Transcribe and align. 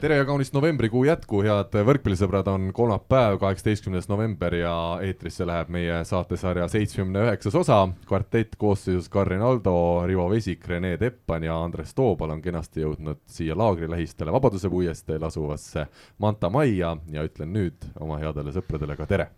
tere 0.00 0.16
ja 0.16 0.24
kaunist 0.24 0.54
novembrikuu 0.56 1.02
jätku, 1.04 1.42
head 1.44 1.74
võrkpallisõbrad, 1.84 2.46
on 2.48 2.70
kolmapäev, 2.72 3.36
kaheksateistkümnes 3.42 4.06
november 4.08 4.54
ja 4.56 4.72
eetrisse 5.04 5.44
läheb 5.44 5.68
meie 5.74 5.98
saatesarja 6.08 6.68
seitsmekümne 6.72 7.26
üheksas 7.26 7.58
osa. 7.60 7.82
kvartett 8.08 8.56
koosseisus 8.56 9.10
Karin 9.12 9.44
Aldo, 9.44 9.74
Rivo 10.08 10.24
Vesik, 10.30 10.64
Rene 10.68 10.94
Teppan 10.98 11.44
ja 11.44 11.58
Andres 11.64 11.92
Toobal 11.94 12.32
on 12.32 12.40
kenasti 12.40 12.80
jõudnud 12.80 13.20
siia 13.28 13.56
laagri 13.58 13.90
lähistele 13.90 14.32
Vabaduse 14.32 14.72
puiesteel 14.72 15.28
asuvasse 15.28 15.86
Manta 16.18 16.48
Majja 16.50 16.96
ja 17.12 17.26
ütlen 17.28 17.52
nüüd 17.52 17.84
oma 18.00 18.18
headele 18.24 18.56
sõpradele 18.56 18.96
ka 18.96 19.10
tere 19.10 19.28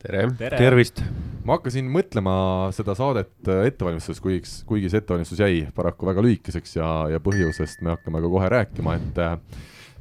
tere, 0.00 0.26
tere.! 0.38 0.56
tervist! 0.56 1.04
ma 1.44 1.60
hakkasin 1.60 1.92
mõtlema 1.92 2.72
seda 2.72 2.96
saadet 2.96 3.52
ettevalmistades, 3.68 4.24
kuigi, 4.24 4.48
kuigi 4.64 4.88
see 4.88 5.04
ettevalmistus 5.04 5.44
jäi 5.44 5.66
paraku 5.76 6.08
väga 6.08 6.24
lühikeseks 6.24 6.76
ja, 6.80 6.90
ja 7.12 7.20
põhjusest 7.20 7.84
me 7.84 7.98
hakkame 7.98 8.24
ka 8.24 8.36
kohe 8.38 8.54
rääkima, 8.56 8.96
et 8.96 9.26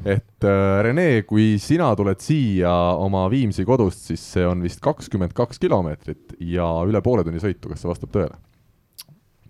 et 0.04 0.44
äh, 0.44 0.82
Rene, 0.84 1.08
kui 1.28 1.56
sina 1.62 1.92
tuled 1.98 2.20
siia 2.24 2.74
oma 3.00 3.26
Viimsi 3.32 3.66
kodust, 3.68 4.10
siis 4.10 4.24
see 4.36 4.46
on 4.48 4.64
vist 4.66 4.82
kakskümmend 4.84 5.36
kaks 5.38 5.62
kilomeetrit 5.62 6.36
ja 6.44 6.68
üle 6.88 7.02
poole 7.06 7.24
tunni 7.26 7.42
sõitu, 7.44 7.72
kas 7.72 7.84
see 7.84 7.92
vastab 7.92 8.12
tõele? 8.16 8.38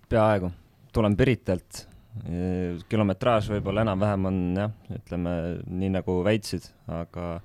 peaaegu, 0.10 0.52
tulen 0.94 1.16
Piritalt. 1.18 1.88
kilometraaž 2.90 3.50
võib-olla 3.56 3.82
enam-vähem 3.84 4.28
on 4.30 4.38
jah, 4.56 4.76
ütleme 4.94 5.32
nii 5.66 5.90
nagu 5.98 6.20
väitsid, 6.24 6.70
aga 6.88 7.40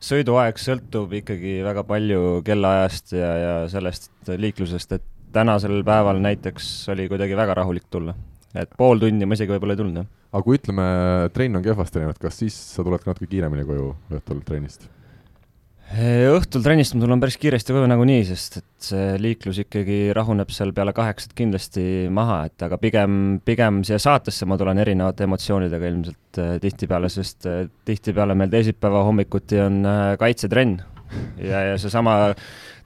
sõiduaeg 0.00 0.60
sõltub 0.60 1.12
ikkagi 1.18 1.58
väga 1.66 1.82
palju 1.88 2.40
kellaajast 2.46 3.12
ja, 3.18 3.32
ja 3.42 3.52
sellest 3.68 4.30
liiklusest, 4.30 4.96
et 4.96 5.04
tänasel 5.34 5.82
päeval 5.84 6.22
näiteks 6.22 6.88
oli 6.94 7.08
kuidagi 7.10 7.36
väga 7.36 7.58
rahulik 7.58 7.90
tulla. 7.90 8.14
et 8.54 8.70
pool 8.78 9.02
tundi 9.02 9.26
ma 9.26 9.36
isegi 9.36 9.52
võib-olla 9.52 9.74
ei 9.74 9.82
tulnud, 9.82 10.00
jah 10.00 10.14
aga 10.36 10.44
kui 10.44 10.58
ütleme, 10.60 10.84
trenn 11.32 11.56
on 11.56 11.64
kehvasti 11.64 12.02
läinud, 12.02 12.20
kas 12.20 12.42
siis 12.42 12.58
sa 12.74 12.84
tuled 12.84 13.00
ka 13.00 13.14
natuke 13.14 13.30
kiiremini 13.30 13.64
koju 13.68 13.94
õhtul 14.18 14.44
trennist? 14.44 14.90
õhtul 15.86 16.64
trennist 16.64 16.96
ma 16.96 17.04
tulen 17.04 17.20
päris 17.22 17.36
kiiresti 17.38 17.70
koju 17.70 17.86
nagunii, 17.86 18.24
sest 18.26 18.56
et 18.58 18.88
see 18.88 19.04
liiklus 19.22 19.60
ikkagi 19.62 20.10
rahuneb 20.16 20.50
seal 20.50 20.72
peale 20.74 20.90
kaheksat 20.96 21.30
kindlasti 21.38 22.08
maha, 22.10 22.40
et 22.48 22.64
aga 22.66 22.78
pigem, 22.82 23.38
pigem 23.46 23.84
siia 23.86 24.00
saatesse 24.02 24.48
ma 24.50 24.58
tulen 24.58 24.82
erinevate 24.82 25.28
emotsioonidega 25.28 25.92
ilmselt 25.92 26.40
eh, 26.42 26.56
tihtipeale, 26.64 27.10
sest 27.12 27.46
eh, 27.46 27.68
tihtipeale 27.86 28.34
meil 28.34 28.50
teisipäeva 28.50 29.04
hommikuti 29.06 29.62
on 29.62 29.78
eh, 29.86 30.16
kaitsetrenn 30.18 30.80
ja, 31.38 31.62
ja 31.70 31.78
seesama 31.78 32.18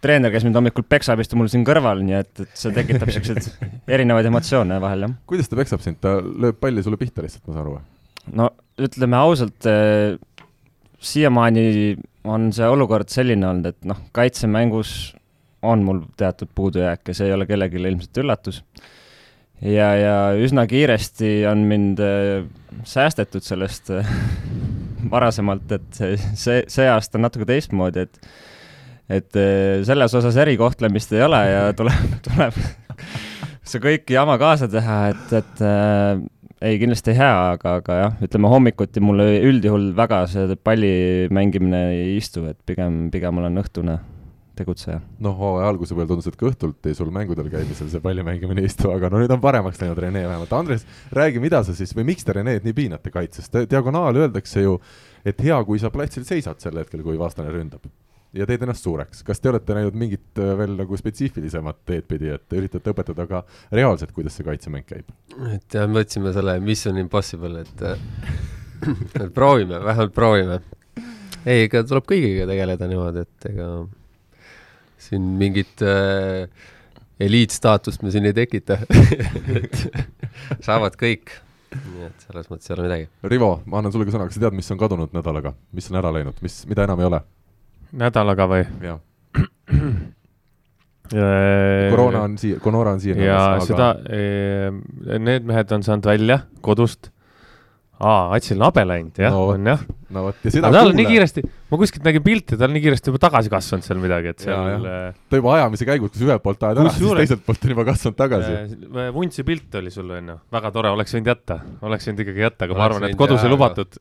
treener, 0.04 0.32
kes 0.32 0.46
mind 0.46 0.56
hommikul 0.56 0.84
peksab, 0.88 1.20
istub 1.22 1.40
mul 1.40 1.50
siin 1.52 1.64
kõrval, 1.66 2.02
nii 2.04 2.16
et, 2.16 2.32
et 2.44 2.52
see 2.56 2.72
tekitab 2.76 3.12
siukseid 3.12 3.48
erinevaid 3.96 4.28
emotsioone 4.30 4.80
vahel, 4.82 5.06
jah. 5.06 5.16
kuidas 5.28 5.50
ta 5.50 5.58
peksab 5.60 5.84
sind, 5.84 6.00
ta 6.02 6.16
lööb 6.20 6.60
palli 6.60 6.84
sulle 6.84 7.00
pihta 7.00 7.24
lihtsalt, 7.24 7.44
ma 7.48 7.56
saan 7.56 7.64
aru? 7.66 7.78
no 8.40 8.50
ütleme 8.80 9.18
ausalt 9.20 9.68
eh,, 9.68 10.16
siiamaani 11.00 11.64
on 12.28 12.50
see 12.52 12.68
olukord 12.68 13.12
selline 13.12 13.48
olnud, 13.48 13.70
et 13.72 13.88
noh, 13.88 14.00
kaitsemängus 14.16 15.14
on 15.62 15.84
mul 15.84 16.02
teatud 16.20 16.48
puudujääke, 16.56 17.14
see 17.16 17.28
ei 17.28 17.36
ole 17.36 17.46
kellelegi 17.48 17.80
ilmselt 17.80 18.22
üllatus. 18.22 18.62
ja, 19.60 19.90
ja 19.96 20.16
üsna 20.40 20.64
kiiresti 20.68 21.44
on 21.50 21.64
mind 21.68 22.00
eh, 22.04 22.46
säästetud 22.88 23.44
sellest 23.44 23.92
eh, 23.92 24.14
varasemalt, 25.14 25.72
et 25.76 26.00
see, 26.00 26.62
see 26.68 26.88
aasta 26.88 27.20
on 27.20 27.28
natuke 27.28 27.48
teistmoodi, 27.48 28.08
et 28.08 28.32
et 29.10 29.38
eh, 29.38 29.80
selles 29.86 30.14
osas 30.14 30.36
erikohtlemist 30.40 31.14
ei 31.16 31.24
ole 31.26 31.40
ja 31.48 31.62
tuleb, 31.78 32.18
tuleb 32.26 32.60
see 33.66 33.82
kõik 33.82 34.12
jama 34.14 34.36
kaasa 34.40 34.68
teha, 34.70 35.00
et, 35.12 35.34
et 35.40 35.64
äh, 35.66 36.22
ei, 36.60 36.78
kindlasti 36.80 37.14
hea, 37.16 37.32
aga, 37.56 37.76
aga 37.80 37.98
jah, 37.98 38.16
ütleme 38.26 38.52
hommikuti 38.52 39.02
mulle 39.02 39.26
üldjuhul 39.48 39.90
väga 39.98 40.22
see 40.30 40.56
palli 40.62 40.94
mängimine 41.32 41.84
ei 41.96 42.16
istu, 42.18 42.44
et 42.50 42.58
pigem, 42.68 43.06
pigem 43.12 43.42
olen 43.42 43.62
õhtune 43.62 43.98
tegutseja. 44.60 44.98
noh, 45.24 45.36
hooaja 45.38 45.70
alguse 45.72 45.96
peal 45.96 46.08
tundus, 46.10 46.28
et 46.28 46.36
ka 46.36 46.50
õhtuti 46.50 46.92
sul 46.96 47.12
mängudel 47.14 47.48
käimisel 47.52 47.88
see 47.92 48.02
palli 48.04 48.24
mängimine 48.26 48.60
ei 48.60 48.68
istu, 48.68 48.90
aga 48.92 49.08
no 49.12 49.22
nüüd 49.22 49.32
on 49.32 49.40
paremaks 49.40 49.80
läinud 49.80 49.98
Rene 50.02 50.26
vähemalt. 50.26 50.52
Andres, 50.58 50.84
räägi, 51.16 51.40
mida 51.42 51.62
sa 51.64 51.74
siis 51.76 51.94
või 51.96 52.10
miks 52.12 52.26
te 52.26 52.36
Reneed 52.36 52.66
nii 52.66 52.76
piinate 52.76 53.14
kaitses? 53.14 53.48
diagonaal 53.70 54.20
öeldakse 54.20 54.66
ju, 54.66 54.76
et 55.24 55.40
hea, 55.46 55.56
kui 55.64 55.80
sa 55.80 55.92
platsil 55.94 56.28
seisad 56.28 56.60
sel 56.60 56.76
hetkel, 56.82 57.02
kui 57.06 57.18
vastane 57.20 57.52
ründab 57.54 57.88
ja 58.36 58.46
teed 58.46 58.62
ennast 58.64 58.86
suureks. 58.86 59.24
kas 59.26 59.40
te 59.42 59.50
olete 59.50 59.74
näinud 59.76 59.96
mingit 59.98 60.38
äh, 60.38 60.52
veel 60.58 60.76
nagu 60.78 60.98
spetsiifilisemat 60.98 61.82
teed 61.88 62.06
pidi, 62.10 62.30
et 62.34 62.56
üritate 62.56 62.94
õpetada 62.94 63.26
ka 63.30 63.42
reaalselt, 63.74 64.14
kuidas 64.16 64.36
see 64.38 64.46
kaitsemäng 64.46 64.86
käib? 64.86 65.10
et 65.50 65.76
jah, 65.76 65.88
me 65.90 66.00
võtsime 66.00 66.34
selle 66.36 66.58
Mission 66.64 67.00
Impossible, 67.02 67.64
et 67.64 67.86
äh, 67.86 68.02
et 69.20 69.32
proovime, 69.34 69.80
vähemalt 69.84 70.14
proovime. 70.16 70.60
ei, 71.44 71.66
ega 71.66 71.84
tuleb 71.84 72.06
kõigiga 72.10 72.46
tegeleda 72.50 72.90
niimoodi, 72.90 73.26
et 73.26 73.50
ega 73.52 73.70
siin 75.00 75.26
mingit 75.40 75.82
äh, 75.86 76.46
eliitstaatust 77.20 78.04
me 78.04 78.12
siin 78.14 78.30
ei 78.30 78.36
tekita 78.36 78.78
saavad 80.66 80.96
kõik 81.00 81.34
nii 81.70 82.06
et 82.06 82.24
selles 82.26 82.48
mõttes 82.50 82.66
ei 82.66 82.74
ole 82.74 82.86
midagi. 82.88 83.04
Rivo, 83.30 83.50
ma 83.70 83.78
annan 83.78 83.92
sulle 83.94 84.06
ka 84.08 84.14
sõna, 84.14 84.24
kas 84.26 84.34
sa 84.38 84.42
tead, 84.42 84.56
mis 84.58 84.70
on 84.74 84.80
kadunud 84.80 85.12
nädalaga, 85.14 85.52
mis 85.76 85.86
on 85.92 86.00
ära 86.00 86.10
läinud, 86.16 86.40
mis, 86.42 86.56
mida 86.70 86.86
enam 86.88 87.02
ei 87.02 87.06
ole? 87.06 87.20
Nädalaga 87.92 88.48
või? 88.50 88.64
jah 88.84 88.98
koroona 91.10 92.20
on 92.22 92.36
siia, 92.38 92.60
koroona 92.62 92.94
on 92.94 93.00
siia. 93.02 93.16
ja 93.18 93.38
aga... 93.56 93.64
seda, 93.66 93.88
need 95.18 95.48
mehed 95.48 95.72
on 95.74 95.82
saanud 95.86 96.06
välja 96.06 96.44
kodust 96.62 97.10
aa, 98.00 98.34
Atsil 98.36 98.60
on 98.60 98.70
habe 98.70 98.84
läinud, 98.88 99.18
jah 99.20 99.34
no,, 99.34 99.42
on 99.52 99.66
jah. 99.68 99.80
no 100.14 100.22
vot, 100.26 100.38
ja 100.44 100.52
seda 100.54 100.70
tal 100.72 100.90
on 100.90 100.96
nii 100.96 101.06
kiiresti, 101.08 101.42
ma 101.70 101.78
kuskilt 101.80 102.06
nägin 102.06 102.24
pilti, 102.24 102.56
ta 102.56 102.66
on 102.66 102.72
nii 102.74 102.82
kiiresti 102.86 103.12
juba 103.12 103.20
tagasi 103.26 103.52
kasvanud 103.52 103.86
seal 103.86 104.00
midagi, 104.00 104.32
et 104.32 104.44
seal. 104.46 104.86
Äh, 104.88 105.18
ta 105.30 105.40
juba 105.40 105.52
ajamise 105.58 105.88
käigus, 105.88 106.12
kus 106.14 106.24
ühelt 106.24 106.44
poolt 106.44 106.64
ajad 106.64 106.80
ära, 106.80 106.92
siis 106.96 107.12
teiselt 107.20 107.44
poolt 107.44 107.66
on 107.66 107.74
juba 107.74 107.84
kasvanud 107.90 108.18
tagasi. 108.18 108.78
Vuntsi 109.16 109.44
pilt 109.48 109.76
oli 109.82 109.92
sul, 109.92 110.08
onju, 110.16 110.38
väga 110.56 110.72
tore, 110.76 110.92
oleks 110.96 111.16
võinud 111.16 111.32
jätta, 111.34 111.58
oleks 111.90 112.08
võinud 112.08 112.24
ikkagi 112.24 112.44
jätta, 112.46 112.68
aga 112.68 112.78
ma 112.78 112.86
arvan, 112.88 113.08
et 113.10 113.18
kodus 113.20 113.44
ei 113.44 113.52
lubatud 113.52 114.00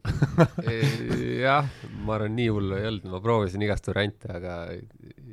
jah, 1.48 1.68
ma 2.06 2.16
arvan, 2.18 2.36
nii 2.38 2.50
hullu 2.54 2.78
ei 2.78 2.88
olnud, 2.90 3.08
ma 3.12 3.22
proovisin 3.24 3.64
igast 3.66 3.88
variante, 3.90 4.32
aga 4.34 4.56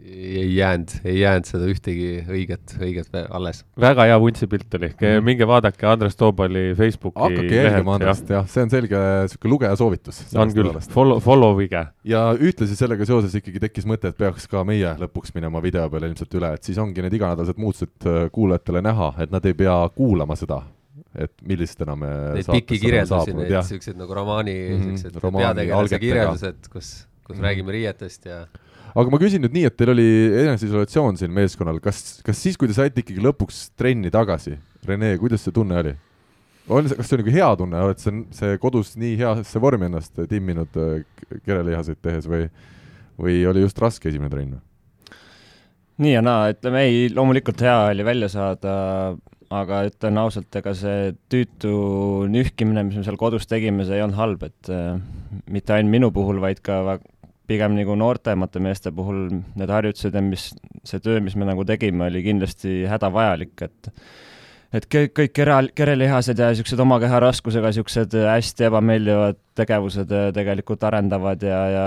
ei 0.06 0.56
jäänud, 0.56 0.92
ei 1.04 1.20
jäänud 1.20 1.48
seda 1.48 1.66
ühtegi 1.70 2.08
õiget, 2.30 2.76
õiget 2.78 3.16
alles. 3.26 3.64
väga 3.80 4.06
hea 4.06 4.18
vuntsipilt 4.22 4.74
oli. 4.78 4.90
Mm, 4.94 5.24
minge 5.26 5.48
vaadake 5.48 5.88
Andres 5.90 6.16
Toobali 6.16 6.68
Facebooki 6.78 7.20
hakake 7.22 7.56
jälgima 7.56 7.96
Andrest, 7.96 8.30
jah, 8.30 8.46
see 8.50 8.62
on 8.66 8.72
selge 8.72 9.00
niisugune 9.00 9.54
lugeja 9.54 9.78
soovitus. 9.78 10.22
on 10.38 10.54
küll, 10.54 10.70
follow, 10.92 11.20
follow 11.24 11.60
ige. 11.64 11.86
ja 12.06 12.22
ühtlasi 12.38 12.78
sellega 12.78 13.08
seoses 13.08 13.34
ikkagi 13.40 13.62
tekkis 13.66 13.88
mõte, 13.88 14.12
et 14.12 14.18
peaks 14.18 14.46
ka 14.50 14.62
meie 14.68 14.94
lõpuks 15.00 15.34
minema 15.34 15.62
video 15.64 15.88
peale 15.90 16.10
ilmselt 16.12 16.38
üle, 16.38 16.54
et 16.54 16.70
siis 16.70 16.78
ongi 16.82 17.02
need 17.02 17.18
iganädalased 17.18 17.58
muutused 17.60 18.06
äh, 18.06 18.26
kuulajatele 18.32 18.84
näha, 18.86 19.12
et 19.22 19.34
nad 19.34 19.46
ei 19.46 19.58
pea 19.58 19.80
kuulama 19.96 20.38
seda 20.38 20.62
et 21.16 21.32
millistena 21.46 21.96
me 21.98 22.12
Neid 22.36 22.48
pikki 22.50 22.78
kirjeldusi, 22.82 23.34
neid 23.36 23.52
niisuguseid 23.54 23.98
nagu 23.98 24.14
romaani 24.16 24.54
mm, 24.54 24.78
-hmm, 24.82 24.94
niisugused 24.94 25.40
peategelase 25.40 26.00
kirjeldused, 26.02 26.70
kus, 26.70 26.90
kus 27.24 27.36
mm 27.36 27.40
-hmm. 27.40 27.46
räägime 27.48 27.72
riietest 27.72 28.26
ja 28.28 28.46
aga 28.96 29.12
ma 29.12 29.20
küsin 29.20 29.44
nüüd 29.44 29.54
nii, 29.56 29.68
et 29.68 29.76
teil 29.76 29.92
oli 29.92 30.08
eneseisolatsioon 30.44 31.18
siin 31.20 31.32
meeskonnal, 31.36 31.80
kas, 31.84 32.20
kas 32.24 32.40
siis, 32.42 32.56
kui 32.56 32.68
te 32.68 32.76
saite 32.76 33.02
ikkagi 33.02 33.20
lõpuks 33.24 33.70
trenni 33.76 34.12
tagasi, 34.12 34.56
Rene, 34.86 35.16
kuidas 35.18 35.42
see 35.44 35.52
tunne 35.52 35.80
oli? 35.82 35.96
on 36.68 36.88
see, 36.88 36.96
kas 36.98 37.10
see 37.10 37.16
on 37.16 37.22
nagu 37.22 37.34
hea 37.34 37.50
tunne, 37.60 37.82
oled 37.88 38.00
sa 38.02 38.12
see 38.38 38.56
kodus 38.62 38.94
nii 38.98 39.16
heasse 39.20 39.60
vormi 39.62 39.86
ennast 39.86 40.18
timminud 40.30 40.80
äh, 40.82 41.04
kerelihaseid 41.46 42.00
tehes 42.02 42.26
või, 42.30 42.48
või 43.20 43.42
oli 43.46 43.62
just 43.62 43.78
raske 43.82 44.10
esimene 44.10 44.32
trenn? 44.32 44.56
nii 46.02 46.12
ja 46.16 46.22
naa, 46.24 46.50
ütleme 46.52 46.82
ei, 46.88 47.06
loomulikult 47.14 47.62
hea 47.64 47.76
oli 47.92 48.04
välja 48.04 48.28
saada, 48.32 48.72
aga 49.54 49.82
ütlen 49.88 50.18
ausalt, 50.20 50.50
ega 50.58 50.72
see 50.76 51.12
tüütu 51.32 51.72
nühkimine, 52.32 52.86
mis 52.88 52.98
me 52.98 53.04
seal 53.06 53.18
kodus 53.20 53.46
tegime, 53.50 53.86
see 53.86 53.98
ei 53.98 54.04
olnud 54.04 54.18
halb, 54.18 54.46
et 54.48 54.70
äh, 54.72 54.96
mitte 55.52 55.76
ainult 55.76 55.92
minu 55.92 56.10
puhul, 56.14 56.40
vaid 56.42 56.62
ka 56.66 56.98
pigem 57.46 57.76
nagu 57.78 57.94
noortemate 57.98 58.60
meeste 58.62 58.90
puhul 58.94 59.28
need 59.30 59.70
harjutused 59.70 60.14
ja 60.14 60.22
mis, 60.24 60.48
see 60.86 61.02
töö, 61.02 61.20
mis 61.22 61.36
me 61.38 61.46
nagu 61.46 61.66
tegime, 61.66 62.08
oli 62.10 62.24
kindlasti 62.26 62.84
hädavajalik, 62.90 63.54
et 63.68 63.92
et 64.74 64.88
kõik, 64.90 65.12
kõik 65.14 65.32
kera, 65.36 65.60
kerelihased 65.78 66.40
ja 66.42 66.50
niisugused 66.50 66.80
oma 66.82 66.98
keha 67.00 67.20
raskusega 67.22 67.70
niisugused 67.70 68.16
hästi 68.26 68.66
ebameeldivad 68.66 69.38
tegevused 69.56 70.10
äh, 70.10 70.32
tegelikult 70.36 70.82
arendavad 70.84 71.46
ja, 71.46 71.60
ja 71.70 71.86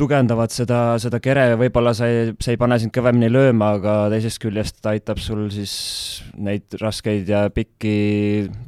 tugevdavad 0.00 0.50
seda, 0.50 0.78
seda 1.02 1.20
kere 1.22 1.44
ja 1.52 1.58
võib-olla 1.58 1.92
see 1.94 2.10
ei, 2.10 2.30
see 2.42 2.56
ei 2.56 2.60
pane 2.60 2.78
sind 2.82 2.92
kõvemini 2.94 3.28
lööma, 3.30 3.74
aga 3.78 3.94
teisest 4.12 4.40
küljest 4.42 4.80
aitab 4.90 5.20
sul 5.22 5.46
siis 5.54 5.74
neid 6.34 6.74
raskeid 6.80 7.30
ja 7.30 7.44
pikki 7.54 7.94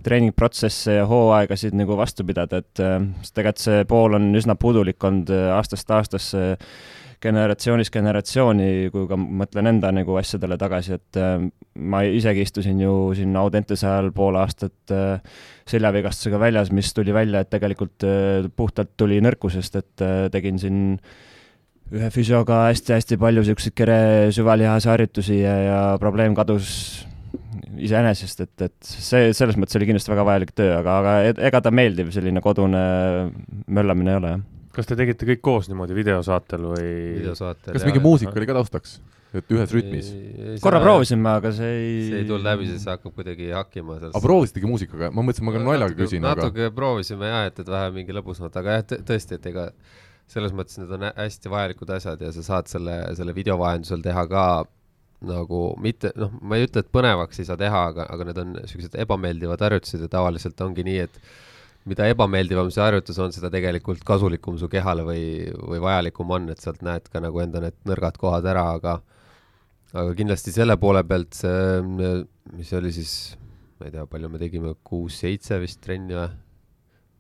treeningprotsesse 0.07 1.01
ja 1.01 1.09
hooaegasid 1.11 1.75
nagu 1.79 1.99
vastu 1.99 2.27
pidada, 2.29 2.63
et 2.63 2.83
äh, 2.83 3.01
tegelikult 3.33 3.65
see 3.65 3.89
pool 3.91 4.19
on 4.21 4.31
üsna 4.39 4.55
puudulik 4.61 5.03
olnud 5.09 5.33
äh, 5.35 5.49
aastast 5.57 5.91
aastasse, 5.91 6.45
generatsioonist 7.23 7.93
generatsiooni, 7.95 8.89
kui 8.95 9.07
ka 9.11 9.19
mõtlen 9.19 9.71
enda 9.73 9.93
nagu 9.95 10.19
asjadele 10.21 10.59
tagasi, 10.61 10.99
et 10.99 11.21
äh, 11.21 11.47
ma 11.77 12.03
isegi 12.07 12.45
istusin 12.47 12.81
ju 12.83 12.97
siin 13.17 13.37
Audentese 13.37 13.89
ajal 13.89 14.13
pool 14.17 14.39
aastat 14.41 14.95
seljavigastusega 15.67 16.41
väljas, 16.41 16.71
mis 16.75 16.93
tuli 16.95 17.15
välja, 17.15 17.43
et 17.43 17.51
tegelikult 17.53 18.05
puhtalt 18.57 18.95
tuli 18.97 19.19
nõrkusest, 19.25 19.81
et 19.81 20.05
tegin 20.33 20.61
siin 20.63 20.79
ühe 21.95 22.09
füsioga 22.11 22.65
hästi-hästi 22.69 23.19
palju 23.21 23.45
niisuguseid 23.45 23.75
kere 23.79 23.99
süvalihase 24.35 24.91
harjutusi 24.91 25.39
ja, 25.39 25.55
ja 25.63 25.79
probleem 26.03 26.35
kadus 26.35 26.71
iseenesest, 27.77 28.43
et, 28.43 28.67
et 28.67 28.89
see, 28.89 29.31
selles 29.37 29.59
mõttes 29.61 29.79
oli 29.79 29.89
kindlasti 29.89 30.13
väga 30.13 30.27
vajalik 30.27 30.53
töö, 30.57 30.73
aga, 30.81 30.99
aga 31.01 31.47
ega 31.49 31.63
ta 31.63 31.73
meeldiv 31.75 32.11
selline 32.15 32.43
kodune 32.45 32.83
möllamine 33.67 34.15
ei 34.15 34.21
ole, 34.21 34.35
jah. 34.37 34.45
Kas 34.77 34.89
te 34.89 34.97
tegite 34.99 35.29
kõik 35.33 35.43
koos 35.45 35.71
niimoodi 35.71 35.97
videosaatel 35.97 36.71
või? 36.73 36.89
videosaatel, 37.21 37.77
kas 37.77 37.87
mingi 37.89 38.03
muusika 38.05 38.35
oli 38.37 38.49
ka 38.49 38.59
taustaks? 38.59 38.99
et 39.37 39.53
ühes 39.53 39.75
rütmis? 39.75 40.11
korra 40.65 40.81
proovisime, 40.85 41.29
aga 41.41 41.53
see 41.57 41.73
ei 41.75 41.93
see 42.11 42.23
ei 42.23 42.29
tulnud 42.29 42.47
läbi, 42.47 42.69
see 42.73 42.93
hakkab 42.93 43.15
kuidagi 43.17 43.51
hakkima 43.57 43.99
aga 44.09 44.23
proovisitegi 44.25 44.71
muusikaga? 44.71 45.11
ma 45.13 45.25
mõtlesin, 45.27 45.49
ma 45.49 45.57
ka 45.57 45.63
naljaga 45.65 45.99
küsin, 45.99 46.25
aga 46.25 46.47
natuke 46.47 46.71
proovisime 46.77 47.33
jah, 47.33 47.47
et, 47.51 47.63
et 47.65 47.73
vähe 47.77 47.93
mingi 47.97 48.17
lõbusamalt, 48.17 48.61
aga 48.63 48.79
jah, 48.79 48.87
tõesti, 49.11 49.41
et 49.41 49.51
ega 49.53 49.71
selles 50.31 50.55
mõttes 50.57 50.79
need 50.81 50.95
on 50.97 51.09
hästi 51.09 51.53
vajalikud 51.53 51.93
asjad 51.97 52.23
ja 52.23 52.33
sa 52.35 52.43
saad 52.47 52.71
selle, 52.71 52.97
selle 53.19 53.35
video 53.35 53.59
vahendusel 53.61 54.03
teha 54.03 54.27
ka 54.31 54.47
nagu 55.27 55.61
mitte, 55.81 56.11
noh, 56.19 56.33
ma 56.45 56.59
ei 56.59 56.67
ütle, 56.67 56.83
et 56.85 56.93
põnevaks 56.93 57.41
ei 57.41 57.49
saa 57.49 57.59
teha, 57.61 57.83
aga, 57.93 58.07
aga 58.13 58.27
need 58.29 58.41
on 58.43 58.55
niisugused 58.59 58.97
ebameeldivad 59.01 59.63
harjutused 59.65 60.03
ja 60.05 60.11
tavaliselt 60.13 60.61
ongi 60.67 60.85
nii, 60.87 61.07
et 61.07 61.21
mida 61.87 62.09
ebameeldivam 62.11 62.71
see 62.75 62.83
harjutus 62.83 63.19
on, 63.23 63.35
seda 63.35 63.51
tegelikult 63.53 64.03
kasulikum 64.07 64.59
su 64.61 64.69
kehale 64.71 65.05
või, 65.07 65.25
või 65.57 65.83
vajalikum 65.83 66.33
on, 66.37 66.49
et 66.53 66.63
sealt 66.63 66.83
näed 66.87 67.07
ka 67.13 67.23
nagu 67.23 67.43
enda 67.43 67.63
need 67.63 67.79
nõrgad 67.89 68.19
kohad 68.21 68.49
ära, 68.51 68.67
aga 68.79 68.99
aga 69.97 70.15
kindlasti 70.19 70.53
selle 70.53 70.77
poole 70.83 71.05
pealt 71.07 71.37
see, 71.39 71.79
mis 72.57 72.73
oli 72.77 72.91
siis, 72.93 73.13
ma 73.79 73.89
ei 73.89 73.95
tea, 73.95 74.05
palju 74.11 74.33
me 74.33 74.41
tegime, 74.43 74.75
kuus-seitse 74.87 75.61
vist 75.63 75.81
trenni 75.85 76.19
või? 76.19 76.29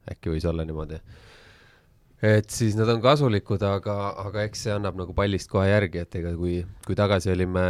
äkki 0.06 0.30
võis 0.30 0.44
olla 0.46 0.62
niimoodi 0.62 1.00
et 2.22 2.50
siis 2.50 2.76
nad 2.78 2.88
on 2.88 3.00
kasulikud, 3.02 3.62
aga, 3.66 3.96
aga 4.22 4.44
eks 4.46 4.66
see 4.66 4.74
annab 4.74 4.96
nagu 5.00 5.14
pallist 5.16 5.50
kohe 5.52 5.66
järgi, 5.68 6.04
et 6.04 6.18
ega 6.20 6.32
kui, 6.38 6.60
kui 6.86 6.96
tagasi 6.98 7.32
olime 7.32 7.64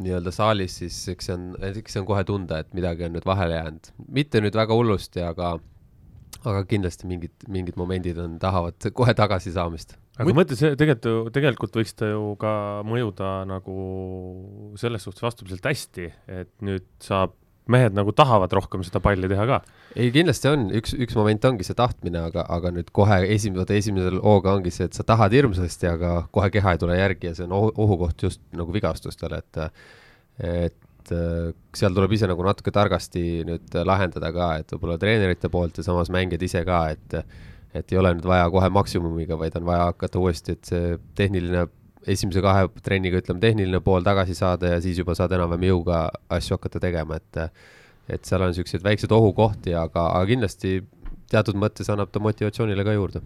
nii-öelda 0.00 0.32
saalis, 0.34 0.78
siis 0.80 0.96
eks 1.12 1.28
see 1.28 1.36
on, 1.36 1.44
eks 1.68 1.94
see 1.94 2.02
on 2.02 2.08
kohe 2.08 2.22
tunda, 2.26 2.60
et 2.62 2.72
midagi 2.76 3.06
on 3.06 3.14
nüüd 3.14 3.26
vahele 3.28 3.58
jäänud. 3.58 3.92
mitte 4.08 4.42
nüüd 4.42 4.56
väga 4.56 4.76
hullusti, 4.76 5.22
aga, 5.24 5.52
aga 6.44 6.62
kindlasti 6.68 7.08
mingid, 7.10 7.34
mingid 7.52 7.76
momendid 7.80 8.20
on, 8.22 8.38
tahavad 8.42 8.90
kohe 8.96 9.14
tagasisaamist. 9.16 9.96
aga 10.20 10.36
mõtle, 10.36 10.56
see 10.58 10.72
tegelikult 10.78 11.10
ju, 11.10 11.34
tegelikult 11.34 11.76
võiks 11.80 11.96
ta 11.96 12.10
ju 12.12 12.34
ka 12.40 12.54
mõjuda 12.88 13.34
nagu 13.50 13.76
selles 14.80 15.06
suhtes 15.06 15.24
vastupidiselt 15.26 15.70
hästi, 15.70 16.10
et 16.40 16.52
nüüd 16.64 16.88
saab 17.04 17.36
mehed 17.70 17.94
nagu 17.94 18.12
tahavad 18.16 18.52
rohkem 18.56 18.82
seda 18.86 19.02
palli 19.04 19.28
teha 19.30 19.46
ka. 19.48 19.60
ei, 19.94 20.10
kindlasti 20.14 20.50
on, 20.50 20.68
üks, 20.80 20.94
üks 20.96 21.16
moment 21.18 21.44
ongi 21.50 21.66
see 21.66 21.76
tahtmine, 21.78 22.24
aga, 22.30 22.44
aga 22.56 22.72
nüüd 22.74 22.90
kohe 22.96 23.20
esimene, 23.26 23.62
vaata 23.62 23.78
esimesel 23.78 24.20
hooga 24.24 24.54
ongi 24.58 24.72
see, 24.74 24.88
et 24.90 24.96
sa 24.96 25.06
tahad 25.06 25.34
hirmsasti, 25.36 25.90
aga 25.90 26.14
kohe 26.34 26.50
keha 26.54 26.74
ei 26.74 26.82
tule 26.82 26.98
järgi 26.98 27.30
ja 27.30 27.36
see 27.38 27.48
on 27.48 27.56
ohukoht 27.58 28.26
just 28.26 28.42
nagu 28.56 28.74
vigastustele, 28.74 29.42
et 29.44 29.66
et 30.40 30.76
seal 31.76 31.96
tuleb 31.96 32.12
ise 32.16 32.28
nagu 32.30 32.44
natuke 32.46 32.72
targasti 32.74 33.42
nüüd 33.48 33.76
lahendada 33.86 34.30
ka, 34.34 34.50
et 34.62 34.74
võib-olla 34.74 34.98
treenerite 35.00 35.50
poolt 35.52 35.80
ja 35.80 35.86
samas 35.86 36.12
mängijad 36.12 36.44
ise 36.46 36.64
ka, 36.66 36.82
et 36.94 37.20
et 37.70 37.92
ei 37.92 37.98
ole 38.00 38.10
nüüd 38.16 38.26
vaja 38.26 38.48
kohe 38.50 38.66
maksimumiga, 38.74 39.36
vaid 39.38 39.54
on 39.60 39.68
vaja 39.68 39.90
hakata 39.92 40.18
uuesti, 40.18 40.56
et 40.56 40.70
see 40.72 40.96
tehniline 41.18 41.68
esimese 42.10 42.42
kahe 42.42 42.64
trenniga, 42.82 43.20
ütleme, 43.20 43.38
tehniline 43.42 43.80
pool 43.84 44.02
tagasi 44.02 44.34
saada 44.34 44.72
ja 44.74 44.80
siis 44.82 44.98
juba 44.98 45.14
saad 45.14 45.36
enam-vähem 45.36 45.68
jõuga 45.68 46.06
asju 46.32 46.58
hakata 46.58 46.82
tegema, 46.82 47.20
et 47.20 47.44
et 48.10 48.26
seal 48.26 48.42
on 48.42 48.50
niisuguseid 48.50 48.82
väikseid 48.82 49.12
ohukohti, 49.14 49.74
aga, 49.78 50.08
aga 50.16 50.26
kindlasti 50.26 50.80
teatud 51.30 51.58
mõttes 51.60 51.90
annab 51.92 52.10
ta 52.12 52.22
motivatsioonile 52.22 52.86
ka 52.86 52.94
juurde. 52.96 53.22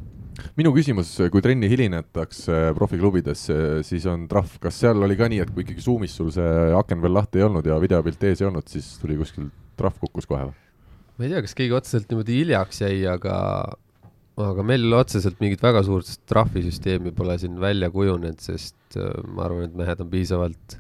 minu 0.58 0.74
küsimus, 0.74 1.12
kui 1.32 1.44
trenni 1.44 1.70
hilinetakse 1.70 2.74
profiklubides, 2.76 3.46
siis 3.86 4.06
on 4.10 4.26
trahv, 4.30 4.58
kas 4.62 4.82
seal 4.82 5.02
oli 5.06 5.16
ka 5.16 5.30
nii, 5.30 5.40
et 5.44 5.54
kui 5.54 5.64
ikkagi 5.66 5.84
Zoomis 5.84 6.16
sul 6.18 6.32
see 6.34 6.50
aken 6.74 7.04
veel 7.04 7.16
lahti 7.16 7.40
ei 7.40 7.46
olnud 7.46 7.66
ja 7.66 7.78
videopilt 7.82 8.28
ees 8.28 8.42
ei 8.42 8.50
olnud, 8.50 8.68
siis 8.68 8.96
tuli 9.02 9.16
kuskil 9.20 9.48
trahv 9.78 9.96
kukkus 10.02 10.28
kohe 10.30 10.50
või? 10.50 10.60
ma 11.14 11.26
ei 11.26 11.30
tea, 11.30 11.44
kas 11.46 11.54
keegi 11.54 11.74
otseselt 11.78 12.10
niimoodi 12.10 12.40
hiljaks 12.42 12.80
jäi, 12.82 13.04
aga 13.06 13.34
aga 14.42 14.64
meil 14.66 14.96
otseselt 14.98 15.38
mingit 15.42 15.62
väga 15.62 15.84
suurt 15.86 16.08
trahvisüsteemi 16.30 17.12
pole 17.14 17.36
siin 17.38 17.60
välja 17.62 17.90
kujunenud, 17.94 18.40
sest 18.42 18.98
äh, 18.98 19.12
ma 19.30 19.46
arvan, 19.46 19.68
et 19.68 19.76
mehed 19.78 20.02
on 20.02 20.10
piisavalt, 20.10 20.78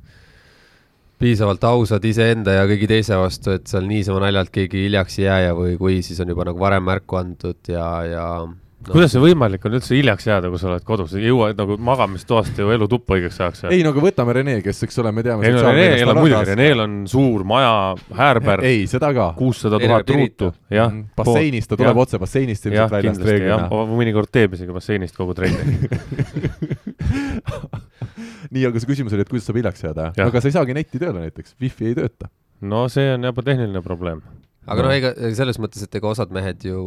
piisavalt 1.18 1.64
ausad 1.68 2.04
iseenda 2.04 2.58
ja 2.58 2.66
kõigi 2.68 2.90
teise 2.90 3.18
vastu, 3.20 3.54
et 3.58 3.70
seal 3.70 3.86
niisama 3.88 4.24
naljalt 4.26 4.52
keegi 4.54 4.86
hiljaks 4.88 5.20
ei 5.20 5.28
jää 5.28 5.40
ja 5.48 5.56
või 5.56 5.78
kui, 5.80 6.02
siis 6.06 6.20
on 6.24 6.34
juba 6.34 6.48
nagu 6.50 6.60
varem 6.60 6.84
märku 6.86 7.18
antud 7.20 7.70
ja, 7.70 7.88
ja 8.08 8.26
no.. 8.44 8.92
kuidas 8.92 9.14
see 9.14 9.22
võimalik 9.22 9.64
on 9.68 9.76
üldse 9.78 9.94
hiljaks 9.96 10.26
jääda, 10.28 10.50
kui 10.52 10.60
sa 10.60 10.68
oled 10.70 10.84
kodus, 10.86 11.14
ei 11.18 11.28
jõua 11.28 11.52
nagu 11.56 11.76
magamistoast 11.88 12.58
ju 12.60 12.72
elutuppa 12.74 13.16
õigeks 13.18 13.40
ajaks? 13.40 13.64
ei 13.70 13.84
no 13.86 13.94
aga 13.94 14.04
võtame 14.04 14.36
Rene, 14.36 14.56
kes, 14.64 14.82
eks 14.88 15.00
ole, 15.02 15.12
me 15.14 15.24
teame. 15.26 15.46
ei 15.48 15.56
no 15.56 15.64
Rene 15.68 16.00
elab 16.02 16.20
muidugi, 16.20 16.50
Renel 16.50 16.84
on 16.84 16.96
suur 17.10 17.46
maja, 17.48 17.74
häärber. 18.20 18.64
ei, 18.66 18.84
seda 18.90 19.12
ka. 19.16 19.30
kuussada 19.38 19.80
tuhat 19.82 20.14
ruutu, 20.16 20.50
jah. 20.68 20.90
Mhm. 20.90 21.12
basseinist, 21.16 21.70
ta 21.70 21.80
tuleb 21.80 22.02
otse 22.04 22.20
basseinist 22.22 22.68
ilmselt 22.70 22.98
väljast 22.98 23.28
reeglina. 23.28 23.68
mõnikord 23.94 24.32
teeb 24.34 24.58
isegi 24.58 24.74
basseinist 24.74 25.16
kogu 25.16 25.36
trenni 25.38 25.78
nii, 28.54 28.64
aga 28.68 28.80
see 28.80 28.90
küsimus 28.90 29.14
oli, 29.16 29.26
et 29.26 29.32
kuidas 29.32 29.48
saab 29.48 29.60
hiljaks 29.60 29.84
jääda, 29.86 30.08
aga 30.26 30.42
sa 30.42 30.50
ei 30.50 30.56
saagi 30.56 30.76
netti 30.76 31.00
tööle 31.02 31.26
näiteks, 31.26 31.56
wifi 31.62 31.90
ei 31.90 31.98
tööta. 31.98 32.30
no 32.64 32.86
see 32.92 33.12
on 33.14 33.28
juba 33.30 33.44
tehniline 33.46 33.82
probleem 33.84 34.22
aga 34.64 34.80
no. 34.80 34.88
noh, 34.88 34.94
ega 34.96 35.12
selles 35.36 35.60
mõttes, 35.60 35.84
et 35.84 35.98
ega 35.98 36.10
osad 36.10 36.32
mehed 36.34 36.64
ju 36.64 36.80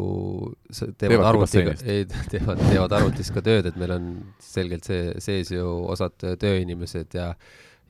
teevad, 0.72 0.98
teevad 1.04 1.30
arvutiga, 1.32 1.76
ei, 1.86 2.08
teevad, 2.34 2.62
teevad 2.66 2.98
arvutis 3.00 3.32
ka 3.34 3.44
tööd, 3.46 3.70
et 3.70 3.80
meil 3.80 3.94
on 3.98 4.12
selgelt 4.44 4.88
see 4.88 5.12
sees 5.24 5.54
ju 5.54 5.66
osad 5.94 6.16
tööinimesed 6.42 7.18
ja 7.18 7.34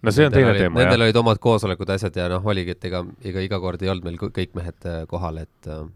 no 0.04 0.14
see 0.14 0.28
on 0.28 0.36
teine 0.36 0.52
olid, 0.52 0.66
teema, 0.66 0.82
jah. 0.82 0.92
Nendel 0.92 1.08
olid 1.08 1.22
omad 1.24 1.40
koosolekud, 1.44 1.94
asjad 1.96 2.20
ja 2.20 2.28
noh, 2.32 2.44
oligi, 2.52 2.76
et 2.76 2.90
ega, 2.90 3.06
ega 3.32 3.46
iga 3.46 3.62
kord 3.64 3.84
ei 3.84 3.94
olnud 3.94 4.10
meil 4.10 4.20
kõik 4.20 4.58
mehed 4.58 4.90
äh, 4.90 5.06
kohal, 5.10 5.40
et 5.46 5.72
äh, 5.72 5.88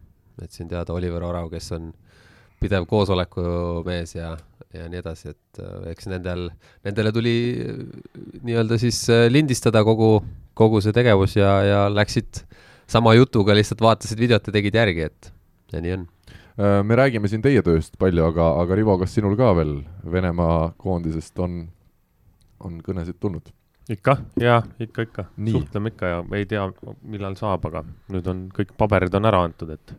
et 0.41 0.55
siin 0.55 0.69
teada 0.71 0.95
Oliver 0.95 1.23
Orav, 1.27 1.51
kes 1.51 1.67
on 1.75 1.91
pidev 2.61 2.87
koosolekumees 2.89 4.15
ja, 4.15 4.31
ja 4.73 4.87
nii 4.89 5.01
edasi, 5.03 5.35
et 5.35 5.63
äh, 5.63 5.91
eks 5.91 6.09
nendel, 6.11 6.49
nendele 6.87 7.13
tuli 7.15 7.37
nii-öelda 8.41 8.77
siis 8.81 9.03
lindistada 9.29 9.83
kogu, 9.87 10.17
kogu 10.57 10.81
see 10.83 10.95
tegevus 10.95 11.37
ja, 11.39 11.55
ja 11.67 11.81
läksid 11.91 12.43
äh, 12.43 12.59
sama 12.91 13.13
jutuga 13.15 13.55
lihtsalt 13.55 13.81
vaatasid 13.83 14.19
videot 14.19 14.47
ja 14.47 14.53
tegid 14.55 14.75
järgi, 14.75 15.07
et 15.07 15.31
ja 15.71 15.81
nii 15.83 15.95
on. 15.95 16.03
Äh, 16.59 16.81
me 16.83 16.97
räägime 16.99 17.31
siin 17.31 17.43
teie 17.43 17.63
tööst 17.65 17.95
palju, 18.01 18.25
aga, 18.27 18.51
aga 18.63 18.77
Rivo, 18.77 18.97
kas 18.99 19.15
sinul 19.15 19.37
ka 19.39 19.53
veel 19.57 19.77
Venemaa 20.11 20.73
koondisest 20.81 21.39
on, 21.39 21.63
on 22.59 22.79
kõnesid 22.85 23.19
tulnud? 23.19 23.53
ikka, 23.91 24.13
jaa, 24.39 24.61
ikka, 24.79 25.03
ikka. 25.07 25.23
suhtleme 25.51 25.91
ikka 25.91 26.09
ja 26.11 26.19
ei 26.37 26.45
tea, 26.47 26.61
millal 27.11 27.35
saab, 27.39 27.65
aga 27.67 27.81
nüüd 28.13 28.27
on 28.31 28.45
kõik 28.55 28.75
paberid 28.79 29.15
on 29.17 29.27
ära 29.27 29.41
antud, 29.47 29.71
et 29.73 29.95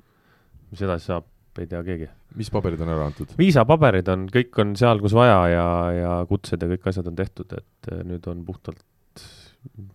mis 0.72 0.80
edasi 0.84 1.10
saab, 1.10 1.26
ei 1.60 1.68
tea 1.70 1.82
keegi. 1.86 2.08
mis 2.38 2.50
paberid 2.52 2.80
on 2.84 2.92
ära 2.94 3.06
antud? 3.10 3.34
viisapaberid 3.38 4.08
on, 4.12 4.26
kõik 4.32 4.60
on 4.64 4.76
seal, 4.78 5.02
kus 5.04 5.16
vaja 5.16 5.38
ja, 5.52 5.66
ja 5.96 6.12
kutsed 6.30 6.62
ja 6.62 6.70
kõik 6.74 6.88
asjad 6.92 7.10
on 7.10 7.18
tehtud, 7.18 7.56
et 7.58 7.92
nüüd 8.08 8.28
on 8.32 8.44
puhtalt, 8.46 8.84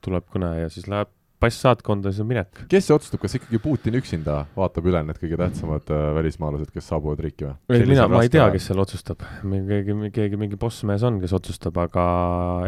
tuleb 0.06 0.28
kõne 0.34 0.54
ja 0.62 0.70
siis 0.74 0.88
läheb 0.92 1.14
pass 1.42 1.60
saatkonda, 1.62 2.12
siis 2.12 2.24
on 2.24 2.30
minek. 2.32 2.64
kes 2.72 2.88
see 2.88 2.96
otsustab, 2.96 3.22
kas 3.22 3.36
ikkagi 3.38 3.60
Putin 3.62 3.98
üksinda 4.00 4.40
vaatab 4.58 4.88
üle 4.90 5.04
need 5.06 5.20
kõige 5.22 5.38
tähtsamad 5.40 5.92
äh, 5.94 6.06
välismaalased, 6.18 6.72
kes 6.74 6.90
saabuvad 6.90 7.22
riiki 7.26 7.46
või? 7.46 7.54
ei, 7.78 7.86
mina, 7.90 8.08
ma 8.10 8.24
ei 8.26 8.32
tea, 8.34 8.48
kes 8.54 8.70
seal 8.72 8.82
otsustab. 8.82 9.22
keegi, 9.44 9.98
keegi, 10.16 10.40
mingi 10.42 10.60
bossmees 10.60 11.06
on, 11.08 11.20
kes 11.22 11.36
otsustab, 11.38 11.78
aga 11.84 12.08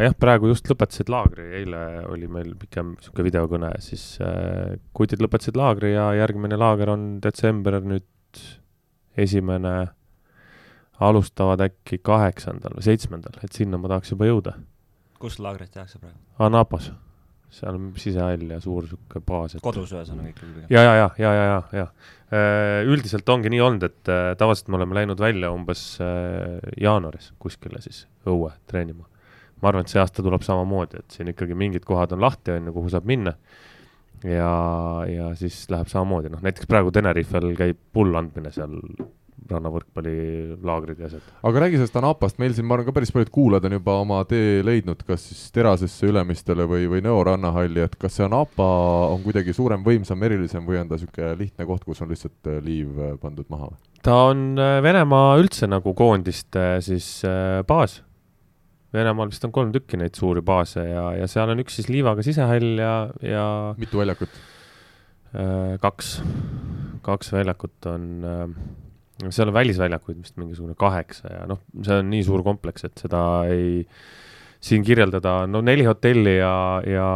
jah, 0.04 0.14
praegu 0.18 0.52
just 0.52 0.70
lõpetasid 0.70 1.10
laagri, 1.12 1.48
eile 1.62 1.82
oli 2.10 2.30
meil 2.30 2.54
pikem 2.60 2.94
niisugune 2.94 3.26
videokõne, 3.26 3.74
siis 3.82 4.06
äh, 4.22 4.78
kutid 4.96 5.22
lõpetasid 5.24 5.58
laagri 5.58 5.94
ja 5.96 6.10
järgmine 6.20 6.58
laager 6.60 6.94
on 6.94 7.10
detsember 7.24 7.80
nüüd 7.82 8.06
esimene, 9.16 9.74
alustavad 11.00 11.62
äkki 11.64 11.98
kaheksandal 12.04 12.76
või 12.76 12.84
seitsmendal, 12.84 13.38
et 13.44 13.56
sinna 13.56 13.80
ma 13.80 13.88
tahaks 13.88 14.12
juba 14.12 14.28
jõuda. 14.28 14.56
kus 15.18 15.38
laagrit 15.38 15.70
tehakse 15.72 15.98
praegu? 15.98 16.18
Anapas 16.38 16.92
seal 17.50 17.74
on 17.74 17.92
sisehall 17.98 18.46
ja 18.46 18.60
suur 18.62 18.86
sihuke 18.86 19.20
baas, 19.26 19.56
et 19.56 19.62
kodus 19.62 19.90
ühesõnaga 19.92 20.30
ikkagi. 20.30 20.66
ja, 20.70 20.82
ja, 20.82 20.94
ja, 20.94 21.10
ja, 21.18 21.32
ja, 21.34 21.44
ja, 21.44 21.62
ja 21.72 21.86
Äh, 22.30 22.86
üldiselt 22.86 23.26
ongi 23.32 23.50
nii 23.50 23.58
olnud, 23.58 23.82
et 23.88 24.06
äh, 24.06 24.36
tavaliselt 24.38 24.68
me 24.70 24.76
oleme 24.78 24.94
läinud 24.94 25.18
välja 25.18 25.48
umbes 25.50 25.80
äh, 25.98 26.60
jaanuaris 26.78 27.32
kuskile 27.42 27.80
siis 27.82 28.04
õue 28.22 28.52
treenima. 28.70 29.08
ma 29.60 29.68
arvan, 29.68 29.82
et 29.82 29.90
see 29.90 29.98
aasta 30.00 30.22
tuleb 30.22 30.44
samamoodi, 30.46 31.02
et 31.02 31.16
siin 31.16 31.32
ikkagi 31.32 31.56
mingid 31.58 31.82
kohad 31.84 32.14
on 32.14 32.22
lahti, 32.22 32.54
on 32.54 32.70
ju, 32.70 32.74
kuhu 32.76 32.92
saab 32.92 33.08
minna. 33.10 33.34
Ja, 34.24 34.52
ja 35.08 35.30
siis 35.38 35.62
läheb 35.72 35.88
samamoodi, 35.92 36.32
noh 36.32 36.44
näiteks 36.44 36.68
praegu 36.70 36.92
Tenerifel 36.94 37.52
käib 37.58 37.80
pull 37.94 38.16
andmine 38.18 38.52
seal 38.54 38.78
rannavõrkpallilaagrid 39.50 41.00
ja 41.00 41.08
asjad. 41.08 41.30
aga 41.42 41.62
räägi 41.64 41.78
sellest 41.80 41.96
Anapast, 42.00 42.38
meil 42.42 42.54
siin, 42.54 42.66
ma 42.68 42.76
arvan, 42.76 42.88
ka 42.88 42.94
päris 42.96 43.12
paljud 43.14 43.30
kuulajad 43.34 43.68
on 43.68 43.76
juba 43.78 43.96
oma 44.02 44.20
tee 44.28 44.60
leidnud, 44.66 45.02
kas 45.06 45.24
siis 45.30 45.42
Terasesse, 45.54 46.10
Ülemistele 46.10 46.66
või, 46.70 46.86
või 46.90 47.02
Nõo 47.04 47.22
rannahalli, 47.26 47.84
et 47.84 47.96
kas 48.00 48.18
see 48.18 48.26
Anapa 48.26 48.68
on 49.10 49.24
kuidagi 49.24 49.54
suurem, 49.56 49.84
võimsam, 49.86 50.22
erilisem 50.26 50.66
või 50.66 50.80
on 50.82 50.90
ta 50.90 50.98
niisugune 50.98 51.32
lihtne 51.40 51.66
koht, 51.68 51.86
kus 51.88 52.02
on 52.04 52.12
lihtsalt 52.12 52.50
äh, 52.50 52.60
liiv 52.64 53.00
äh, 53.00 53.16
pandud 53.20 53.48
maha 53.52 53.72
või? 53.72 53.80
ta 54.06 54.20
on 54.30 54.44
äh, 54.58 54.78
Venemaa 54.84 55.34
üldse 55.40 55.68
nagu 55.70 55.94
koondiste 55.96 56.78
siis 56.84 57.20
baas. 57.68 58.00
Venemaal 58.94 59.30
vist 59.30 59.44
on 59.46 59.52
kolm 59.54 59.70
tükki 59.74 60.00
neid 60.00 60.16
suuri 60.18 60.42
baase 60.42 60.82
ja, 60.82 61.04
ja 61.20 61.28
seal 61.30 61.52
on 61.52 61.62
üks 61.62 61.76
siis 61.78 61.90
liivaga 61.92 62.24
sisehall 62.26 62.80
ja, 62.80 62.94
ja 63.22 63.44
mitu 63.78 64.02
väljakut? 64.02 64.40
kaks, 65.78 66.16
kaks 67.06 67.28
väljakut 67.30 67.86
on 67.86 68.06
seal 69.28 69.50
on 69.50 69.54
välisväljakuid 69.54 70.18
vist 70.22 70.40
mingisugune 70.40 70.74
kaheksa 70.78 71.30
ja 71.30 71.44
noh, 71.46 71.60
see 71.84 72.00
on 72.00 72.10
nii 72.10 72.24
suur 72.26 72.42
kompleks, 72.46 72.86
et 72.88 73.02
seda 73.02 73.20
ei, 73.50 73.84
siin 74.64 74.84
kirjeldada, 74.84 75.46
no 75.48 75.62
neli 75.64 75.86
hotelli 75.88 76.36
ja, 76.38 76.54
ja 76.84 77.06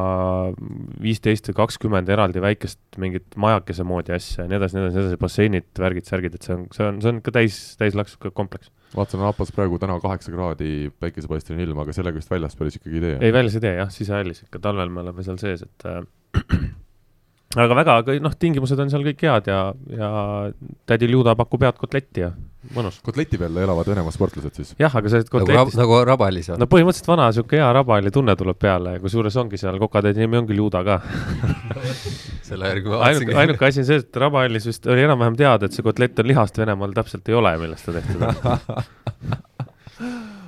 viisteist 1.04 1.50
või 1.50 1.58
kakskümmend 1.62 2.08
eraldi 2.12 2.40
väikest 2.44 2.98
mingit 3.00 3.36
majakese 3.40 3.84
moodi 3.88 4.14
asja 4.16 4.44
ja 4.44 4.50
nii 4.50 4.60
edasi, 4.60 4.78
nii 4.78 4.84
edasi, 4.84 4.96
nii 4.96 5.04
edasi, 5.04 5.20
basseinid, 5.20 5.68
värgid, 5.80 6.08
särgid, 6.08 6.38
et 6.38 6.48
see 6.48 6.56
on, 6.56 6.64
see 6.76 6.88
on, 6.88 7.02
see 7.04 7.12
on 7.12 7.20
ikka 7.20 7.34
täis, 7.36 7.60
täislaks 7.80 8.16
kompleks. 8.32 8.72
Vaatasin 8.96 9.24
Apas 9.26 9.52
praegu 9.54 9.78
täna 9.82 9.98
kaheksa 10.02 10.32
kraadi 10.34 10.70
päikesepaisteline 11.02 11.66
ilm, 11.66 11.82
aga 11.82 11.94
sellega 11.96 12.20
vist 12.20 12.30
väljas 12.30 12.56
päris 12.58 12.78
ikkagi 12.78 13.00
ei 13.00 13.04
tee. 13.04 13.18
ei, 13.20 13.34
väljas 13.34 13.58
ei 13.58 13.64
tee 13.66 13.74
jah, 13.80 13.92
sisehallis 13.92 14.44
ikka, 14.46 14.62
talvel 14.68 14.92
me 14.94 15.02
oleme 15.04 15.26
seal 15.26 15.38
sees, 15.42 15.64
et 15.66 15.86
äh, 15.90 16.02
aga 17.64 17.78
väga, 17.80 17.98
noh, 18.24 18.36
tingimused 18.38 18.80
on 18.80 18.92
seal 18.92 19.06
kõik 19.06 19.26
head 19.26 19.50
ja, 19.50 19.60
ja 19.90 20.10
tädi 20.90 21.10
Ljuda 21.10 21.36
pakub 21.38 21.66
head 21.66 21.80
kotletti 21.80 22.26
ja 22.26 22.32
mõnus. 22.74 22.98
kotleti 23.04 23.38
peal 23.40 23.56
elavad 23.64 23.88
Venemaa 23.90 24.14
sportlased 24.14 24.58
siis? 24.58 24.72
jah, 24.80 24.94
aga 25.00 25.12
see 25.12 25.26
kotletist 25.30 25.78
nagu, 25.78 25.96
nagu 25.98 26.00
Rabalis 26.08 26.50
või? 26.52 26.58
no 26.62 26.68
põhimõtteliselt 26.70 27.10
vana 27.10 27.28
niisugune 27.30 27.60
hea 27.60 27.68
Rabali 27.76 28.12
tunne 28.14 28.36
tuleb 28.40 28.58
peale, 28.60 28.96
kusjuures 29.02 29.36
ongi 29.42 29.60
seal 29.60 29.78
kokatädi 29.82 30.24
nimi 30.24 30.40
ongi 30.40 30.56
Ljuda 30.58 30.84
ka 30.86 30.98
selle 32.48 32.72
järgi 32.72 32.90
ma 32.90 33.00
vaatasingi. 33.02 33.38
ainuke 33.44 33.68
asi 33.68 33.84
on 33.84 33.88
see, 33.90 34.02
et 34.04 34.20
Rabalis 34.24 34.68
vist 34.70 34.90
oli 34.90 35.06
enam-vähem 35.06 35.38
teada, 35.40 35.68
et 35.68 35.76
see 35.76 35.86
kotlett 35.86 36.20
on 36.22 36.30
lihast, 36.30 36.60
Venemaal 36.60 36.96
täpselt 36.96 37.28
ei 37.30 37.38
ole, 37.38 37.56
millest 37.62 37.88
ta 37.88 37.96
tehtud 37.98 38.28
on 38.28 38.34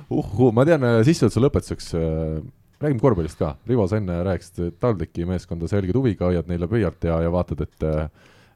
uhhuu, 0.21 0.53
ma 0.55 0.65
tean 0.67 0.85
sissejuhatuse 1.05 1.43
lõpetuseks 1.43 1.91
äh, 1.97 2.37
räägime 2.81 3.01
korvpallist 3.01 3.39
ka, 3.39 3.55
Rivo, 3.67 3.87
sa 3.89 3.99
enne 3.99 4.19
rääkisid, 4.25 4.59
et 4.69 4.79
TalTechi 4.81 5.25
meeskonda 5.29 5.69
sa 5.69 5.79
jälgid 5.79 5.97
huviga, 5.97 6.27
hoiad 6.29 6.49
neile 6.49 6.69
pöialt 6.69 7.03
ja, 7.09 7.19
ja 7.25 7.31
vaatad, 7.33 7.63
et 7.65 7.87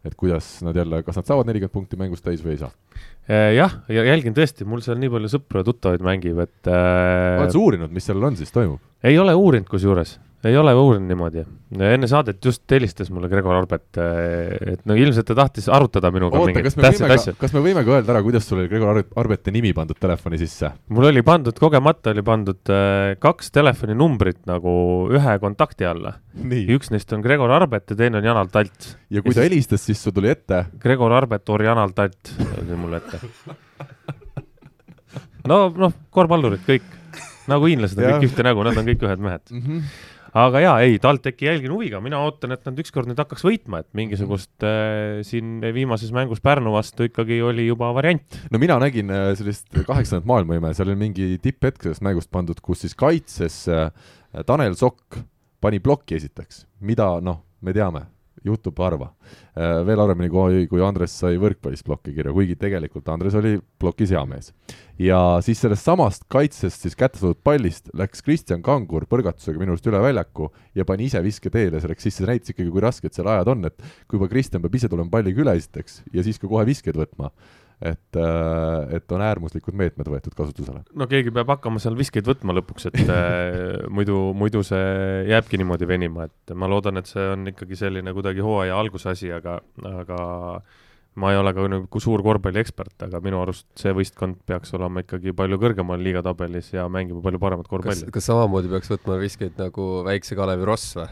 et 0.06 0.16
kuidas 0.18 0.48
nad 0.66 0.78
jälle, 0.78 1.04
kas 1.06 1.20
nad 1.20 1.28
saavad 1.30 1.50
nelikümmend 1.50 1.76
punkti 1.76 2.00
mängust 2.00 2.26
täis 2.26 2.42
või 2.46 2.56
ei 2.56 2.62
saa? 2.64 2.72
Äh, 3.30 3.52
jah, 3.58 3.82
ja 3.92 4.06
jälgin 4.08 4.36
tõesti, 4.38 4.66
mul 4.68 4.82
seal 4.86 5.00
nii 5.02 5.12
palju 5.14 5.32
sõpru 5.36 5.62
ja 5.62 5.68
tuttavaid 5.68 6.04
mängib, 6.06 6.42
et 6.42 6.72
äh... 6.72 7.38
oled 7.42 7.54
sa 7.54 7.62
uurinud, 7.62 7.94
mis 7.94 8.10
seal 8.10 8.24
on 8.32 8.40
siis 8.40 8.54
toimub? 8.56 8.82
ei 9.06 9.18
ole 9.22 9.34
uurinud 9.38 9.70
kusjuures 9.70 10.18
ei 10.50 10.58
ole 10.58 10.74
uurinud 10.74 11.10
niimoodi. 11.12 11.44
enne 11.86 12.08
saadet 12.10 12.46
just 12.46 12.64
helistas 12.72 13.12
mulle 13.14 13.30
Gregor 13.30 13.56
Arbet, 13.56 13.98
eh, 14.02 14.74
et 14.74 14.86
no 14.90 14.96
ilmselt 14.98 15.28
ta 15.30 15.36
tahtis 15.38 15.68
arutada 15.70 16.12
minuga 16.12 16.40
Oota, 16.40 16.50
mingeid 16.50 16.78
tähtsaid 16.78 17.14
asju. 17.16 17.34
kas 17.40 17.54
me 17.54 17.62
võime 17.64 17.84
ka 17.86 17.94
öelda 17.96 18.14
ära, 18.16 18.24
kuidas 18.26 18.48
sul 18.48 18.62
oli 18.62 18.72
Gregor 18.72 19.04
Arbeti 19.22 19.54
nimi 19.54 19.74
pandud 19.78 20.00
telefoni 20.02 20.40
sisse? 20.42 20.72
mul 20.90 21.10
oli 21.12 21.22
pandud, 21.26 21.58
kogemata 21.58 22.14
oli 22.16 22.26
pandud 22.26 22.74
äh, 22.74 23.14
kaks 23.22 23.52
telefoninumbrit 23.54 24.42
nagu 24.50 24.74
ühe 25.14 25.38
kontakti 25.44 25.86
alla. 25.86 26.16
üks 26.78 26.90
neist 26.94 27.14
on 27.14 27.22
Gregor 27.26 27.54
Arbet 27.54 27.94
ja 27.94 28.00
teine 28.00 28.22
on 28.22 28.30
Janar 28.32 28.50
Talts. 28.50 28.96
ja 29.10 29.22
kui 29.22 29.36
ja 29.36 29.42
ta 29.42 29.44
siis... 29.44 29.50
helistas, 29.52 29.86
siis 29.86 30.02
sul 30.02 30.16
tuli 30.16 30.32
ette? 30.34 30.66
Gregor 30.82 31.14
Arbet 31.14 31.50
or 31.54 31.62
Janar 31.64 31.94
Talt 31.94 32.34
oli 32.64 32.80
mul 32.80 32.98
ette. 32.98 33.22
no, 35.50 35.68
noh, 35.70 35.94
korvpallurid 36.10 36.66
kõik 36.66 36.98
nagu 37.52 37.68
hiinlased 37.70 38.00
on 38.00 38.16
kõik 38.16 38.32
ühte 38.32 38.46
nägu, 38.46 38.66
nad 38.66 38.78
on 38.78 38.90
kõik 38.90 39.06
ühed 39.06 39.22
mehed 39.22 39.46
mm. 39.54 39.62
-hmm 39.62 40.10
aga 40.38 40.62
jaa, 40.64 40.76
ei, 40.86 41.00
TalTechi 41.02 41.48
jälgin 41.50 41.74
huviga, 41.74 42.02
mina 42.04 42.22
ootan, 42.26 42.54
et 42.56 42.64
nad 42.68 42.80
ükskord 42.84 43.10
nüüd 43.10 43.20
hakkaks 43.20 43.44
võitma, 43.46 43.82
et 43.84 43.90
mingisugust 43.98 44.66
äh, 44.68 45.20
siin 45.28 45.60
viimases 45.76 46.14
mängus 46.16 46.44
Pärnu 46.44 46.74
vastu 46.76 47.08
ikkagi 47.10 47.42
oli 47.46 47.68
juba 47.68 47.92
variant. 47.98 48.40
no 48.52 48.62
mina 48.62 48.80
nägin 48.82 49.12
äh, 49.12 49.32
sellist 49.40 49.68
kaheksandat 49.76 50.30
maailmaime, 50.30 50.74
seal 50.78 50.92
oli 50.92 51.02
mingi 51.08 51.34
tipphetk 51.44 51.84
sellest 51.84 52.06
mängust 52.06 52.32
pandud, 52.32 52.62
kus 52.64 52.86
siis 52.86 52.96
kaitses 52.98 53.64
äh, 53.72 53.92
Tanel 54.48 54.78
Sokk 54.80 55.20
pani 55.62 55.82
plokki 55.84 56.18
esiteks, 56.18 56.66
mida 56.88 57.14
noh, 57.24 57.44
me 57.62 57.76
teame 57.76 58.08
juhtub 58.48 58.80
harva. 58.82 59.12
Äh, 59.52 59.82
veel 59.86 60.00
harvemini, 60.02 60.30
kui, 60.32 60.66
kui 60.72 60.82
Andres 60.84 61.14
sai 61.22 61.38
võrkpallis 61.42 61.84
plokki 61.86 62.14
kirja, 62.16 62.34
kuigi 62.36 62.58
tegelikult 62.60 63.10
Andres 63.14 63.36
oli 63.38 63.58
plokis 63.82 64.14
hea 64.16 64.24
mees. 64.30 64.52
ja 65.02 65.18
siis 65.42 65.58
sellest 65.64 65.88
samast 65.88 66.28
kaitsest 66.30 66.84
siis 66.84 66.96
kätte 66.98 67.18
saadud 67.18 67.40
pallist 67.44 67.90
läks 67.98 68.22
Kristjan 68.22 68.62
Kangur 68.62 69.08
põrgatusega 69.10 69.58
minu 69.58 69.74
arust 69.74 69.88
üle 69.90 70.02
väljaku 70.02 70.52
ja 70.78 70.86
pani 70.86 71.08
ise 71.10 71.22
viske 71.26 71.50
teele, 71.50 71.82
see 71.82 71.90
läks 71.90 72.06
sisse, 72.06 72.22
see 72.22 72.30
näitas 72.30 72.54
ikkagi, 72.54 72.70
kui 72.70 72.84
rasked 72.84 73.16
seal 73.16 73.32
ajad 73.32 73.50
on, 73.56 73.66
et 73.72 73.82
kui 74.06 74.20
juba 74.20 74.30
Kristjan 74.30 74.62
peab 74.62 74.78
ise 74.78 74.92
tulema 74.92 75.10
palliga 75.10 75.42
üle 75.42 75.56
esiteks 75.58 76.04
ja 76.14 76.26
siis 76.26 76.38
ka 76.38 76.50
kohe 76.52 76.68
viskeid 76.70 77.00
võtma 77.02 77.32
et, 77.82 78.18
äh, 78.20 78.96
et 78.98 79.16
on 79.16 79.24
äärmuslikud 79.26 79.76
meetmed 79.78 80.10
võetud 80.14 80.36
kasutusele. 80.38 80.84
no 80.94 81.08
keegi 81.10 81.34
peab 81.34 81.50
hakkama 81.56 81.82
seal 81.82 81.98
viskeid 81.98 82.28
võtma 82.30 82.56
lõpuks, 82.60 82.92
et 82.92 83.02
äh, 83.02 83.82
muidu, 83.96 84.20
muidu 84.38 84.62
see 84.66 85.26
jääbki 85.32 85.60
niimoodi 85.62 85.90
venima, 85.90 86.30
et 86.30 86.54
ma 86.56 86.70
loodan, 86.72 87.02
et 87.02 87.10
see 87.10 87.26
on 87.34 87.50
ikkagi 87.54 87.80
selline 87.80 88.14
kuidagi 88.18 88.46
hooaja 88.46 88.78
alguse 88.78 89.12
asi, 89.16 89.32
aga, 89.34 89.58
aga 89.90 90.22
ma 91.22 91.34
ei 91.34 91.40
ole 91.42 91.52
ka 91.56 91.66
nagu 91.68 92.04
suur 92.04 92.24
korvpalliekspert, 92.24 93.08
aga 93.10 93.20
minu 93.24 93.42
arust 93.42 93.68
see 93.80 93.92
võistkond 93.96 94.40
peaks 94.48 94.72
olema 94.78 95.04
ikkagi 95.04 95.34
palju 95.36 95.60
kõrgemal 95.60 96.00
liigatabelis 96.06 96.72
ja 96.76 96.86
mängima 96.92 97.24
palju 97.26 97.42
paremat 97.42 97.68
korvpalli. 97.72 98.14
kas 98.14 98.30
samamoodi 98.30 98.72
peaks 98.72 98.94
võtma 98.94 99.20
viskeid 99.20 99.60
nagu 99.60 99.92
väikse 100.08 100.38
Kalevi 100.40 100.70
Ross 100.70 100.96
või? 101.02 101.10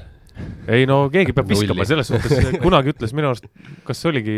Ei 0.69 0.87
no 0.89 1.01
keegi 1.13 1.35
peab 1.35 1.49
viskama, 1.51 1.87
selles 1.87 2.11
suhtes 2.11 2.59
kunagi 2.65 2.93
ütles 2.93 3.15
minu 3.17 3.31
arust, 3.31 3.49
kas 3.87 4.01
see 4.01 4.11
oligi 4.11 4.37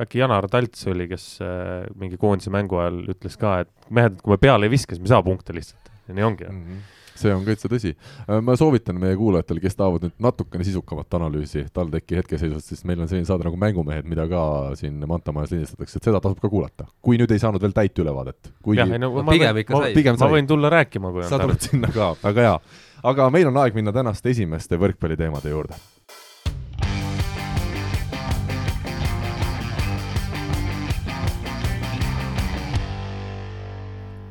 äkki 0.00 0.22
Janar 0.22 0.48
Talts 0.52 0.86
oli, 0.90 1.08
kes 1.10 1.26
äh, 1.44 1.84
mingi 2.00 2.20
koondise 2.20 2.52
mängu 2.54 2.80
ajal 2.80 3.02
ütles 3.14 3.36
ka, 3.40 3.60
et 3.66 3.92
mehed, 3.92 4.20
kui 4.22 4.36
me 4.36 4.40
peale 4.40 4.68
ei 4.68 4.74
viska, 4.76 4.96
siis 4.96 5.02
me 5.02 5.10
ei 5.10 5.16
saa 5.16 5.26
punkte 5.26 5.56
lihtsalt 5.56 5.92
ja 6.08 6.16
nii 6.16 6.32
ongi 6.32 6.48
mm. 6.48 6.64
-hmm 6.64 6.88
see 7.20 7.32
on 7.34 7.44
täitsa 7.44 7.68
tõsi. 7.68 7.90
Äh, 8.24 8.38
ma 8.44 8.54
soovitan 8.56 8.98
meie 9.00 9.16
kuulajatele, 9.18 9.60
kes 9.60 9.76
tahavad 9.78 10.06
nüüd 10.06 10.14
natukene 10.24 10.64
sisukamat 10.64 11.18
analüüsi 11.18 11.66
TalTechi 11.74 12.16
hetkeseisust, 12.20 12.72
siis 12.72 12.84
meil 12.88 13.02
on 13.02 13.10
selline 13.10 13.28
saade 13.28 13.44
nagu 13.44 13.58
Mängumehed, 13.60 14.08
mida 14.08 14.26
ka 14.30 14.42
siin 14.80 15.02
Manta 15.10 15.34
majas 15.36 15.52
lindistatakse, 15.54 16.00
et 16.00 16.08
seda 16.08 16.20
tasub 16.24 16.40
ka 16.40 16.48
kuulata. 16.48 16.86
kui 17.02 17.18
nüüd 17.20 17.32
ei 17.34 17.42
saanud 17.42 17.62
veel 17.62 17.76
täit 17.76 17.98
ülevaadet. 17.98 18.52
jah, 18.76 18.88
ei 18.88 19.02
no 19.02 19.12
ma, 19.20 19.32
pigem 19.32 19.60
ikka 19.64 19.82
sai. 19.84 20.04
ma 20.16 20.30
võin 20.36 20.48
tulla 20.48 20.72
rääkima, 20.72 21.12
kui 21.12 21.26
on 21.26 21.28
sa 21.28 21.42
tuled 21.42 21.60
sinna 21.60 21.92
ka, 21.92 22.14
väga 22.22 22.46
hea 22.46 22.56
aga 23.02 23.30
meil 23.30 23.48
on 23.48 23.56
aeg 23.62 23.76
minna 23.76 23.92
tänaste 23.92 24.30
esimeste 24.30 24.78
võrkpalliteemade 24.80 25.52
juurde. 25.52 25.78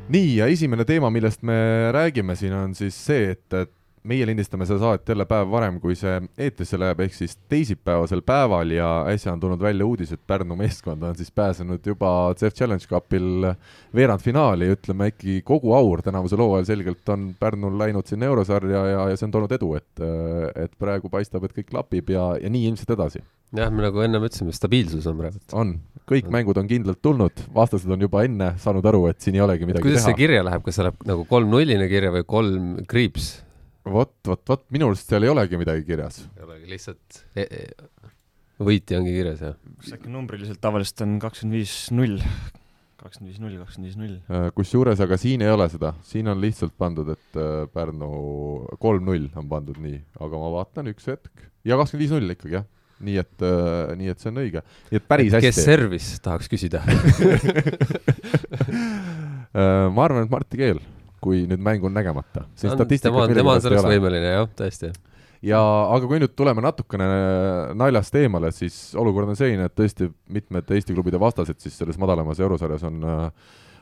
nii, 0.10 0.30
ja 0.40 0.48
esimene 0.50 0.86
teema, 0.90 1.12
millest 1.14 1.44
me 1.46 1.56
räägime 1.94 2.34
siin, 2.34 2.54
on 2.58 2.72
siis 2.74 2.96
see, 2.98 3.36
et, 3.36 3.46
et 3.54 3.74
meie 4.10 4.26
lindistame 4.28 4.66
seda 4.68 4.80
saadet 4.82 5.12
jälle 5.12 5.26
päev 5.30 5.50
varem, 5.52 5.78
kui 5.82 5.96
see 5.98 6.16
eetrisse 6.42 6.80
läheb, 6.80 7.04
ehk 7.06 7.16
siis 7.16 7.36
teisipäevasel 7.52 8.24
päeval 8.26 8.74
ja 8.74 8.90
äsja 9.12 9.34
on 9.34 9.42
tulnud 9.44 9.62
välja 9.62 9.86
uudis, 9.86 10.14
et 10.16 10.22
Pärnu 10.28 10.58
meeskond 10.60 11.04
on 11.06 11.18
siis 11.18 11.32
pääsenud 11.36 11.86
juba 11.86 12.12
CEF 12.40 12.56
Challenge 12.58 12.86
Cupil 12.90 13.50
veerandfinaali, 13.96 14.72
ütleme 14.76 15.12
ikkagi 15.14 15.40
kogu 15.46 15.74
aur 15.78 16.04
tänavusel 16.06 16.42
hooajal 16.44 16.70
selgelt 16.70 17.14
on 17.14 17.34
Pärnul 17.40 17.78
läinud 17.80 18.10
sinna 18.10 18.30
eurosarja 18.30 18.86
ja, 18.94 19.04
ja 19.12 19.20
see 19.20 19.28
on 19.30 19.36
toonud 19.36 19.58
edu, 19.60 19.74
et, 19.80 20.06
et 20.66 20.74
praegu 20.80 21.12
paistab, 21.12 21.46
et 21.46 21.54
kõik 21.58 21.70
klapib 21.74 22.10
ja, 22.14 22.32
ja 22.42 22.50
nii 22.52 22.70
ilmselt 22.72 22.96
edasi. 22.98 23.22
jah, 23.56 23.70
me 23.74 23.86
nagu 23.86 24.02
ennem 24.06 24.26
ütlesime, 24.26 24.54
stabiilsus 24.56 25.06
on 25.10 25.22
praegu. 25.22 25.44
on, 25.58 25.76
kõik 26.10 26.30
mängud 26.34 26.58
on 26.62 26.70
kindlalt 26.70 27.02
tulnud, 27.06 27.46
vastased 27.54 27.92
on 27.92 28.08
juba 28.08 28.24
enne 28.26 28.56
saanud 28.62 28.86
aru, 28.90 29.06
et 29.12 29.22
siin 29.22 29.38
ei 29.38 29.46
olegi 29.46 29.70
midagi 29.70 29.86
kuidas 29.86 30.04
teha. 30.04 30.14
kuidas 30.14 30.18
see 30.18 30.26
kirja 30.26 30.48
läheb, 30.48 30.66
kas 30.66 30.80
see 30.80 30.88
läheb 30.88 31.06
nagu 31.10 31.28
kolm-nulline 31.30 31.92
kirja 31.92 32.14
või 32.16 32.26
kolm 32.30 32.74
kriips? 32.90 33.30
Vot, 33.86 34.14
vot, 34.28 34.42
vot 34.50 34.64
minu 34.74 34.90
arust 34.90 35.10
seal 35.10 35.26
ei 35.26 35.32
olegi 35.32 35.60
midagi 35.60 35.86
kirjas. 35.88 36.24
ei 36.38 36.46
olegi, 36.46 36.70
lihtsalt 36.74 37.22
e 37.36 37.48
e 37.48 37.50
võitja 38.60 39.00
ongi 39.00 39.14
kirjas, 39.16 39.44
jah? 39.44 39.60
kas 39.80 39.94
äkki 39.96 40.10
numbriliselt 40.12 40.60
tavaliselt 40.64 41.06
on 41.06 41.20
kakskümmend 41.24 41.56
viis 41.62 41.76
null 41.96 42.18
kakskümmend 43.00 43.32
viis 43.32 43.40
null, 43.40 43.56
kakskümmend 43.62 43.88
viis 43.88 44.00
null. 44.00 44.16
Äh, 44.28 44.50
kusjuures 44.58 45.00
aga 45.04 45.16
siin 45.20 45.42
ei 45.46 45.52
ole 45.54 45.70
seda, 45.72 45.94
siin 46.04 46.28
on 46.32 46.42
lihtsalt 46.42 46.74
pandud, 46.80 47.08
et 47.14 47.40
äh, 47.40 47.64
Pärnu 47.72 48.10
kolm-null 48.82 49.30
on 49.40 49.48
pandud 49.52 49.78
nii, 49.80 50.02
aga 50.20 50.42
ma 50.42 50.48
vaatan 50.58 50.92
üks 50.92 51.08
hetk 51.12 51.34
ja 51.68 51.74
kakskümmend 51.80 52.04
viis 52.04 52.14
null 52.16 52.36
ikkagi 52.36 52.60
jah, 52.60 52.68
nii 53.00 53.18
et, 53.22 53.38
nii 53.96 54.10
et 54.12 54.20
see 54.20 54.32
on 54.34 54.42
õige, 54.42 54.62
nii 54.90 55.00
et 55.00 55.06
päris 55.08 55.32
kes 55.32 55.54
hästi. 55.54 55.64
servis, 55.64 56.08
tahaks 56.26 56.52
küsida. 56.52 56.80
ma 59.96 60.04
arvan, 60.04 60.26
et 60.26 60.34
Martti 60.34 60.60
Keel, 60.60 60.82
kui 61.22 61.46
nüüd 61.50 61.62
mäng 61.64 61.86
on 61.86 61.96
nägemata. 61.96 62.46
tema 62.56 63.24
on, 63.24 63.34
tema 63.34 63.56
on 63.58 63.64
selleks 63.64 63.88
võimeline 63.88 64.34
jah, 64.34 64.50
tõesti. 64.62 64.92
ja 65.46 65.62
aga 65.96 66.10
kui 66.10 66.20
nüüd 66.22 66.36
tuleme 66.36 66.64
natukene 66.66 67.08
naljast 67.80 68.16
eemale, 68.20 68.52
siis 68.56 68.80
olukord 69.00 69.32
on 69.32 69.40
selline, 69.40 69.70
et 69.70 69.78
tõesti 69.78 70.10
mitmed 70.30 70.76
Eesti 70.76 70.98
klubide 70.98 71.22
vastased 71.22 71.60
siis 71.60 71.78
selles 71.80 72.00
madalamas 72.02 72.40
eurosarjas 72.40 72.86
on 72.90 73.02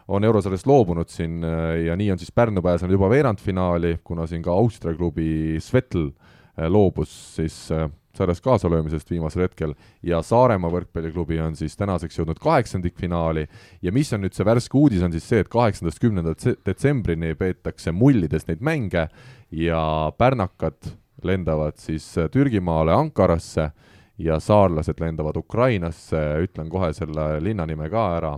on 0.08 0.24
eurosarjast 0.24 0.68
loobunud 0.68 1.10
siin 1.12 1.42
ja 1.84 1.96
nii 2.00 2.14
on 2.14 2.20
siis 2.20 2.32
Pärnu 2.32 2.62
pääsenud 2.64 2.94
juba 2.96 3.10
veerandfinaali, 3.12 3.98
kuna 4.04 4.28
siin 4.28 4.42
ka 4.42 4.54
Austria 4.56 4.96
klubi 4.96 5.58
Svetl 5.60 6.06
äh, 6.08 6.70
loobus 6.72 7.12
siis 7.36 7.66
äh, 7.76 7.90
sarjas 8.18 8.42
kaasalöömisest 8.44 9.12
viimasel 9.12 9.46
hetkel. 9.46 9.74
Ja 10.04 10.22
Saaremaa 10.26 10.72
võrkpalliklubi 10.74 11.40
on 11.46 11.56
siis 11.60 11.78
tänaseks 11.78 12.20
jõudnud 12.20 12.42
kaheksandikfinaali. 12.44 13.48
Ja 13.86 13.94
mis 13.96 14.14
on 14.14 14.26
nüüd 14.26 14.36
see 14.38 14.48
värske 14.48 14.78
uudis, 14.78 15.04
on 15.06 15.14
siis 15.16 15.28
see, 15.30 15.44
et 15.44 15.52
kaheksandast 15.54 16.02
kümnenda 16.04 16.36
detsembrini 16.66 17.36
peetakse 17.38 17.94
mullides 17.96 18.48
neid 18.50 18.64
mänge 18.66 19.08
ja 19.52 19.82
pärnakad 20.18 20.96
lendavad 21.24 21.78
siis 21.82 22.10
Türgimaale 22.32 22.94
Ankarasse 22.94 23.72
ja 24.18 24.40
saarlased 24.40 25.00
lendavad 25.02 25.38
Ukrainasse, 25.38 26.20
ütlen 26.44 26.70
kohe 26.70 26.92
selle 26.94 27.38
linna 27.44 27.66
nime 27.70 27.90
ka 27.94 28.06
ära, 28.18 28.34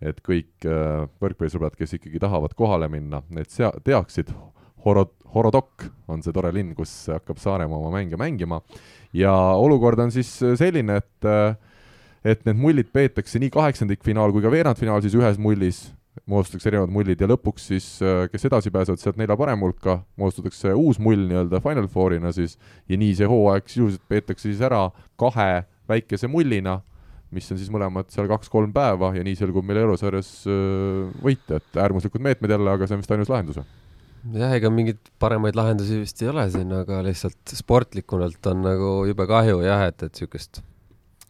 et 0.00 0.20
kõik 0.24 0.66
äh, 0.68 1.06
võrkpallisõbrad, 1.22 1.76
kes 1.78 1.96
ikkagi 1.98 2.20
tahavad 2.22 2.54
kohale 2.58 2.88
minna, 2.92 3.22
need 3.34 3.50
sea-, 3.50 3.74
teaksid, 3.84 4.30
Horo-, 4.86 5.16
Horodok 5.34 5.88
on 6.12 6.22
see 6.22 6.34
tore 6.34 6.52
linn, 6.54 6.74
kus 6.78 6.92
hakkab 7.10 7.40
Saaremaa 7.42 7.80
oma 7.80 7.90
mänge 7.96 8.18
mängima 8.20 8.60
ja 9.16 9.32
olukord 9.56 10.00
on 10.04 10.12
siis 10.14 10.28
selline, 10.60 11.00
et 11.00 11.28
äh, 11.28 11.56
et 12.26 12.42
need 12.46 12.58
mullid 12.58 12.88
peetakse 12.94 13.38
nii 13.38 13.52
kaheksandikfinaal 13.54 14.34
kui 14.34 14.42
ka 14.42 14.50
veerandfinaal 14.50 15.02
siis 15.04 15.14
ühes 15.14 15.38
mullis, 15.38 15.84
moodustatakse 16.26 16.70
erinevad 16.72 16.90
mullid 16.94 17.20
ja 17.22 17.28
lõpuks 17.30 17.68
siis, 17.70 17.86
kes 18.32 18.48
edasi 18.48 18.72
pääsevad 18.74 19.02
sealt 19.02 19.20
nelja 19.20 19.36
parema 19.38 19.68
hulka, 19.68 20.00
moodustatakse 20.18 20.74
uus 20.74 20.98
mull 21.02 21.28
nii-öelda 21.28 21.60
Final 21.62 21.86
Fourina 21.92 22.32
siis. 22.34 22.56
Ja 22.90 22.98
nii 22.98 23.14
see 23.18 23.30
hooaeg 23.30 23.70
sisuliselt 23.70 24.02
peetakse 24.10 24.48
siis 24.48 24.64
ära 24.64 24.88
kahe 25.20 25.62
väikese 25.86 26.30
mullina, 26.30 26.80
mis 27.34 27.46
on 27.52 27.60
siis 27.60 27.70
mõlemad 27.70 28.10
seal 28.10 28.30
kaks-kolm 28.32 28.74
päeva. 28.74 29.12
Ja 29.14 29.22
nii 29.26 29.38
selgub 29.38 29.66
meil 29.68 29.84
eurosarjas 29.84 30.32
võitja, 31.22 31.60
et 31.60 31.82
äärmuslikud 31.84 32.24
meetmed 32.26 32.56
jälle, 32.56 32.74
aga 32.74 32.88
see 32.88 32.98
on 32.98 33.04
vist 33.04 33.14
ainus 33.14 33.30
lahendus. 33.30 33.62
jah, 34.34 34.54
ega 34.56 34.70
mingeid 34.72 35.12
paremaid 35.22 35.58
lahendusi 35.58 36.00
vist 36.00 36.22
ei 36.22 36.30
ole 36.32 36.46
siin, 36.52 36.72
aga 36.74 37.02
lihtsalt 37.06 37.54
sportlikult 37.58 38.50
on 38.50 38.64
nagu 38.66 38.90
jube 39.08 39.28
kahju 39.30 39.60
jah, 39.66 39.86
et, 39.90 40.06
et 40.08 40.22
siukest, 40.22 40.62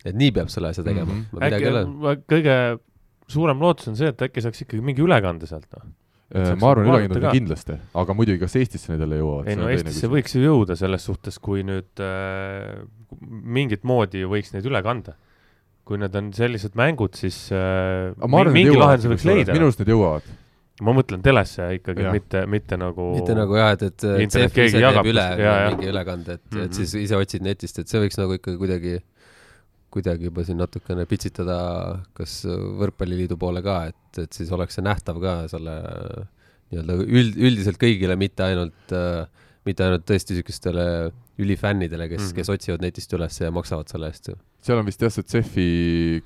et 0.06 0.16
nii 0.16 0.32
peab 0.36 0.50
selle 0.52 0.72
asja 0.72 0.84
tegema 0.86 1.10
mm. 1.10 1.20
-hmm. 1.20 1.38
midagi 1.40 1.58
äkki 1.58 1.68
ei 1.68 1.74
ole. 1.74 1.84
ma- 2.06 2.16
kõige 2.34 2.56
suurem 3.36 3.62
lootus 3.62 3.90
on 3.92 3.98
see, 3.98 4.10
et 4.14 4.26
äkki 4.28 4.44
saaks 4.44 4.64
ikkagi 4.64 4.84
mingi 4.86 5.04
ülekande 5.04 5.48
sealt, 5.50 5.68
noh. 5.74 5.86
saaks 6.30 6.62
ma 6.62 6.72
arvan, 6.72 6.90
ülekanded 6.92 7.20
ka. 7.20 7.28
on 7.28 7.38
kindlasti, 7.40 7.78
aga 8.02 8.16
muidugi 8.18 8.42
kas 8.44 8.56
Eestisse 8.62 8.92
need 8.92 9.04
jälle 9.04 9.20
jõuavad? 9.20 9.52
ei 9.52 9.60
no 9.60 9.68
Eestisse 9.72 10.10
võiks 10.12 10.38
ju 10.38 10.46
jõuda 10.46 10.78
selles 10.78 11.06
suhtes, 11.10 11.38
kui 11.42 11.66
nüüd 11.66 12.04
äh, 12.04 12.82
mingit 13.20 13.86
moodi 13.86 14.24
võiks 14.24 14.54
neid 14.56 14.66
üle 14.68 14.82
kanda. 14.86 15.18
kui 15.86 16.00
need 16.02 16.16
on 16.18 16.32
sellised 16.34 16.74
mängud, 16.74 17.14
siis 17.14 17.46
äh, 17.54 18.10
aga 18.16 18.30
ma 18.30 18.42
arvan, 18.42 18.56
mingi 18.58 18.74
lahenduse 18.78 19.12
võiks 19.12 19.26
leida. 19.28 19.54
minu 19.54 19.68
arust 19.68 19.82
need 19.82 19.94
jõuavad. 19.94 20.34
Ma 20.84 20.92
mõtlen 20.92 21.22
telesse 21.24 21.66
ikkagi 21.78 22.04
mitte, 22.12 22.42
mitte 22.52 22.76
nagu 22.76 23.10
mitte 23.16 23.34
nagu 23.38 23.56
jah, 23.56 23.72
et, 23.76 23.82
et 23.88 24.06
CF 24.28 24.58
ise 24.66 24.80
teeb 24.82 25.10
üle 25.12 25.26
jaa. 25.40 25.70
mingi 25.70 25.88
ülekande, 25.92 26.36
et 26.36 26.42
mm, 26.42 26.50
-hmm. 26.50 26.56
Mhm. 26.58 26.64
et 26.66 26.74
siis 26.74 26.94
ise 27.00 27.16
otsid 27.16 27.42
netist, 27.46 27.78
et 27.78 27.88
see 27.88 28.00
võiks 28.02 28.18
nagu 28.20 28.36
ikkagi 28.36 28.58
kuidagi, 28.60 28.94
kuidagi 29.90 30.28
juba 30.28 30.44
siin 30.44 30.58
natukene 30.60 31.06
pitsitada 31.08 31.58
kas 32.12 32.42
Võrkpalliliidu 32.46 33.38
poole 33.40 33.62
ka, 33.64 33.86
et, 33.92 34.18
et 34.26 34.32
siis 34.32 34.52
oleks 34.52 34.74
see 34.76 34.84
nähtav 34.84 35.20
ka 35.22 35.36
selle 35.48 35.76
nii-öelda 36.72 36.96
üld, 37.06 37.36
üldiselt 37.38 37.78
kõigile, 37.80 38.16
mitte 38.18 38.42
ainult 38.44 38.92
äh,, 38.92 39.24
mitte 39.66 39.84
ainult 39.86 40.04
tõesti 40.06 40.34
niisugustele 40.34 41.12
ülifännidele, 41.38 42.08
kes 42.08 42.18
mm, 42.20 42.24
Mhm. 42.24 42.30
-hmm. 42.30 42.36
kes 42.36 42.48
otsivad 42.50 42.82
netist 42.84 43.12
üles 43.12 43.40
ja 43.40 43.50
maksavad 43.50 43.88
selle 43.88 44.06
eest 44.12 44.28
ju. 44.28 44.36
Seal 44.66 44.80
on 44.80 44.88
vist 44.88 45.02
jah, 45.02 45.12
see 45.14 45.26
CEF-i 45.30 45.68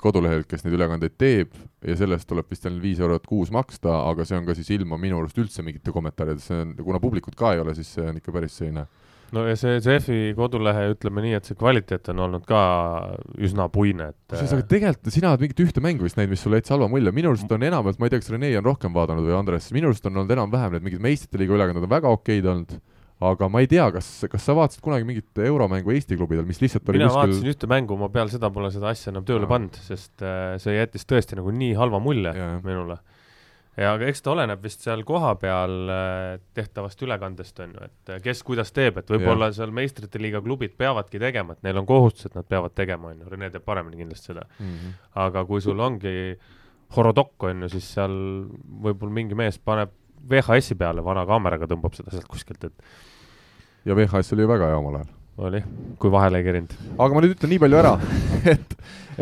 kodulehel, 0.00 0.46
kes 0.48 0.64
neid 0.64 0.76
ülekandeid 0.78 1.16
teeb 1.20 1.52
ja 1.84 1.96
sellest 1.98 2.28
tuleb 2.30 2.48
vist 2.50 2.64
ainult 2.66 2.84
viis 2.84 3.02
eurot 3.02 3.26
kuus 3.28 3.52
maksta, 3.54 4.00
aga 4.08 4.24
see 4.28 4.38
on 4.40 4.48
ka 4.48 4.56
siis 4.56 4.72
ilma 4.76 4.98
minu 5.00 5.20
arust 5.20 5.38
üldse 5.40 5.64
mingite 5.66 5.92
kommentaaridega, 5.94 6.44
see 6.44 6.64
on, 6.64 6.74
kuna 6.80 7.02
publikut 7.02 7.36
ka 7.38 7.54
ei 7.54 7.62
ole, 7.62 7.76
siis 7.76 7.92
see 7.96 8.08
on 8.08 8.20
ikka 8.20 8.34
päris 8.34 8.56
selline 8.60 8.86
no 9.34 9.44
ja 9.46 9.56
see 9.58 9.78
CF-i 9.84 10.32
kodulehe, 10.38 10.88
ütleme 10.94 11.24
nii, 11.24 11.34
et 11.38 11.48
see 11.48 11.58
kvaliteet 11.58 12.10
on 12.12 12.24
olnud 12.26 12.46
ka 12.48 12.60
üsna 13.38 13.68
puine, 13.72 14.10
et 14.10 14.34
kusjuures, 14.34 14.54
aga 14.56 14.68
tegelikult 14.72 15.12
sina 15.14 15.32
oled 15.32 15.44
mingit 15.44 15.64
ühte 15.66 15.84
mängu 15.84 16.06
vist 16.06 16.18
näinud, 16.18 16.34
mis 16.34 16.44
sulle 16.44 16.60
jättis 16.60 16.74
halva 16.74 16.88
mulje, 16.90 17.12
minu 17.14 17.32
arust 17.32 17.54
on 17.54 17.66
enamalt, 17.66 18.00
ma 18.00 18.08
ei 18.08 18.14
tea, 18.14 18.22
kas 18.22 18.32
Rene 18.34 18.50
on 18.58 18.66
rohkem 18.66 18.96
vaadanud 18.96 19.26
või 19.26 19.36
Andres, 19.38 19.70
minu 19.76 19.90
arust 19.90 20.08
on 20.10 20.16
olnud 20.16 20.34
enam-vähem 20.36 20.76
need 20.76 20.88
mingid 20.88 21.04
meistrite 21.04 21.42
liiga 21.42 21.56
ülekanded 21.58 21.86
on 21.86 21.92
väga 21.92 22.14
okeid 22.16 22.48
olnud, 22.50 22.76
aga 23.20 23.48
ma 23.52 23.60
ei 23.60 23.68
tea, 23.68 23.84
kas, 23.92 24.08
kas 24.32 24.46
sa 24.48 24.56
vaatasid 24.56 24.82
kunagi 24.84 25.06
mingit 25.08 25.40
euromängu 25.44 25.92
Eesti 25.92 26.16
klubidel, 26.16 26.46
mis 26.48 26.60
lihtsalt 26.62 26.88
oli 26.88 27.00
mina 27.00 27.10
kuskil 27.10 27.20
vaatasin 27.20 27.52
ühte 27.52 27.68
mängu, 27.70 27.96
ma 28.00 28.08
peale 28.12 28.32
seda 28.32 28.48
pole 28.54 28.70
seda 28.72 28.92
asja 28.94 29.12
enam 29.12 29.26
tööle 29.28 29.48
pannud, 29.50 29.76
sest 29.84 30.24
äh, 30.24 30.54
see 30.62 30.76
jättis 30.78 31.04
tõesti 31.08 31.36
nagu 31.36 31.52
nii 31.52 31.74
halva 31.76 32.00
mulje 32.00 32.32
Jaa. 32.36 32.54
minule. 32.64 32.96
ja 33.76 33.92
aga 33.92 34.08
eks 34.08 34.24
ta 34.24 34.32
oleneb 34.32 34.64
vist 34.64 34.86
seal 34.86 35.04
kohapeal 35.08 35.92
äh, 35.92 36.30
tehtavast 36.56 37.04
ülekandest 37.04 37.60
on 37.60 37.76
ju, 37.76 37.90
et 37.90 38.14
äh, 38.16 38.22
kes 38.24 38.40
kuidas 38.46 38.72
teeb, 38.76 39.02
et 39.02 39.12
võib-olla 39.12 39.50
seal 39.56 39.74
meistrite 39.76 40.22
liiga 40.22 40.40
klubid 40.44 40.72
peavadki 40.80 41.20
tegema, 41.20 41.58
et 41.58 41.68
neil 41.68 41.82
on 41.82 41.88
kohustus, 41.92 42.30
et 42.30 42.40
nad 42.40 42.48
peavad 42.48 42.72
tegema, 42.72 43.12
on 43.12 43.20
ju, 43.20 43.28
Rene 43.34 43.52
teab 43.52 43.68
paremini 43.68 44.00
kindlasti 44.00 44.32
seda. 44.32 44.48
mm. 44.56 44.72
-hmm. 44.72 44.96
aga 45.26 45.44
kui 45.44 45.60
sul 45.60 45.80
ongi 45.80 46.16
horodokk 46.96 47.50
on 47.52 47.66
ju, 47.66 47.72
siis 47.76 47.92
seal 48.00 48.16
võib-olla 48.88 49.12
mingi 49.20 49.36
mees 49.36 49.60
paneb 49.60 49.92
VHS-i 50.30 50.76
peale 50.76 51.04
vana 51.04 51.24
kaameraga 51.28 51.68
tõmbab 51.68 51.94
seda 51.96 52.12
sealt 52.12 52.28
kuskilt, 52.28 52.64
et 52.64 53.09
ja 53.84 53.96
VHS 53.96 54.34
oli 54.36 54.46
ju 54.46 54.50
väga 54.50 54.70
hea 54.70 54.78
omal 54.78 55.00
ajal. 55.00 55.10
oli, 55.40 55.60
kui 55.98 56.12
vahele 56.12 56.40
ei 56.40 56.44
kerinud. 56.44 56.74
aga 56.98 57.14
ma 57.14 57.22
nüüd 57.24 57.34
ütlen 57.36 57.52
nii 57.54 57.60
palju 57.62 57.78
ära, 57.80 57.92
et, 58.52 58.74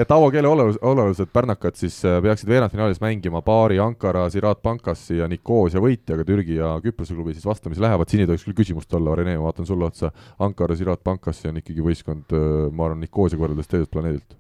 et 0.03 0.15
Avo 0.15 0.31
Keele 0.35 0.51
olevus, 0.51 0.81
olevused 0.83 1.31
pärnakad 1.35 1.79
siis 1.79 1.99
äh, 2.09 2.19
peaksid 2.25 2.51
veerandfinaalis 2.51 3.03
mängima 3.05 3.43
paari 3.47 3.79
Ankara 3.83 4.27
Ziraat 4.35 4.63
Bankasi 4.65 5.21
ja 5.21 5.29
Nicosia 5.31 5.83
võitjaga 5.85 6.27
Türgi 6.27 6.59
ja 6.59 6.75
Küprose 6.85 7.15
klubi 7.15 7.37
siis 7.37 7.47
vastamisi 7.47 7.85
lähevad, 7.85 8.11
siin 8.11 8.25
ei 8.25 8.31
tohiks 8.31 8.47
küll 8.49 8.59
küsimust 8.63 8.99
olla, 8.99 9.15
Rene, 9.19 9.37
ma 9.39 9.51
vaatan 9.51 9.69
sulle 9.69 9.87
otsa, 9.91 10.11
Ankara 10.43 10.79
Ziraat 10.79 11.05
Bankasi 11.07 11.53
on 11.53 11.63
ikkagi 11.63 11.85
võistkond, 11.87 12.35
ma 12.73 12.89
arvan, 12.89 13.05
Nicosia 13.05 13.39
võrreldes 13.39 13.71
teiselt 13.71 13.93
planeedilt. 13.95 14.35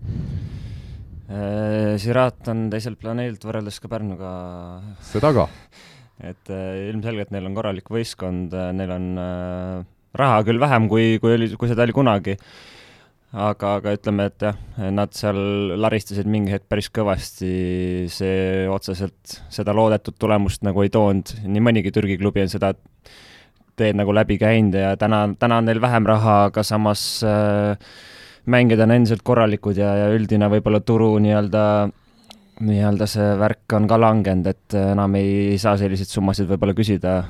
Sirat 1.28 2.40
Äh, 2.40 2.50
on 2.54 2.68
teiselt 2.72 2.96
planeedilt 3.02 3.42
võrreldes 3.44 3.76
ka 3.84 3.90
Pärnuga 3.92 4.30
seda 5.04 5.28
ka, 5.36 5.44
et 6.30 6.52
äh, 6.52 6.88
ilmselgelt 6.88 7.34
neil 7.34 7.50
on 7.50 7.56
korralik 7.58 7.90
võistkond, 7.92 8.56
neil 8.78 8.94
on 8.94 9.08
äh, 9.20 9.82
raha 10.16 10.42
küll 10.46 10.60
vähem, 10.60 10.88
kui, 10.88 11.16
kui 11.22 11.36
oli, 11.36 11.50
kui 11.58 11.70
seda 11.70 11.84
oli 11.84 11.96
kunagi. 11.96 12.36
aga, 13.28 13.74
aga 13.76 13.92
ütleme, 13.92 14.24
et 14.30 14.40
jah, 14.46 14.60
nad 14.94 15.12
seal 15.12 15.38
laristasid 15.76 16.28
mingi 16.30 16.54
hetk 16.54 16.64
päris 16.68 16.88
kõvasti, 16.88 17.50
see 18.08 18.68
otseselt 18.72 19.34
seda 19.52 19.74
loodetud 19.76 20.16
tulemust 20.16 20.64
nagu 20.64 20.80
ei 20.80 20.88
toonud, 20.88 21.34
nii 21.44 21.64
mõnigi 21.64 21.92
Türgi 21.92 22.16
klubi 22.16 22.46
on 22.46 22.48
seda 22.48 22.72
teed 23.78 23.98
nagu 24.00 24.14
läbi 24.16 24.38
käinud 24.40 24.74
ja 24.74 24.94
täna, 24.98 25.26
täna 25.38 25.60
on 25.60 25.68
neil 25.68 25.80
vähem 25.80 26.08
raha, 26.08 26.38
aga 26.48 26.64
samas 26.64 27.20
äh, 27.22 27.76
mängijad 28.48 28.80
on 28.86 28.96
endiselt 28.96 29.22
korralikud 29.22 29.76
ja, 29.76 29.92
ja 30.02 30.08
üldine 30.14 30.48
võib-olla 30.50 30.80
turu 30.80 31.12
nii-öelda 31.22 31.64
nii-öelda 32.64 33.06
see 33.06 33.28
värk 33.38 33.76
on 33.76 33.86
ka 33.90 33.98
langenud, 34.00 34.48
et 34.50 34.76
enam 34.80 35.14
ei 35.18 35.58
saa 35.62 35.76
selliseid 35.78 36.10
summasid 36.10 36.48
võib-olla 36.50 36.74
küsida, 36.74 37.20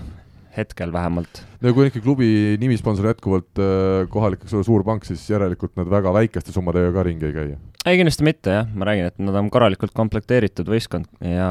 hetkel 0.59 0.93
vähemalt. 0.95 1.43
no 1.63 1.73
kui 1.77 1.89
ikka 1.89 2.03
klubi 2.05 2.59
nimisponsor 2.61 3.11
jätkuvalt 3.13 3.63
äh, 3.63 4.05
kohalik 4.13 4.45
suur, 4.51 4.67
suur 4.67 4.85
pank, 4.87 5.09
siis 5.09 5.25
järelikult 5.31 5.75
nad 5.79 5.91
väga 5.91 6.13
väikeste 6.17 6.55
summadega 6.55 6.93
ka 6.95 7.07
ringi 7.09 7.31
ei 7.31 7.35
käi. 7.37 7.49
ei, 7.85 7.99
kindlasti 8.01 8.27
mitte 8.27 8.61
jah, 8.61 8.71
ma 8.75 8.89
räägin, 8.91 9.13
et 9.13 9.21
nad 9.23 9.39
on 9.39 9.51
korralikult 9.55 9.95
komplekteeritud 9.97 10.69
võistkond 10.71 11.11
ja 11.25 11.51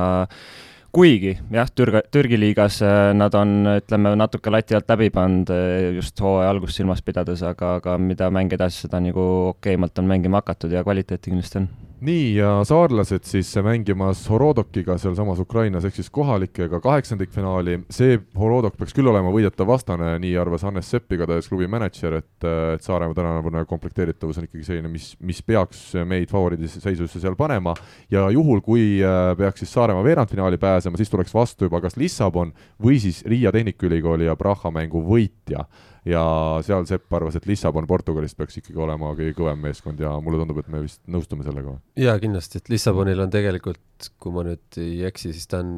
kuigi 0.95 1.35
jah, 1.53 1.69
Türgi, 1.75 2.03
Türgi 2.13 2.39
liigas 2.39 2.79
äh, 2.85 3.11
nad 3.17 3.35
on, 3.37 3.57
ütleme, 3.77 4.13
natuke 4.19 4.53
lati 4.53 4.77
alt 4.77 4.89
läbi 4.93 5.09
pannud 5.13 5.51
äh, 5.53 5.91
just 5.97 6.19
hooaja 6.23 6.51
algust 6.53 6.79
silmas 6.79 7.03
pidades, 7.05 7.43
aga, 7.45 7.77
aga 7.81 7.97
mida 8.01 8.31
mäng 8.33 8.53
edasi, 8.55 8.85
seda 8.85 9.01
nagu 9.03 9.27
okeimalt 9.53 9.99
on 10.01 10.09
mängima 10.09 10.41
hakatud 10.41 10.73
ja 10.73 10.85
kvaliteeti 10.87 11.33
kindlasti 11.33 11.63
on 11.63 11.69
nii, 12.01 12.35
ja 12.35 12.49
saarlased 12.67 13.25
siis 13.25 13.49
mängimas 13.65 14.21
Horodokiga 14.29 14.97
sealsamas 15.01 15.39
Ukrainas, 15.41 15.85
ehk 15.87 15.95
siis 15.97 16.09
kohalikega 16.13 16.79
kaheksandikfinaali, 16.83 17.79
see 17.93 18.19
Horodok 18.37 18.77
peaks 18.77 18.93
küll 18.95 19.09
olema 19.09 19.31
võidetav 19.33 19.69
vastane, 19.69 20.13
nii 20.21 20.35
arvas 20.37 20.65
Hannes 20.67 20.89
Sepp, 20.93 21.11
igatahes 21.15 21.49
klubi 21.49 21.69
mänedžer, 21.71 22.19
et, 22.21 22.47
et 22.75 22.85
Saaremaa 22.85 23.17
tänavune 23.17 23.65
komplekteeritavus 23.69 24.37
on 24.41 24.47
ikkagi 24.47 24.67
selline, 24.67 24.91
mis, 24.93 25.09
mis 25.19 25.41
peaks 25.41 25.83
meid 26.05 26.29
favoriidiseisusse 26.31 27.23
seal 27.23 27.37
panema. 27.39 27.73
Ja 28.13 28.27
juhul, 28.33 28.61
kui 28.65 29.01
äh, 29.01 29.33
peaks 29.39 29.63
siis 29.63 29.73
Saaremaa 29.73 30.05
veerandfinaali 30.05 30.61
pääsema, 30.61 31.01
siis 31.01 31.11
tuleks 31.13 31.33
vastu 31.33 31.67
juba 31.67 31.81
kas 31.83 31.97
Lissabon 31.97 32.53
või 32.83 33.01
siis 33.01 33.23
Riia 33.25 33.51
Tehnikaülikooli 33.55 34.29
ja 34.29 34.37
Praha 34.37 34.71
mängu 34.75 35.01
võitja 35.07 35.65
ja 36.07 36.23
seal 36.65 36.87
Sepp 36.89 37.13
arvas, 37.17 37.37
et 37.37 37.47
Lissabon 37.49 37.87
Portugalist 37.89 38.37
peaks 38.39 38.61
ikkagi 38.61 38.79
olema 38.83 39.11
kõige 39.17 39.35
kõvem 39.37 39.61
meeskond 39.67 39.99
ja 40.01 40.13
mulle 40.23 40.41
tundub, 40.41 40.61
et 40.61 40.71
me 40.71 40.85
vist 40.85 41.03
nõustume 41.11 41.45
sellega. 41.47 41.77
jaa, 41.99 42.17
kindlasti, 42.21 42.61
et 42.61 42.73
Lissabonil 42.73 43.21
on 43.25 43.33
tegelikult, 43.33 44.11
kui 44.21 44.33
ma 44.35 44.47
nüüd 44.47 44.81
ei 44.81 45.03
eksi, 45.09 45.33
siis 45.35 45.49
ta 45.51 45.61
on, 45.63 45.73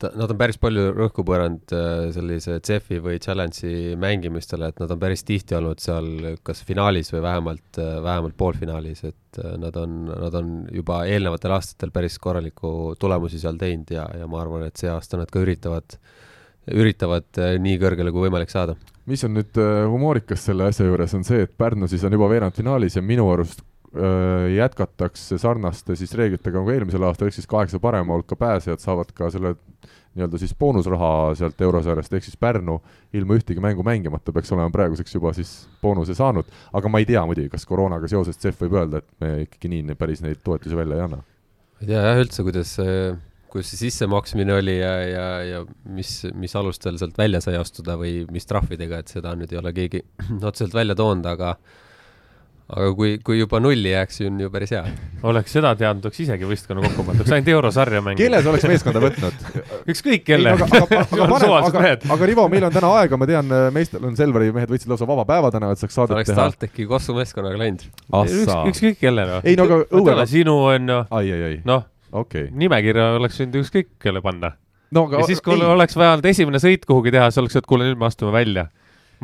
ta, 0.00 0.12
nad 0.16 0.32
on 0.32 0.40
päris 0.40 0.58
palju 0.62 0.88
rõhku 0.96 1.24
põranud 1.26 1.74
äh, 1.76 2.08
sellise 2.14 2.58
CEF-i 2.66 3.00
või 3.04 3.20
Challenge'i 3.22 3.96
mängimistele, 4.00 4.70
et 4.72 4.82
nad 4.82 4.94
on 4.94 5.02
päris 5.02 5.26
tihti 5.28 5.58
olnud 5.58 5.82
seal 5.82 6.36
kas 6.46 6.62
finaalis 6.66 7.12
või 7.14 7.24
vähemalt, 7.26 7.80
äh, 7.82 7.96
vähemalt 8.04 8.38
poolfinaalis, 8.40 9.04
et 9.10 9.42
äh, 9.42 9.56
nad 9.60 9.76
on, 9.80 10.04
nad 10.12 10.38
on 10.40 10.54
juba 10.72 11.02
eelnevatel 11.10 11.58
aastatel 11.58 11.92
päris 11.94 12.20
korralikku 12.22 12.94
tulemusi 13.00 13.42
seal 13.42 13.60
teinud 13.60 13.92
ja, 13.98 14.08
ja 14.20 14.30
ma 14.30 14.40
arvan, 14.44 14.68
et 14.68 14.80
see 14.80 14.92
aasta 14.92 15.20
nad 15.20 15.32
ka 15.32 15.44
üritavad, 15.44 15.98
üritavad 16.74 17.40
nii 17.62 17.78
kõrgele 17.82 18.12
kui 18.14 18.26
võimalik 18.26 18.50
saada 18.52 18.74
mis 19.06 19.22
on 19.22 19.36
nüüd 19.38 19.58
humoorikas 19.86 20.48
selle 20.48 20.66
asja 20.66 20.86
juures, 20.88 21.14
on 21.14 21.24
see, 21.26 21.44
et 21.46 21.52
Pärnu 21.58 21.86
siis 21.90 22.02
on 22.06 22.14
juba 22.16 22.28
veerandfinaalis 22.32 22.98
ja 22.98 23.02
minu 23.06 23.28
arust 23.30 23.62
jätkatakse 24.56 25.38
sarnaste 25.38 25.96
siis 25.96 26.12
reeglitega 26.18 26.58
nagu 26.58 26.72
eelmisel 26.72 27.04
aastal, 27.06 27.30
ehk 27.30 27.38
siis 27.38 27.48
kaheksa 27.48 27.80
parema 27.80 28.16
hulka 28.16 28.36
pääsejad 28.36 28.82
saavad 28.82 29.12
ka 29.16 29.30
selle 29.32 29.54
nii-öelda 30.16 30.40
siis 30.40 30.54
boonusraha 30.58 31.34
sealt 31.36 31.60
eurosarjast, 31.60 32.12
ehk 32.12 32.24
siis 32.24 32.36
Pärnu 32.40 32.78
ilma 33.16 33.36
ühtegi 33.38 33.62
mängu 33.62 33.84
mängimata 33.86 34.32
peaks 34.32 34.52
olema 34.52 34.72
praeguseks 34.72 35.14
juba 35.14 35.32
siis 35.36 35.52
boonuse 35.82 36.16
saanud, 36.16 36.48
aga 36.72 36.92
ma 36.92 37.00
ei 37.00 37.08
tea 37.08 37.22
muidugi, 37.28 37.52
kas 37.52 37.66
koroonaga 37.68 38.08
seoses 38.10 38.40
CEF 38.40 38.64
võib 38.64 38.78
öelda, 38.80 39.00
et 39.00 39.08
me 39.22 39.32
ikkagi 39.44 39.72
nii 39.72 39.96
päris 39.98 40.24
neid 40.24 40.40
toetusi 40.44 40.76
välja 40.76 40.98
ei 40.98 41.06
anna. 41.06 41.22
ma 41.22 41.84
ei 41.84 41.92
tea 41.92 42.04
jah 42.08 42.20
üldse, 42.24 42.46
kuidas 42.46 42.76
kuidas 43.56 43.72
see 43.72 43.86
sissemaksmine 43.86 44.52
oli 44.58 44.76
ja, 44.78 44.92
ja, 45.08 45.26
ja 45.44 45.64
mis, 45.96 46.20
mis 46.36 46.56
alustel 46.58 47.00
sealt 47.00 47.16
välja 47.18 47.40
sai 47.44 47.56
astuda 47.56 47.96
või 48.00 48.20
mis 48.32 48.48
trahvidega, 48.48 49.00
et 49.00 49.16
seda 49.16 49.32
nüüd 49.38 49.52
ei 49.54 49.62
ole 49.62 49.72
keegi 49.76 50.04
otseselt 50.50 50.76
välja 50.76 50.96
toonud, 50.98 51.26
aga 51.32 51.56
aga 52.66 52.88
kui, 52.98 53.12
kui 53.22 53.38
juba 53.38 53.60
nulli 53.62 53.92
jääks, 53.92 54.20
on 54.26 54.40
ju 54.42 54.50
päris 54.50 54.72
hea. 54.74 54.82
oleks 55.30 55.54
seda 55.54 55.70
teadnud, 55.78 56.08
oleks 56.08 56.20
isegi 56.24 56.48
võistkonna 56.50 56.82
kokku 56.82 57.04
pandud, 57.06 57.22
oleks 57.22 57.34
ainult 57.36 57.50
eurosarja 57.54 58.02
mänginud. 58.02 58.24
kelle 58.24 58.42
sa 58.42 58.50
oleks 58.52 58.66
meeskonda 58.72 59.02
võtnud? 59.04 59.48
ükskõik 59.94 60.26
kelle. 60.26 60.56
aga, 60.56 60.66
aga, 60.66 61.00
aga, 61.06 61.28
pane, 61.30 61.50
aga, 61.70 61.96
aga 62.16 62.30
Rivo, 62.32 62.48
meil 62.52 62.66
on 62.66 62.74
täna 62.74 62.92
aega, 62.98 63.20
ma 63.22 63.30
tean, 63.30 63.58
meestel 63.76 64.10
on 64.10 64.18
Selveri 64.18 64.50
mehed 64.56 64.72
võtsid 64.74 64.90
lausa 64.90 65.06
vaba 65.08 65.24
päeva 65.30 65.54
täna, 65.54 65.70
et 65.70 65.82
saaks 65.82 65.94
saadet 66.00 66.18
oleks 66.18 66.32
teha. 66.32 66.42
oleks 66.42 66.58
TalTechi 66.58 66.88
Kossu 66.90 67.14
meeskonnaga 67.14 67.62
läinud. 67.62 67.86
Üks, 68.26 68.56
ükskõik 68.72 68.98
kelle 69.04 69.30
noh. 69.30 69.46
ei 69.46 69.54
no 69.58 69.70
aga 69.70 69.84
õue. 69.86 70.16
sinu 70.34 70.58
on 70.74 70.96
ju. 70.96 71.04
ai, 71.06 71.28
ai, 71.30 71.44
ai. 71.52 71.60
noh 71.70 71.86
okay., 72.22 72.48
nimekirja 72.52 73.12
oleks 73.20 73.40
võinud 73.42 73.60
ükskõik 73.62 73.92
kelle 74.02 74.22
panna 74.24 74.54
no,. 74.94 75.06
ja 75.12 75.26
siis, 75.28 75.42
kui 75.44 75.58
ei. 75.58 75.68
oleks 75.68 75.96
vaja 75.98 76.16
olnud 76.16 76.28
esimene 76.30 76.60
sõit 76.62 76.86
kuhugi 76.88 77.12
teha, 77.14 77.30
siis 77.30 77.42
oleks 77.42 77.58
öelnud, 77.58 77.70
kuule, 77.70 77.88
nüüd 77.90 78.00
me 78.00 78.08
astume 78.08 78.34
välja 78.34 78.68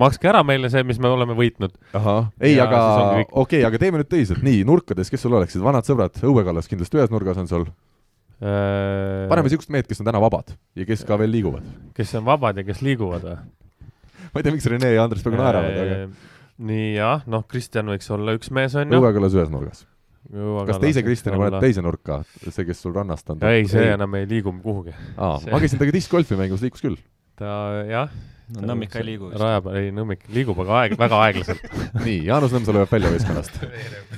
makske 0.00 0.28
ära 0.30 0.40
meile 0.46 0.70
see, 0.72 0.82
mis 0.88 0.98
me 1.02 1.10
oleme 1.12 1.36
võitnud. 1.36 1.74
ahah, 1.96 2.28
ei, 2.40 2.56
aga 2.62 2.82
okei 3.12 3.28
okay,, 3.44 3.64
aga 3.68 3.80
teeme 3.80 4.00
nüüd 4.00 4.10
tõsiselt, 4.10 4.42
nii, 4.44 4.62
nurkades, 4.68 5.12
kes 5.12 5.24
sul 5.24 5.36
oleksid, 5.36 5.62
vanad 5.64 5.88
sõbrad, 5.88 6.16
Õue 6.24 6.44
Kallas 6.46 6.70
kindlasti 6.70 7.00
ühes 7.00 7.12
nurgas 7.12 7.40
on 7.42 7.50
sul 7.50 7.66
äh.... 7.66 9.28
paneme 9.30 9.52
siuksed 9.52 9.72
mehed, 9.74 9.88
kes 9.90 10.02
on 10.02 10.08
täna 10.08 10.22
vabad 10.22 10.54
ja 10.78 10.88
kes 10.88 11.04
ka 11.08 11.20
veel 11.20 11.32
liiguvad. 11.34 11.66
kes 11.96 12.16
on 12.20 12.26
vabad 12.28 12.62
ja 12.62 12.66
kes 12.68 12.82
liiguvad 12.84 13.28
või? 13.28 13.38
ma 14.32 14.40
ei 14.40 14.46
tea, 14.46 14.56
miks 14.56 14.68
Rene 14.72 14.94
ja 14.94 15.04
Andres 15.04 15.24
praegu 15.24 15.40
naeravad, 15.42 15.80
aga. 15.84 16.02
Äh, 16.06 16.42
nii 16.72 16.90
jah, 16.96 17.24
noh, 17.30 17.44
Kristjan 17.48 17.92
võiks 17.92 18.08
olla 18.14 18.36
üks 18.38 18.52
mees, 18.54 18.76
on 18.78 18.88
ju. 18.88 19.00
Õue 19.00 19.12
Kallas 19.16 19.36
ühes 19.36 19.52
nurgas. 19.52 19.86
Kas 20.32 20.80
teise 20.82 21.04
Kristjani 21.04 21.40
paned 21.40 21.60
teise 21.62 21.84
nurka, 21.84 22.22
see, 22.48 22.66
kes 22.68 22.82
sul 22.84 22.94
rannast 22.96 23.32
on? 23.32 23.42
ei, 23.48 23.66
see 23.68 23.84
ei. 23.84 23.94
enam 23.96 24.14
ei 24.16 24.28
liigu 24.28 24.54
kuhugi. 24.64 24.94
aa, 25.16 25.38
ma 25.52 25.60
käisin 25.62 25.80
temaga 25.80 25.96
diskgolfi 25.98 26.38
mängimas, 26.38 26.64
liikus 26.64 26.84
küll. 26.84 27.00
ta 27.38 27.56
jah 27.88 28.12
no 28.52 28.68
Nõmmik 28.72 28.92
ka 28.92 29.00
ei 29.00 29.08
liigu 29.12 29.30
vist. 29.30 29.40
raja 29.40 29.62
peal, 29.64 29.78
ei 29.80 29.90
Nõmmik 29.94 30.24
liigub, 30.32 30.58
aga 30.64 30.78
aeg, 30.82 30.94
väga 31.00 31.20
aeglaselt 31.26 31.76
nii, 32.06 32.22
Jaanus 32.28 32.54
Nõmsalu 32.56 32.82
jääb 32.82 32.94
välja 32.96 33.12
võistkonnast. 33.14 33.58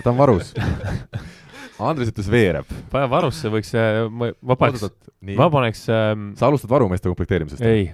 ta 0.01 0.13
on 0.13 0.21
varus. 0.21 0.55
Andres 1.85 2.13
ütles 2.13 2.31
veereb. 2.31 2.71
pane 2.93 3.09
varusse 3.11 3.51
võiks, 3.51 3.73
ma, 4.15 4.31
ma 4.39 4.57
paneks, 4.59 4.87
ma 5.35 5.49
paneks 5.51 5.85
ähm, 5.91 6.31
sa 6.39 6.47
alustad 6.47 6.71
varumeeste 6.71 7.11
komplekteerimisest? 7.11 7.67
ei, 7.67 7.89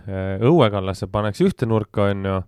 Õue 0.44 0.68
Kallasse 0.72 1.08
paneks 1.12 1.40
ühte 1.44 1.68
nurka, 1.68 2.10
onju, 2.12 2.42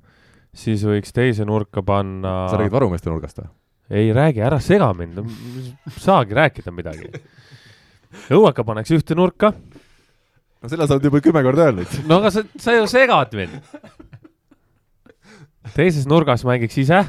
siis 0.52 0.84
võiks 0.88 1.16
teise 1.16 1.48
nurka 1.48 1.84
panna 1.84 2.42
sa 2.52 2.60
räägid 2.60 2.76
varumeeste 2.76 3.12
nurgast 3.12 3.40
või? 3.40 3.48
Ei 3.90 4.12
räägi, 4.14 4.40
ära 4.44 4.60
sega 4.60 4.92
mind, 4.96 5.22
saagi 5.98 6.34
rääkida 6.34 6.72
midagi. 6.74 7.10
Õueka 8.32 8.64
paneks 8.64 8.92
ühte 8.92 9.16
nurka 9.16 9.54
no 10.62 10.70
seda 10.70 10.86
sa 10.86 10.96
oled 10.96 11.08
juba 11.08 11.20
kümme 11.22 11.42
korda 11.44 11.68
öelnud. 11.68 11.96
no 12.06 12.20
aga 12.22 12.30
sa, 12.34 12.44
sa 12.60 12.74
ju 12.76 12.86
segad 12.90 13.34
mind. 13.34 13.58
teises 15.74 16.06
nurgas 16.10 16.46
mängiks 16.46 16.78
ise. 16.84 17.02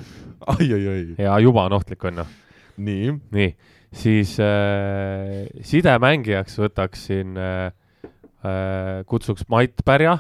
ai, 0.53 0.67
ai, 0.67 0.81
ai. 0.95 1.03
ja 1.21 1.37
juba 1.43 1.67
on 1.69 1.77
ohtlik, 1.77 2.03
on 2.09 2.23
ju. 2.23 2.27
nii. 2.89 3.13
nii, 3.37 3.51
siis 4.03 4.35
äh, 4.41 5.43
sidemängijaks 5.61 6.57
võtaksin 6.63 7.37
äh,, 7.37 7.67
äh, 8.41 9.03
kutsuks 9.09 9.45
Mait 9.53 9.85
Pärja. 9.85 10.17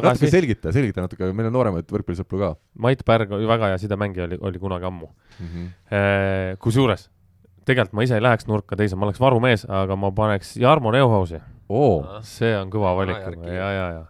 Natuke 0.00 0.30
selgita, 0.32 0.72
selgita 0.72 1.04
natuke, 1.04 1.28
meil 1.36 1.50
on 1.50 1.56
nooremaid 1.58 1.90
võrkpallisõpru 1.92 2.40
ka. 2.40 2.52
Mait 2.84 3.02
Pärg 3.04 3.34
oli 3.36 3.48
väga 3.50 3.72
hea 3.72 3.80
sidemängija, 3.82 4.28
oli, 4.30 4.38
oli 4.40 4.62
kunagi 4.62 4.88
ammu. 4.88 5.10
Mm 5.38 5.48
-hmm.. 5.48 5.66
Äh, 5.92 6.58
kusjuures, 6.58 7.10
tegelikult 7.64 7.98
ma 7.98 8.06
ise 8.06 8.16
ei 8.18 8.24
läheks 8.24 8.48
nurka 8.48 8.76
teise, 8.78 8.96
ma 8.96 9.06
oleks 9.08 9.20
varumees, 9.20 9.66
aga 9.68 9.96
ma 9.96 10.12
paneks 10.12 10.56
Jarmo 10.56 10.92
Neuhausi. 10.94 11.40
Oo, 11.68 12.20
see 12.22 12.56
on 12.58 12.70
kõva 12.70 12.96
valik, 12.96 13.20
ja, 13.46 13.70
ja, 13.72 13.86
ja, 13.92 14.06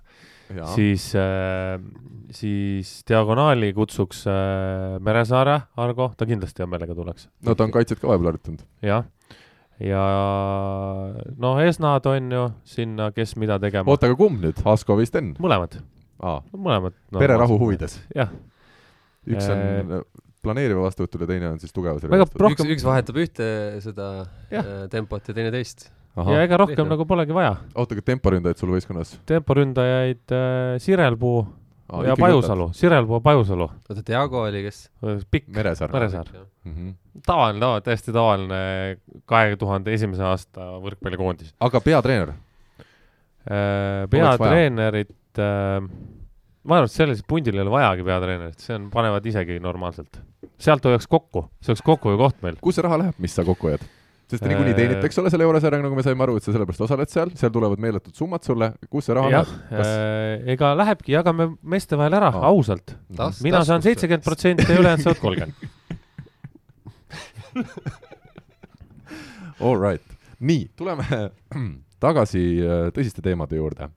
ja. 0.57 0.67
siis 0.75 1.13
äh,, 1.15 1.79
siis 2.35 3.03
diagonaali 3.09 3.73
kutsuks 3.77 4.25
äh, 4.27 4.99
Meresaare 5.01 5.61
Argo, 5.77 6.13
ta 6.17 6.27
kindlasti 6.27 6.63
hea 6.63 6.71
meelega 6.71 6.97
tuleks. 6.97 7.29
no 7.47 7.55
ta 7.55 7.65
on 7.65 7.75
kaitset 7.75 8.01
ka 8.01 8.09
vahepeal 8.09 8.33
harjutanud. 8.33 8.65
jah, 8.83 9.05
ja 9.81 10.03
noh, 11.41 11.61
Esnad 11.63 12.07
on 12.11 12.33
ju 12.33 12.45
sinna, 12.69 13.11
kes 13.15 13.37
mida 13.41 13.59
tegema. 13.63 13.89
oota, 13.91 14.11
aga 14.11 14.19
kumb 14.19 14.43
nüüd, 14.45 14.61
Asko 14.69 14.99
või 14.99 15.09
Sten? 15.09 15.33
mõlemad. 15.43 15.79
mõlemad 16.21 16.97
no,. 16.97 17.19
pererahu 17.19 17.59
huvides. 17.61 17.99
jah. 18.17 18.33
üks 19.29 19.49
on 19.53 19.97
äh, 19.99 20.05
planeeriva 20.43 20.85
vastuvõtul 20.85 21.25
ja 21.25 21.33
teine 21.33 21.51
on 21.55 21.59
siis 21.63 21.75
tugevuse 21.75 22.11
vastuvõtul. 22.11 22.47
Rohkem... 22.47 22.69
üks, 22.69 22.77
üks 22.77 22.87
vahetab 22.87 23.19
ühte 23.23 23.49
seda 23.85 24.13
ja. 24.51 24.63
Äh, 24.63 24.87
tempot 24.93 25.29
ja 25.29 25.37
teine 25.37 25.55
teist 25.55 25.89
Aha. 26.17 26.37
ja 26.37 26.45
ega 26.45 26.59
rohkem 26.61 26.77
Lihtne. 26.77 26.93
nagu 26.93 27.09
polegi 27.09 27.35
vaja. 27.37 27.57
oota, 27.73 27.97
aga 27.97 28.05
temporündajaid 28.13 28.61
sul 28.61 28.75
võistkonnas? 28.75 29.17
temporündajaid 29.31 30.37
äh, 30.37 30.77
Sirelpuu 30.83 31.47
ah, 31.93 32.05
ja 32.07 32.17
Pajusalu, 32.19 32.71
Sirelpuu 32.77 33.21
Pajusalu. 33.21 33.69
oota, 33.89 34.03
Diago 34.07 34.43
oli 34.47 34.63
kes? 34.67 34.85
pikk. 35.31 35.49
Meresaar. 35.57 35.93
Meresaar. 35.93 36.33
Mm 36.65 36.75
-hmm. 36.75 36.95
tavaline, 37.27 37.61
tavaline, 37.61 37.85
täiesti 37.89 38.13
tavaline 38.13 38.63
kahe 39.25 39.57
tuhande 39.57 39.95
esimese 39.95 40.23
aasta 40.23 40.73
võrkpallikoondis. 40.83 41.55
aga 41.61 41.81
peatreener 41.81 42.33
äh,? 42.33 44.09
peatreenerit 44.11 45.39
äh, 45.39 45.89
ma 46.63 46.79
arvan, 46.79 46.91
et 46.91 46.95
sellisel 46.95 47.27
pundil 47.29 47.57
ei 47.57 47.65
ole 47.65 47.73
vajagi 47.75 48.07
peatreenerit, 48.07 48.61
see 48.63 48.77
on, 48.77 48.91
panevad 48.93 49.27
isegi 49.27 49.59
normaalselt. 49.63 50.21
sealt 50.63 50.85
hoiaks 50.87 51.09
kokku, 51.11 51.49
see 51.61 51.73
oleks 51.75 51.83
kokkuhoiukoht 51.87 52.43
meil. 52.43 52.57
kus 52.63 52.79
see 52.79 52.87
raha 52.87 53.01
läheb, 53.03 53.19
mis 53.23 53.35
sa 53.35 53.45
kokku 53.47 53.71
hoiad? 53.71 53.83
Sest 54.33 54.45
niikuinii 54.49 54.75
teenid, 54.77 55.05
eks 55.07 55.21
ole, 55.21 55.31
selle 55.33 55.45
eurosarjaga, 55.47 55.85
nagu 55.85 55.97
me 55.99 56.05
saime 56.07 56.25
aru, 56.27 56.35
et 56.41 56.47
sa 56.47 56.55
sellepärast 56.55 56.85
osaled 56.87 57.13
seal, 57.13 57.33
seal 57.39 57.53
tulevad 57.55 57.83
meeletud 57.83 58.15
summad 58.17 58.43
sulle, 58.47 58.73
kus 58.93 59.09
see 59.09 59.17
raha 59.19 59.29
läheb? 59.35 59.55
Kas... 59.69 59.87
Äh, 59.87 60.51
ega 60.55 60.73
lähebki, 60.81 61.11
jagame 61.17 61.45
meeste 61.75 61.99
vahel 62.01 62.15
ära 62.19 62.31
ah. 62.33 62.49
ausalt. 62.51 62.89
mina 63.45 63.61
saan 63.69 63.85
seitsekümmend 63.85 64.25
protsenti 64.27 64.69
ja 64.69 64.79
ülejäänud 64.81 65.05
saavad 65.07 65.21
kolmkümmend. 65.23 65.57
All 69.63 69.79
right, 69.79 70.07
nii, 70.41 70.63
tuleme 70.77 71.05
tagasi 72.05 72.45
äh, 72.65 72.89
tõsiste 72.97 73.21
teemade 73.25 73.61
juurde 73.61 73.93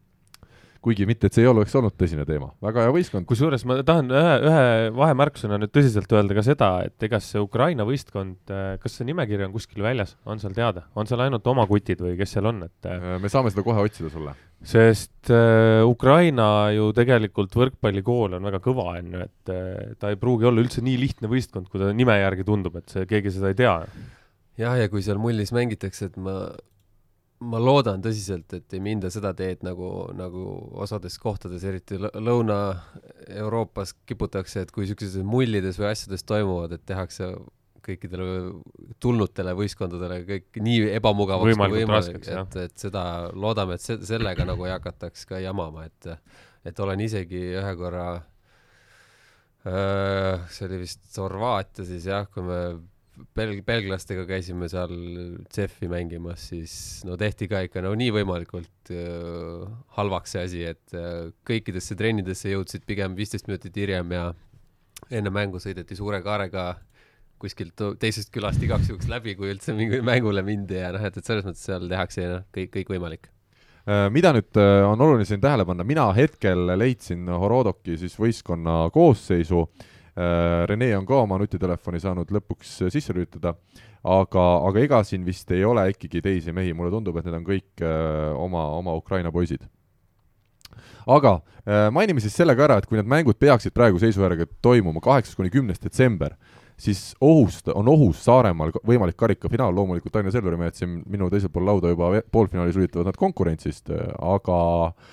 kuigi 0.85 1.07
mitte, 1.09 1.29
et 1.29 1.35
see 1.35 1.43
ei 1.45 1.49
oleks 1.49 1.73
olnud 1.77 1.95
tõsine 1.97 2.25
teema, 2.27 2.51
väga 2.63 2.85
hea 2.85 2.93
võistkond. 2.93 3.25
kusjuures 3.29 3.65
ma 3.67 3.79
tahan 3.85 4.11
ühe, 4.13 4.33
ühe 4.45 4.65
vahemärkusena 4.95 5.59
nüüd 5.61 5.73
tõsiselt 5.73 6.11
öelda 6.13 6.37
ka 6.37 6.43
seda, 6.45 6.69
et 6.85 7.07
ega 7.07 7.19
see 7.23 7.41
Ukraina 7.41 7.87
võistkond, 7.87 8.53
kas 8.81 8.97
see 8.97 9.07
nimekiri 9.09 9.47
on 9.47 9.55
kuskil 9.55 9.85
väljas, 9.85 10.15
on 10.29 10.41
seal 10.41 10.53
teada, 10.57 10.85
on 10.95 11.09
seal 11.09 11.23
ainult 11.25 11.47
oma 11.51 11.65
kutid 11.69 12.03
või 12.05 12.15
kes 12.19 12.35
seal 12.37 12.51
on, 12.51 12.65
et 12.67 12.89
äh, 12.91 13.15
me 13.21 13.31
saame 13.31 13.53
seda 13.53 13.65
kohe 13.65 13.85
otsida 13.85 14.11
sulle. 14.13 14.35
sest 14.65 15.33
äh, 15.33 15.81
Ukraina 15.85 16.69
ju 16.75 16.91
tegelikult 16.97 17.55
võrkpallikool 17.57 18.37
on 18.37 18.51
väga 18.51 18.61
kõva, 18.63 18.91
on 18.99 19.15
ju, 19.17 19.25
et 19.25 19.53
äh, 19.53 19.95
ta 19.99 20.13
ei 20.13 20.21
pruugi 20.21 20.49
olla 20.51 20.63
üldse 20.63 20.85
nii 20.85 20.99
lihtne 21.01 21.31
võistkond, 21.31 21.71
kui 21.71 21.81
ta 21.81 21.89
nime 21.95 22.19
järgi 22.21 22.45
tundub, 22.47 22.77
et 22.81 22.93
see, 22.93 23.07
keegi 23.09 23.33
seda 23.35 23.51
ei 23.51 23.59
tea 23.63 23.79
jah, 24.59 24.77
ja 24.79 24.87
kui 24.91 25.03
seal 25.05 25.19
mullis 25.21 25.53
mängitakse, 25.55 26.11
et 26.11 26.17
ma, 26.21 26.37
ma 27.45 27.59
loodan 27.61 28.01
tõsiselt, 28.03 28.51
et 28.57 28.73
ei 28.75 28.81
minda 28.83 29.09
seda 29.13 29.31
teed 29.37 29.61
nagu, 29.65 29.89
nagu 30.17 30.45
osades 30.81 31.17
kohtades, 31.21 31.63
eriti 31.67 31.99
Lõ- 32.01 32.13
Lõuna-Euroopas 32.27 33.93
kiputakse, 34.09 34.65
et 34.65 34.71
kui 34.75 34.87
siukses 34.89 35.15
mullides 35.23 35.77
või 35.81 35.91
asjades 35.91 36.25
toimuvad, 36.27 36.75
et 36.77 36.85
tehakse 36.89 37.29
kõikidele 37.85 38.25
tulnutele 39.03 39.53
võistkondadele 39.57 40.23
kõik 40.25 40.57
nii 40.65 40.87
ebamugavaks 40.97 41.45
kui 41.45 41.53
Võimalikult 41.53 41.83
võimalik, 41.83 42.15
raskeks, 42.17 42.31
jah. 42.33 42.47
et, 42.49 42.55
et 42.71 42.85
seda 42.87 43.03
loodame, 43.37 43.77
et 43.77 43.83
se-, 43.85 43.99
sellega 44.09 44.47
nagu 44.49 44.65
ei 44.65 44.73
hakataks 44.73 45.27
ka 45.29 45.41
jamama, 45.43 45.85
et 45.85 46.09
et 46.65 46.79
olen 46.81 46.97
isegi 47.05 47.43
ühe 47.59 47.75
korra 47.77 48.07
äh, 49.69 50.41
see 50.49 50.65
oli 50.65 50.79
vist 50.81 51.05
Horvaatia 51.21 51.85
siis 51.85 52.07
jah, 52.09 52.25
kui 52.33 52.41
me 52.45 52.59
belg-, 53.37 53.63
belglastega 53.67 54.25
käisime 54.29 54.69
seal 54.71 54.93
CEF-i 55.51 55.89
mängimas, 55.91 56.49
siis 56.51 56.75
no 57.07 57.17
tehti 57.19 57.49
ka 57.51 57.63
ikka 57.67 57.83
no 57.85 57.93
nii 57.97 58.11
võimalikult 58.15 58.91
äh, 58.93 59.67
halvaks 59.97 60.35
see 60.35 60.47
asi, 60.47 60.65
et 60.73 60.97
äh, 60.97 61.29
kõikidesse 61.47 61.97
trennidesse 61.99 62.53
jõudsid 62.53 62.85
pigem 62.87 63.15
viisteist 63.17 63.49
minutit 63.49 63.77
hiljem 63.79 64.11
ja 64.15 64.25
enne 65.11 65.31
mängu 65.33 65.61
sõideti 65.61 65.97
suure 65.97 66.21
kaarega 66.25 66.73
kuskilt 67.41 67.81
teisest 67.99 68.31
külast 68.33 68.63
igaks 68.63 68.89
juhuks 68.89 69.09
läbi, 69.11 69.35
kui 69.37 69.51
üldse 69.51 69.75
mingi 69.75 69.99
mängule 70.05 70.43
mindi 70.45 70.79
ja 70.79 70.93
noh, 70.95 71.03
et, 71.03 71.17
et 71.19 71.25
selles 71.27 71.45
mõttes 71.45 71.65
seal 71.67 71.89
tehakse 71.91 72.27
noh, 72.31 72.45
kõik, 72.55 72.71
kõik 72.77 72.93
võimalik. 72.95 73.29
Äh, 73.85 74.07
mida 74.13 74.31
nüüd 74.33 74.57
äh, 74.57 74.81
on 74.87 75.01
oluline 75.03 75.27
siin 75.27 75.43
tähele 75.43 75.65
panna, 75.67 75.85
mina 75.85 76.07
hetkel 76.17 76.71
leidsin 76.79 77.27
Horodoki 77.29 77.99
siis 78.01 78.15
võistkonna 78.17 78.85
koosseisu, 78.93 79.67
Rene 80.15 80.93
on 80.95 81.05
ka 81.05 81.17
oma 81.25 81.35
nutitelefoni 81.41 81.99
saanud 81.99 82.29
lõpuks 82.31 82.77
sisse 82.87 83.13
lülitada, 83.15 83.51
aga, 84.05 84.43
aga 84.69 84.83
ega 84.83 85.01
siin 85.03 85.25
vist 85.25 85.49
ei 85.51 85.65
ole 85.65 85.87
ikkagi 85.91 86.21
teisi 86.23 86.53
mehi, 86.55 86.73
mulle 86.77 86.93
tundub, 86.93 87.17
et 87.19 87.27
need 87.27 87.39
on 87.39 87.47
kõik 87.47 87.83
äh, 87.83 88.35
oma, 88.39 88.67
oma 88.77 88.95
Ukraina 88.95 89.31
poisid. 89.33 89.65
aga 91.05 91.39
äh, 91.65 91.89
mainime 91.91 92.21
siis 92.23 92.35
selle 92.37 92.55
ka 92.55 92.67
ära, 92.67 92.77
et 92.79 92.87
kui 92.87 92.99
need 92.99 93.09
mängud 93.09 93.39
peaksid 93.39 93.73
praeguse 93.73 94.07
seisu 94.07 94.23
järgi 94.23 94.47
toimuma 94.61 95.01
kaheksas 95.03 95.35
kuni 95.35 95.51
kümnes 95.53 95.81
detsember, 95.81 96.35
siis 96.77 97.13
ohust, 97.21 97.67
on 97.73 97.87
ohus 97.91 98.23
Saaremaal 98.25 98.73
võimalik 98.85 99.17
karikafinaal, 99.17 99.75
loomulikult 99.75 100.15
Aine 100.15 100.31
Selveri 100.31 100.59
mehed 100.59 100.79
siin 100.79 101.01
minu 101.09 101.29
teisel 101.31 101.51
pool 101.51 101.67
lauda 101.67 101.91
juba 101.91 102.13
poolfinaalis 102.31 102.77
lülitavad 102.79 103.11
nad 103.11 103.19
konkurentsist, 103.19 103.91
aga 104.19 104.59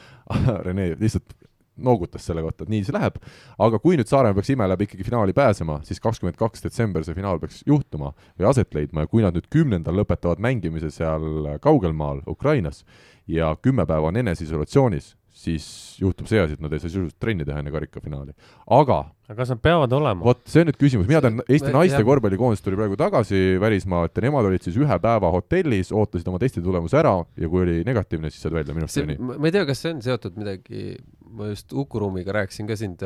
Rene 0.66 0.92
lihtsalt 1.00 1.34
noogutas 1.76 2.26
selle 2.26 2.42
kohta, 2.44 2.66
et 2.66 2.72
nii 2.72 2.84
see 2.86 2.96
läheb, 2.96 3.16
aga 3.62 3.80
kui 3.82 3.96
nüüd 3.98 4.10
Saaremaa 4.10 4.38
peaks 4.38 4.52
ime 4.52 4.68
läbi 4.68 4.88
ikkagi 4.88 5.06
finaali 5.06 5.36
pääsema, 5.36 5.80
siis 5.88 6.02
kakskümmend 6.02 6.36
kaks 6.40 6.66
detsember 6.66 7.04
see 7.06 7.16
finaal 7.16 7.40
peaks 7.42 7.62
juhtuma 7.66 8.12
või 8.36 8.50
aset 8.50 8.74
leidma 8.76 9.06
ja 9.06 9.12
kui 9.12 9.24
nad 9.24 9.36
nüüd 9.36 9.48
kümnendal 9.52 9.96
lõpetavad 10.02 10.42
mängimise 10.42 10.92
seal 10.92 11.56
kaugel 11.64 11.96
maal 11.96 12.22
Ukrainas 12.28 12.84
ja 13.30 13.54
kümme 13.62 13.86
päeva 13.86 14.10
on 14.10 14.20
eneseisolatsioonis, 14.20 15.14
siis 15.32 15.66
juhtub 16.00 16.28
see 16.28 16.40
asi, 16.42 16.56
et 16.56 16.62
nad 16.62 16.72
ei 16.74 16.80
saa 16.82 16.90
sisuliselt 16.90 17.16
trenni 17.22 17.44
teha 17.48 17.62
enne 17.62 17.72
karikafinaali. 17.72 18.34
aga 18.76 18.98
aga 19.26 19.36
kas 19.38 19.52
nad 19.54 19.62
peavad 19.64 19.94
olema? 19.96 20.24
vot 20.26 20.42
see 20.50 20.60
on 20.62 20.68
nüüd 20.68 20.78
küsimus, 20.78 21.08
mina 21.08 21.22
tean, 21.24 21.40
Eesti 21.46 21.72
naiste 21.72 22.02
korvpallikoondis 22.06 22.62
tuli 22.64 22.76
praegu 22.78 22.98
tagasi 23.00 23.40
välismaalt 23.62 24.16
ja 24.18 24.26
nemad 24.26 24.48
olid 24.50 24.66
siis 24.66 24.76
ühe 24.80 24.98
päeva 25.02 25.32
hotellis, 25.32 25.92
ootasid 25.96 26.28
oma 26.28 26.40
testi 26.42 26.62
tulemuse 26.64 27.00
ära 27.00 27.14
ja 27.40 27.48
kui 27.48 27.64
oli 27.64 27.78
negatiivne, 27.88 28.30
siis 28.30 28.44
said 28.44 28.56
välja, 28.58 28.76
minu 28.76 28.86
arust 28.86 29.00
oli, 29.00 29.14
nii. 29.14 29.30
ma 29.30 29.38
ma 29.40 29.48
ei 29.48 29.56
tea, 29.56 29.64
kas 29.72 29.82
see 29.86 29.94
on 29.96 30.04
seotud 30.04 30.36
midagi, 30.40 30.84
ma 31.32 31.46
just 31.52 31.72
Ukurumiga 31.72 32.32
rääkisin 32.36 32.66
ka 32.68 32.76
siin, 32.76 32.96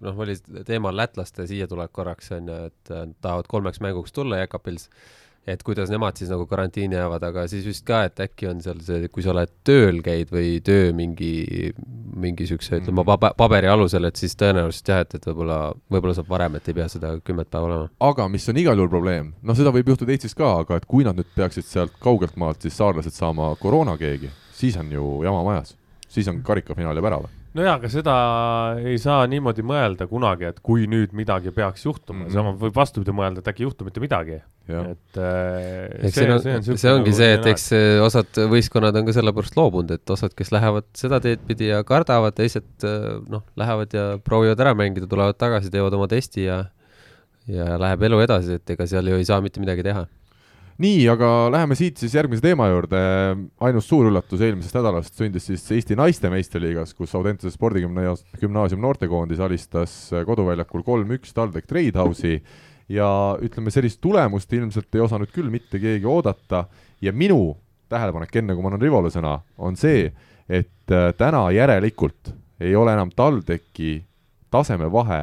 noh, 0.00 0.18
oli 0.22 0.36
teemal 0.68 0.94
lätlaste 0.96 1.46
siia 1.50 1.66
tulek 1.70 1.90
korraks 1.92 2.30
onju, 2.36 2.60
et 2.70 2.90
äh, 2.94 3.08
tahavad 3.20 3.48
kolmeks 3.50 3.80
mänguks 3.82 4.12
tulla 4.14 4.38
Jekapils. 4.42 4.88
et 5.46 5.62
kuidas 5.66 5.90
nemad 5.90 6.14
siis 6.14 6.28
nagu 6.30 6.44
karantiini 6.46 6.94
jäävad, 6.94 7.24
aga 7.26 7.48
siis 7.50 7.64
vist 7.66 7.82
ka, 7.84 8.04
et 8.06 8.20
äkki 8.22 8.46
on 8.46 8.60
seal 8.62 8.78
see, 8.86 9.08
kui 9.10 9.24
sa 9.24 9.32
oled 9.32 9.50
tööl 9.66 9.98
käid 10.06 10.30
või 10.30 10.60
töö 10.62 10.92
mingi, 10.94 11.72
mingi 12.14 12.46
siukse, 12.46 12.76
ütleme 12.78 13.00
Mhm. 13.02 13.08
paba-, 13.08 13.32
paberi 13.34 13.66
alusel, 13.66 14.04
et 14.06 14.14
siis 14.22 14.36
tõenäoliselt 14.38 14.92
jah, 14.92 15.00
et, 15.02 15.16
et 15.18 15.26
võib-olla, 15.26 15.74
võib-olla 15.90 16.14
saab 16.14 16.30
varem, 16.30 16.54
et 16.60 16.68
ei 16.70 16.74
pea 16.78 16.86
seda 16.88 17.16
kümmet 17.26 17.50
päeva 17.50 17.66
olema. 17.66 17.90
aga 18.00 18.28
mis 18.28 18.48
on 18.48 18.56
igal 18.62 18.78
juhul 18.78 18.88
probleem, 18.94 19.34
noh, 19.42 19.58
seda 19.58 19.74
võib 19.74 19.90
juhtuda 19.90 20.14
Eestis 20.14 20.34
ka, 20.38 20.52
aga 20.62 20.76
et 20.78 20.86
kui 20.86 21.02
nad 21.02 21.18
nüüd 21.18 21.34
peaksid 21.34 21.66
sealt 21.66 21.98
kaugelt 21.98 22.36
maalt 22.38 22.62
siis 22.62 22.78
saarlased 22.78 23.12
saama 23.18 23.56
koroona 23.58 23.98
keegi, 23.98 24.30
siis 24.54 24.76
on 24.78 24.92
ju 24.94 25.22
jama 25.26 25.42
majas. 25.42 25.74
siis 26.08 26.28
on 26.28 26.42
karikafinaal 26.46 26.94
jääb 26.94 27.10
ära 27.10 27.18
või? 27.26 27.41
nojah, 27.56 27.76
aga 27.76 27.90
seda 27.92 28.14
ei 28.80 28.98
saa 29.00 29.26
niimoodi 29.30 29.64
mõelda 29.66 30.06
kunagi, 30.10 30.48
et 30.50 30.58
kui 30.64 30.86
nüüd 30.90 31.14
midagi 31.16 31.52
peaks 31.54 31.84
juhtuma 31.86 32.22
mm. 32.22 32.26
-hmm. 32.26 32.34
sama 32.34 32.54
võib 32.58 32.76
vastupidi 32.76 33.14
mõelda, 33.16 33.42
et 33.42 33.50
äkki 33.52 33.64
ei 33.64 33.68
juhtu 33.68 33.86
mitte 33.88 34.00
midagi. 34.00 34.40
et 34.68 35.18
äh, 35.18 36.06
eks 36.08 36.14
see 36.16 36.28
on, 36.32 36.42
see, 36.42 36.76
see 36.80 36.92
ongi 36.92 37.12
see, 37.16 37.32
et 37.36 37.46
eks 37.52 37.66
osad 38.04 38.42
võistkonnad 38.52 38.96
on 38.96 39.08
ka 39.08 39.16
sellepärast 39.16 39.56
loobunud, 39.58 39.90
et 39.90 40.14
osad, 40.16 40.34
kes 40.38 40.52
lähevad 40.54 40.86
seda 40.96 41.20
teed 41.20 41.42
pidi 41.48 41.68
ja 41.72 41.82
kardavad, 41.84 42.36
teised 42.38 42.86
eh, 42.86 43.08
noh, 43.28 43.42
lähevad 43.56 43.92
ja 43.96 44.06
proovivad 44.22 44.60
ära 44.62 44.76
mängida, 44.78 45.10
tulevad 45.10 45.36
tagasi, 45.36 45.70
teevad 45.70 45.98
oma 45.98 46.08
testi 46.08 46.46
ja 46.46 46.64
ja 47.50 47.76
läheb 47.80 48.02
elu 48.06 48.20
edasi, 48.22 48.58
et 48.60 48.70
ega 48.74 48.86
seal 48.86 49.08
ju 49.10 49.18
ei 49.18 49.26
saa 49.26 49.40
mitte 49.42 49.62
midagi 49.62 49.84
teha. 49.86 50.06
nii, 50.80 51.04
aga 51.12 51.28
läheme 51.52 51.76
siit 51.76 52.00
siis 52.00 52.14
järgmise 52.16 52.42
teema 52.44 52.68
juurde. 52.70 52.98
ainus 53.60 53.88
suur 53.88 54.08
üllatus 54.08 54.40
eelmisest 54.40 54.76
nädalast 54.78 55.18
sündis 55.18 55.46
siis 55.50 55.64
Eesti 55.76 55.96
naiste 55.98 56.30
meistriliigas, 56.32 56.94
kus 56.94 57.14
Audentese 57.18 57.52
spordigümnaasium 57.52 58.80
noortekoondis 58.80 59.40
alistas 59.40 59.96
koduväljakul 60.26 60.84
kolm-üks 60.86 61.34
TalTech 61.34 61.68
Tradehouse'i. 61.68 62.40
Ja 62.92 63.08
ütleme, 63.40 63.70
sellist 63.70 64.00
tulemust 64.00 64.52
ilmselt 64.52 64.94
ei 64.94 65.00
osanud 65.00 65.30
küll 65.32 65.48
mitte 65.50 65.78
keegi 65.80 66.06
oodata. 66.08 66.66
Ja 67.00 67.12
minu 67.12 67.56
tähelepanek, 67.88 68.34
enne 68.36 68.54
kui 68.54 68.64
ma 68.64 68.72
annan 68.72 68.82
Rivole 68.82 69.12
sõna, 69.12 69.38
on 69.56 69.76
see, 69.76 70.10
et 70.48 70.92
äh, 70.92 71.12
täna 71.16 71.46
järelikult 71.54 72.34
ei 72.60 72.74
ole 72.76 72.92
enam 72.92 73.12
TalTechi 73.14 74.02
tasemevahe 74.52 75.22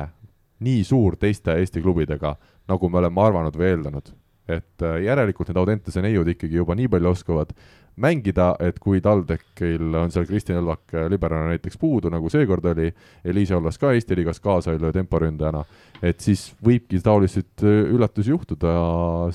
nii 0.65 0.81
suur 0.83 1.15
teiste 1.19 1.55
Eesti 1.55 1.81
klubidega, 1.81 2.35
nagu 2.67 2.89
me 2.89 2.99
oleme 3.03 3.21
arvanud 3.21 3.55
või 3.55 3.69
eeldanud 3.73 4.18
et 4.49 4.85
äh, 4.85 5.01
järelikult 5.05 5.51
need 5.51 5.59
Audentese 5.61 6.01
neiud 6.03 6.27
ikkagi 6.33 6.59
juba 6.59 6.75
nii 6.77 6.89
palju 6.91 7.13
oskavad 7.13 7.53
mängida, 7.99 8.53
et 8.63 8.79
kui 8.79 9.01
TalTechil 9.03 9.95
on 9.99 10.11
seal 10.13 10.27
Kristjan 10.27 10.61
Õlvak 10.61 10.95
äh, 10.95 11.07
liberaalne 11.11 11.53
näiteks 11.55 11.77
puudu, 11.79 12.11
nagu 12.13 12.31
seekord 12.31 12.65
oli, 12.71 12.89
Eliise 13.27 13.57
Ollas 13.57 13.79
ka 13.81 13.91
Eesti 13.95 14.17
liigas 14.19 14.39
kaasa 14.43 14.73
ei 14.73 14.81
löö 14.81 14.93
temporündajana, 14.95 15.63
et 16.01 16.23
siis 16.23 16.47
võibki 16.65 17.01
taoliseid 17.03 17.65
äh, 17.65 17.79
üllatusi 17.93 18.33
juhtuda, 18.33 18.73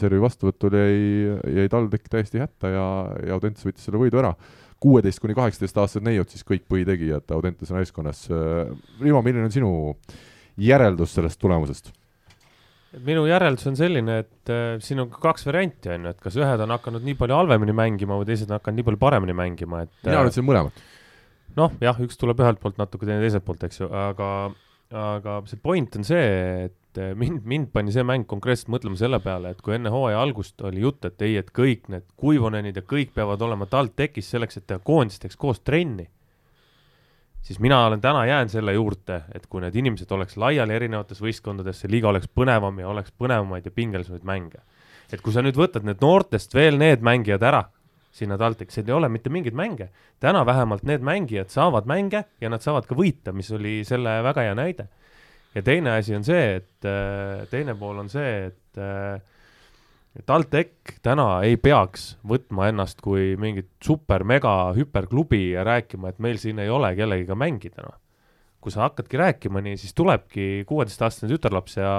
servi 0.00 0.20
vastuvõtul 0.22 0.79
jäi, 0.81 1.00
jäi 1.61 1.72
TalTech 1.72 2.12
täiesti 2.12 2.42
hätta 2.42 2.72
ja, 2.72 2.87
ja 3.27 3.35
Audentes 3.37 3.66
võttis 3.66 3.87
selle 3.87 4.00
võidu 4.00 4.22
ära. 4.22 4.35
kuueteist 4.85 5.20
kuni 5.20 5.35
kaheksateist 5.35 5.79
aastased 5.81 6.05
neiud 6.05 6.29
siis 6.29 6.44
kõik 6.44 6.66
põhitegijad 6.68 7.31
Audentese 7.33 7.72
naiskonnas. 7.72 8.27
Rivo, 9.00 9.22
milline 9.22 9.46
on 9.46 9.53
sinu 9.53 9.70
järeldus 10.61 11.14
sellest 11.16 11.40
tulemusest? 11.40 11.92
Minu 13.02 13.24
järeldus 13.28 13.66
on 13.70 13.78
selline, 13.78 14.18
et 14.24 14.52
äh, 14.52 14.76
siin 14.85 15.02
on 15.02 15.11
ka 15.12 15.22
kaks 15.22 15.46
varianti 15.48 15.90
on 15.94 16.07
ju, 16.07 16.14
et 16.14 16.20
kas 16.22 16.37
ühed 16.38 16.62
on 16.64 16.74
hakanud 16.74 17.07
nii 17.07 17.16
palju 17.18 17.38
halvemini 17.38 17.74
mängima 17.76 18.18
või 18.20 18.28
teised 18.28 18.50
on 18.50 18.59
hakanud 18.59 18.80
nii 18.80 18.88
palju 18.90 19.00
paremini 19.02 19.37
mängima, 19.37 19.85
et 19.87 19.92
mina 20.04 20.20
äh, 20.20 20.28
ütlesin 20.28 20.46
mõlemat. 20.46 20.85
noh, 21.59 21.74
jah, 21.83 21.98
üks 22.04 22.18
tuleb 22.20 22.40
ühelt 22.42 22.62
poolt 22.62 22.78
natuke, 22.80 23.09
teine 23.09 23.22
teiselt 23.24 23.46
poolt, 23.46 23.66
eks 23.66 23.83
ju, 23.83 23.90
aga, 23.90 24.30
aga 24.94 25.37
see 25.50 25.61
point 25.62 25.98
on 25.98 26.07
see, 26.07 26.24
et 26.68 27.02
eh, 27.02 27.12
mind, 27.18 27.44
mind 27.50 27.70
pani 27.74 27.94
see 27.94 28.07
mäng 28.07 28.26
konkreetselt 28.30 28.72
mõtlema 28.74 28.98
selle 29.00 29.20
peale, 29.24 29.54
et 29.54 29.62
kui 29.64 29.76
enne 29.76 29.92
hooaja 29.94 30.22
algust 30.22 30.62
oli 30.66 30.85
jutt, 30.85 31.04
et 31.09 31.26
ei, 31.26 31.38
et 31.40 31.50
kõik 31.54 31.90
need 31.94 32.07
Kuivonenid 32.20 32.78
ja 32.78 32.87
kõik 32.87 33.14
peavad 33.16 33.42
olema 33.42 33.70
TalTechis 33.70 34.30
selleks, 34.35 34.61
et 34.61 34.68
teha 34.70 34.83
koondisteks 34.85 35.38
koos 35.40 35.62
trenni, 35.66 36.09
siis 37.44 37.61
mina 37.61 37.83
olen 37.87 38.00
täna 38.00 38.24
jään 38.26 38.48
selle 38.48 38.72
juurde, 38.72 39.20
et 39.35 39.46
kui 39.46 39.61
need 39.62 39.76
inimesed 39.76 40.11
oleks 40.16 40.38
laiali 40.40 40.74
erinevates 40.74 41.20
võistkondades, 41.22 41.83
see 41.83 41.92
liiga 41.92 42.09
oleks 42.11 42.30
põnevam 42.33 42.80
ja 42.80 42.88
oleks 42.88 43.12
põnevamaid 43.20 43.68
ja 43.68 43.74
pingelisemaid 43.74 44.24
mänge. 44.24 44.64
et 45.12 45.20
kui 45.20 45.33
sa 45.33 45.42
nüüd 45.44 45.57
võtad 45.57 45.85
need 45.85 46.00
noortest 46.02 46.54
veel 46.54 46.78
need 46.80 47.04
mängijad 47.04 47.42
ära 47.44 47.66
sinna 48.14 48.38
TalTechi, 48.38 48.72
seal 48.72 48.88
ei 48.88 48.94
ole 48.94 49.09
mitte 49.11 49.30
mingeid 49.30 49.54
mänge. 49.54 49.90
täna 50.20 50.46
vähemalt 50.46 50.83
need 50.83 51.02
mängijad 51.02 51.50
saavad 51.50 51.87
mänge 51.87 52.24
ja 52.40 52.48
nad 52.48 52.62
saavad 52.62 52.87
ka 52.87 52.94
võita, 52.94 53.33
mis 53.33 53.50
oli 53.52 53.83
selle 53.85 54.22
väga 54.22 54.46
hea 54.48 54.54
näide. 54.54 54.88
ja 55.54 55.62
teine 55.62 55.98
asi 55.98 56.14
on 56.16 56.24
see, 56.24 56.57
et 56.57 56.88
äh, 56.88 57.46
teine 57.50 57.74
pool 57.74 57.98
on 57.98 58.09
see, 58.09 58.46
et 58.46 58.83
äh, 60.14 60.22
TalTech 60.27 61.00
täna 61.03 61.42
ei 61.42 61.57
peaks 61.59 62.14
võtma 62.27 62.68
ennast 62.70 63.03
kui 63.03 63.35
mingit 63.40 63.70
super-mega 63.83 64.72
hüperklubi 64.77 65.50
ja 65.57 65.64
rääkima, 65.66 66.12
et 66.12 66.22
meil 66.22 66.38
siin 66.38 66.62
ei 66.62 66.70
ole 66.70 66.94
kellegiga 66.94 67.35
mängida, 67.38 67.83
noh. 67.83 67.98
kui 68.62 68.72
sa 68.72 68.87
hakkadki 68.87 69.18
rääkima 69.20 69.61
nii, 69.61 69.77
siis 69.77 69.92
tulebki 69.92 70.64
kuueteistaastane 70.68 71.33
tütarlaps 71.35 71.81
ja 71.81 71.94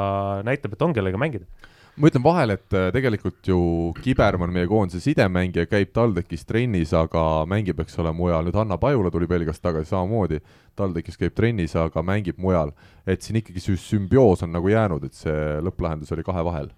näitab, 0.48 0.74
et 0.74 0.82
on 0.82 0.96
kellega 0.96 1.20
mängida. 1.20 1.46
ma 1.96 2.10
ütlen 2.10 2.24
vahele, 2.24 2.58
et 2.60 2.74
äh, 2.76 2.88
tegelikult 2.96 3.52
ju 3.52 3.60
Kibermann, 4.00 4.56
meie 4.56 4.68
koondise 4.68 5.04
sidemängija, 5.04 5.68
käib 5.68 5.92
TalTechis 5.96 6.48
trennis, 6.48 6.96
aga 6.96 7.44
mängib, 7.48 7.84
eks 7.84 8.00
ole, 8.00 8.16
mujal. 8.16 8.48
nüüd 8.48 8.56
Hanna 8.56 8.80
Pajula 8.80 9.12
tuli 9.12 9.28
Belgiast 9.28 9.64
tagasi 9.64 9.92
samamoodi, 9.92 10.40
TalTechis 10.76 11.20
käib 11.20 11.36
trennis, 11.36 11.76
aga 11.76 12.04
mängib 12.04 12.40
mujal. 12.40 12.72
et 13.08 13.22
siin 13.22 13.44
ikkagi 13.44 13.60
see 13.60 13.76
sümbioos 13.76 14.44
on 14.44 14.56
nagu 14.56 14.72
jäänud, 14.72 15.04
et 15.04 15.14
see 15.14 15.62
lõpplahendus 15.68 16.16
oli 16.16 16.24
kahe 16.24 16.48
vahel. 16.48 16.72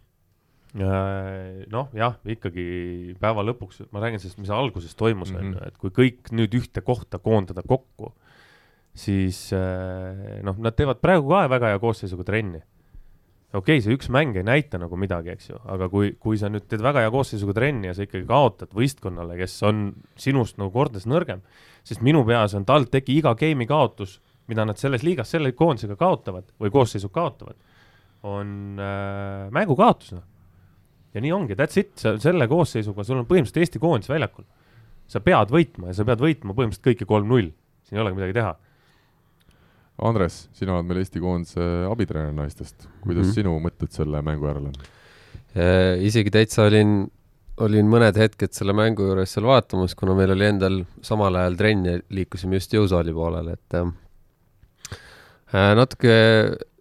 Noh, 0.85 1.89
jah, 1.97 2.15
ikkagi 2.29 3.15
päeva 3.21 3.43
lõpuks, 3.47 3.85
ma 3.91 4.01
räägin 4.03 4.21
sellest, 4.21 4.39
mis 4.41 4.51
alguses 4.53 4.95
toimus, 4.97 5.31
on 5.33 5.41
Mhm. 5.41 5.53
ju, 5.53 5.67
et 5.67 5.77
kui 5.77 5.89
kõik 5.89 6.31
nüüd 6.31 6.53
ühte 6.53 6.83
kohta 6.85 7.19
koondada 7.19 7.63
kokku, 7.65 8.13
siis 8.97 9.51
äh, 9.53 10.41
noh, 10.43 10.57
nad 10.57 10.75
teevad 10.77 11.01
praegu 11.01 11.29
ka 11.29 11.47
väga 11.49 11.73
hea 11.73 11.79
koosseisuga 11.79 12.23
trenni. 12.27 12.61
okei 13.53 13.77
okay,, 13.77 13.81
see 13.81 13.95
üks 13.95 14.09
mäng 14.11 14.35
ei 14.35 14.43
näita 14.43 14.77
nagu 14.77 14.97
midagi, 14.99 15.31
eks 15.31 15.49
ju, 15.49 15.57
aga 15.65 15.87
kui, 15.89 16.11
kui 16.19 16.37
sa 16.37 16.49
nüüd 16.49 16.67
teed 16.67 16.81
väga 16.83 16.99
hea 17.05 17.11
koosseisuga 17.13 17.53
trenni 17.53 17.87
ja 17.87 17.93
sa 17.93 18.03
ikkagi 18.03 18.25
kaotad 18.27 18.73
võistkonnale, 18.75 19.37
kes 19.39 19.63
on 19.63 19.95
sinust 20.19 20.57
nagu 20.59 20.69
kordades 20.71 21.07
nõrgem, 21.07 21.41
sest 21.83 22.01
minu 22.03 22.25
peas 22.27 22.53
on 22.53 22.65
TalTechi 22.65 23.17
iga 23.17 23.33
game'i 23.39 23.65
kaotus, 23.65 24.19
mida 24.47 24.65
nad 24.65 24.77
selles 24.77 25.01
liigas 25.03 25.31
selle 25.31 25.53
koondisega 25.53 25.95
kaotavad 25.95 26.51
või 26.59 26.69
koosseisu 26.69 27.09
kaotavad, 27.09 27.55
on 28.23 28.77
äh, 28.79 29.47
mängukaotus, 29.55 30.11
noh 30.11 30.23
ja 31.17 31.23
nii 31.23 31.33
ongi, 31.33 31.57
that's 31.57 31.79
it, 31.81 31.95
sa 31.97 32.13
selle 32.21 32.47
koosseisuga, 32.49 33.05
sul 33.07 33.21
on 33.21 33.27
põhimõtteliselt 33.29 33.63
Eesti 33.65 33.81
koondis 33.81 34.11
väljakul. 34.11 34.45
sa 35.07 35.21
pead 35.23 35.51
võitma 35.55 35.89
ja 35.89 35.95
sa 35.95 36.03
pead 36.03 36.19
võitma 36.19 36.51
põhimõtteliselt 36.51 36.83
kõiki 36.83 37.05
kolm-null, 37.07 37.51
siin 37.87 37.97
ei 37.97 38.03
olegi 38.03 38.19
midagi 38.19 38.35
teha. 38.35 38.55
Andres, 40.07 40.43
sina 40.53 40.75
oled 40.75 40.89
meil 40.89 40.99
Eesti 41.01 41.21
koondise 41.23 41.67
abitreener 41.89 42.35
naistest, 42.35 42.85
kuidas 43.01 43.23
mm. 43.23 43.29
-hmm. 43.29 43.35
sinu 43.39 43.53
mõtted 43.63 43.95
selle 43.95 44.21
mängu 44.21 44.45
järel 44.49 44.67
on? 44.69 44.75
Äh, 45.57 46.03
isegi 46.05 46.33
täitsa 46.33 46.67
olin, 46.67 47.07
olin 47.63 47.87
mõned 47.89 48.19
hetked 48.19 48.53
selle 48.53 48.75
mängu 48.77 49.07
juures 49.07 49.31
seal 49.33 49.47
vaatamas, 49.47 49.95
kuna 49.97 50.13
meil 50.17 50.35
oli 50.35 50.45
endal 50.45 50.83
samal 51.01 51.39
ajal 51.39 51.57
trenn 51.57 51.87
ja 51.87 51.97
liikusime 52.13 52.59
just 52.59 52.75
jõusaali 52.75 53.15
poolele, 53.15 53.55
et 53.57 53.79
äh, 53.79 53.89
natuke, 55.79 56.13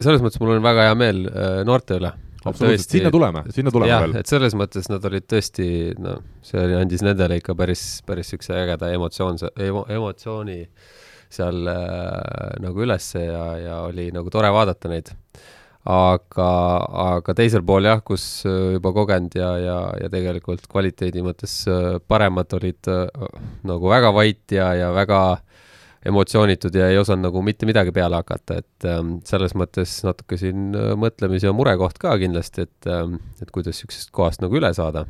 selles 0.03 0.20
mõttes 0.20 0.42
mul 0.42 0.59
on 0.59 0.66
väga 0.66 0.90
hea 0.90 0.99
meel 0.99 1.25
äh, 1.31 1.62
noorte 1.64 1.96
üle. 2.03 2.12
Absoluutselt, 2.50 2.94
sinna 2.96 3.11
tuleme, 3.14 3.42
sinna 3.54 3.72
tuleme 3.74 3.90
jah, 3.90 4.04
veel. 4.04 4.16
et 4.20 4.30
selles 4.30 4.54
mõttes 4.59 4.88
nad 4.92 5.04
olid 5.09 5.26
tõesti, 5.30 5.66
no 6.02 6.18
see 6.46 6.62
oli, 6.62 6.76
andis 6.78 7.04
nendele 7.06 7.40
ikka 7.40 7.56
päris, 7.59 7.85
päris 8.06 8.30
niisuguse 8.32 8.56
ägeda 8.61 8.90
emotsioonse 8.94 9.52
emo,, 9.66 9.85
emotsiooni 9.92 10.61
seal 11.32 11.68
äh, 11.70 12.56
nagu 12.62 12.82
ülesse 12.87 13.26
ja, 13.26 13.44
ja 13.61 13.78
oli 13.88 14.09
nagu 14.14 14.30
tore 14.32 14.50
vaadata 14.54 14.90
neid. 14.92 15.12
aga, 15.87 16.50
aga 17.14 17.35
teisel 17.38 17.62
pool 17.66 17.87
jah, 17.87 18.00
kus 18.06 18.24
äh, 18.48 18.76
juba 18.76 18.90
kogenud 18.94 19.37
ja, 19.38 19.52
ja, 19.62 19.78
ja 20.02 20.11
tegelikult 20.11 20.66
kvaliteedi 20.70 21.22
mõttes 21.26 21.61
äh, 21.70 21.98
paremad 22.09 22.56
olid 22.59 22.90
äh, 22.90 23.06
nagu 23.66 23.92
väga 23.92 24.11
vait 24.14 24.56
ja, 24.56 24.72
ja 24.74 24.90
väga 24.94 25.20
emotsioonitud 26.07 26.75
ja 26.77 26.88
ei 26.90 26.99
osanud 27.01 27.29
nagu 27.29 27.42
mitte 27.45 27.66
midagi 27.69 27.92
peale 27.95 28.21
hakata, 28.21 28.61
et 28.62 28.88
ähm, 28.88 29.16
selles 29.27 29.57
mõttes 29.59 29.99
natuke 30.07 30.38
siin 30.40 30.75
äh, 30.77 30.92
mõtlemise 30.99 31.49
ja 31.49 31.55
murekoht 31.57 31.99
ka 32.03 32.16
kindlasti, 32.21 32.66
et 32.66 32.90
ähm,, 32.90 33.19
et 33.42 33.53
kuidas 33.55 33.77
niisugusest 33.77 34.12
kohast 34.14 34.45
nagu 34.45 34.59
üle 34.59 34.73
saada. 34.77 35.07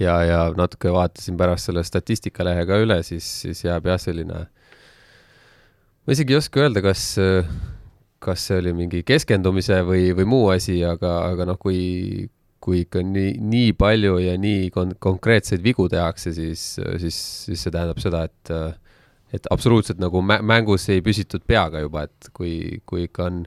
ja, 0.00 0.16
ja 0.26 0.40
natuke 0.56 0.90
vaatasin 0.92 1.36
pärast 1.38 1.68
selle 1.68 1.84
statistikalehe 1.86 2.66
ka 2.66 2.80
üle, 2.82 3.00
siis, 3.06 3.26
siis 3.44 3.64
jääb 3.64 3.86
jah, 3.86 4.00
selline 4.02 4.46
ma 6.06 6.14
isegi 6.14 6.34
ei 6.34 6.40
oska 6.40 6.62
öelda, 6.62 6.82
kas, 6.84 7.02
kas 8.22 8.46
see 8.48 8.62
oli 8.62 8.72
mingi 8.76 9.02
keskendumise 9.06 9.82
või, 9.86 10.08
või 10.16 10.26
muu 10.30 10.48
asi, 10.54 10.78
aga, 10.86 11.18
aga 11.32 11.46
noh, 11.50 11.58
kui, 11.62 12.26
kui 12.62 12.84
ikka 12.84 13.02
nii, 13.06 13.36
nii 13.42 13.76
palju 13.78 14.18
ja 14.22 14.34
nii 14.40 14.70
kon-, 14.74 14.96
konkreetseid 15.02 15.62
vigu 15.62 15.88
tehakse, 15.90 16.34
siis, 16.34 16.66
siis, 17.02 17.22
siis 17.46 17.66
see 17.66 17.74
tähendab 17.74 18.02
seda, 18.02 18.26
et 18.30 18.54
et 19.34 19.46
absoluutselt 19.50 20.00
nagu 20.02 20.22
mä-, 20.22 20.42
mängus 20.44 20.88
ei 20.92 21.02
püsitud 21.04 21.44
peaga 21.46 21.82
juba, 21.84 22.06
et 22.06 22.30
kui, 22.36 22.80
kui 22.86 23.06
ikka 23.08 23.28
on, 23.30 23.44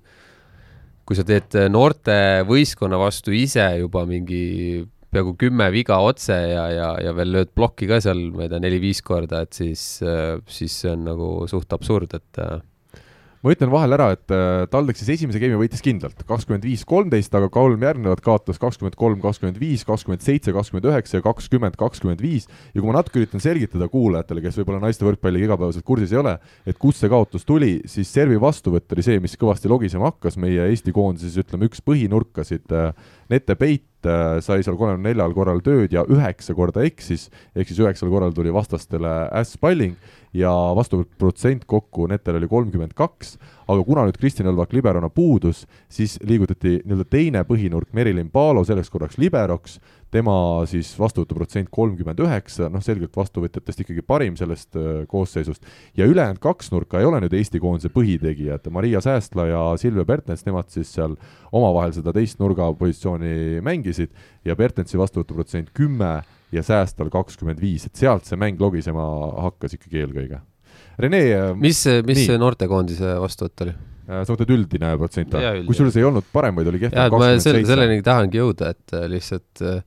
kui 1.08 1.18
sa 1.18 1.26
teed 1.28 1.56
noorte 1.72 2.16
võistkonna 2.48 3.00
vastu 3.02 3.34
ise 3.36 3.66
juba 3.80 4.06
mingi 4.10 4.86
peaaegu 5.10 5.34
kümme 5.42 5.70
viga 5.74 5.98
otse 6.06 6.36
ja, 6.52 6.68
ja, 6.70 6.90
ja 7.02 7.14
veel 7.18 7.32
lööd 7.34 7.54
plokki 7.58 7.88
ka 7.90 7.98
seal, 8.04 8.28
ma 8.36 8.46
ei 8.46 8.52
tea, 8.52 8.62
neli-viis 8.62 9.02
korda, 9.06 9.42
et 9.46 9.58
siis, 9.58 9.86
siis 10.54 10.76
see 10.84 10.92
on 10.94 11.08
nagu 11.10 11.30
suht 11.50 11.74
absurd, 11.74 12.14
et 12.20 12.42
ma 13.44 13.54
ütlen 13.54 13.72
vahele 13.72 13.96
ära, 13.96 14.10
et 14.16 14.34
äh, 14.36 14.66
TalTech 14.72 15.00
siis 15.00 15.14
esimese 15.16 15.40
game'i 15.40 15.60
võitis 15.62 15.84
kindlalt, 15.84 16.26
kakskümmend 16.28 16.66
viis, 16.68 16.84
kolmteist, 16.88 17.36
aga 17.36 17.48
kolm 17.54 17.84
järgnevat 17.86 18.22
kaotas 18.26 18.60
kakskümmend 18.60 18.98
kolm, 19.00 19.22
kakskümmend 19.24 19.60
viis, 19.62 19.86
kakskümmend 19.88 20.26
seitse, 20.26 20.52
kakskümmend 20.56 20.90
üheksa 20.92 21.20
ja 21.22 21.26
kakskümmend, 21.26 21.78
kakskümmend 21.80 22.24
viis. 22.24 22.50
ja 22.74 22.82
kui 22.82 22.90
ma 22.90 22.98
natuke 22.98 23.22
üritan 23.22 23.44
selgitada 23.44 23.88
kuulajatele, 23.92 24.44
kes 24.44 24.60
võib-olla 24.60 24.84
naiste 24.84 25.08
võrkpalliga 25.08 25.50
igapäevaselt 25.50 25.88
kursis 25.88 26.16
ei 26.16 26.22
ole, 26.22 26.36
et 26.68 26.80
kust 26.82 27.04
see 27.04 27.12
kaotus 27.12 27.48
tuli, 27.48 27.78
siis 27.88 28.12
servi 28.12 28.40
vastuvõtt 28.42 28.92
oli 28.96 29.06
see, 29.08 29.24
mis 29.24 29.38
kõvasti 29.40 29.72
logisema 29.72 30.12
hakkas, 30.12 30.40
meie 30.42 30.68
Eesti 30.74 30.96
koondises 30.96 31.40
ütleme, 31.40 31.72
üks 31.72 31.84
põhinurkasid 31.86 32.76
äh, 32.76 32.92
Nete 33.32 33.56
Peit 33.56 33.89
sai 34.06 34.62
seal 34.64 34.78
kolmekümne 34.80 35.12
neljal 35.12 35.34
korral 35.36 35.60
tööd 35.66 35.92
ja 35.92 36.06
üheksa 36.08 36.56
korda 36.56 36.86
eksis, 36.88 37.28
ehk 37.56 37.68
siis 37.68 37.82
üheksal 37.84 38.12
korral 38.12 38.32
tuli 38.36 38.54
vastastele 38.54 39.12
ässpalling 39.36 39.98
ja 40.34 40.52
vastuvõtuprotsent 40.78 41.66
kokku 41.70 42.06
netel 42.10 42.38
oli 42.38 42.48
kolmkümmend 42.50 42.94
kaks, 42.98 43.38
aga 43.68 43.84
kuna 43.86 44.06
nüüd 44.08 44.20
Kristjan 44.22 44.50
Õlvak 44.52 44.76
liberona 44.78 45.10
puudus, 45.10 45.66
siis 45.90 46.18
liigutati 46.22 46.80
nii-öelda 46.84 47.08
teine 47.10 47.44
põhinurk 47.50 47.90
Merilin 47.98 48.30
Paalo 48.32 48.64
selleks 48.68 48.92
korraks 48.94 49.18
liberoks, 49.22 49.80
tema 50.14 50.34
siis 50.70 50.92
vastuvõtuprotsent 51.00 51.70
kolmkümmend 51.74 52.20
üheksa, 52.24 52.70
noh 52.74 52.84
selgelt 52.84 53.16
vastuvõtjatest 53.18 53.84
ikkagi 53.84 54.04
parim 54.06 54.38
sellest 54.40 54.78
koosseisust, 55.12 55.66
ja 55.98 56.08
ülejäänud 56.10 56.42
kaks 56.44 56.72
nurka 56.74 57.02
ei 57.02 57.08
ole 57.10 57.22
nüüd 57.24 57.36
Eesti 57.38 57.62
koondise 57.62 57.92
põhitegijad, 57.94 58.70
Maria 58.74 59.02
Säästla 59.06 59.46
ja 59.50 59.62
Silvia 59.82 60.06
Pertens, 60.10 60.46
nemad 60.48 60.72
siis 60.74 60.92
seal 60.98 61.16
omavahel 61.56 61.94
seda 61.96 62.14
teist 62.16 62.42
nurgapositsiooni 62.42 63.62
mängisid 63.66 64.14
ja 64.46 64.58
Pertensi 64.60 64.98
vastuvõtuprotsent 65.00 65.74
kümme 65.78 66.20
ja 66.52 66.66
Säästal 66.66 67.12
kakskümmend 67.14 67.62
viis, 67.62 67.86
et 67.86 68.00
sealt 68.00 68.26
see 68.26 68.40
mäng 68.40 68.62
logisema 68.62 69.06
hakkas 69.46 69.78
ikkagi 69.78 70.04
eelkõige. 70.06 70.42
Rene, 71.00 71.22
mis, 71.60 71.86
mis 72.06 72.26
Nii. 72.26 72.42
noortekoondise 72.42 73.16
vastuvõtt 73.22 73.66
oli? 73.68 73.78
Äh, 74.10 74.22
sa 74.26 74.36
mõtled 74.36 74.54
üldine 74.58 74.94
protsent 75.00 75.40
kusjuures 75.70 75.98
ei 76.00 76.06
olnud 76.10 76.30
paremaid, 76.34 76.70
oli 76.72 76.86
kehvem 76.86 76.98
kakskümmend 77.00 77.46
seitse. 77.46 77.66
selleni 77.72 78.06
tahangi 78.06 78.42
jõuda, 78.42 78.74
et 78.76 78.96
äh, 78.98 79.10
lihtsalt 79.12 79.66
äh, 79.66 79.82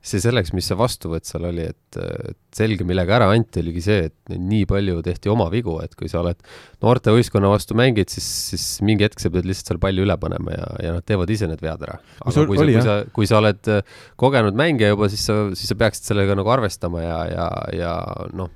see 0.00 0.20
selleks, 0.22 0.54
mis 0.56 0.64
see 0.64 0.76
vastuvõtt 0.80 1.28
seal 1.28 1.44
oli, 1.50 1.66
et, 1.68 1.98
et 2.00 2.38
selge, 2.56 2.86
millega 2.88 3.18
ära 3.18 3.26
anti, 3.34 3.60
oligi 3.60 3.82
see, 3.84 4.06
et 4.08 4.32
nii 4.32 4.64
palju 4.68 5.02
tehti 5.04 5.28
oma 5.32 5.50
vigu, 5.52 5.74
et 5.84 5.92
kui 5.98 6.08
sa 6.08 6.22
oled 6.22 6.40
noortevõistkonna 6.80 7.50
vastu 7.52 7.76
mängid, 7.76 8.08
siis, 8.08 8.28
siis 8.48 8.64
mingi 8.86 9.04
hetk 9.04 9.20
sa 9.20 9.28
pead 9.32 9.48
lihtsalt 9.48 9.74
seal 9.74 9.82
palli 9.82 10.00
üle 10.06 10.16
panema 10.22 10.56
ja, 10.56 10.70
ja 10.86 10.94
nad 10.96 11.04
teevad 11.08 11.32
ise 11.34 11.50
need 11.50 11.60
vead 11.60 11.84
ära. 11.84 11.98
aga 12.24 12.46
kui 12.48 12.56
sa, 12.56 12.64
oli, 12.64 12.78
kui 12.78 12.86
sa, 12.86 12.96
kui 13.18 13.28
sa 13.28 13.42
oled 13.42 13.72
kogenud 14.24 14.56
mängija 14.56 14.94
juba, 14.94 15.10
siis 15.12 15.26
sa, 15.28 15.36
siis 15.52 15.68
sa 15.74 15.76
peaksid 15.84 16.08
sellega 16.14 16.38
nagu 16.38 16.56
arvestama 16.56 17.04
ja, 17.04 17.20
ja, 17.34 17.50
ja 17.76 17.92
noh, 18.32 18.48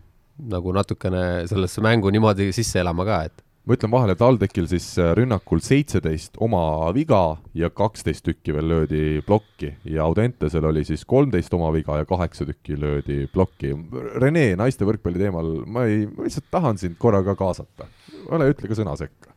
nagu 0.49 0.73
natukene 0.75 1.45
sellesse 1.51 1.85
mängu 1.85 2.11
niimoodi 2.15 2.49
sisse 2.57 2.81
elama 2.81 3.05
ka, 3.07 3.21
et 3.29 3.44
ma 3.65 3.77
ütlen 3.77 3.93
vahele, 3.93 4.15
TalTechil 4.19 4.67
siis 4.69 4.87
äh, 5.01 5.13
rünnakul 5.17 5.63
seitseteist 5.65 6.37
oma 6.45 6.91
viga 6.97 7.39
ja 7.57 7.71
kaksteist 7.73 8.27
tükki 8.27 8.55
veel 8.57 8.69
löödi 8.69 9.03
plokki 9.25 9.73
ja 9.89 10.05
Audentesel 10.05 10.67
oli 10.69 10.85
siis 10.85 11.07
kolmteist 11.09 11.55
oma 11.57 11.71
viga 11.73 11.97
ja 12.03 12.09
kaheksa 12.09 12.47
tükki 12.49 12.77
löödi 12.81 13.25
plokki. 13.33 13.73
Rene, 14.21 14.51
naiste 14.61 14.85
võrkpalli 14.89 15.23
teemal, 15.23 15.55
ma 15.65 15.87
ei, 15.89 16.05
ma 16.11 16.29
lihtsalt 16.29 16.51
tahan 16.53 16.81
sind 16.81 16.99
korra 17.01 17.23
ka 17.25 17.37
kaasata. 17.41 17.89
ole, 18.37 18.51
ütle 18.53 18.69
ka 18.69 18.77
sõna 18.77 18.99
sekka. 19.01 19.33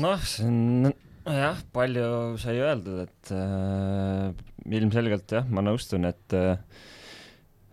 noh, 0.00 0.20
see 0.26 0.46
on 0.50 0.92
jah, 1.30 1.58
palju 1.74 2.36
sai 2.40 2.58
öeldud, 2.58 3.04
et 3.06 3.34
äh, 3.36 4.74
ilmselgelt 4.80 5.38
jah, 5.38 5.46
ma 5.50 5.62
nõustun, 5.62 6.08
et 6.08 6.34
äh, 6.34 6.56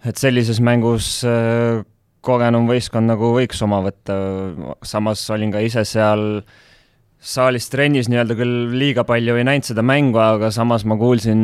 et 0.06 0.20
sellises 0.22 0.60
mängus 0.62 1.24
äh, 1.26 1.82
kogenum 2.28 2.68
võistkond 2.70 3.10
nagu 3.10 3.34
võiks 3.36 3.62
oma 3.66 3.82
võtta, 3.86 4.16
samas 4.86 5.24
olin 5.34 5.54
ka 5.54 5.64
ise 5.64 5.86
seal 5.88 6.44
saalis 7.18 7.66
trennis 7.74 8.08
nii-öelda 8.12 8.36
küll 8.38 8.76
liiga 8.78 9.02
palju 9.08 9.36
ei 9.40 9.46
näinud 9.48 9.66
seda 9.66 9.82
mängu, 9.86 10.20
aga 10.22 10.52
samas 10.54 10.86
ma 10.88 10.96
kuulsin, 11.00 11.40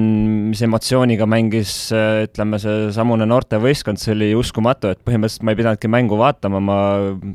mis 0.51 0.61
emotsiooniga 0.65 1.25
mängis 1.29 1.73
ütleme, 1.95 2.59
seesamune 2.61 3.25
noortevõistkond, 3.29 4.01
see 4.01 4.13
oli 4.13 4.29
uskumatu, 4.37 4.93
et 4.93 5.01
põhimõtteliselt 5.01 5.47
ma 5.47 5.55
ei 5.55 5.59
pidanudki 5.59 5.91
mängu 5.91 6.19
vaatama, 6.21 6.61
ma 6.61 6.77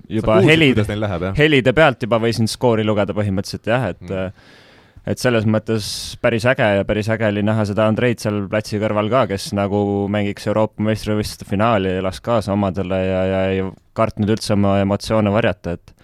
juba 0.07 0.39
helid, 0.47 0.77
kuidas 0.77 0.93
neil 0.93 1.05
läheb, 1.05 1.29
jah? 1.29 1.37
helide 1.43 1.75
pealt 1.77 2.07
juba 2.07 2.23
võisin 2.23 2.51
skoori 2.51 2.87
lugeda 2.87 3.17
põhimõtteliselt 3.17 3.73
jah, 3.73 3.91
et 3.91 4.07
mm. 4.07 4.57
Et 5.09 5.21
selles 5.21 5.47
mõttes 5.49 5.89
päris 6.21 6.45
äge 6.49 6.67
ja 6.79 6.87
päris 6.89 7.09
äge 7.13 7.29
oli 7.31 7.43
näha 7.47 7.65
seda 7.69 7.87
Andreid 7.89 8.21
seal 8.21 8.43
platsi 8.51 8.81
kõrval 8.83 9.09
ka, 9.13 9.25
kes 9.31 9.51
nagu 9.57 9.81
mängiks 10.13 10.49
Euroopa 10.51 10.85
meistrivõistluste 10.85 11.49
finaali 11.49 11.95
elas 12.01 12.21
kaasa 12.25 12.53
omadele 12.53 12.99
ja, 13.07 13.23
ja 13.29 13.45
ei 13.53 13.63
kartnud 13.97 14.35
üldse 14.37 14.55
oma 14.57 14.77
emotsioone 14.83 15.33
varjata, 15.33 15.79
et 15.79 15.95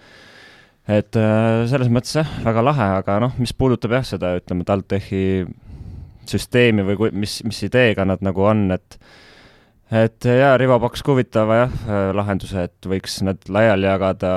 et 0.85 1.17
äh, 1.17 1.65
selles 1.69 1.89
mõttes 1.89 2.13
jah, 2.19 2.33
väga 2.45 2.61
lahe, 2.65 2.89
aga 3.01 3.19
noh, 3.23 3.37
mis 3.41 3.53
puudutab 3.57 3.95
jah, 3.97 4.05
seda 4.05 4.35
ütleme, 4.37 4.65
TalTechi 4.67 5.21
süsteemi 6.29 6.85
või 6.85 6.99
kui, 6.99 7.13
mis, 7.13 7.39
mis 7.45 7.61
ideega 7.65 8.05
nad 8.05 8.21
nagu 8.25 8.45
on, 8.45 8.67
et 8.75 8.99
et 9.93 10.25
jaa, 10.25 10.55
Rivo 10.57 10.79
pakkus 10.81 11.03
ka 11.05 11.13
huvitava 11.13 11.59
jah, 11.59 11.75
lahenduse, 12.17 12.65
et 12.69 12.89
võiks 12.89 13.19
need 13.25 13.49
laiali 13.53 13.85
jagada, 13.85 14.31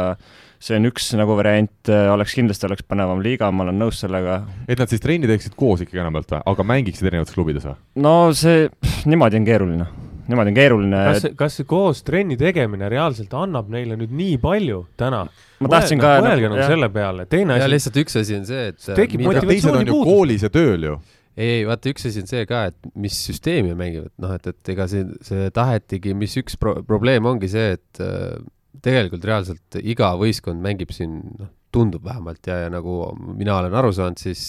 see 0.62 0.78
on 0.78 0.88
üks 0.90 1.12
nagu 1.18 1.36
variant, 1.38 1.90
oleks 2.12 2.34
kindlasti, 2.38 2.66
oleks 2.68 2.84
põnevam 2.86 3.22
liiga, 3.22 3.50
ma 3.54 3.64
olen 3.66 3.78
nõus 3.78 4.00
sellega. 4.02 4.40
et 4.66 4.80
nad 4.80 4.90
siis 4.90 5.02
trenni 5.02 5.30
teeksid 5.30 5.54
koos 5.58 5.84
ikkagi 5.84 6.02
enamjaolt 6.02 6.34
või, 6.34 6.40
aga 6.52 6.66
mängiksid 6.72 7.10
erinevates 7.10 7.36
klubides 7.36 7.66
või? 7.68 7.76
no 8.02 8.14
see, 8.36 8.66
niimoodi 9.08 9.38
on 9.38 9.46
keeruline, 9.46 9.86
niimoodi 10.26 10.52
on 10.52 10.58
keeruline. 10.58 11.02
kas, 11.12 11.28
kas 11.38 11.60
see 11.60 11.68
koos 11.70 12.02
trenni 12.06 12.38
tegemine 12.40 12.90
reaalselt 12.90 13.36
annab 13.38 13.70
neile 13.72 13.98
nüüd 14.00 14.14
nii 14.18 14.40
palju 14.42 14.82
täna? 14.98 15.26
ma 15.62 15.72
tahtsin 15.76 16.02
ka 16.02 16.16
mõelge 16.26 16.50
nagu 16.50 16.66
selle 16.74 16.90
peale, 16.98 17.28
teine 17.30 17.60
asi, 17.60 17.70
lihtsalt 17.76 18.02
üks 18.02 18.20
asi 18.24 18.40
on 18.40 18.50
see, 18.50 18.66
et 18.72 18.90
tekib 18.98 19.22
ju 19.22 19.30
motivatsioonipuudus. 19.30 20.10
koolis 20.10 20.48
ja 20.48 20.52
tööl 20.58 20.90
ju. 20.90 20.98
ei, 21.38 21.60
ei 21.60 21.64
vaata, 21.70 21.94
üks 21.94 22.10
asi 22.10 22.26
on 22.26 22.34
see 22.34 22.44
ka, 22.50 22.66
et 22.72 22.94
mis 22.98 23.22
süsteemi 23.30 23.78
mängivad, 23.78 24.10
noh, 24.18 24.34
et, 24.34 24.50
et 24.50 24.74
ega 24.74 24.90
see, 24.90 25.06
see 25.22 25.50
tahetigi, 25.54 26.18
mis 26.18 26.34
üks 26.42 26.58
pro 26.58 26.80
probleem 26.82 27.30
ongi 27.30 27.54
see, 27.54 27.76
et 27.78 28.02
äh, 28.02 28.38
tegelikult 28.84 29.24
reaalselt 29.24 29.78
iga 29.82 30.12
võistkond 30.20 30.62
mängib 30.64 30.92
siin, 30.94 31.20
noh, 31.38 31.52
tundub 31.74 32.04
vähemalt 32.06 32.46
ja, 32.48 32.62
ja 32.64 32.70
nagu 32.72 33.10
mina 33.18 33.58
olen 33.58 33.74
aru 33.76 33.92
saanud, 33.92 34.20
siis 34.20 34.42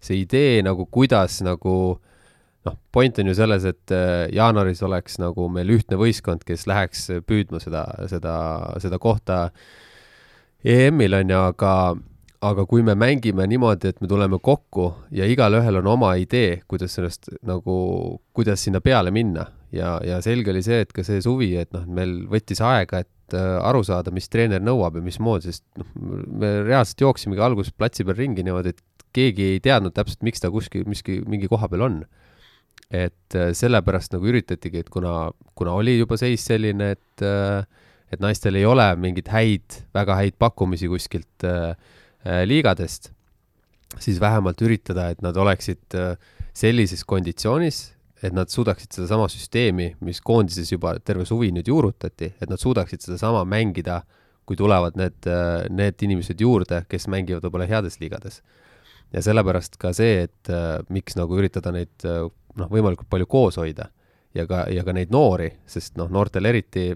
see 0.00 0.20
idee 0.22 0.60
nagu, 0.62 0.86
kuidas 0.86 1.40
nagu 1.42 1.74
noh, 2.66 2.76
point 2.92 3.18
on 3.18 3.30
ju 3.30 3.36
selles, 3.36 3.66
et 3.68 3.94
äh, 3.94 4.28
jaanuaris 4.36 4.82
oleks 4.86 5.18
nagu 5.20 5.48
meil 5.52 5.72
ühtne 5.74 5.98
võistkond, 6.00 6.44
kes 6.46 6.66
läheks 6.70 7.08
püüdma 7.26 7.60
seda, 7.62 7.86
seda, 8.10 8.34
seda 8.82 9.00
kohta 9.02 9.46
EM-il 10.64 11.16
on 11.16 11.30
ju, 11.32 11.38
aga, 11.54 11.74
aga 12.44 12.66
kui 12.68 12.84
me 12.84 12.94
mängime 12.98 13.46
niimoodi, 13.48 13.94
et 13.94 14.02
me 14.02 14.08
tuleme 14.10 14.40
kokku 14.42 14.90
ja 15.16 15.28
igalühel 15.28 15.80
on 15.80 15.88
oma 15.94 16.12
idee, 16.20 16.60
kuidas 16.68 16.98
sellest 16.98 17.30
nagu, 17.48 18.20
kuidas 18.36 18.66
sinna 18.66 18.82
peale 18.84 19.12
minna. 19.14 19.46
Ja, 19.72 20.00
ja 20.04 20.18
selge 20.20 20.50
oli 20.50 20.64
see, 20.66 20.82
et 20.82 20.92
ka 20.92 21.04
see 21.06 21.22
suvi, 21.22 21.54
et 21.56 21.70
noh, 21.72 21.84
meil 21.86 22.24
võttis 22.28 22.60
aega, 22.66 23.04
et 23.04 23.10
äh, 23.36 23.56
aru 23.66 23.82
saada, 23.86 24.12
mis 24.14 24.28
treener 24.32 24.62
nõuab 24.62 24.98
ja 24.98 25.04
mismoodi, 25.04 25.50
sest 25.50 25.64
noh, 25.80 25.90
me 26.40 26.52
reaalselt 26.66 27.04
jooksimegi 27.04 27.44
alguses 27.44 27.74
platsi 27.76 28.06
peal 28.06 28.18
ringi 28.18 28.44
niimoodi, 28.46 28.74
et 28.74 29.06
keegi 29.16 29.52
ei 29.56 29.60
teadnud 29.64 29.94
täpselt, 29.96 30.22
miks 30.26 30.42
ta 30.42 30.52
kuskil, 30.52 30.86
miski, 30.90 31.18
mingi 31.26 31.50
koha 31.50 31.70
peal 31.70 31.86
on. 31.88 32.02
et 32.90 33.36
äh, 33.38 33.52
sellepärast 33.54 34.16
nagu 34.16 34.26
üritatigi, 34.26 34.80
et 34.82 34.88
kuna, 34.90 35.30
kuna 35.54 35.76
oli 35.78 35.92
juba 35.94 36.16
seis 36.18 36.42
selline, 36.42 36.90
et 36.96 37.22
äh, 37.22 37.62
et 38.10 38.18
naistel 38.18 38.56
ei 38.58 38.64
ole 38.66 38.88
mingeid 38.98 39.28
häid, 39.30 39.76
väga 39.94 40.16
häid 40.18 40.34
pakkumisi 40.42 40.88
kuskilt 40.90 41.44
liigadest, 42.50 43.12
siis 44.02 44.18
vähemalt 44.18 44.58
üritada, 44.66 45.04
et 45.14 45.22
nad 45.22 45.38
oleksid 45.38 45.94
sellises 46.50 47.04
konditsioonis, 47.06 47.78
et 48.22 48.34
nad 48.36 48.50
suudaksid 48.52 48.92
sedasama 48.92 49.28
süsteemi, 49.32 49.94
mis 50.04 50.20
koondises 50.20 50.72
juba 50.72 50.94
terve 51.04 51.24
suvi 51.28 51.50
nüüd 51.56 51.68
juurutati, 51.70 52.34
et 52.40 52.50
nad 52.50 52.60
suudaksid 52.60 53.04
sedasama 53.06 53.46
mängida, 53.48 54.02
kui 54.48 54.58
tulevad 54.58 54.96
need, 54.98 55.28
need 55.70 56.02
inimesed 56.02 56.40
juurde, 56.42 56.82
kes 56.90 57.06
mängivad 57.12 57.44
võib-olla 57.46 57.68
heades 57.70 58.00
liigades. 58.00 58.42
ja 59.12 59.22
sellepärast 59.22 59.74
ka 59.80 59.92
see, 59.96 60.26
et 60.28 60.50
miks 60.88 61.16
nagu 61.18 61.38
üritada 61.38 61.72
neid 61.74 62.04
noh, 62.04 62.68
võimalikult 62.70 63.08
palju 63.10 63.26
koos 63.26 63.56
hoida 63.58 63.88
ja 64.34 64.46
ka, 64.46 64.64
ja 64.70 64.84
ka 64.86 64.94
neid 64.94 65.10
noori, 65.14 65.50
sest 65.66 65.96
noh, 65.98 66.10
noortel 66.12 66.46
eriti 66.50 66.90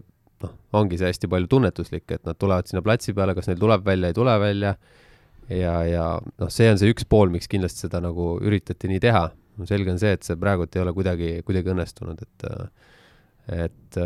noh, 0.44 0.52
ongi 0.76 0.98
see 1.00 1.10
hästi 1.10 1.30
palju 1.30 1.50
tunnetuslik, 1.50 2.06
et 2.14 2.24
nad 2.26 2.38
tulevad 2.38 2.68
sinna 2.70 2.82
platsi 2.84 3.14
peale, 3.16 3.34
kas 3.36 3.48
neil 3.50 3.60
tuleb 3.60 3.86
välja, 3.86 4.10
ei 4.10 4.16
tule 4.16 4.34
välja, 4.40 4.74
ja, 5.50 5.74
ja 5.88 6.04
noh, 6.20 6.52
see 6.52 6.70
on 6.70 6.80
see 6.80 6.92
üks 6.94 7.08
pool, 7.08 7.32
miks 7.34 7.50
kindlasti 7.50 7.86
seda 7.86 8.02
nagu 8.04 8.34
üritati 8.42 8.90
nii 8.90 9.02
teha. 9.02 9.28
No 9.59 9.68
selge 9.68 9.92
on 9.92 10.00
see, 10.02 10.16
et 10.16 10.26
see 10.26 10.38
praegult 10.40 10.74
ei 10.76 10.82
ole 10.82 10.94
kuidagi, 10.96 11.30
kuidagi 11.46 11.72
õnnestunud, 11.74 12.24
et 12.24 12.48
et 13.55 13.98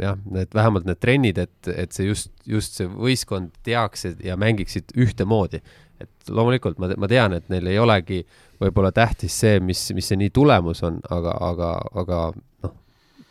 jah, 0.00 0.18
need 0.24 0.54
vähemalt 0.54 0.86
need 0.88 1.00
trennid, 1.02 1.38
et, 1.38 1.70
et 1.70 1.94
see 1.94 2.08
just, 2.08 2.32
just 2.48 2.78
see 2.78 2.88
võistkond 2.90 3.54
teaks 3.66 4.08
ja 4.24 4.36
mängiksid 4.40 4.94
ühtemoodi. 4.98 5.62
et 6.02 6.30
loomulikult 6.30 6.80
ma, 6.82 6.90
ma 6.98 7.08
tean, 7.08 7.36
et 7.36 7.46
neil 7.52 7.68
ei 7.70 7.78
olegi 7.78 8.24
võib-olla 8.60 8.90
tähtis 8.92 9.36
see, 9.44 9.60
mis, 9.62 9.86
mis 9.94 10.08
see 10.10 10.18
nii 10.18 10.32
tulemus 10.34 10.82
on, 10.86 10.98
aga, 11.14 11.36
aga, 11.48 11.70
aga 12.02 12.18
noh, 12.64 12.72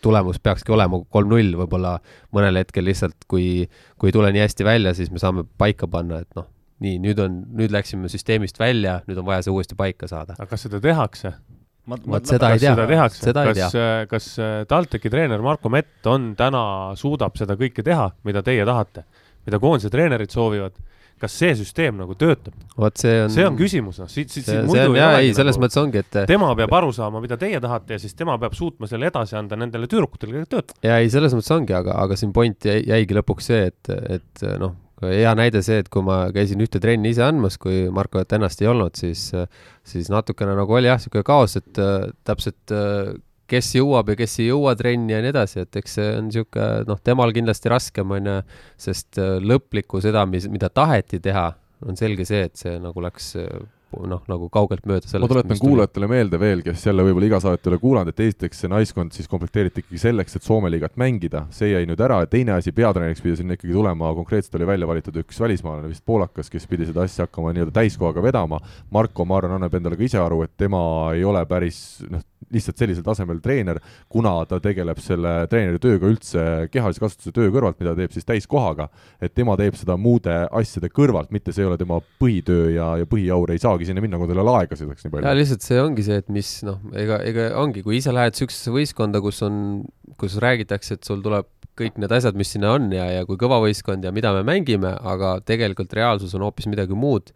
tulemus 0.04 0.40
peakski 0.44 0.72
olema 0.72 1.02
kolm-null, 1.12 1.58
võib-olla 1.60 1.98
mõnel 2.36 2.62
hetkel 2.62 2.88
lihtsalt, 2.88 3.28
kui, 3.28 3.68
kui 4.00 4.10
ei 4.10 4.16
tule 4.16 4.32
nii 4.32 4.46
hästi 4.46 4.68
välja, 4.68 4.96
siis 4.96 5.12
me 5.12 5.20
saame 5.22 5.44
paika 5.60 5.90
panna, 5.92 6.22
et 6.24 6.40
noh, 6.40 6.48
nii, 6.84 7.00
nüüd 7.04 7.20
on, 7.24 7.42
nüüd 7.58 7.74
läksime 7.74 8.12
süsteemist 8.12 8.60
välja, 8.62 9.00
nüüd 9.08 9.20
on 9.22 9.28
vaja 9.28 9.46
see 9.46 9.56
uuesti 9.56 9.78
paika 9.80 10.10
saada. 10.12 10.38
aga 10.38 10.50
kas 10.54 10.68
seda 10.68 10.82
tehakse? 10.84 11.34
vot 11.88 12.30
seda 12.30 12.54
ei 12.54 12.60
kas 12.60 12.64
tea, 12.64 12.74
seda 12.76 12.88
tehakse, 12.88 13.20
seda 13.26 13.44
ei 13.44 13.58
tea 13.58 13.68
kas, 13.68 14.08
kas 14.12 14.30
äh, 14.40 14.56
TalTechi 14.70 15.12
treener 15.12 15.44
Marko 15.44 15.72
Mett 15.74 16.08
on 16.08 16.32
täna, 16.40 16.64
suudab 17.00 17.36
seda 17.40 17.58
kõike 17.60 17.84
teha, 17.84 18.08
mida 18.28 18.44
teie 18.46 18.64
tahate, 18.68 19.04
mida 19.48 19.60
koondise 19.64 19.92
treenerid 19.94 20.32
soovivad? 20.32 20.80
kas 21.24 21.36
see 21.40 21.54
süsteem 21.56 21.96
nagu 22.00 22.16
töötab? 22.20 22.56
vot 22.80 23.00
see 23.00 23.14
on 23.24 23.32
see 23.32 23.46
on 23.48 23.58
küsimus, 23.60 24.00
noh, 24.02 24.10
siit, 24.12 24.32
siit, 24.34 24.44
see, 24.48 24.58
siit 24.58 24.68
muidu 24.68 24.90
on 24.92 24.98
ei 24.98 25.04
olegi 25.06 25.30
ei, 25.30 25.36
selles 25.38 25.56
nagu- 25.56 25.66
mõttes 25.66 25.80
ongi, 25.80 26.02
et 26.04 26.18
tema 26.30 26.50
peab 26.60 26.76
aru 26.80 26.92
saama, 26.96 27.22
mida 27.24 27.38
teie 27.40 27.62
tahate 27.64 27.96
ja 27.98 28.04
siis 28.04 28.16
tema 28.20 28.36
peab 28.42 28.56
suutma 28.58 28.90
selle 28.92 29.08
edasi 29.12 29.38
anda 29.40 29.60
nendele 29.60 29.88
tüdrukutele, 29.92 30.34
kellega 30.34 30.52
töötab. 30.58 30.80
ja 30.84 30.98
ei, 31.00 31.12
selles 31.14 31.36
mõttes 31.38 31.54
ongi, 31.56 31.76
aga, 31.78 31.96
aga 32.04 32.18
siin 32.20 32.34
point 32.36 32.68
jäi, 32.68 32.82
jäigi 32.92 33.20
lõpuks 33.20 33.52
see, 33.52 33.70
et, 33.72 33.94
et 34.18 34.46
noh, 34.60 34.76
hea 35.12 35.34
näide 35.38 35.64
see, 35.66 35.82
et 35.84 35.90
kui 35.94 36.06
ma 36.06 36.24
käisin 36.36 36.62
ühte 36.64 36.82
trenni 36.84 37.12
ise 37.14 37.26
andmas, 37.26 37.60
kui 37.62 37.88
Markot 37.94 38.34
ennast 38.38 38.64
ei 38.64 38.70
olnud, 38.72 38.96
siis, 39.00 39.30
siis 39.88 40.10
natukene 40.14 40.56
nagu 40.58 40.80
oli 40.80 40.90
jah, 40.90 41.00
niisugune 41.02 41.28
kaos, 41.28 41.58
et 41.60 41.82
täpselt 42.28 42.76
kes 43.54 43.74
jõuab 43.78 44.14
ja 44.14 44.18
kes 44.24 44.38
ei 44.42 44.48
jõua 44.50 44.74
trenni 44.80 45.14
ja 45.14 45.22
nii 45.24 45.34
edasi, 45.34 45.66
et 45.66 45.80
eks 45.82 45.98
see 46.00 46.10
on 46.18 46.30
niisugune 46.30 46.88
noh, 46.90 47.02
temal 47.04 47.34
kindlasti 47.36 47.72
raskem, 47.74 48.16
on 48.18 48.32
ju, 48.32 48.40
sest 48.88 49.22
lõplikku 49.44 50.02
seda, 50.04 50.26
mis, 50.30 50.48
mida 50.52 50.72
taheti 50.74 51.22
teha, 51.24 51.50
on 51.88 52.00
selge 52.00 52.26
see, 52.28 52.46
et 52.48 52.60
see 52.60 52.78
nagu 52.82 53.04
läks 53.04 53.34
noh, 54.10 54.24
nagu 54.30 54.50
kaugelt 54.54 54.86
mööda 54.90 55.08
sellest. 55.08 55.24
ma 55.24 55.32
tuletan 55.32 55.60
kuulajatele 55.62 56.10
meelde 56.12 56.40
veel, 56.42 56.64
kes 56.66 56.86
jälle 56.88 57.06
võib-olla 57.08 57.30
iga 57.30 57.40
saadet 57.44 57.68
ei 57.68 57.74
ole 57.74 57.80
kuulanud, 57.82 58.14
et 58.14 58.24
esiteks 58.26 58.64
see 58.64 58.72
naiskond 58.72 59.16
siis 59.16 59.30
komplekteeriti 59.32 59.84
ikkagi 59.84 60.02
selleks, 60.06 60.38
et 60.38 60.48
Soome 60.48 60.72
liigat 60.74 60.98
mängida, 61.00 61.46
see 61.54 61.72
jäi 61.72 61.88
nüüd 61.90 62.02
ära 62.04 62.22
ja 62.24 62.30
teine 62.32 62.58
asi, 62.58 62.74
peatreeneriks 62.76 63.24
pidi 63.24 63.40
sinna 63.42 63.58
ikkagi 63.58 63.76
tulema, 63.76 64.12
konkreetselt 64.18 64.60
oli 64.60 64.70
välja 64.70 64.90
valitud 64.90 65.22
üks 65.24 65.40
välismaalane, 65.44 65.92
vist 65.92 66.06
poolakas, 66.06 66.52
kes 66.54 66.68
pidi 66.70 66.90
seda 66.90 67.06
asja 67.08 67.28
hakkama 67.28 67.54
nii-öelda 67.54 67.76
täiskohaga 67.76 68.24
vedama. 68.24 68.60
Marko, 68.94 69.26
ma 69.30 69.40
arvan, 69.40 69.58
annab 69.58 69.80
endale 69.80 70.00
ka 70.00 70.08
ise 70.08 70.22
aru, 70.22 70.44
et 70.46 70.56
tema 70.58 70.84
ei 71.16 71.26
ole 71.28 71.46
päris 71.50 71.80
noh, 72.10 72.24
lihtsalt 72.54 72.82
sellisel 72.82 73.06
tasemel 73.06 73.40
treener, 73.44 73.80
kuna 74.12 74.36
ta 74.50 74.60
tegeleb 74.64 75.00
selle 75.04 75.34
treeneri 75.52 75.82
tööga 75.84 76.10
üldse 76.10 76.46
kehalise 76.74 77.04
kasvatuse 77.04 77.34
töö 77.36 77.52
kõrvalt, 77.54 77.80
mida 77.82 77.96
teeb 77.98 78.16
siis 78.16 78.28
täiskohaga, 78.28 78.90
et 79.24 79.36
tema 79.36 79.56
teeb 79.60 79.78
seda 79.80 79.98
muude 80.00 80.36
asjade 80.52 80.92
kõrvalt, 80.94 81.32
mitte 81.36 81.56
see 81.56 81.66
ei 81.66 81.72
ole 81.72 81.80
tema 81.82 82.00
põhitöö 82.22 82.70
ja, 82.76 82.92
ja 83.02 83.10
põhiaur 83.10 83.54
ei 83.54 83.62
saagi 83.62 83.90
sinna 83.90 84.04
minna, 84.04 84.20
kui 84.22 84.30
tal 84.30 84.42
ei 84.42 84.46
ole 84.46 84.58
aega 84.62 84.80
selleks 84.80 85.06
nii 85.06 85.12
ja 85.12 85.18
palju. 85.18 85.36
lihtsalt 85.40 85.68
see 85.68 85.82
ongi 85.82 86.06
see, 86.06 86.22
et 86.24 86.32
mis 86.34 86.54
noh, 86.68 86.80
ega, 86.98 87.20
ega 87.26 87.50
ongi, 87.62 87.84
kui 87.86 88.00
ise 88.00 88.14
lähed 88.16 88.38
siuksesse 88.40 88.74
võistkonda, 88.74 89.22
kus 89.24 89.42
on, 89.46 89.58
kus 90.20 90.40
räägitakse, 90.44 90.98
et 90.98 91.08
sul 91.08 91.24
tuleb 91.26 91.50
kõik 91.80 91.98
need 92.02 92.14
asjad, 92.14 92.38
mis 92.38 92.52
sinna 92.54 92.76
on 92.76 92.92
ja, 92.94 93.08
ja 93.10 93.24
kui 93.26 93.40
kõva 93.42 93.60
võistkond 93.64 94.06
ja 94.06 94.14
mida 94.14 94.34
me 94.36 94.44
mängime, 94.46 94.94
aga 94.94 95.38
tegelikult 95.46 95.94
reaalsus 95.98 96.36
on 96.38 96.46
hoopis 96.46 96.70
midagi 96.70 96.98
muud. 96.98 97.34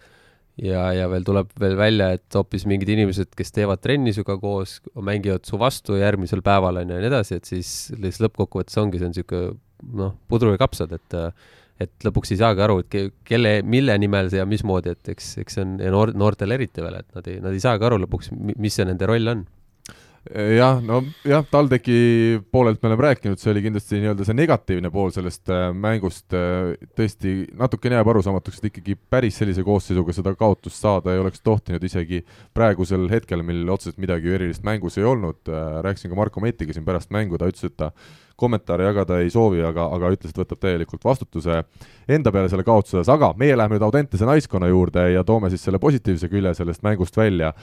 Ja, 0.64 0.88
ja 0.96 1.10
veel 1.12 1.26
tuleb 1.28 1.52
veel 1.62 1.78
välja, 1.80 2.12
et 2.18 2.38
hoopis 2.38 2.66
mingid 2.70 2.90
inimesed, 2.94 3.32
kes 3.38 3.54
teevad 3.56 3.82
trenni 3.84 4.14
sinuga 4.16 4.38
koos, 4.42 4.80
mängivad 4.96 5.46
su 5.48 5.60
vastu 5.62 6.00
järgmisel 6.00 6.42
päeval 6.46 6.82
on 6.82 6.90
ju 6.90 6.98
ja 6.98 7.04
nii 7.04 7.12
edasi, 7.12 7.38
et 7.40 7.50
siis 7.50 7.72
lihtsalt 7.96 8.28
lõppkokkuvõttes 8.28 8.80
ongi 8.82 9.02
see 9.02 9.10
on 9.10 9.16
niisugune 9.16 9.54
noh, 10.02 10.18
pudru 10.30 10.56
ja 10.56 10.62
kapsad, 10.62 10.94
et 10.98 11.22
et 11.78 12.06
lõpuks 12.08 12.32
ei 12.34 12.40
saagi 12.40 12.64
aru, 12.66 12.80
et 12.82 12.88
ke- 12.90 13.12
kelle, 13.28 13.52
mille 13.62 13.94
nimel 14.02 14.32
see 14.34 14.40
ja 14.40 14.48
mismoodi, 14.50 14.96
et 14.96 15.12
eks, 15.14 15.28
eks 15.44 15.58
see 15.60 15.62
on 15.66 15.76
ja 15.84 15.92
noor, 15.94 16.10
noortel 16.18 16.56
eriti 16.56 16.82
veel, 16.82 16.98
et 17.04 17.12
nad 17.14 17.28
ei, 17.30 17.38
nad 17.44 17.54
ei 17.54 17.62
saagi 17.62 17.86
aru 17.86 18.00
lõpuks, 18.02 18.32
mis 18.34 18.74
see 18.80 18.88
nende 18.90 19.06
roll 19.10 19.30
on. 19.34 19.44
Jah, 20.34 20.82
no 20.84 21.02
jah, 21.28 21.46
TalTechi 21.52 22.42
poolelt 22.52 22.82
me 22.82 22.90
oleme 22.92 23.06
rääkinud, 23.08 23.40
see 23.42 23.52
oli 23.54 23.64
kindlasti 23.66 24.02
nii-öelda 24.02 24.28
see 24.28 24.38
negatiivne 24.38 24.92
pool 24.94 25.12
sellest 25.16 25.52
äh, 25.54 25.70
mängust 25.76 26.36
äh,, 26.36 26.74
tõesti 26.98 27.34
natukene 27.58 28.00
jääb 28.00 28.12
arusaamatuks, 28.14 28.62
et 28.62 28.70
ikkagi 28.72 28.98
päris 29.10 29.40
sellise 29.42 29.66
koosseisuga 29.68 30.16
seda 30.16 30.34
kaotust 30.38 30.80
saada 30.82 31.14
ei 31.14 31.24
oleks 31.24 31.44
tohtinud 31.46 31.84
isegi 31.84 32.24
praegusel 32.58 33.08
hetkel, 33.12 33.44
mil 33.48 33.68
otseselt 33.74 34.02
midagi 34.02 34.34
erilist 34.38 34.66
mängus 34.68 35.00
ei 35.00 35.08
olnud 35.08 35.52
äh,, 35.52 35.82
rääkisin 35.86 36.14
ka 36.14 36.20
Marko 36.20 36.44
Metiga 36.44 36.76
siin 36.76 36.88
pärast 36.88 37.14
mängu, 37.16 37.40
ta 37.40 37.50
ütles, 37.52 37.68
et 37.68 37.78
ta 37.80 37.92
kommentaare 38.38 38.88
jagada 38.88 39.20
ei 39.24 39.32
soovi, 39.34 39.64
aga, 39.66 39.88
aga 39.98 40.12
ütles, 40.14 40.34
et 40.34 40.42
võtab 40.42 40.62
täielikult 40.62 41.06
vastutuse 41.06 41.64
enda 42.08 42.32
peale 42.32 42.48
selle 42.52 42.64
kaotuse 42.64 43.00
osas, 43.02 43.10
aga 43.12 43.34
meie 43.40 43.56
läheme 43.58 43.76
nüüd 43.76 43.86
Audentese 43.88 44.28
naiskonna 44.28 44.70
juurde 44.70 45.04
ja 45.12 45.24
toome 45.28 45.50
siis 45.52 45.66
selle 45.68 45.80
positiivse 45.82 46.30
külje 46.32 46.54
sellest 46.56 46.84
mängust 46.86 47.18
välja. 47.18 47.54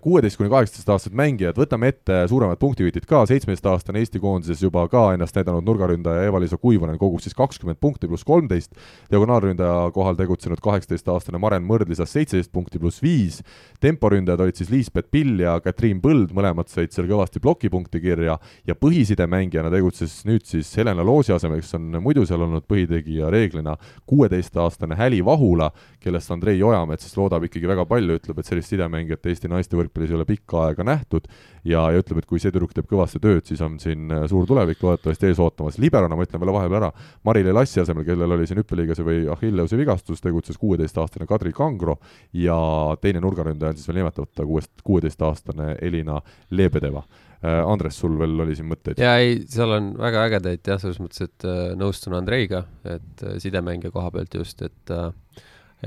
kuueteist 0.00 0.38
kuni 0.40 0.48
kaheksateistaastased 0.50 1.14
mängijad, 1.16 1.58
võtame 1.58 1.90
ette 1.92 2.22
suuremad 2.30 2.58
punktivõitid 2.58 3.04
ka, 3.06 3.26
seitsmeteistaastane 3.28 4.00
Eesti 4.00 4.20
koondises 4.22 4.62
juba 4.62 4.86
ka 4.88 5.10
ennast 5.14 5.36
näidanud 5.36 5.66
nurgaründaja 5.68 6.24
Eva-Liisa 6.30 6.56
Kuivonen 6.56 6.98
kogus 6.98 7.26
siis 7.26 7.36
kakskümmend 7.36 7.78
punkti 7.80 8.08
pluss 8.08 8.24
kolmteist, 8.24 8.72
diagonaalründaja 9.12 9.90
kohal 9.94 10.16
tegutsenud 10.16 10.62
kaheksateistaastane 10.64 11.38
Maren 11.38 11.66
Mõrd 11.66 11.92
lisas 11.92 12.14
seitseteist 12.16 12.52
punkti 12.52 12.80
pluss 12.80 13.02
viis, 13.04 13.42
temporündajad 13.84 14.46
olid 14.46 14.56
siis 14.58 14.72
Liisbet 14.72 15.10
Pill 15.12 15.44
ja 15.44 15.58
Katriin 15.60 16.00
Põld, 16.00 16.32
mõlemad 16.36 16.72
said 16.72 16.94
seal 16.94 17.08
kõvasti 17.10 17.42
plokipunkti 17.44 18.00
kirja. 18.00 18.38
Ja 18.66 18.74
põhisidemängijana 18.78 19.70
tegutses 19.72 20.05
nüüd 20.26 20.44
siis 20.46 20.70
Helena 20.78 21.04
Loosi 21.06 21.32
asemel, 21.34 21.60
kes 21.62 21.76
on 21.78 21.98
muidu 22.02 22.24
seal 22.28 22.42
olnud 22.44 22.64
põhitegija 22.68 23.30
reeglina, 23.32 23.76
kuueteistaastane 24.08 24.96
Häli 24.98 25.22
Vahula, 25.24 25.70
kellest 26.02 26.30
Andrei 26.34 26.62
Ojamets 26.62 27.06
siis 27.06 27.16
loodab 27.18 27.46
ikkagi 27.46 27.68
väga 27.68 27.86
palju, 27.88 28.18
ütleb, 28.20 28.40
et 28.40 28.48
sellist 28.48 28.72
sidemängijat 28.72 29.26
Eesti 29.26 29.50
naiste 29.50 29.78
võrkpallis 29.78 30.12
ei 30.12 30.18
ole 30.18 30.26
pikka 30.28 30.62
aega 30.68 30.86
nähtud 30.86 31.28
ja, 31.64 31.84
ja 31.92 32.00
ütleb, 32.00 32.22
et 32.22 32.28
kui 32.30 32.40
see 32.42 32.54
tüdruk 32.54 32.74
teeb 32.76 32.88
kõvasti 32.90 33.20
tööd, 33.22 33.44
siis 33.48 33.62
on 33.64 33.78
siin 33.82 34.10
äh, 34.14 34.24
suur 34.30 34.46
tulevik 34.48 34.82
loodetavasti 34.84 35.30
ees 35.30 35.42
ootamas. 35.42 35.80
liberona 35.82 36.16
ma 36.16 36.26
ütlen 36.26 36.42
veel 36.42 36.54
vahepeal 36.56 36.80
ära, 36.80 36.92
Mari-Le 37.26 37.54
Lassi 37.56 37.82
asemel, 37.82 38.06
kellel 38.06 38.36
oli 38.38 38.48
siin 38.48 38.62
hüppeliigese 38.62 39.06
või 39.06 39.26
Achilleuse 39.32 39.78
vigastus, 39.78 40.22
tegutses 40.24 40.58
kuueteistaastane 40.62 41.26
Kadri 41.26 41.52
Kangro 41.56 41.98
ja 42.32 42.58
teine 43.00 43.22
nurgaründaja 43.24 43.74
on 43.74 43.80
siis 43.80 43.88
veel 43.90 44.02
nimetamata 44.02 44.46
kuuest, 44.46 44.72
kuueteistaastane 44.86 45.76
Elina 45.82 46.20
Lebedeva 46.50 47.04
Andres, 47.44 47.98
sul 48.00 48.16
veel 48.18 48.38
oli 48.40 48.56
siin 48.56 48.68
mõtteid? 48.70 49.00
jaa, 49.00 49.18
ei, 49.20 49.42
seal 49.50 49.74
on 49.76 49.90
väga 50.00 50.24
ägedaid 50.30 50.70
jah, 50.70 50.80
selles 50.80 51.00
mõttes, 51.02 51.26
et 51.26 51.46
äh, 51.48 51.74
nõustun 51.78 52.16
Andreiga, 52.16 52.64
et 52.88 53.24
äh, 53.24 53.36
sidemängija 53.42 53.92
koha 53.94 54.10
pealt 54.14 54.38
just, 54.38 54.62
et 54.64 54.94
äh, 54.94 55.10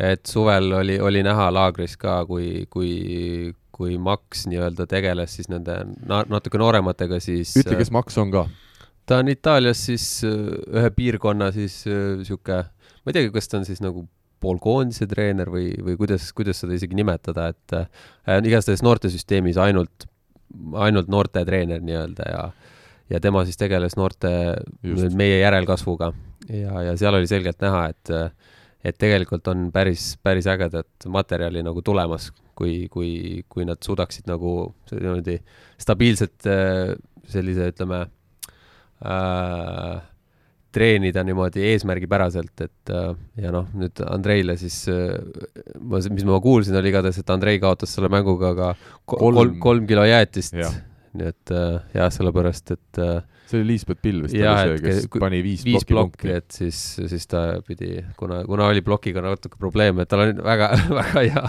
et 0.10 0.30
suvel 0.30 0.70
oli, 0.78 1.00
oli 1.02 1.24
näha 1.26 1.47
laagris 1.52 1.95
ka, 1.97 2.22
kui, 2.30 2.68
kui, 2.70 2.91
kui 3.74 3.97
Max 3.97 4.45
nii-öelda 4.52 4.86
tegeles 4.89 5.34
siis 5.39 5.50
nende 5.50 5.80
na 6.06 6.22
natuke 6.30 6.62
noorematega, 6.62 7.18
siis 7.24 7.56
ütle, 7.64 7.80
kes 7.80 7.89
Max 7.95 8.20
on 8.22 8.32
ka. 8.36 8.45
ta 9.10 9.24
on 9.24 9.34
Itaalias 9.34 9.82
siis 9.89 10.06
äh, 10.28 10.54
ühe 10.70 10.93
piirkonna 10.95 11.50
siis 11.56 11.82
niisugune 11.89 12.62
äh,, 12.62 12.70
ma 13.02 13.12
ei 13.12 13.18
teagi, 13.18 13.34
kas 13.34 13.50
ta 13.50 13.58
on 13.58 13.68
siis 13.68 13.82
nagu 13.82 14.06
poolkoondise 14.39 15.08
treener 15.10 15.50
või, 15.52 15.74
või 15.84 15.97
kuidas, 16.00 16.30
kuidas 16.36 16.62
seda 16.62 16.78
isegi 16.78 16.95
nimetada, 16.95 17.50
et 17.52 17.76
äh, 17.76 18.39
igastahes 18.45 18.86
noortesüsteemis 18.86 19.60
ainult 19.60 20.08
ainult 20.86 21.10
noortetreener 21.12 21.82
nii-öelda 21.86 22.32
ja 22.32 22.43
ja 23.10 23.20
tema 23.20 23.41
siis 23.45 23.58
tegeles 23.58 23.95
noorte 23.97 24.30
meie 25.18 25.39
järelkasvuga. 25.39 26.12
Ja, 26.50 26.82
ja 26.86 26.97
seal 26.97 27.18
oli 27.18 27.28
selgelt 27.30 27.62
näha, 27.62 27.88
et 27.89 28.12
et 28.86 28.95
tegelikult 28.95 29.47
on 29.52 29.72
päris, 29.76 30.14
päris 30.24 30.47
ägedat 30.47 31.08
materjali 31.12 31.64
nagu 31.66 31.82
tulemas, 31.84 32.30
kui, 32.56 32.88
kui, 32.91 33.43
kui 33.50 33.66
nad 33.68 33.82
suudaksid 33.84 34.30
nagu 34.30 34.54
niimoodi 34.93 35.36
stabiilselt 35.82 36.47
sellise, 37.28 37.68
ütleme 37.74 38.06
äh,, 39.04 40.00
treenida 40.76 41.24
niimoodi 41.26 41.63
eesmärgipäraselt, 41.72 42.65
et 42.65 42.93
ja 43.41 43.53
noh, 43.53 43.70
nüüd 43.78 44.03
Andreile 44.05 44.55
siis, 44.59 44.84
ma, 45.80 46.01
mis 46.13 46.28
ma 46.28 46.38
kuulsin, 46.43 46.78
oli 46.80 46.91
igatahes, 46.93 47.22
et 47.24 47.34
Andrei 47.34 47.61
kaotas 47.61 47.95
selle 47.95 48.11
mänguga 48.13 48.53
ka 48.57 48.70
kolm, 49.09 49.57
kolm, 49.63 49.89
kilo 49.89 50.05
jäätist. 50.05 50.55
nii 51.20 51.26
et 51.26 51.51
jah, 51.95 52.11
sellepärast, 52.13 52.76
et 52.76 53.03
see 53.49 53.59
oli 53.59 53.72
Liisbeth 53.72 54.01
Pill 54.03 54.22
vist 54.24 54.38
ja, 54.38 54.53
oli 54.61 54.78
see, 54.78 54.84
kes 54.86 55.07
kui, 55.11 55.22
pani 55.24 55.39
viis, 55.45 55.63
viis 55.65 55.86
plokki, 55.89 56.30
et 56.38 56.53
siis, 56.53 56.78
siis 57.09 57.26
ta 57.30 57.43
pidi, 57.65 57.95
kuna, 58.20 58.43
kuna 58.47 58.70
oli 58.70 58.84
plokiga 58.86 59.24
natuke 59.26 59.57
probleeme, 59.61 60.05
et 60.05 60.11
tal 60.11 60.28
on 60.28 60.43
väga, 60.45 60.70
väga 60.99 61.26
hea, 61.26 61.45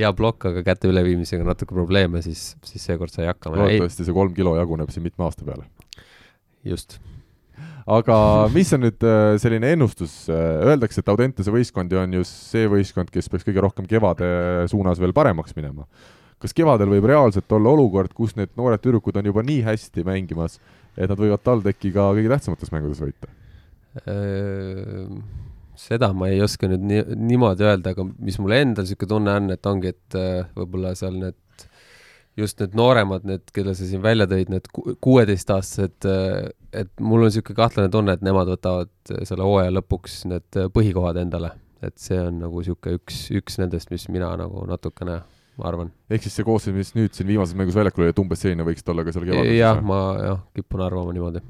hea 0.00 0.12
plokk, 0.18 0.50
aga 0.50 0.64
käte 0.66 0.90
üleviimisega 0.90 1.46
natuke 1.46 1.76
probleeme, 1.76 2.24
siis, 2.26 2.52
siis 2.66 2.90
seekord 2.90 3.14
sai 3.14 3.30
hakkama. 3.30 3.62
loodetavasti 3.62 4.06
see 4.08 4.16
kolm 4.16 4.34
kilo 4.36 4.56
jaguneb 4.58 4.90
siin 4.94 5.06
mitme 5.06 5.28
aasta 5.28 5.46
peale. 5.46 5.68
just 6.66 6.98
aga 7.84 8.16
mis 8.54 8.72
on 8.76 8.84
nüüd 8.86 9.04
äh, 9.04 9.36
selline 9.40 9.74
ennustus, 9.74 10.24
äh, 10.32 10.40
öeldakse, 10.70 11.02
et 11.02 11.10
Audentese 11.12 11.52
võistkondi 11.52 11.98
on 12.00 12.16
just 12.20 12.50
see 12.52 12.68
võistkond, 12.70 13.12
kes 13.12 13.28
peaks 13.30 13.46
kõige 13.46 13.64
rohkem 13.64 13.88
kevade 13.88 14.26
suunas 14.72 15.00
veel 15.02 15.14
paremaks 15.16 15.56
minema. 15.56 15.86
kas 16.44 16.52
kevadel 16.52 16.90
võib 16.92 17.06
reaalselt 17.08 17.52
olla 17.56 17.70
olukord, 17.72 18.12
kus 18.12 18.34
need 18.36 18.50
noored 18.56 18.82
tüdrukud 18.82 19.16
on 19.16 19.30
juba 19.30 19.44
nii 19.44 19.62
hästi 19.64 20.04
mängimas, 20.04 20.58
et 20.96 21.08
nad 21.08 21.20
võivad 21.20 21.40
TalTechi 21.44 21.92
ka 21.94 22.10
kõige 22.16 22.32
tähtsamates 22.32 22.72
mängudes 22.72 23.00
võita? 23.00 23.30
Äh, 24.04 25.14
seda 25.78 26.12
ma 26.16 26.28
ei 26.32 26.42
oska 26.44 26.68
nüüd 26.68 26.84
nii, 26.88 27.06
niimoodi 27.30 27.64
öelda, 27.68 27.94
aga 27.94 28.04
mis 28.18 28.40
mul 28.40 28.56
endal 28.56 28.84
niisugune 28.84 29.12
tunne 29.12 29.38
on, 29.40 29.54
et 29.54 29.70
ongi, 29.70 29.94
et 29.94 30.18
võib-olla 30.56 30.92
seal 30.98 31.16
need 31.20 31.38
just 32.36 32.60
need 32.60 32.74
nooremad, 32.78 33.26
need, 33.28 33.44
kelle 33.54 33.74
sa 33.76 33.86
siin 33.86 34.02
välja 34.02 34.26
tõid, 34.30 34.50
need 34.52 34.66
kuueteistaastased, 34.74 36.08
äh, 36.10 36.48
et 36.74 36.90
mul 36.98 37.22
on 37.22 37.30
niisugune 37.30 37.58
kahtlane 37.58 37.92
tunne, 37.92 38.16
et 38.16 38.24
nemad 38.26 38.50
võtavad 38.50 38.90
selle 39.28 39.46
hooaja 39.46 39.74
lõpuks 39.76 40.24
need 40.30 40.64
põhikohad 40.74 41.20
endale. 41.22 41.54
et 41.84 41.98
see 42.00 42.16
on 42.16 42.38
nagu 42.40 42.62
niisugune 42.62 42.96
üks, 42.96 43.26
üks 43.36 43.58
nendest, 43.60 43.90
mis 43.92 44.08
mina 44.08 44.30
nagu 44.40 44.62
natukene 44.66 45.18
ma 45.58 45.68
arvan. 45.70 45.90
ehk 46.10 46.24
siis 46.26 46.38
see 46.38 46.46
koosseis, 46.46 46.74
mis 46.76 46.94
nüüd 46.96 47.14
siin 47.14 47.28
viimases 47.28 47.56
mängus 47.58 47.76
väljakul 47.78 48.04
oli, 48.04 48.14
et 48.14 48.22
umbes 48.22 48.40
selline 48.42 48.66
võiks 48.66 48.84
ta 48.84 48.94
olla 48.94 49.04
ka 49.06 49.14
seal 49.14 49.26
kevadel? 49.28 49.52
jah, 49.54 49.82
ma 49.86 50.00
jah, 50.18 50.40
kipun 50.56 50.82
arvama 50.86 51.14
niimoodi. 51.14 51.44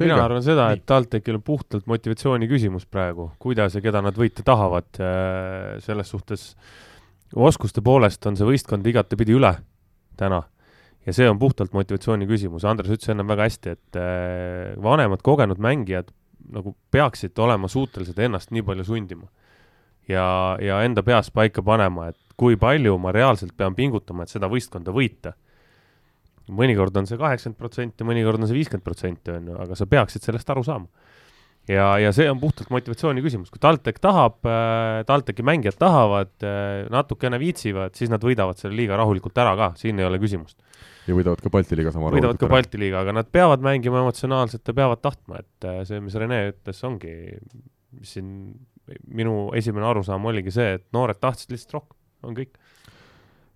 mina 0.00 0.18
arvan 0.24 0.42
seda, 0.44 0.70
et 0.74 0.82
TalTechil 0.88 1.38
on 1.38 1.44
puhtalt 1.46 1.86
motivatsiooni 1.90 2.50
küsimus 2.50 2.88
praegu, 2.90 3.30
kuidas 3.42 3.78
ja 3.78 3.84
keda 3.84 4.02
nad 4.04 4.18
võita 4.18 4.44
tahavad, 4.46 4.90
äh, 4.98 5.76
selles 5.84 6.10
suhtes 6.12 6.50
oskuste 7.34 7.82
poolest 7.84 8.26
on 8.26 8.38
see 8.38 8.48
võistkond 8.48 8.86
igatepidi 8.86 9.36
üle 9.38 9.54
täna. 10.16 10.42
ja 11.06 11.14
see 11.14 11.28
on 11.30 11.38
puhtalt 11.38 11.72
motivatsiooni 11.72 12.26
küsimus, 12.26 12.64
Andres 12.66 12.90
ütles 12.90 13.12
ennem 13.12 13.28
väga 13.30 13.46
hästi, 13.46 13.74
et 13.76 13.98
äh, 14.00 14.74
vanemad 14.82 15.22
kogenud 15.22 15.60
mängijad 15.62 16.10
nagu 16.52 16.76
peaksid 16.94 17.38
olema 17.42 17.68
suutelised 17.68 18.18
ennast 18.18 18.52
nii 18.54 18.62
palju 18.66 18.84
sundima. 18.84 19.26
ja, 20.08 20.56
ja 20.62 20.82
enda 20.86 21.02
peas 21.02 21.30
paika 21.30 21.62
panema, 21.62 22.08
et 22.08 22.18
kui 22.36 22.56
palju 22.56 22.98
ma 22.98 23.12
reaalselt 23.12 23.56
pean 23.56 23.74
pingutama, 23.74 24.22
et 24.22 24.34
seda 24.34 24.50
võistkonda 24.50 24.94
võita. 24.94 25.32
mõnikord 26.46 26.96
on 26.96 27.06
see 27.06 27.18
kaheksakümmend 27.18 27.58
protsenti, 27.58 28.04
mõnikord 28.04 28.40
on 28.40 28.48
see 28.48 28.60
viiskümmend 28.60 28.84
protsenti, 28.84 29.30
on 29.30 29.48
ju, 29.50 29.58
aga 29.62 29.74
sa 29.74 29.86
peaksid 29.86 30.22
sellest 30.22 30.50
aru 30.50 30.62
saama 30.64 31.06
ja, 31.70 31.86
ja 32.00 32.12
see 32.14 32.26
on 32.30 32.40
puhtalt 32.40 32.70
motivatsiooni 32.74 33.22
küsimus, 33.24 33.50
kui 33.52 33.60
TalTech 33.62 34.00
tahab 34.02 34.46
äh,, 34.46 35.02
TalTechi 35.08 35.44
mängijad 35.46 35.78
tahavad 35.80 36.32
äh,, 36.46 36.86
natukene 36.92 37.40
viitsivad, 37.42 37.96
siis 37.98 38.12
nad 38.12 38.22
võidavad 38.22 38.58
selle 38.60 38.78
liiga 38.78 38.98
rahulikult 39.00 39.38
ära 39.42 39.56
ka, 39.58 39.72
siin 39.80 40.00
ei 40.00 40.06
ole 40.08 40.20
küsimust. 40.22 40.58
ja 41.06 41.16
võidavad 41.16 41.42
ka 41.42 41.52
Balti 41.52 41.78
liiga 41.78 41.94
sama 41.94 42.12
võidavad 42.14 42.38
ka 42.40 42.50
Balti 42.50 42.80
liiga, 42.80 43.02
aga 43.02 43.16
nad 43.18 43.30
peavad 43.32 43.64
mängima 43.66 44.02
emotsionaalselt 44.04 44.66
ja 44.66 44.76
peavad 44.76 45.02
tahtma, 45.02 45.42
et 45.42 45.68
äh, 45.68 45.82
see, 45.88 46.02
mis 46.04 46.18
Rene 46.18 46.42
ütles, 46.52 46.82
ongi, 46.86 47.16
mis 47.96 48.14
siin 48.16 48.30
minu 49.10 49.50
esimene 49.58 49.88
arusaam 49.88 50.30
oligi 50.30 50.54
see, 50.54 50.76
et 50.78 50.86
noored 50.94 51.18
tahtsid 51.22 51.54
lihtsalt 51.54 51.80
rohkem, 51.80 51.98
on 52.26 52.38
kõik. 52.38 52.54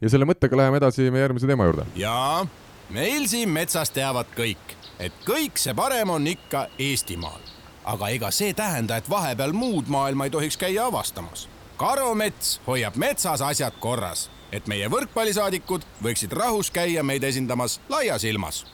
ja 0.03 0.11
selle 0.11 0.27
mõttega 0.27 0.59
läheme 0.59 0.83
edasi 0.83 1.07
meie 1.15 1.29
järgmise 1.29 1.51
teema 1.51 1.71
juurde. 1.71 1.87
jaa, 2.01 2.43
meil 2.91 3.31
siin 3.31 3.55
metsas 3.55 3.95
teavad 3.95 4.35
kõik, 4.35 4.77
et 4.99 5.25
kõik 5.27 5.63
see 5.63 5.79
parem 5.79 6.11
on 6.19 6.27
ikka 6.27 6.67
Eestimaal 6.83 7.60
aga 7.85 8.09
ega 8.09 8.31
see 8.31 8.55
tähenda, 8.55 8.97
et 8.97 9.11
vahepeal 9.11 9.53
muud 9.53 9.89
maailma 9.89 10.25
ei 10.25 10.31
tohiks 10.31 10.57
käia 10.57 10.87
avastamas. 10.87 11.49
karumets 11.77 12.61
hoiab 12.67 12.97
metsas 12.97 13.41
asjad 13.41 13.73
korras, 13.81 14.31
et 14.53 14.67
meie 14.67 14.89
võrkpallisaadikud 14.89 15.87
võiksid 16.03 16.33
rahus 16.33 16.71
käia 16.71 17.03
meid 17.03 17.25
esindamas 17.25 17.81
laias 17.89 18.25
ilmas 18.25 18.65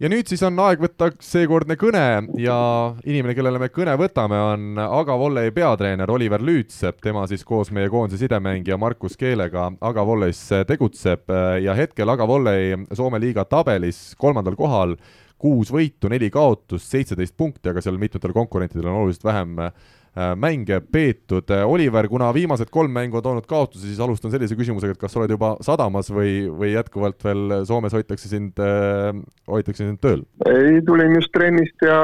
ja 0.00 0.08
nüüd 0.08 0.30
siis 0.30 0.40
on 0.46 0.56
aeg 0.64 0.80
võtta 0.80 1.10
seekordne 1.24 1.76
kõne 1.80 2.04
ja 2.40 2.56
inimene, 3.04 3.34
kellele 3.36 3.60
me 3.60 3.68
kõne 3.72 3.94
võtame, 4.00 4.38
on 4.52 4.80
Aga 4.80 5.16
Volley 5.20 5.52
peatreener 5.54 6.10
Oliver 6.10 6.42
Lüütsepp, 6.44 7.02
tema 7.04 7.26
siis 7.28 7.44
koos 7.44 7.72
meie 7.74 7.90
koondise 7.92 8.22
sidemängija 8.24 8.78
Markus 8.80 9.18
Keelega 9.20 9.70
Aga 9.80 10.04
Volleys 10.06 10.40
tegutseb. 10.68 11.28
Ja 11.60 11.76
hetkel 11.76 12.08
Aga 12.08 12.26
Volley 12.28 12.78
Soome 12.96 13.20
liiga 13.20 13.44
tabelis 13.44 14.14
kolmandal 14.20 14.56
kohal 14.56 14.96
kuus 15.40 15.72
võitu, 15.72 16.10
neli 16.12 16.28
kaotust, 16.32 16.90
seitseteist 16.92 17.36
punkti, 17.38 17.70
aga 17.70 17.82
seal 17.84 17.98
mitmetel 18.00 18.34
konkurentidel 18.36 18.90
on 18.90 19.00
oluliselt 19.02 19.24
vähem 19.24 19.56
äh, 19.64 19.72
mänge 20.36 20.80
peetud. 20.92 21.52
Oliver, 21.64 22.08
kuna 22.10 22.30
viimased 22.36 22.70
kolm 22.72 22.92
mängu 22.92 23.20
on 23.20 23.24
toonud 23.24 23.46
kaotusi, 23.48 23.86
siis 23.88 24.02
alustan 24.04 24.34
sellise 24.34 24.58
küsimusega, 24.58 24.96
et 24.96 25.00
kas 25.00 25.14
sa 25.14 25.22
oled 25.22 25.32
juba 25.32 25.54
sadamas 25.64 26.10
või, 26.12 26.44
või 26.50 26.74
jätkuvalt 26.74 27.24
veel 27.24 27.56
Soomes 27.68 27.96
hoitakse 27.96 28.28
sind, 28.28 28.60
äh, 28.60 29.16
hoitakse 29.48 29.86
sind 29.86 30.02
tööl? 30.04 30.26
ei, 30.50 30.82
tulin 30.86 31.16
just 31.16 31.32
trennist 31.36 31.88
ja 31.88 31.96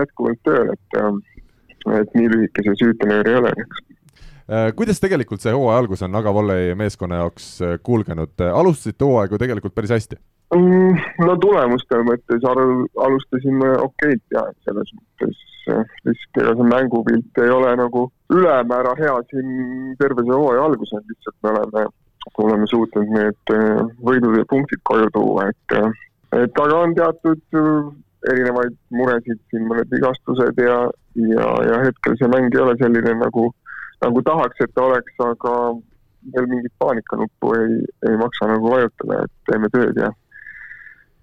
jätkuvalt 0.00 0.42
tööl, 0.48 0.74
et, 0.74 0.98
äh, 0.98 1.96
et 2.00 2.18
nii 2.18 2.34
lühike 2.34 2.66
see 2.66 2.78
süütenöör 2.84 3.30
ei 3.30 3.40
ole 3.42 3.56
kuidas 4.76 4.98
tegelikult 5.00 5.40
see 5.40 5.52
hooaja 5.54 5.78
algus 5.80 6.02
on 6.04 6.16
Aga 6.18 6.32
Volley 6.34 6.74
meeskonna 6.76 7.20
jaoks 7.22 7.46
kulgenud, 7.86 8.34
alustasite 8.42 9.06
hooaegu 9.06 9.38
tegelikult 9.40 9.74
päris 9.74 9.94
hästi? 9.94 10.18
Mm, 10.52 10.98
no 11.24 11.34
tulemuste 11.40 11.96
mõttes 12.04 12.42
al-, 12.44 12.84
alustasime 13.00 13.70
okeilt 13.86 14.34
ja 14.34 14.42
selles 14.66 14.90
mõttes 14.98 15.38
eh, 15.72 15.94
lihtsalt 16.04 16.40
ega 16.42 16.52
see 16.58 16.68
mängupilt 16.68 17.40
ei 17.40 17.52
ole 17.54 17.70
nagu 17.80 18.02
ülemäära 18.36 18.92
hea 18.98 19.14
siin 19.30 19.94
terve 20.02 20.26
see 20.26 20.36
hooaja 20.36 20.66
alguses, 20.66 21.06
lihtsalt 21.08 21.38
me 21.40 21.54
oleme, 21.54 21.86
oleme 22.44 22.68
suutnud 22.68 23.14
need 23.16 23.54
eh, 23.56 23.80
võidud 24.04 24.36
ja 24.42 24.44
punktid 24.52 24.84
koju 24.90 25.08
tuua, 25.16 25.48
et 25.54 25.78
eh, 25.78 25.88
et 26.42 26.62
aga 26.66 26.84
on 26.84 26.92
teatud 27.00 27.42
erinevaid 28.28 28.76
muresid 28.92 29.40
siin, 29.48 29.64
mõned 29.70 29.88
vigastused 29.92 30.60
ja, 30.60 30.78
ja, 31.32 31.50
ja 31.68 31.82
hetkel 31.86 32.20
see 32.20 32.28
mäng 32.32 32.52
ei 32.52 32.60
ole 32.60 32.76
selline 32.82 33.16
nagu, 33.24 33.48
nagu 34.04 34.28
tahaks, 34.28 34.60
et 34.60 34.76
ta 34.76 34.84
oleks, 34.84 35.16
aga 35.32 35.54
veel 36.36 36.48
mingit 36.50 36.76
paanikanuppu 36.82 37.56
ei, 37.56 37.78
ei 38.10 38.20
maksa 38.20 38.52
nagu 38.52 38.76
vajutada, 38.76 39.24
et 39.24 39.48
teeme 39.48 39.72
tööd 39.72 39.96
ja 39.98 40.12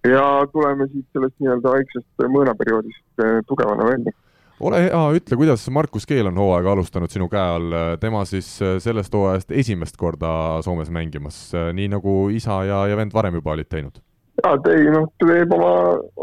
ja 0.08 0.24
tuleme 0.54 0.88
siis 0.88 1.06
sellest 1.14 1.36
nii-öelda 1.40 1.76
väiksest 1.76 2.26
mõõnaperioodist 2.38 3.24
eh, 3.26 3.40
tugevana 3.48 3.88
välja 3.92 4.16
ole 4.60 4.82
hea, 4.84 5.04
ütle, 5.16 5.38
kuidas 5.40 5.64
Markus 5.72 6.06
Keel 6.08 6.28
on 6.28 6.40
hooaega 6.40 6.74
alustanud 6.76 7.12
sinu 7.12 7.30
käe 7.32 7.56
all, 7.56 7.80
tema 8.02 8.26
siis 8.28 8.52
eh, 8.62 8.78
sellest 8.84 9.14
hooajast 9.16 9.52
esimest 9.52 9.98
korda 9.98 10.62
Soomes 10.66 10.92
mängimas, 10.92 11.50
nii 11.74 11.90
nagu 11.96 12.20
isa 12.36 12.64
ja, 12.68 12.86
ja 12.92 13.00
vend 13.00 13.16
varem 13.16 13.40
juba 13.40 13.56
olid 13.56 13.72
teinud? 13.72 14.00
jaa, 14.44 14.58
ta 14.64 14.74
ei 14.76 14.88
noh, 14.94 15.08
ta 15.20 15.28
teeb 15.30 15.54
oma, 15.56 15.74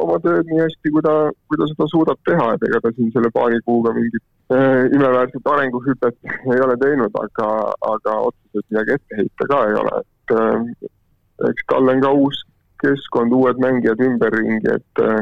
oma 0.04 0.16
tööd 0.24 0.48
nii 0.50 0.62
hästi, 0.62 0.92
kui 0.94 1.04
ta, 1.04 1.14
kui 1.48 1.60
ta 1.60 1.68
seda 1.70 1.88
suudab 1.92 2.20
teha, 2.28 2.48
et 2.54 2.66
ega 2.68 2.80
ta 2.84 2.92
siin 2.96 3.12
selle 3.14 3.30
paari 3.34 3.60
kuuga 3.66 3.92
mingit 3.96 4.22
äh, 4.54 4.86
imeväärset 4.96 5.50
arenguhüpet 5.52 6.18
ei 6.54 6.62
ole 6.66 6.76
teinud, 6.82 7.20
aga, 7.22 7.50
aga 7.92 8.18
otseselt 8.30 8.68
midagi 8.70 8.96
ette 8.96 9.20
heita 9.20 9.50
ka 9.52 9.62
ei 9.70 9.78
ole, 9.82 10.02
et 10.02 10.36
äh, 10.40 10.90
eks 11.50 11.68
tal 11.72 11.92
on 11.92 12.04
ka 12.04 12.12
uus 12.22 12.42
keskkond, 12.82 13.34
uued 13.36 13.60
mängijad 13.62 14.00
ümberringi, 14.06 14.76
et 14.76 15.02
äh, 15.04 15.20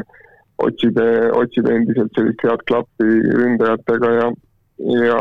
otsib, 0.63 0.99
otsib 1.35 1.67
endiselt 1.71 2.13
sellist 2.15 2.45
head 2.45 2.63
klappi 2.69 3.09
ründajatega 3.39 4.11
ja, 4.19 4.29
ja 5.07 5.19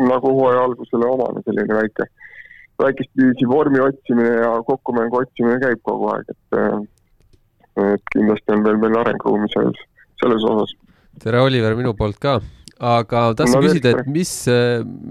nagu 0.00 0.32
hooaja 0.38 0.64
algusele 0.68 1.08
omane 1.10 1.42
selline 1.44 1.76
väike, 1.76 2.06
väikest 2.80 3.12
viisi 3.20 3.48
vormi 3.48 3.82
otsimine 3.84 4.32
ja 4.40 4.54
kokkumängu 4.68 5.20
otsimine 5.24 5.60
käib 5.64 5.82
kogu 5.84 6.08
aeg, 6.14 6.32
et 6.32 6.60
äh, 6.60 6.80
et 7.80 8.12
kindlasti 8.12 8.52
on 8.52 8.64
veel 8.66 8.80
meil 8.82 8.96
arenguruumi 9.00 9.48
selles, 9.52 9.84
selles 10.20 10.46
osas. 10.48 10.72
tere, 11.22 11.40
Oliver, 11.40 11.76
minu 11.78 11.94
poolt 11.96 12.18
ka 12.20 12.40
aga 12.80 13.22
tahtsin 13.36 13.58
no, 13.58 13.66
küsida, 13.66 13.92
et 13.92 14.08
mis, 14.10 14.32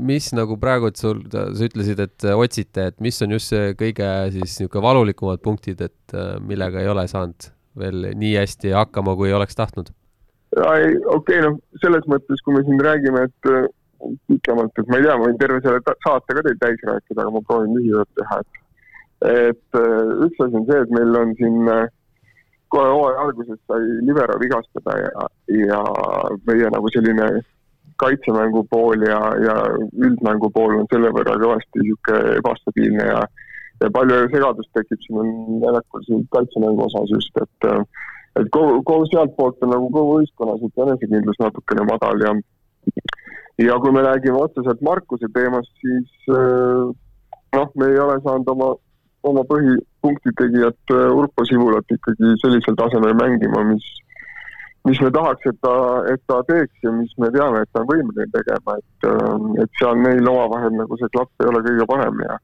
mis 0.09 0.29
nagu 0.37 0.57
praegu, 0.61 0.89
et 0.89 0.99
sul, 0.99 1.21
sa 1.31 1.45
ütlesid, 1.67 2.01
et 2.01 2.27
otsite, 2.33 2.89
et 2.91 2.97
mis 3.03 3.21
on 3.25 3.35
just 3.37 3.53
see 3.53 3.73
kõige 3.79 4.09
siis 4.33 4.57
niisugune 4.57 4.85
valulikumad 4.87 5.43
punktid, 5.45 5.81
et 5.85 6.17
millega 6.45 6.81
ei 6.81 6.89
ole 6.89 7.05
saanud 7.11 7.51
veel 7.79 8.09
nii 8.17 8.35
hästi 8.39 8.73
hakkama, 8.75 9.15
kui 9.19 9.33
oleks 9.35 9.57
tahtnud? 9.59 9.93
ei, 10.57 10.95
okei 10.97 11.13
okay,, 11.13 11.43
noh, 11.45 11.59
selles 11.83 12.07
mõttes, 12.09 12.41
kui 12.41 12.55
me 12.55 12.63
siin 12.65 12.81
räägime, 12.81 13.27
et 13.29 13.51
pikemalt, 14.31 14.73
et 14.81 14.89
ma 14.89 14.97
ei 14.97 15.05
tea, 15.05 15.17
ma 15.19 15.27
võin 15.27 15.37
terve 15.37 15.61
selle 15.61 15.95
saate 16.05 16.35
ka 16.35 16.43
teil 16.45 16.57
täis 16.63 16.81
rääkida, 16.89 17.21
aga 17.21 17.35
ma 17.35 17.43
proovin 17.45 17.77
lühidalt 17.77 18.09
teha, 18.17 18.41
et 18.41 18.65
et 19.29 19.79
üks 20.25 20.41
asi 20.45 20.55
on 20.55 20.65
see, 20.69 20.79
et 20.79 20.91
meil 20.95 21.15
on 21.19 21.33
siin 21.35 21.67
äh, 21.67 21.87
kohe 22.73 22.89
hooaja 22.93 23.23
alguses 23.25 23.59
sai 23.67 23.81
libero 24.07 24.37
vigastada 24.41 24.95
ja, 25.01 25.25
ja 25.65 25.79
meie 26.47 26.69
nagu 26.71 26.91
selline 26.93 27.27
kaitsemängu 27.99 28.63
pool 28.71 29.03
ja, 29.07 29.19
ja 29.43 29.55
üldmängu 29.77 30.49
pool 30.55 30.79
on 30.79 30.89
selle 30.93 31.11
võrra 31.15 31.37
kõvasti 31.41 31.83
niisugune 31.83 32.37
ebastabiilne 32.39 33.07
ja 33.11 33.21
ja 33.79 33.87
palju 33.95 34.15
segadust 34.33 34.71
tekib, 34.75 34.99
siin 35.05 35.59
väljakul 35.63 36.03
siin 36.03 36.25
kaitsemängu 36.35 36.85
osas 36.87 37.11
just, 37.13 37.37
et 37.43 37.69
et 38.39 38.49
kogu, 38.55 38.81
kogu 38.87 39.07
sealtpoolt 39.11 39.63
on 39.63 39.73
nagu 39.73 39.87
kogu 39.93 40.19
ühiskonnas 40.19 40.81
enesekindlus 40.83 41.39
natukene 41.39 41.85
madal 41.87 42.25
ja 42.25 42.33
ja 43.59 43.79
kui 43.83 43.91
me 43.91 44.03
räägime 44.03 44.43
otseselt 44.43 44.81
Markuse 44.81 45.27
teemast, 45.33 45.71
siis 45.83 46.29
noh, 47.55 47.71
me 47.75 47.89
ei 47.91 47.99
ole 47.99 48.19
saanud 48.23 48.51
oma, 48.53 48.69
oma 49.31 49.43
põhipunkti 49.49 50.35
tegijat 50.41 50.95
Urpo 51.15 51.45
Sibulat 51.47 51.95
ikkagi 51.95 52.35
sellisel 52.43 52.77
tasemel 52.79 53.17
mängima, 53.19 53.65
mis 53.73 53.87
mis 54.87 55.01
me 55.01 55.11
tahaks, 55.11 55.49
et 55.51 55.57
ta, 55.61 55.73
et 56.13 56.21
ta 56.27 56.39
teeks 56.47 56.85
ja 56.85 56.93
mis 56.95 57.11
me 57.19 57.31
teame, 57.35 57.63
et 57.63 57.71
ta 57.73 57.83
on 57.83 57.89
võimeline 57.89 58.29
tegema, 58.35 58.77
et, 58.79 59.09
ähm, 59.09 59.51
et 59.63 59.81
seal 59.81 59.99
neil 60.05 60.31
omavahel 60.31 60.71
nagu 60.77 60.99
see 60.99 61.11
klapp 61.15 61.43
ei 61.43 61.51
ole 61.51 61.63
kõige 61.65 61.89
parem 61.89 62.23
ja 62.27 62.39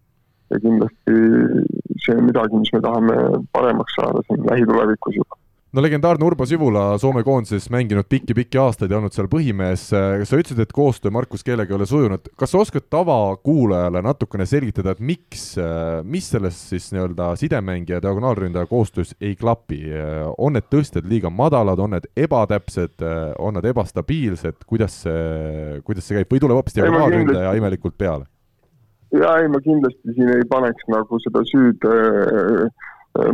ja 0.54 0.60
kindlasti 0.62 1.16
see 2.04 2.14
on 2.14 2.28
midagi, 2.28 2.60
mis 2.62 2.74
me 2.76 2.82
tahame 2.84 3.16
paremaks 3.56 3.96
saada 3.98 4.22
siin 4.28 4.44
lähitulevikus 4.46 5.18
juba 5.18 5.40
no 5.76 5.84
legendaarne 5.84 6.24
Urbo 6.24 6.46
Sivula 6.48 6.84
Soome 7.02 7.24
koondises 7.28 7.68
mänginud 7.74 8.08
pikki-pikki 8.08 8.60
aastaid 8.62 8.94
ja 8.94 9.00
olnud 9.00 9.14
seal 9.16 9.28
põhimees, 9.32 9.90
sa 9.92 10.38
ütlesid, 10.40 10.62
et 10.64 10.72
koostöö 10.76 11.12
Markus 11.12 11.44
Keelega 11.44 11.74
ei 11.74 11.78
ole 11.78 11.88
sujunud, 11.90 12.30
kas 12.40 12.54
sa 12.54 12.62
oskad 12.64 12.88
tavakuulajale 12.94 14.04
natukene 14.06 14.48
selgitada, 14.48 14.94
et 14.96 15.04
miks, 15.04 15.44
mis 16.08 16.30
selles 16.32 16.62
siis 16.72 16.88
nii-öelda 16.96 17.34
sidemängija, 17.42 18.00
diagonaalründaja 18.06 18.70
koostöös 18.72 19.12
ei 19.20 19.36
klapi, 19.36 19.82
on 20.38 20.56
need 20.56 20.70
tõsted 20.72 21.10
liiga 21.12 21.34
madalad, 21.34 21.82
on 21.84 21.98
need 21.98 22.08
ebatäpsed, 22.28 23.04
on 23.40 23.60
nad 23.60 23.68
ebastabiilsed, 23.68 24.64
kuidas 24.70 25.02
see, 25.04 25.82
kuidas 25.84 26.08
see 26.08 26.22
käib? 26.22 26.32
Või 26.32 26.46
tuleb 26.46 26.62
hoopis 26.62 26.80
diagonaalründaja 26.80 27.52
imelikult 27.60 28.00
peale? 28.00 28.30
jaa, 29.16 29.38
ei 29.40 29.48
ma 29.52 29.62
kindlasti 29.64 30.16
siin 30.16 30.32
ei 30.34 30.44
paneks 30.50 30.88
nagu 30.92 31.20
seda 31.24 31.44
süüd 31.48 31.86
äh, 31.88 32.66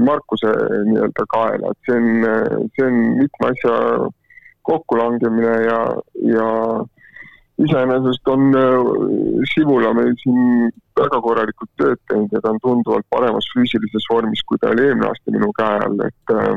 Markuse 0.05 0.49
nii-öelda 0.87 1.25
kaela, 1.33 1.71
et 1.71 1.87
see 1.87 1.97
on, 1.97 2.67
see 2.75 2.85
on 2.85 2.97
mitme 3.17 3.47
asja 3.49 3.75
kokkulangemine 4.67 5.53
ja, 5.65 5.79
ja 6.29 6.49
iseenesest 7.65 8.27
on 8.27 8.51
äh, 8.57 9.45
Sibula 9.53 9.93
meil 9.97 10.13
siin 10.21 10.69
väga 10.97 11.21
korralikult 11.23 11.71
tööd 11.81 12.01
teinud 12.09 12.33
ja 12.33 12.41
ta 12.43 12.53
on 12.53 12.59
tunduvalt 12.63 13.07
paremas 13.13 13.47
füüsilises 13.53 14.05
vormis, 14.11 14.43
kui 14.47 14.59
ta 14.61 14.71
oli 14.73 14.87
eelmine 14.87 15.09
aasta 15.09 15.33
minu 15.33 15.51
käe 15.57 15.79
all, 15.85 16.03
et 16.07 16.35
äh, 16.35 16.53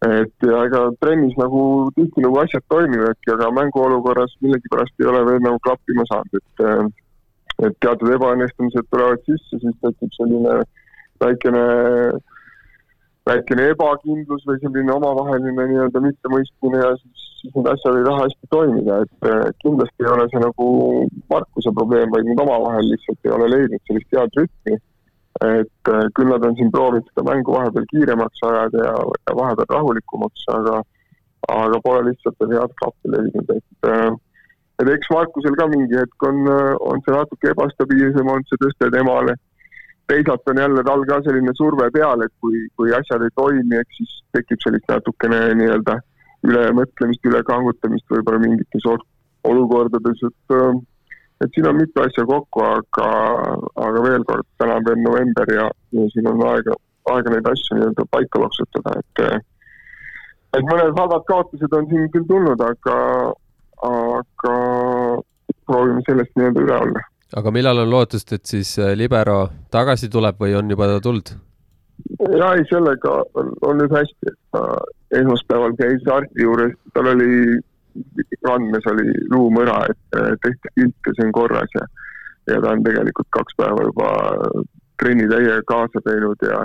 et 0.00 0.48
ja 0.48 0.62
ega 0.64 0.86
trennis 1.04 1.34
nagu 1.36 1.62
tihtilugu 1.96 2.40
asjad 2.40 2.64
toimivadki, 2.72 3.34
aga 3.34 3.50
mänguolukorras 3.52 4.32
millegipärast 4.40 5.02
ei 5.02 5.10
ole 5.10 5.24
veel 5.28 5.42
nagu 5.44 5.60
klappima 5.66 6.06
saanud, 6.08 6.40
et 6.40 6.66
äh, 6.66 6.84
et 7.68 7.74
teatud 7.84 8.08
ebaõnnestumised 8.14 8.86
tulevad 8.88 9.20
sisse, 9.28 9.58
siis 9.60 9.80
tekib 9.84 10.14
selline 10.16 10.54
äh, 10.62 10.68
väikene, 11.20 11.64
väikene 13.28 13.70
ebakindlus 13.74 14.44
või 14.48 14.60
selline 14.62 14.94
omavaheline 14.96 15.66
nii-öelda 15.72 16.02
mittemõistmine 16.04 16.82
ja 16.82 16.92
siis, 17.00 17.26
siis 17.40 17.56
need 17.56 17.70
asjad 17.72 17.98
ei 17.98 18.06
taha 18.06 18.26
hästi 18.26 18.52
toimida, 18.54 19.00
et 19.04 19.58
kindlasti 19.64 20.06
ei 20.06 20.12
ole 20.12 20.28
see 20.32 20.44
nagu 20.44 20.68
Markuse 21.32 21.74
probleem, 21.76 22.12
vaid 22.14 22.30
nad 22.30 22.44
omavahel 22.46 22.88
lihtsalt 22.92 23.28
ei 23.28 23.34
ole 23.36 23.50
leidnud 23.54 23.84
sellist 23.90 24.16
head 24.16 24.40
rütmi. 24.40 24.78
et 25.46 25.88
küll 26.16 26.28
nad 26.28 26.42
on 26.44 26.56
siin 26.58 26.72
proovinud 26.74 27.06
seda 27.06 27.22
mängu 27.24 27.52
vahepeal 27.54 27.84
kiiremaks 27.92 28.42
ajada 28.44 28.80
ja, 28.82 28.96
ja 29.28 29.36
vahepeal 29.38 29.70
rahulikumaks, 29.70 30.42
aga, 30.52 30.80
aga 31.54 31.78
pole 31.84 32.02
lihtsalt 32.08 32.36
veel 32.42 32.58
head 32.58 32.74
klappi 32.80 33.12
leidnud, 33.14 33.54
et 33.54 33.92
et 34.80 34.90
eks 34.96 35.12
Markusel 35.12 35.56
ka 35.60 35.68
mingi 35.70 35.96
hetk 35.96 36.26
on, 36.28 36.42
on 36.90 37.00
see 37.04 37.14
natuke 37.14 37.52
ebastabiilsem 37.52 38.28
olnud, 38.32 38.48
see 38.50 38.60
tõste 38.64 38.90
temale 38.96 39.36
teisalt 40.10 40.48
on 40.50 40.58
jälle 40.62 40.82
tal 40.86 41.04
ka 41.08 41.20
selline 41.24 41.52
surve 41.54 41.90
peal, 41.94 42.24
et 42.26 42.32
kui, 42.42 42.66
kui 42.76 42.94
asjad 42.96 43.22
ei 43.22 43.34
toimi, 43.38 43.78
eks 43.78 44.00
siis 44.00 44.14
tekib 44.36 44.62
sellist 44.64 44.88
natukene 44.90 45.40
nii-öelda 45.60 45.96
ülemõtlemist, 46.48 47.26
ülekangutamist 47.30 48.14
võib-olla 48.14 48.42
mingites 48.42 48.86
olukordades, 49.50 50.24
et 50.28 50.56
et 51.44 51.54
siin 51.54 51.66
on 51.70 51.78
mitu 51.78 52.02
asja 52.02 52.24
kokku, 52.28 52.62
aga, 52.66 53.06
aga 53.80 54.02
veel 54.04 54.24
kord, 54.28 54.44
täna 54.60 54.76
on 54.76 54.84
veel 54.88 54.98
november 55.04 55.52
ja, 55.54 55.68
ja 55.96 56.08
siin 56.12 56.28
on 56.28 56.42
aega, 56.50 56.74
aega 57.14 57.32
neid 57.32 57.48
asju 57.52 57.78
nii-öelda 57.78 58.04
paika 58.16 58.42
loksutada, 58.42 58.98
et 59.00 59.22
et 60.58 60.66
mõned 60.66 60.98
halvad 60.98 61.24
kaotused 61.30 61.78
on 61.78 61.86
siin 61.92 62.10
küll 62.12 62.26
tulnud, 62.28 62.60
aga, 62.66 62.98
aga 63.86 64.56
proovime 65.70 66.04
sellest 66.08 66.36
nii-öelda 66.36 66.66
üle 66.66 66.78
olla 66.88 67.06
aga 67.36 67.52
millal 67.54 67.84
on 67.84 67.90
lootust, 67.90 68.32
et 68.32 68.44
siis 68.46 68.72
äh, 68.78 68.94
libero 68.98 69.44
tagasi 69.70 70.10
tuleb 70.10 70.40
või 70.40 70.56
on 70.58 70.70
juba 70.70 70.88
ta 70.90 71.00
tulnud? 71.04 71.32
ja 72.40 72.52
ei, 72.56 72.64
sellega 72.70 73.20
on, 73.38 73.52
on 73.66 73.80
nüüd 73.82 73.92
hästi, 73.92 74.32
et 74.32 74.38
ta 74.56 74.62
esmaspäeval 75.20 75.74
käis 75.78 76.06
arsti 76.08 76.46
juures, 76.46 76.72
tal 76.94 77.10
oli, 77.12 77.58
randmes 78.46 78.86
oli 78.92 79.06
luumõra, 79.32 79.82
et 79.92 80.18
äh, 80.18 80.32
tehti 80.44 80.74
pilt 80.78 81.10
ja 81.10 81.16
see 81.16 81.28
on 81.28 81.34
korras 81.36 81.78
ja 81.78 81.86
ja 82.48 82.60
ta 82.64 82.72
on 82.72 82.82
tegelikult 82.82 83.28
kaks 83.36 83.56
päeva 83.58 83.82
juba 83.84 84.06
trenni 84.98 85.26
täiega 85.30 85.60
kaasa 85.68 86.00
teinud 86.06 86.40
ja 86.46 86.62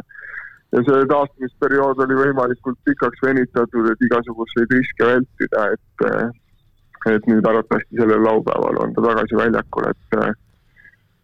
ja 0.76 0.82
see 0.88 1.04
taastumisperiood 1.12 2.00
oli 2.06 2.18
võimalikult 2.20 2.80
pikaks 2.88 3.22
venitatud, 3.24 3.92
et 3.92 4.08
igasuguseid 4.08 4.74
riske 4.76 5.12
vältida, 5.12 5.68
et, 5.76 6.08
äh, 6.10 7.14
et 7.14 7.30
nüüd 7.30 7.46
arvatavasti 7.48 8.00
sellel 8.00 8.24
laupäeval 8.26 8.82
on 8.84 8.96
ta 8.96 9.06
tagasi 9.06 9.38
väljakul, 9.40 9.92
et 9.92 10.18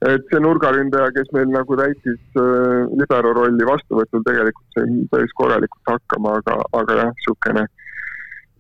et 0.10 0.32
see 0.32 0.42
nurgaründaja, 0.42 1.12
kes 1.16 1.30
meil 1.36 1.52
nagu 1.54 1.78
täitis 1.78 2.22
äh, 2.42 2.90
libero 2.98 3.36
rolli 3.38 3.68
vastuvõtul, 3.68 4.24
tegelikult 4.26 4.78
sai 4.78 5.06
päris 5.14 5.34
korralikult 5.38 5.94
hakkama, 5.94 6.38
aga, 6.42 6.58
aga 6.80 7.00
jah, 7.04 7.12
niisugune 7.18 7.66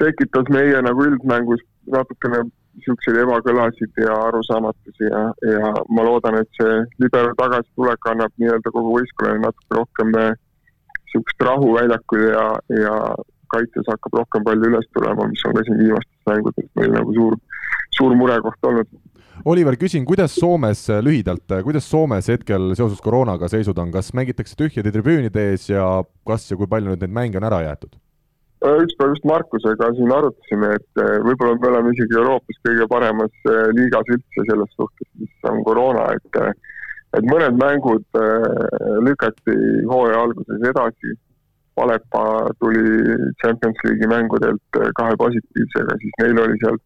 tekitas 0.01 0.49
meie 0.53 0.81
nagu 0.85 1.05
üldmängus 1.05 1.63
natukene 1.93 2.43
niisuguseid 2.45 3.19
ebakõlasid 3.23 3.99
ja 3.99 4.13
arusaamatusi 4.29 5.09
ja, 5.09 5.25
ja 5.45 5.73
ma 5.91 6.05
loodan, 6.07 6.39
et 6.39 6.49
see 6.59 6.77
libero 7.03 7.33
tagasitulek 7.39 8.07
annab 8.13 8.31
nii-öelda 8.39 8.71
kogu 8.73 8.95
võistkonnale 8.95 9.43
natuke 9.43 9.77
rohkem 9.79 10.13
niisugust 10.15 11.45
rahu 11.49 11.73
väljakul 11.75 12.25
ja, 12.29 12.45
ja 12.79 12.95
kaitses 13.51 13.89
hakkab 13.91 14.21
rohkem 14.21 14.45
palju 14.47 14.71
üles 14.71 14.87
tulema, 14.95 15.27
mis 15.27 15.43
on 15.47 15.57
ka 15.57 15.65
siin 15.67 15.81
viimastes 15.81 16.29
mängudes 16.29 16.69
meil 16.79 16.93
nagu 16.95 17.15
suur, 17.17 17.37
suur 17.97 18.15
murekoht 18.19 18.69
olnud. 18.71 18.93
Oliver, 19.45 19.75
küsin, 19.79 20.05
kuidas 20.05 20.35
Soomes 20.37 20.85
lühidalt, 21.01 21.49
kuidas 21.65 21.87
Soomes 21.89 22.29
hetkel 22.29 22.75
seoses 22.77 23.01
koroonaga 23.01 23.49
seisud 23.49 23.77
on, 23.81 23.91
kas 23.93 24.13
mängitakse 24.13 24.57
tühjade 24.59 24.93
tribüünide 24.93 25.51
ees 25.51 25.69
ja 25.71 25.87
kas 26.27 26.51
ja 26.51 26.59
kui 26.59 26.69
palju 26.69 26.93
nüüd 26.93 27.03
neid 27.05 27.15
mänge 27.15 27.41
on 27.41 27.49
ära 27.49 27.63
jäetud? 27.65 27.97
Äh, 28.61 28.77
ükspäev 28.85 29.15
just 29.15 29.23
Markusega 29.25 29.87
siin 29.97 30.11
arutasime, 30.13 30.75
et 30.77 30.99
äh, 31.01 31.15
võib-olla 31.25 31.55
me 31.57 31.69
oleme 31.71 31.93
isegi 31.95 32.13
Euroopas 32.19 32.59
kõige 32.67 32.85
paremas 32.91 33.31
äh, 33.49 33.71
liigas 33.73 34.11
üldse 34.13 34.45
selles 34.45 34.75
suhtes, 34.77 35.07
mis 35.17 35.47
on 35.49 35.63
koroona, 35.65 36.11
et 36.13 36.41
et 37.17 37.25
mõned 37.27 37.57
mängud 37.59 38.05
lükati 39.03 39.55
hooaja 39.89 40.21
alguses 40.21 40.61
edasi. 40.69 41.17
Palepa 41.75 42.21
tuli 42.61 42.85
Champions 43.41 43.81
League'i 43.83 44.07
mängudelt 44.07 44.79
kahe 44.95 45.17
positiivsega, 45.19 45.97
siis 45.99 46.15
neil 46.21 46.39
oli 46.39 46.55
seal 46.61 46.79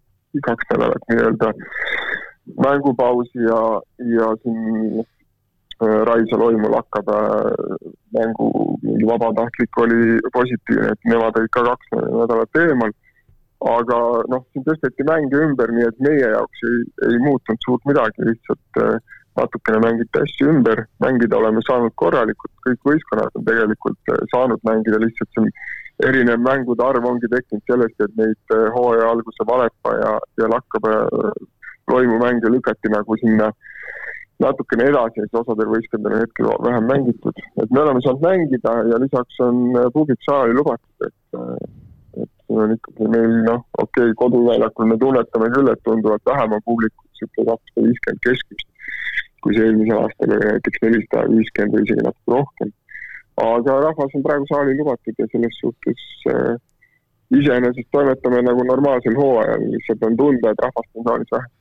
kaks 0.48 0.72
nädalat 0.72 1.06
nii-öelda 1.12 1.52
mängupausi 2.66 3.46
ja, 3.48 3.62
ja 4.16 4.32
siin 4.44 5.06
Äh, 5.84 6.06
Raisa 6.08 6.38
Loimul 6.40 6.72
hakkab 6.72 7.10
mängu 8.16 8.78
mingi 8.82 9.08
vabatahtlik 9.10 9.78
oli 9.84 10.20
positiivne, 10.32 10.94
et 10.94 11.10
nemad 11.12 11.36
olid 11.36 11.52
ka 11.52 11.66
kaks 11.68 11.92
nädalat 12.00 12.60
eemal. 12.62 12.94
aga 13.66 13.98
noh, 14.30 14.44
siin 14.54 14.64
tõsteti 14.68 15.04
mänge 15.08 15.40
ümber, 15.42 15.72
nii 15.74 15.86
et 15.88 16.02
meie 16.06 16.28
jaoks 16.32 16.64
ei, 16.70 16.82
ei 17.08 17.20
muutunud 17.24 17.64
suurt 17.66 17.88
midagi, 17.90 18.28
lihtsalt 18.28 18.80
äh, 18.84 19.00
natukene 19.40 19.80
mängiti 19.84 20.22
asju 20.22 20.52
ümber, 20.52 20.84
mängida 21.02 21.40
oleme 21.40 21.64
saanud 21.66 21.96
korralikult, 22.02 22.54
kõik 22.68 22.92
võistkonnad 22.92 23.40
on 23.40 23.48
tegelikult 23.48 24.14
äh, 24.14 24.22
saanud 24.36 24.62
mängida, 24.70 25.00
lihtsalt 25.02 25.32
see 25.34 25.56
erinev 26.08 26.44
mängude 26.46 26.84
arv 26.84 27.08
ongi 27.10 27.32
tekkinud 27.32 27.66
sellest, 27.72 27.98
et 28.06 28.16
neid 28.20 28.56
hooaja 28.76 29.10
alguse 29.16 29.48
Valepa 29.50 29.96
ja, 30.04 30.14
ja 30.44 30.52
Lakkaba 30.52 30.94
Loimu 31.92 32.18
mänge 32.20 32.50
lükati 32.50 32.90
nagu 32.90 33.18
sinna 33.22 33.52
natukene 34.44 34.90
edasi, 34.90 35.24
et 35.24 35.38
osadel 35.40 35.70
võistkondadel 35.72 36.18
on 36.18 36.24
hetkel 36.26 36.50
vähem 36.68 36.88
mängitud, 36.92 37.42
et 37.62 37.72
me 37.72 37.82
oleme 37.82 38.04
saanud 38.04 38.26
mängida 38.26 38.74
ja 38.92 39.00
lisaks 39.00 39.40
on 39.46 39.62
äh, 39.80 39.88
publik 39.96 40.20
saali 40.28 40.56
lubatud, 40.58 41.08
et 41.08 41.40
äh, 41.40 41.66
et 42.24 42.54
on 42.56 42.74
ikkagi 42.76 43.10
meil 43.12 43.34
noh, 43.48 43.64
okei 43.80 44.10
okay,, 44.10 44.18
koduväljakul 44.20 44.92
me 44.92 44.98
tunnetame 45.00 45.50
küll, 45.56 45.72
et 45.72 45.82
tunduvalt 45.88 46.32
vähem 46.32 46.56
on 46.58 46.64
publikut, 46.68 47.08
niisugune 47.12 47.48
kakssada 47.52 47.88
viiskümmend 47.88 48.24
keskmist, 48.28 48.70
kui 49.44 49.56
see 49.56 49.68
eelmisel 49.70 50.04
aastal 50.04 50.36
oli 50.36 50.52
näiteks 50.52 50.84
nelisada 50.86 51.26
viiskümmend 51.32 51.78
või 51.78 51.88
isegi 51.88 52.08
natuke 52.08 52.36
rohkem. 52.36 52.72
aga 53.46 53.82
rahvas 53.88 54.16
on 54.16 54.24
praegu 54.24 54.48
saali 54.52 54.78
lubatud 54.80 55.20
ja 55.20 55.28
selles 55.32 55.60
suhtes 55.64 56.08
äh, 56.32 56.56
iseenesest 57.40 57.92
toimetame 57.92 58.44
nagu 58.48 58.64
normaalsel 58.68 59.16
hooajal, 59.20 59.70
lihtsalt 59.76 60.08
on 60.08 60.18
tunda, 60.24 60.52
et 60.52 60.66
rahvast 60.68 60.92
on 61.00 61.08
saalis 61.08 61.36
vähe 61.36 61.52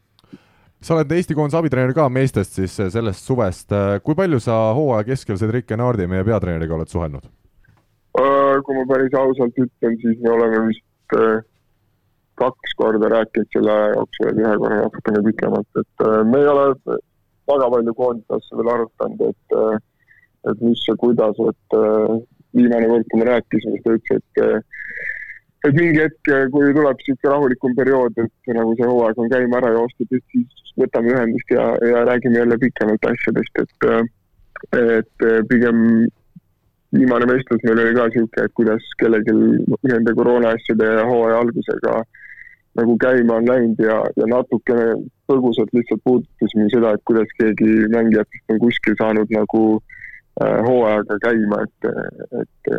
sa 0.84 0.98
oled 0.98 1.12
Eesti 1.16 1.36
koondise 1.36 1.58
abitreener 1.58 1.94
ka 1.96 2.10
meestest 2.12 2.58
siis 2.58 2.74
eh, 2.82 2.90
sellest 2.92 3.24
suvest, 3.24 3.72
eh, 3.72 3.96
kui 4.04 4.16
palju 4.18 4.40
sa 4.42 4.58
hooaja 4.76 5.06
keskel 5.08 5.40
Cedric 5.40 5.72
Enardi, 5.72 6.08
meie 6.10 6.26
peatreeneriga, 6.26 6.76
oled 6.76 6.92
suhelnud? 6.92 7.24
Äh, 8.20 8.60
kui 8.66 8.76
ma 8.76 8.84
päris 8.90 9.16
ausalt 9.18 9.56
ütlen, 9.64 9.96
siis 10.02 10.20
me 10.22 10.34
oleme 10.34 10.60
vist 10.68 11.16
äh, 11.16 11.40
kaks 12.40 12.76
korda 12.78 13.10
rääkinud 13.14 13.50
selle 13.56 13.72
aja 13.72 13.88
jooksul, 13.94 14.30
et 14.30 14.44
ühe 14.44 14.54
korra 14.60 14.82
natukene 14.82 15.24
pikemalt, 15.30 15.80
et 15.80 16.06
me 16.28 16.40
ei 16.42 16.48
ole 16.50 16.68
väga 17.48 17.68
palju 17.76 17.94
koondise 17.98 18.38
asju 18.38 18.60
veel 18.60 18.72
arutanud, 18.74 19.26
et 19.30 19.58
et 20.50 20.60
mis 20.60 20.80
ja 20.84 20.92
kuidas, 21.00 21.38
et 21.48 21.76
viimane 22.58 22.88
kord, 22.90 23.06
kui 23.08 23.20
me 23.22 23.28
rääkisime, 23.30 23.78
siis 23.78 23.84
ta 23.86 23.94
ütles, 23.96 24.18
et 24.18 24.74
et 25.64 25.76
mingi 25.76 26.02
hetk, 26.02 26.32
kui 26.52 26.74
tuleb 26.76 26.98
niisugune 27.00 27.32
rahulikum 27.32 27.76
periood, 27.78 28.18
et 28.20 28.52
nagu 28.56 28.74
see 28.78 28.88
hooaeg 28.90 29.22
on 29.22 29.30
käima 29.32 29.60
ära 29.60 29.72
joostud, 29.76 30.10
et 30.12 30.24
siis 30.34 30.74
võtame 30.80 31.14
ühendust 31.14 31.54
ja, 31.54 31.70
ja 31.88 32.02
räägime 32.08 32.42
jälle 32.42 32.58
pikemalt 32.66 33.08
asjadest, 33.12 33.64
et 33.64 33.88
et 34.74 35.24
pigem 35.48 35.78
viimane 36.94 37.26
vestlus 37.28 37.64
meil 37.66 37.80
oli 37.82 37.96
ka 37.96 38.06
niisugune, 38.08 38.44
et 38.44 38.54
kuidas 38.58 38.92
kellelgi 39.00 39.34
nende 39.90 40.14
koroona 40.18 40.54
asjade 40.56 40.92
ja 40.98 41.08
hooaja 41.08 41.40
algusega 41.42 41.96
nagu 42.78 42.96
käima 42.98 43.38
on 43.38 43.48
läinud 43.48 43.80
ja, 43.82 44.00
ja 44.18 44.26
natukene 44.30 44.86
põgusalt 45.30 45.70
lihtsalt 45.76 46.02
puudutasime 46.04 46.66
seda, 46.72 46.94
et 46.94 47.04
kuidas 47.08 47.30
keegi 47.38 47.88
mängijatest 47.92 48.54
on 48.54 48.60
kuskil 48.62 48.96
saanud 48.98 49.30
nagu 49.34 49.62
äh, 50.42 50.58
hooajaga 50.66 51.18
käima, 51.26 51.62
et, 51.66 51.90
et 52.42 52.72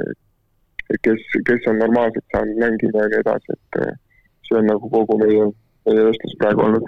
kes, 1.01 1.21
kes 1.47 1.69
on 1.71 1.79
normaalselt 1.79 2.25
saanud 2.35 2.59
mängida 2.61 3.05
ja 3.05 3.11
nii 3.11 3.21
edasi, 3.23 3.55
et 3.55 3.79
eh, 3.81 3.93
see 4.47 4.59
on 4.59 4.67
nagu 4.69 4.89
kogu 4.89 5.17
meie, 5.21 5.47
meie 5.87 6.05
vestlus 6.09 6.35
praegu 6.41 6.65
olnud 6.65 6.85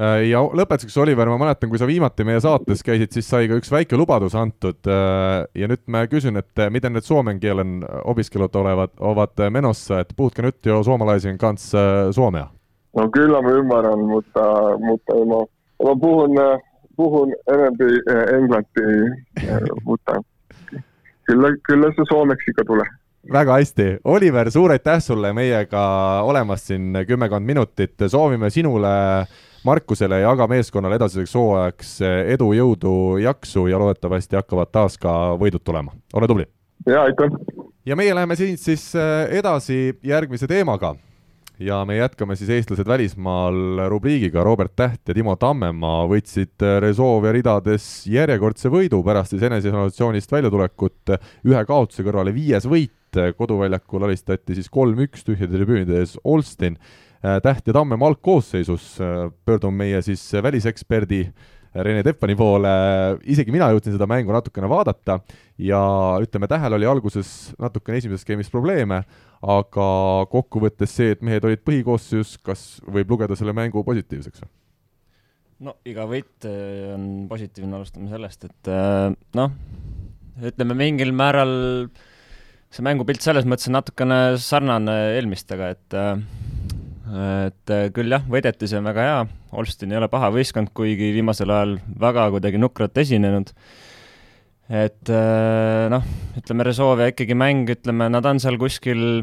äh, 0.00 0.20
ja 0.28 0.42
lõpetuseks, 0.60 0.98
Oliver, 1.02 1.30
ma 1.32 1.38
mäletan, 1.40 1.70
kui 1.72 1.80
sa 1.80 1.88
viimati 1.88 2.26
meie 2.28 2.40
saates 2.44 2.84
käisid, 2.86 3.14
siis 3.14 3.28
sai 3.30 3.48
ka 3.50 3.58
üks 3.60 3.72
väike 3.72 3.98
lubadus 3.98 4.36
antud 4.38 4.90
äh, 4.90 5.46
ja 5.54 5.70
nyt 5.70 5.84
mä 5.86 6.06
kysyn, 6.06 6.36
että 6.36 6.70
miten 6.70 6.92
nyt 6.92 7.08
suomen 7.08 7.40
kielen 7.40 7.84
opiskelut 8.04 8.56
olevat, 8.56 8.92
ovat 9.00 9.44
menossa, 9.50 10.00
että 10.00 10.14
puhutko 10.16 10.42
nyt 10.42 10.66
jo 10.66 10.82
suomalaisen 10.82 11.38
kanssa 11.38 12.12
suomea? 12.12 12.46
No 12.96 13.10
kyllä 13.10 13.42
mä 13.42 13.50
ymmärrän, 13.50 13.98
mutta, 13.98 14.40
mutta 14.78 15.14
mä, 15.14 15.38
mä 15.88 16.00
puhun, 16.00 16.30
puhun 16.96 17.34
enempi 17.52 17.84
englantia, 18.36 18.84
mutta 19.84 20.12
kyllä, 21.26 21.48
kyllä 21.66 21.86
se 21.86 22.02
suomeksi 22.08 22.50
ikka 22.50 22.64
tulee 22.66 22.97
väga 23.32 23.58
hästi, 23.58 23.86
Oliver, 24.04 24.50
suur 24.50 24.72
aitäh 24.72 25.00
sulle 25.02 25.32
meiega 25.36 25.82
olemast 26.24 26.70
siin 26.70 26.96
kümmekond 27.06 27.46
minutit, 27.46 27.96
soovime 28.08 28.50
sinule, 28.50 29.26
Markusele 29.66 30.20
ja 30.20 30.30
aga 30.30 30.46
meeskonnale 30.48 30.96
edasiseks 30.96 31.34
hooajaks 31.34 31.96
edu, 32.30 32.52
jõudu, 32.54 32.92
jaksu 33.20 33.66
ja 33.66 33.80
loodetavasti 33.80 34.38
hakkavad 34.38 34.70
taas 34.72 34.94
ka 35.02 35.34
võidud 35.40 35.64
tulema, 35.66 35.92
ole 36.14 36.30
tubli! 36.30 36.46
jaa, 36.86 37.08
aitäh! 37.08 37.34
ja 37.86 37.96
meie 37.98 38.14
läheme 38.14 38.36
siin 38.38 38.56
siis 38.56 38.92
edasi 39.34 39.98
järgmise 40.06 40.46
teemaga 40.46 40.94
ja 41.58 41.80
me 41.84 41.96
jätkame 41.96 42.36
siis 42.38 42.50
eestlased 42.54 42.86
välismaal 42.86 43.88
rubriigiga. 43.90 44.44
Robert 44.44 44.76
Täht 44.76 45.08
ja 45.08 45.14
Timo 45.14 45.34
Tammemaa 45.36 46.04
võtsid 46.06 46.62
Resolve 46.80 47.32
ridades 47.34 48.06
järjekordse 48.06 48.70
võidu 48.70 49.02
pärast 49.04 49.34
siis 49.34 49.42
eneseisolatsioonist 49.50 50.32
väljatulekut 50.32 51.16
ühe 51.50 51.64
kaotuse 51.66 52.06
kõrvale 52.06 52.34
viies 52.34 52.68
võit 52.70 52.94
et 53.08 53.36
koduväljakul 53.36 54.04
alistati 54.08 54.56
siis 54.56 54.68
kolm-üks 54.72 55.24
tühjade 55.26 55.56
tribüünide 55.56 56.00
ees 56.02 56.16
Olstin. 56.24 56.78
Äh, 57.24 57.38
Täht 57.42 57.66
ja 57.66 57.74
Tamme 57.74 57.98
algkoosseisus, 58.06 58.98
äh, 59.00 59.30
pöördun 59.44 59.74
meie 59.74 60.02
siis 60.02 60.22
väliseksperdi 60.42 61.26
Rene 61.74 62.02
Teppani 62.02 62.34
poole, 62.34 62.70
isegi 63.28 63.52
mina 63.52 63.68
jõudsin 63.70 63.92
seda 63.94 64.06
mängu 64.08 64.32
natukene 64.32 64.70
vaadata 64.70 65.18
ja 65.60 65.80
ütleme, 66.22 66.48
Tähel 66.48 66.74
oli 66.78 66.88
alguses 66.88 67.52
natukene 67.60 68.00
esimeses 68.00 68.24
skeemis 68.24 68.48
probleeme, 68.50 69.02
aga 69.42 69.88
kokkuvõttes 70.32 70.96
see, 70.96 71.12
et 71.14 71.22
mehed 71.22 71.44
olid 71.44 71.62
põhikoosseisus, 71.66 72.38
kas 72.42 72.64
võib 72.88 73.12
lugeda 73.12 73.36
selle 73.38 73.54
mängu 73.56 73.84
positiivseks 73.86 74.42
või? 74.42 74.52
no 75.68 75.76
iga 75.90 76.06
võit 76.08 76.48
äh, 76.48 76.94
on 76.94 77.26
positiivne, 77.30 77.76
alustame 77.76 78.10
sellest, 78.10 78.48
et 78.48 78.72
noh, 79.36 79.58
ütleme 80.48 80.78
mingil 80.78 81.12
määral 81.12 81.54
äh, 81.84 82.06
see 82.74 82.84
mängupilt 82.84 83.24
selles 83.24 83.46
mõttes 83.48 83.70
on 83.70 83.78
natukene 83.78 84.20
sarnane 84.42 84.96
eelmistega, 85.16 85.72
et 85.74 85.96
äh, 85.96 86.20
et 87.48 87.72
äh, 87.72 87.88
küll 87.94 88.12
jah, 88.12 88.24
võideti, 88.28 88.68
see 88.68 88.80
on 88.80 88.88
väga 88.88 89.04
hea, 89.06 89.20
Olstin 89.56 89.92
ei 89.94 90.00
ole 90.00 90.10
paha 90.12 90.28
võistkond, 90.34 90.74
kuigi 90.76 91.08
viimasel 91.14 91.48
ajal 91.54 91.78
väga 92.00 92.28
kuidagi 92.34 92.60
nukralt 92.60 92.98
esinenud. 93.00 93.52
et 94.68 95.08
äh, 95.08 95.86
noh, 95.88 96.04
ütleme 96.36 96.66
Resolve 96.68 97.12
ikkagi 97.14 97.36
mäng, 97.38 97.70
ütleme, 97.72 98.10
nad 98.12 98.26
on 98.28 98.40
seal 98.42 98.58
kuskil, 98.60 99.22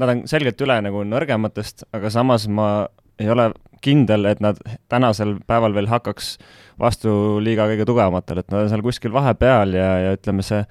nad 0.00 0.14
on 0.14 0.24
selgelt 0.30 0.60
üle 0.64 0.78
nagu 0.86 1.04
nõrgematest, 1.04 1.84
aga 1.92 2.12
samas 2.14 2.48
ma 2.48 2.86
ei 3.20 3.28
ole 3.28 3.50
kindel, 3.84 4.24
et 4.30 4.40
nad 4.40 4.56
tänasel 4.90 5.36
päeval 5.46 5.74
veel 5.76 5.90
hakkaks 5.90 6.36
vastu 6.80 7.12
liiga 7.42 7.66
kõige 7.68 7.84
tugevamatele, 7.86 8.42
et 8.42 8.54
nad 8.54 8.64
on 8.64 8.72
seal 8.72 8.82
kuskil 8.86 9.12
vahepeal 9.12 9.76
ja, 9.76 9.90
ja 10.06 10.16
ütleme, 10.16 10.46
see 10.46 10.64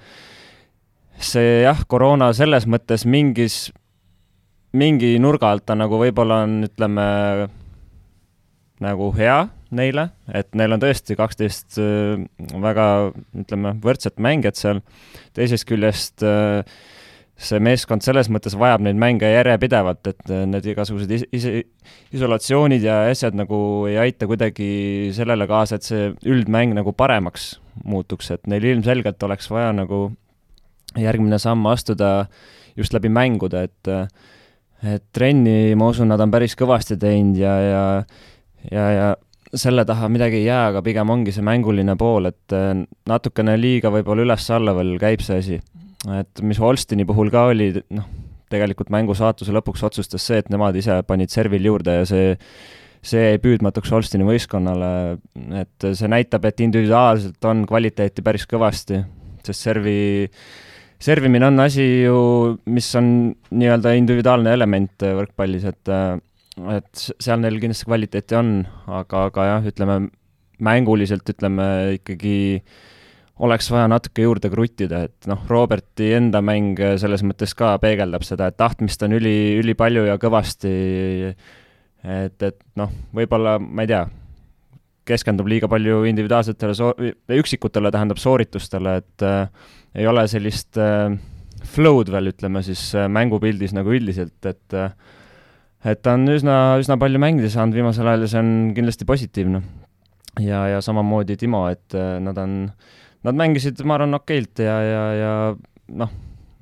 see 1.18 1.62
jah, 1.64 1.80
koroona 1.90 2.30
selles 2.36 2.66
mõttes 2.70 3.04
mingis, 3.08 3.68
mingi 4.78 5.16
nurga 5.22 5.52
alt 5.52 5.66
ta 5.68 5.76
nagu 5.78 5.98
võib-olla 6.00 6.42
on, 6.46 6.60
ütleme, 6.68 7.06
nagu 8.84 9.08
hea 9.16 9.40
neile, 9.74 10.08
et 10.32 10.54
neil 10.56 10.76
on 10.76 10.82
tõesti 10.82 11.16
kaksteist 11.18 11.80
äh, 11.82 12.20
väga, 12.62 12.86
ütleme, 13.42 13.74
võrdset 13.84 14.20
mängijat 14.22 14.60
seal, 14.60 14.80
teisest 15.36 15.66
küljest 15.68 16.24
äh, 16.24 16.62
see 17.38 17.60
meeskond 17.62 18.02
selles 18.02 18.30
mõttes 18.32 18.56
vajab 18.58 18.82
neid 18.86 18.98
mänge 18.98 19.28
järjepidevalt, 19.30 20.10
et 20.10 20.32
äh, 20.32 20.46
need 20.48 20.70
igasugused 20.72 21.12
is-, 21.18 21.26
is-, 21.34 21.66
isolatsioonid 22.16 22.86
ja 22.86 23.02
asjad 23.10 23.36
nagu 23.38 23.60
ei 23.90 23.98
aita 24.08 24.30
kuidagi 24.30 24.70
sellele 25.16 25.46
kaasa, 25.50 25.78
et 25.78 25.90
see 25.90 26.08
üldmäng 26.26 26.74
nagu 26.78 26.94
paremaks 26.96 27.56
muutuks, 27.84 28.32
et 28.34 28.48
neil 28.50 28.64
ilmselgelt 28.72 29.22
oleks 29.28 29.50
vaja 29.52 29.74
nagu 29.76 30.08
järgmine 30.96 31.38
samm 31.42 31.66
astuda 31.68 32.26
just 32.78 32.94
läbi 32.94 33.10
mängude, 33.12 33.68
et 33.68 33.92
et 34.86 35.02
trenni, 35.12 35.74
ma 35.74 35.88
usun, 35.90 36.06
nad 36.06 36.20
on 36.22 36.30
päris 36.30 36.54
kõvasti 36.54 36.94
teinud 37.02 37.40
ja, 37.40 37.54
ja 37.60 37.82
ja, 38.70 38.84
ja 38.94 39.08
selle 39.54 39.84
taha 39.88 40.08
midagi 40.12 40.42
ei 40.42 40.46
jää, 40.46 40.68
aga 40.70 40.82
pigem 40.84 41.10
ongi 41.10 41.32
see 41.34 41.44
mänguline 41.44 41.96
pool, 41.98 42.28
et 42.30 42.54
natukene 43.08 43.56
liiga 43.58 43.90
võib-olla 43.92 44.26
üles-alla 44.26 44.74
veel 44.76 44.96
käib 45.00 45.24
see 45.24 45.42
asi. 45.42 45.60
Et 46.14 46.42
mis 46.46 46.60
Holstini 46.62 47.06
puhul 47.08 47.32
ka 47.32 47.48
oli, 47.50 47.72
noh, 47.96 48.06
tegelikult 48.52 48.92
mängu 48.94 49.16
saatuse 49.18 49.54
lõpuks 49.56 49.82
otsustas 49.88 50.24
see, 50.24 50.42
et 50.42 50.50
nemad 50.52 50.76
ise 50.78 51.00
panid 51.08 51.32
servil 51.32 51.64
juurde 51.72 52.00
ja 52.00 52.04
see 52.08 52.36
see 53.08 53.22
jäi 53.22 53.38
püüdmatuks 53.42 53.92
Holstini 53.94 54.26
võistkonnale, 54.26 55.18
et 55.60 55.84
see 55.94 56.08
näitab, 56.10 56.48
et 56.48 56.60
individuaalselt 56.64 57.46
on 57.46 57.62
kvaliteeti 57.68 58.24
päris 58.26 58.46
kõvasti, 58.50 58.98
sest 59.46 59.68
servi, 59.68 60.26
servimine 61.02 61.46
on 61.48 61.62
asi 61.62 61.84
ju, 62.04 62.18
mis 62.66 62.88
on 62.98 63.10
nii-öelda 63.50 63.94
individuaalne 63.98 64.52
element 64.56 65.06
võrkpallis, 65.20 65.68
et 65.68 65.94
et 66.58 67.02
seal 67.22 67.38
neil 67.38 67.60
kindlasti 67.62 67.86
kvaliteeti 67.86 68.34
on, 68.34 68.54
aga, 68.90 69.28
aga 69.30 69.44
jah, 69.46 69.66
ütleme 69.70 70.00
mänguliselt 70.58 71.28
ütleme 71.30 71.68
ikkagi 72.00 72.38
äh, 72.58 72.78
oleks 73.44 73.70
vaja 73.70 73.88
natuke 73.90 74.24
juurde 74.24 74.50
kruttida, 74.50 75.04
et 75.08 75.28
noh, 75.30 75.40
Roberti 75.50 76.10
enda 76.16 76.40
mäng 76.44 76.78
selles 77.00 77.22
mõttes 77.26 77.54
ka 77.58 77.76
peegeldab 77.82 78.24
seda, 78.26 78.50
et 78.50 78.58
tahtmist 78.58 79.02
on 79.06 79.14
üli, 79.18 79.34
ülipalju 79.60 80.06
ja 80.08 80.16
kõvasti, 80.20 80.72
et, 82.02 82.46
et 82.48 82.58
noh, 82.78 82.94
võib-olla, 83.14 83.58
ma 83.62 83.86
ei 83.86 83.92
tea, 83.92 84.04
keskendub 85.08 85.48
liiga 85.48 85.70
palju 85.70 86.02
individuaalsetele 86.10 86.74
soo-, 86.76 86.96
üksikutele, 87.38 87.92
tähendab 87.94 88.20
sooritustele, 88.20 88.98
et 89.02 89.26
äh, 89.26 89.46
ei 89.98 90.06
ole 90.06 90.24
sellist 90.30 90.78
äh, 90.80 91.10
flow'd 91.74 92.12
veel, 92.12 92.30
ütleme 92.32 92.62
siis 92.66 92.82
äh, 92.96 93.08
mängupildis 93.12 93.74
nagu 93.76 93.92
üldiselt, 93.94 94.38
et 94.46 94.76
äh, 94.76 94.92
et 95.86 96.00
ta 96.02 96.16
on 96.18 96.26
üsna, 96.32 96.54
üsna 96.80 96.96
palju 96.98 97.20
mängida 97.22 97.50
saanud 97.52 97.76
viimasel 97.78 98.08
ajal 98.10 98.24
ja 98.26 98.30
see 98.32 98.40
on 98.42 98.54
kindlasti 98.76 99.06
positiivne. 99.08 99.62
ja, 100.42 100.64
ja 100.74 100.80
samamoodi 100.84 101.36
Timo, 101.36 101.66
et 101.70 101.94
äh, 101.94 102.16
nad 102.22 102.38
on 102.38 102.70
nad 103.26 103.34
mängisid, 103.34 103.82
ma 103.84 103.98
arvan, 103.98 104.14
okeilt 104.14 104.62
ja, 104.62 104.78
ja, 104.82 105.04
ja 105.18 105.32
noh, 105.98 106.10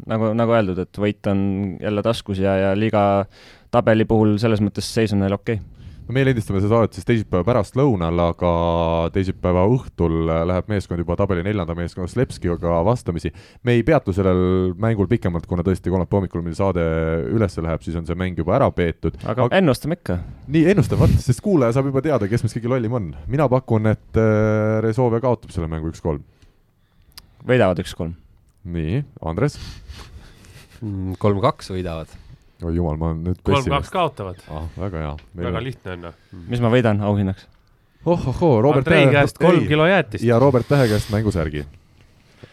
nagu, 0.08 0.32
nagu 0.36 0.56
öeldud, 0.56 0.80
et 0.80 1.00
võit 1.00 1.28
on 1.28 1.40
jälle 1.80 2.04
taskus 2.04 2.40
ja, 2.40 2.56
ja 2.56 2.74
liiga 2.76 3.26
tabeli 3.70 4.06
puhul 4.08 4.38
selles 4.40 4.62
mõttes 4.64 4.88
seis 4.88 5.12
on 5.12 5.20
neil 5.24 5.36
okei 5.36 5.60
okay 5.60 5.76
no 6.06 6.14
me 6.14 6.24
lindistame 6.26 6.60
seda 6.62 6.72
saadet 6.72 6.96
siis 6.96 7.08
teisipäeva 7.08 7.46
pärastlõunal, 7.46 8.20
aga 8.28 8.52
teisipäeva 9.14 9.64
õhtul 9.70 10.28
läheb 10.50 10.70
meeskond 10.70 11.02
juba 11.02 11.16
tabeli 11.18 11.42
neljanda 11.46 11.74
meeskonna 11.78 12.10
Slepskiga 12.10 12.76
vastamisi. 12.86 13.32
me 13.62 13.76
ei 13.78 13.82
peatu 13.86 14.14
sellel 14.16 14.72
mängul 14.78 15.10
pikemalt, 15.10 15.46
kuna 15.46 15.66
tõesti 15.66 15.90
kolmapäeva 15.90 16.22
hommikul, 16.22 16.44
mil 16.46 16.54
saade 16.58 16.84
üles 17.32 17.58
läheb, 17.58 17.82
siis 17.82 17.98
on 17.98 18.06
see 18.06 18.18
mäng 18.18 18.38
juba 18.38 18.56
ära 18.60 18.70
peetud. 18.70 19.18
aga, 19.24 19.48
aga 19.48 19.60
ennustame 19.62 19.98
ikka. 19.98 20.20
nii, 20.46 20.70
ennustame, 20.74 21.06
vot, 21.06 21.18
sest 21.26 21.42
kuulaja 21.44 21.76
saab 21.76 21.90
juba 21.90 22.04
teada, 22.04 22.30
kes 22.30 22.46
meist 22.46 22.58
kõige 22.58 22.72
lollim 22.76 22.96
on. 23.00 23.12
mina 23.26 23.50
pakun, 23.50 23.92
et 23.92 24.22
äh, 24.22 24.80
Resolve 24.86 25.20
kaotab 25.20 25.50
selle 25.54 25.70
mängu 25.70 25.90
üks-kolm 25.90 26.22
võidavad 27.46 27.80
üks-kolm. 27.82 28.16
nii, 28.66 29.02
Andres? 29.22 29.58
Mm, 30.82 31.14
kolm-kaks 31.22 31.70
võidavad. 31.70 32.10
Oi 32.64 32.72
jumal, 32.76 32.96
ma 33.00 33.10
olen 33.10 33.22
nüüd 33.26 33.40
kolm-kaks 33.44 33.92
kaotavad 33.92 34.40
ah,. 34.48 34.68
väga 34.78 35.02
hea. 35.02 35.12
väga 35.42 35.62
lihtne 35.64 35.96
on 35.96 36.06
ju. 36.08 36.12
mis 36.52 36.62
ma 36.64 36.70
võidan 36.72 37.02
auhinnaks? 37.04 37.48
oh-oh-oo, 38.06 38.60
Robert 38.64 38.86
Andrei 38.86 39.10
käest 39.12 39.40
kolm 39.40 39.66
kilo 39.68 39.88
jäätist. 39.90 40.24
ja 40.24 40.38
Robert 40.42 40.68
Tähe 40.68 40.88
käest 40.88 41.10
mängusärgi. 41.12 41.66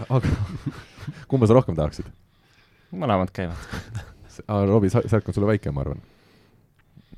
aga 0.10 0.34
kumba 1.32 1.48
sa 1.48 1.60
rohkem 1.60 1.78
tahaksid? 1.80 2.10
mõlemad 2.92 3.32
käivad 3.36 4.04
Robbie 4.74 4.90
särk 4.90 5.28
on 5.30 5.36
sulle 5.36 5.48
väike, 5.54 5.72
ma 5.72 5.86
arvan 5.86 6.02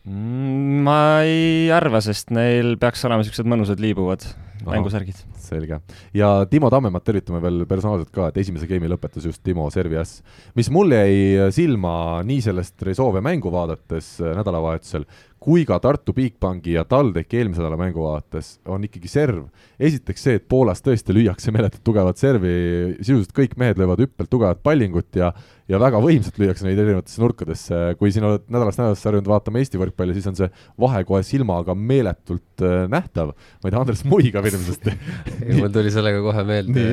mm, 0.03 0.81
ma 0.85 0.99
ei 1.25 1.71
arva, 1.73 2.01
sest 2.05 2.33
neil 2.35 2.75
peaks 2.81 3.05
olema 3.07 3.23
niisugused 3.23 3.49
mõnusad 3.49 3.81
liibuvad 3.81 4.27
mängusärgid. 4.65 5.17
Selge. 5.47 5.79
ja 6.13 6.31
Timo 6.49 6.69
Tammemat 6.73 7.05
tervitame 7.05 7.41
veel 7.43 7.65
personaalselt 7.69 8.11
ka, 8.15 8.29
et 8.29 8.41
esimese 8.43 8.67
geimi 8.69 8.89
lõpetas 8.91 9.25
just 9.25 9.43
Timo 9.43 9.69
Servias. 9.73 10.21
mis 10.55 10.69
mul 10.73 10.91
jäi 10.95 11.51
silma 11.55 12.23
nii 12.25 12.41
sellest 12.41 12.81
Resolve 12.85 13.21
mängu 13.25 13.51
vaadates 13.53 14.15
äh, 14.21 14.35
nädalavahetusel, 14.37 15.05
kui 15.41 15.65
ka 15.67 15.77
Tartu 15.83 16.13
Bigbanki 16.15 16.73
ja 16.73 16.85
TalTechi 16.89 17.37
eelmise 17.37 17.61
nädala 17.61 17.77
mängu 17.77 18.01
vaates 18.01 18.55
on 18.71 18.85
ikkagi 18.87 19.09
serv. 19.11 19.43
esiteks 19.79 20.23
see, 20.25 20.39
et 20.39 20.47
Poolas 20.49 20.81
tõesti 20.81 21.13
lüüakse 21.13 21.53
meeletult 21.53 21.83
tugevat 21.85 22.17
servi, 22.17 22.53
sisuliselt 23.01 23.35
kõik 23.35 23.53
mehed 23.61 23.77
löövad 23.81 24.01
hüppelt 24.01 24.31
tugevat 24.31 24.63
pallingut 24.65 25.19
ja 25.19 25.33
ja 25.69 25.79
väga 25.81 25.99
võimsalt 26.01 26.39
lüüakse 26.41 26.65
neid 26.67 26.79
erinevatesse 26.81 27.21
nurkadesse, 27.21 27.83
kui 27.99 28.11
siin 28.13 28.25
oled 28.27 28.43
nädalast 28.53 28.81
nädalasse 28.81 29.09
harjunud 29.09 29.29
vaatama 29.29 29.61
Eesti 29.61 29.81
võrkpalli, 29.81 30.17
siis 30.17 30.27
on 30.29 30.37
see 30.37 30.49
vahe 30.81 31.03
kohe 31.09 31.21
silmaga 31.25 31.77
meeletult 31.77 32.65
äh, 32.65 32.85
nähtav. 32.89 33.33
ma 33.35 33.69
ei 33.69 33.75
tea, 33.75 33.85
Andres 33.85 34.05
muigab 34.09 34.49
hirmsasti 34.49 34.93
ei, 35.45 35.55
mul 35.59 35.71
tuli 35.73 35.93
sellega 35.93 36.25
kohe 36.25 36.45
meelde 36.47 36.89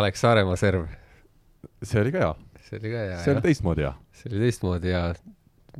Alex 0.00 0.24
Saaremaa 0.24 0.56
serv. 0.60 0.88
see 1.82 2.00
oli 2.02 2.12
ka 2.12 2.24
hea. 2.24 2.32
see 2.68 2.80
oli 2.80 2.96
ka 2.96 3.04
hea, 3.08 3.20
see 3.24 3.36
oli 3.36 3.44
teistmoodi 3.50 3.88
hea. 3.88 3.98
see 4.16 4.32
oli 4.32 4.48
teistmoodi 4.48 4.96
hea 4.96 5.04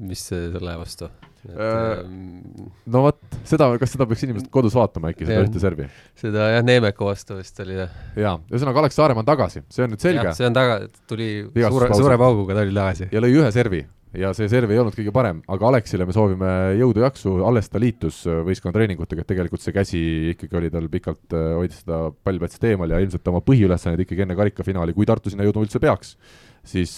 mis 0.01 0.23
selle 0.31 0.77
vastu? 0.81 1.11
Äh, 1.49 2.01
ähm, 2.01 2.73
no 2.93 3.07
vot, 3.07 3.21
seda, 3.49 3.71
kas 3.81 3.95
seda 3.95 4.05
peaks 4.09 4.27
inimesed 4.27 4.51
kodus 4.53 4.75
vaatama 4.77 5.15
äkki, 5.15 5.25
seda 5.25 5.45
ühte 5.47 5.63
servi? 5.63 5.87
seda 6.21 6.51
jah, 6.53 6.65
Neemeku 6.67 7.09
vastu 7.09 7.39
vist 7.39 7.57
oli 7.65 7.79
jah. 7.79 7.95
jaa, 8.21 8.35
ühesõnaga 8.51 8.83
Alex 8.83 8.99
Saaremaa 9.01 9.25
on 9.25 9.31
tagasi, 9.31 9.63
see 9.73 9.87
on 9.87 9.95
nüüd 9.95 10.05
selge. 10.05 10.35
see 10.37 10.51
on 10.51 10.59
taga, 10.59 10.83
tuli 11.09 11.31
suure, 11.49 11.89
suure 11.97 12.21
pauguga, 12.21 12.59
ta 12.59 12.67
oli 12.67 12.77
tagasi. 12.77 13.09
ja 13.09 13.25
lõi 13.25 13.33
ühe 13.41 13.49
servi 13.57 13.81
ja 14.21 14.35
see 14.37 14.51
serv 14.53 14.73
ei 14.75 14.83
olnud 14.83 14.97
kõige 14.99 15.15
parem, 15.15 15.41
aga 15.49 15.69
Alexile 15.71 16.05
me 16.05 16.15
soovime 16.15 16.53
jõudu-jaksu, 16.77 17.39
alles 17.47 17.73
ta 17.73 17.81
liitus 17.81 18.21
äh, 18.29 18.43
võistkonna 18.45 18.77
treeningutega, 18.77 19.25
et 19.25 19.31
tegelikult 19.33 19.65
see 19.65 19.75
käsi 19.77 20.03
ikkagi 20.35 20.61
oli 20.61 20.73
tal 20.75 20.91
pikalt, 20.93 21.25
äh, 21.33 21.53
hoidis 21.57 21.81
seda 21.87 22.03
pallplatsist 22.27 22.69
eemal 22.69 22.93
ja 22.93 23.01
ilmselt 23.01 23.33
oma 23.33 23.41
põhiülesanded 23.47 24.05
ikkagi 24.05 24.27
enne 24.27 24.37
karikafinaali, 24.39 24.97
kui 24.97 25.09
Tartu 25.09 25.33
sinna 25.33 25.47
jõudma 25.49 25.65
üldse 25.65 25.81
peaks, 25.81 26.19
siis, 26.61 26.93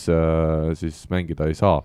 siis 0.80 1.04
mängida 1.12 1.46
ei 1.46 1.54
saa 1.54 1.76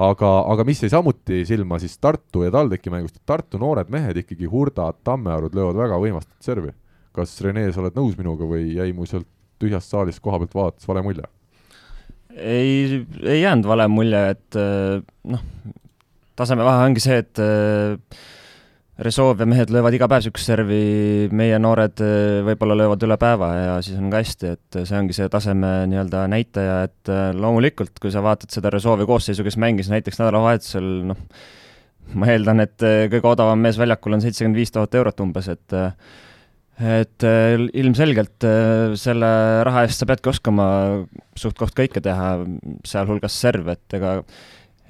aga, 0.00 0.30
aga 0.52 0.64
mis 0.68 0.80
jäi 0.84 0.92
samuti 0.92 1.42
silma 1.48 1.78
siis 1.82 1.98
Tartu 2.00 2.44
ja 2.46 2.52
TalTechi 2.54 2.92
mängust, 2.92 3.18
et 3.20 3.26
Tartu 3.28 3.60
noored 3.60 3.90
mehed 3.92 4.22
ikkagi, 4.22 4.48
Hurdad, 4.50 5.00
Tammearud 5.06 5.56
löövad 5.56 5.78
väga 5.82 5.98
võimastat 6.02 6.38
servi. 6.44 6.72
kas 7.12 7.34
Rene, 7.42 7.66
sa 7.74 7.82
oled 7.82 7.96
nõus 7.98 8.14
minuga 8.18 8.46
või 8.46 8.68
jäi 8.76 8.92
mu 8.94 9.06
sealt 9.08 9.26
tühjast 9.60 9.90
saalist 9.90 10.22
koha 10.22 10.38
pealt 10.40 10.54
vaadates 10.54 10.88
vale 10.88 11.02
mulje? 11.04 11.26
ei, 12.30 13.00
ei 13.26 13.40
jäänud 13.40 13.66
vale 13.66 13.88
mulje, 13.90 14.20
et 14.36 14.58
noh, 15.28 15.42
tasemevahe 16.38 16.86
ongi 16.86 17.02
see, 17.02 17.18
et 17.24 17.40
Resolve 19.00 19.46
mehed 19.48 19.70
löövad 19.72 19.94
iga 19.96 20.04
päev 20.10 20.20
niisugust 20.20 20.50
servi, 20.50 20.80
meie 21.32 21.56
noored 21.62 22.02
eh, 22.04 22.40
võib-olla 22.44 22.74
löövad 22.82 23.06
üle 23.06 23.16
päeva 23.20 23.48
ja 23.56 23.76
siis 23.84 23.96
on 23.96 24.10
ka 24.12 24.20
hästi, 24.20 24.50
et 24.58 24.78
see 24.84 24.98
ongi 24.98 25.16
see 25.16 25.30
taseme 25.32 25.70
nii-öelda 25.88 26.26
näitaja, 26.28 26.74
et 26.90 27.12
eh, 27.12 27.30
loomulikult, 27.32 27.94
kui 28.02 28.12
sa 28.12 28.20
vaatad 28.24 28.52
seda 28.52 28.72
Resolve 28.74 29.06
koosseisu, 29.08 29.46
kes 29.46 29.56
mängis 29.62 29.88
näiteks 29.88 30.20
nädalavahetusel, 30.20 30.90
noh, 31.14 31.22
ma 32.12 32.28
eeldan, 32.34 32.60
et 32.66 32.84
eh, 32.84 33.06
kõige 33.14 33.32
odavam 33.32 33.64
mees 33.64 33.80
väljakul 33.80 34.18
on 34.18 34.26
seitsekümmend 34.26 34.60
viis 34.60 34.76
tuhat 34.76 35.00
eurot 35.00 35.24
umbes, 35.24 35.48
et 35.48 35.80
et 36.80 37.24
ilmselgelt 37.76 38.44
selle 38.96 39.28
raha 39.68 39.82
eest 39.84 40.00
sa 40.00 40.06
peadki 40.08 40.30
oskama 40.30 40.64
suht-koht 41.36 41.74
kõike 41.76 42.00
teha, 42.00 42.30
sealhulgas 42.88 43.36
serv, 43.36 43.68
et 43.68 43.96
ega 43.98 44.14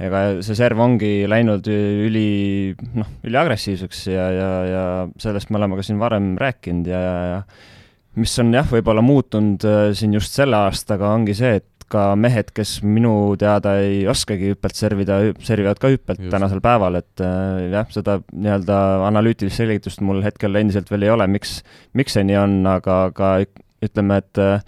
ega 0.00 0.20
see 0.44 0.56
serv 0.58 0.80
ongi 0.80 1.26
läinud 1.28 1.66
üli, 1.70 2.72
noh, 2.96 3.10
üliagressiivseks 3.26 4.06
ja, 4.08 4.28
ja, 4.32 4.52
ja 4.68 4.84
sellest 5.20 5.50
me 5.50 5.60
oleme 5.60 5.76
ka 5.78 5.84
siin 5.86 6.00
varem 6.00 6.32
rääkinud 6.40 6.88
ja, 6.88 7.00
ja, 7.00 7.18
ja 7.34 7.42
mis 8.20 8.32
on 8.42 8.54
jah, 8.54 8.66
võib-olla 8.66 9.02
muutunud 9.04 9.66
äh, 9.68 9.82
siin 9.96 10.16
just 10.16 10.34
selle 10.36 10.58
aastaga, 10.66 11.12
ongi 11.14 11.36
see, 11.36 11.60
et 11.60 11.66
ka 11.90 12.12
mehed, 12.18 12.52
kes 12.54 12.76
minu 12.86 13.34
teada 13.38 13.74
ei 13.82 14.04
oskagi 14.10 14.52
hüppelt 14.52 14.78
servida, 14.78 15.18
servivad 15.42 15.80
ka 15.82 15.90
hüppelt 15.90 16.22
just. 16.22 16.30
tänasel 16.34 16.62
päeval, 16.62 17.00
et 17.00 17.24
äh, 17.24 17.66
jah, 17.72 17.88
seda 17.94 18.20
nii-öelda 18.30 18.78
analüütilist 19.08 19.58
selgitust 19.58 20.04
mul 20.06 20.22
hetkel 20.26 20.60
endiselt 20.60 20.90
veel 20.92 21.08
ei 21.08 21.12
ole, 21.14 21.26
miks, 21.30 21.60
miks 21.98 22.16
see 22.16 22.26
nii 22.26 22.38
on, 22.38 22.56
aga, 22.70 23.02
aga 23.10 23.32
ütleme, 23.84 24.20
et 24.22 24.42
äh, 24.42 24.62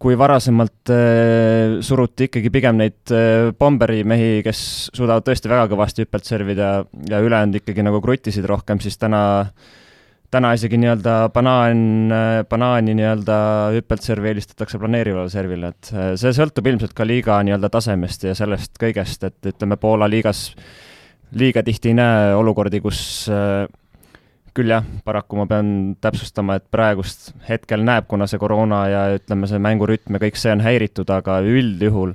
kui 0.00 0.16
varasemalt 0.16 0.92
äh, 0.94 1.76
suruti 1.84 2.30
ikkagi 2.30 2.52
pigem 2.52 2.78
neid 2.80 3.12
äh, 3.12 3.50
Bomberi 3.56 4.00
mehi, 4.08 4.40
kes 4.46 4.62
suudavad 4.96 5.26
tõesti 5.26 5.50
väga 5.50 5.68
kõvasti 5.74 6.06
hüppelt 6.06 6.28
servida 6.28 6.72
ja 7.10 7.20
ülejäänud 7.20 7.60
ikkagi 7.60 7.84
nagu 7.84 8.00
krutisid 8.04 8.48
rohkem, 8.48 8.80
siis 8.80 8.96
täna 9.00 9.22
täna 10.30 10.52
isegi 10.54 10.78
nii-öelda 10.78 11.14
banaan, 11.34 11.80
banaani 12.50 12.94
nii-öelda 12.94 13.36
hüppelt 13.74 14.04
servi 14.06 14.30
eelistatakse 14.30 14.78
planeerivale 14.78 15.30
servile, 15.32 15.72
et 15.74 15.90
äh, 15.94 16.12
see 16.20 16.32
sõltub 16.36 16.70
ilmselt 16.70 16.94
ka 16.96 17.06
liiga 17.06 17.40
nii-öelda 17.46 17.70
tasemest 17.72 18.28
ja 18.28 18.36
sellest 18.38 18.78
kõigest, 18.80 19.26
et 19.26 19.50
ütleme, 19.52 19.78
Poola 19.80 20.08
liigas 20.10 20.48
liiga 21.36 21.62
tihti 21.66 21.92
ei 21.92 21.98
näe 21.98 22.34
olukordi, 22.38 22.80
kus 22.82 23.02
äh, 23.30 23.66
küll 24.56 24.72
jah, 24.72 24.84
paraku 25.04 25.40
ma 25.40 25.46
pean 25.50 25.72
täpsustama, 26.02 26.58
et 26.58 26.66
praegust 26.72 27.30
hetkel 27.48 27.84
näeb, 27.86 28.06
kuna 28.10 28.28
see 28.30 28.40
koroona 28.42 28.82
ja 28.90 29.02
ütleme, 29.16 29.48
see 29.50 29.62
mängurütm 29.62 30.16
ja 30.16 30.22
kõik 30.22 30.38
see 30.40 30.52
on 30.54 30.64
häiritud, 30.64 31.10
aga 31.14 31.40
üldjuhul 31.46 32.14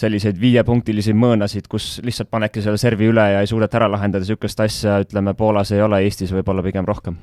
selliseid 0.00 0.38
viiepunktilisi 0.40 1.12
mõõnasid, 1.16 1.66
kus 1.68 1.98
lihtsalt 2.04 2.30
panedki 2.32 2.62
selle 2.64 2.80
servi 2.80 3.10
üle 3.10 3.26
ja 3.34 3.42
ei 3.42 3.50
suudeta 3.50 3.80
ära 3.80 3.90
lahendada, 3.92 4.24
niisugust 4.24 4.60
asja, 4.64 5.00
ütleme, 5.04 5.34
Poolas 5.36 5.72
ei 5.76 5.82
ole, 5.84 6.02
Eestis 6.06 6.32
võib-olla 6.32 6.64
pigem 6.64 6.88
rohkem 6.88 7.18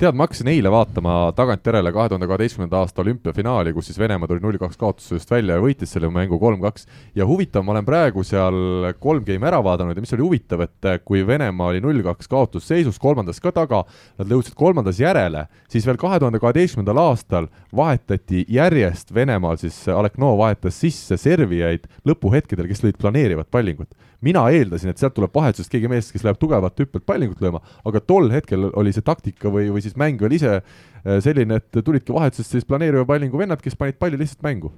tead, 0.00 0.16
ma 0.16 0.24
hakkasin 0.24 0.48
eile 0.48 0.70
vaatama 0.72 1.14
tagantjärele 1.36 1.90
kahe 1.92 2.08
tuhande 2.08 2.26
kaheteistkümnenda 2.28 2.78
aasta 2.78 3.02
olümpiafinaali, 3.02 3.74
kus 3.76 3.90
siis 3.90 3.98
Venemaa 4.00 4.28
tuli 4.30 4.40
null-kaks 4.40 4.78
kaotusest 4.80 5.30
välja 5.30 5.58
ja 5.58 5.60
võitis 5.60 5.92
selle 5.92 6.08
mängu 6.12 6.38
kolm-kaks. 6.40 6.86
ja 7.14 7.26
huvitav, 7.28 7.66
ma 7.66 7.74
olen 7.74 7.84
praegu 7.84 8.24
seal 8.24 8.94
kolm 9.00 9.26
game'i 9.26 9.50
ära 9.50 9.60
vaadanud 9.64 9.96
ja 9.96 10.00
mis 10.00 10.14
oli 10.16 10.24
huvitav, 10.24 10.64
et 10.64 10.88
kui 11.04 11.20
Venemaa 11.26 11.74
oli 11.74 11.82
null-kaks 11.84 12.32
kaotusseisus, 12.32 12.98
kolmandas 12.98 13.42
ka 13.44 13.52
taga, 13.52 13.82
nad 14.18 14.32
jõudsid 14.32 14.56
kolmandas 14.56 15.00
järele, 15.00 15.44
siis 15.68 15.84
veel 15.86 16.00
kahe 16.00 16.20
tuhande 16.22 16.40
kaheteistkümnendal 16.40 17.02
aastal 17.04 17.50
vahetati 17.76 18.46
järjest 18.48 19.12
Venemaal 19.14 19.60
siis, 19.60 19.82
Alekno 19.88 20.32
vahetas 20.40 20.80
sisse 20.80 21.20
servijaid 21.20 21.84
lõpuhetkedel, 22.08 22.72
kes 22.72 22.86
lõid 22.86 22.96
planeerivat 22.96 23.52
pallingut 23.52 23.92
mina 24.24 24.44
eeldasin, 24.52 24.92
et 24.92 25.00
sealt 25.00 25.14
tuleb 25.16 25.32
vahetusest 25.34 25.72
keegi 25.72 25.88
mees, 25.90 26.10
kes 26.12 26.24
läheb 26.26 26.38
tugevat 26.40 26.80
hüppelt 26.82 27.06
pallingut 27.08 27.40
lööma, 27.42 27.62
aga 27.88 28.02
tol 28.04 28.30
hetkel 28.32 28.68
oli 28.70 28.92
see 28.92 29.04
taktika 29.06 29.52
või, 29.52 29.70
või 29.72 29.84
siis 29.84 29.96
mäng 30.00 30.20
veel 30.20 30.36
ise 30.36 30.58
äh, 30.58 31.18
selline, 31.24 31.60
et 31.60 31.80
tulidki 31.84 32.14
vahetusest 32.14 32.56
siis 32.56 32.68
planeeriva 32.68 33.06
pallingu 33.08 33.40
vennad, 33.40 33.62
kes 33.64 33.78
panid 33.80 33.98
palli 34.00 34.20
lihtsalt 34.20 34.44
mängu 34.46 34.72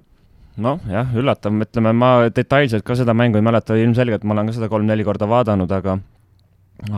noh, 0.62 0.80
jah, 0.90 1.10
üllatav, 1.16 1.54
ütleme, 1.64 1.94
ma 1.96 2.12
detailselt 2.34 2.84
ka 2.86 2.96
seda 2.98 3.14
mängu 3.16 3.40
ei 3.40 3.46
mäleta, 3.46 3.76
ilmselgelt 3.80 4.26
ma 4.26 4.36
olen 4.36 4.50
ka 4.50 4.56
seda 4.58 4.68
kolm-neli 4.72 5.06
korda 5.06 5.28
vaadanud, 5.30 5.72
aga 5.72 5.98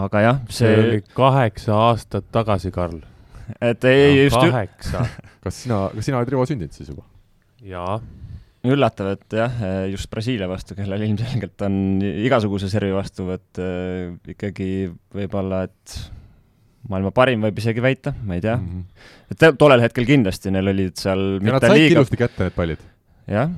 aga 0.07 0.25
jah, 0.25 0.43
see 0.49 0.69
see 0.73 0.83
oli 0.83 1.01
kaheksa 1.15 1.79
aastat 1.89 2.29
tagasi, 2.35 2.73
Karl. 2.75 3.01
et 3.61 3.85
ei 3.89 4.25
just 4.25 4.37
kaheksa. 4.41 5.07
kas 5.45 5.63
sina, 5.63 5.87
kas 5.95 6.11
sina 6.11 6.21
oled 6.21 6.35
Rivo 6.35 6.47
sündinud 6.49 6.77
siis 6.77 6.91
juba? 6.91 7.07
jaa 7.65 8.01
üllatav, 8.65 9.13
et 9.17 9.37
jah, 9.37 9.61
just 9.93 10.09
Brasiilia 10.13 10.49
vastu, 10.49 10.77
kellel 10.79 11.05
ilmselgelt 11.07 11.65
on 11.67 11.77
igasuguse 12.05 12.71
servi 12.73 12.95
vastuvõtt 12.97 13.61
äh, 13.63 14.15
ikkagi 14.35 14.69
võib-olla, 15.15 15.65
et 15.69 15.97
maailma 16.91 17.13
parim 17.17 17.45
võib 17.45 17.61
isegi 17.61 17.85
väita, 17.85 18.15
ma 18.25 18.39
ei 18.39 18.45
tea 18.45 18.57
mm. 18.57 18.67
-hmm. 18.67 19.07
et 19.33 19.61
tollel 19.61 19.85
hetkel 19.85 20.09
kindlasti 20.09 20.53
neil 20.53 20.73
olid 20.73 20.99
seal 21.01 21.25
ja 21.39 21.57
nad 21.57 21.65
saidki 21.65 21.81
liiga... 21.81 21.97
ilusti 21.99 22.21
kätte, 22.21 22.49
need 22.49 22.57
pallid. 22.57 22.85
jah, 23.31 23.53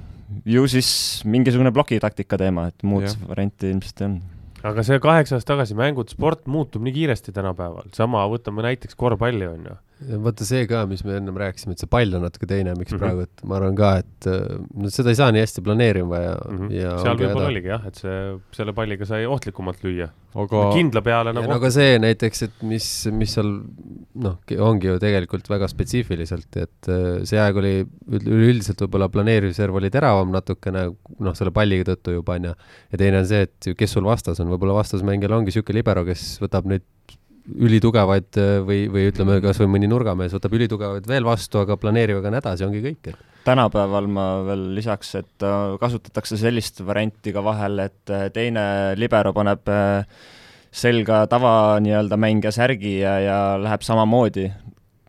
ju 0.47 0.67
siis 0.71 0.91
mingisugune 1.27 1.73
plokitaktika 1.75 2.39
teema, 2.39 2.69
et 2.71 2.87
muud 2.87 3.07
ja. 3.09 3.15
varianti 3.29 3.71
ilmselt 3.75 4.03
ei 4.03 4.11
olnud 4.11 4.35
aga 4.67 4.83
see 4.87 4.99
kaheksa 5.03 5.37
aastat 5.37 5.53
tagasi 5.55 5.77
mängud, 5.79 6.11
sport 6.11 6.47
muutub 6.51 6.83
nii 6.83 6.95
kiiresti 6.95 7.35
tänapäeval, 7.35 7.91
sama 7.95 8.25
võtame 8.31 8.65
näiteks 8.67 8.99
korvpalli, 8.99 9.47
on 9.47 9.69
ju 9.71 9.77
vaata 9.97 10.45
see 10.45 10.67
ka, 10.69 10.83
mis 10.91 11.03
me 11.07 11.17
ennem 11.17 11.39
rääkisime, 11.41 11.73
et 11.73 11.83
see 11.83 11.89
pall 11.91 12.19
on 12.19 12.27
natuke 12.27 12.49
teine, 12.49 12.75
miks 12.77 12.93
mm 12.93 12.99
-hmm. 12.99 13.03
praegu, 13.03 13.25
et 13.25 13.45
ma 13.49 13.57
arvan 13.57 13.77
ka, 13.79 13.91
et 14.03 14.29
äh, 14.29 14.59
no 14.77 14.93
seda 14.93 15.13
ei 15.13 15.19
saa 15.21 15.33
nii 15.33 15.45
hästi 15.45 15.65
planeerima 15.65 16.21
ja 16.21 16.35
mm, 16.37 16.59
-hmm. 16.59 16.75
ja 16.77 16.93
seal 17.01 17.17
võib-olla 17.23 17.49
oligi 17.53 17.73
jah, 17.73 17.87
et 17.89 18.03
see, 18.03 18.21
selle 18.53 18.77
palliga 18.77 19.09
sai 19.09 19.25
ohtlikumalt 19.27 19.85
lüüa 19.87 20.11
aga 20.37 20.63
kindla 20.75 21.03
peale 21.05 21.33
nagu. 21.33 21.49
no 21.49 21.57
aga 21.57 21.71
see 21.73 21.97
näiteks, 22.03 22.43
et 22.47 22.65
mis, 22.69 22.87
mis 23.17 23.37
seal 23.39 23.51
noh, 24.27 24.37
ongi 24.69 24.91
ju 24.91 24.99
tegelikult 25.01 25.49
väga 25.49 25.69
spetsiifiliselt, 25.73 26.51
et 26.61 26.91
äh, 26.93 27.25
see 27.29 27.41
aeg 27.41 27.61
oli 27.63 27.75
üleüldiselt 28.13 28.85
võib-olla 28.85 29.09
planeerimisserv 29.13 29.81
oli 29.81 29.91
teravam 29.95 30.35
natukene, 30.35 30.91
noh, 31.19 31.39
selle 31.39 31.55
palliga 31.57 31.89
tõttu 31.95 32.19
juba 32.19 32.37
onju. 32.37 32.53
ja 32.93 33.01
teine 33.01 33.23
on 33.23 33.29
see, 33.29 33.47
et 33.49 33.73
kes 33.79 33.97
sul 33.97 34.05
vastas 34.05 34.43
on, 34.45 34.53
võib-olla 34.53 34.77
vastasmängijal 34.83 35.39
ongi 35.39 35.57
sihuke 35.57 35.77
libero, 35.77 36.05
kes 36.05 36.35
võtab 36.45 36.69
neid 36.69 36.85
ülitugevaid 37.55 38.39
äh, 38.41 38.59
või, 38.67 38.85
või 38.93 39.07
ütleme, 39.11 39.39
kasvõi 39.45 39.69
mõni 39.71 39.89
nurgamees 39.91 40.35
võtab 40.35 40.57
ülitugevaid 40.59 41.07
veel 41.09 41.27
vastu, 41.27 41.61
aga 41.63 41.79
planeerivaga 41.81 42.31
on 42.31 42.39
hädas 42.41 42.63
ja 42.63 42.69
ongi 42.69 42.83
kõik, 42.85 43.13
tänapäeval 43.47 44.09
ma 44.11 44.27
veel 44.47 44.65
lisaks, 44.77 45.15
et 45.21 45.47
äh, 45.47 45.77
kasutatakse 45.81 46.39
sellist 46.41 46.83
varianti 46.87 47.35
ka 47.35 47.45
vahel, 47.47 47.85
et 47.87 48.13
äh, 48.13 48.29
teine 48.35 48.67
libero 48.99 49.33
paneb 49.37 49.71
selga 50.77 51.23
tava 51.31 51.79
nii-öelda 51.81 52.19
mängija 52.21 52.53
särgi 52.53 52.99
ja, 52.99 53.19
ja 53.23 53.39
läheb 53.61 53.85
samamoodi. 53.87 54.51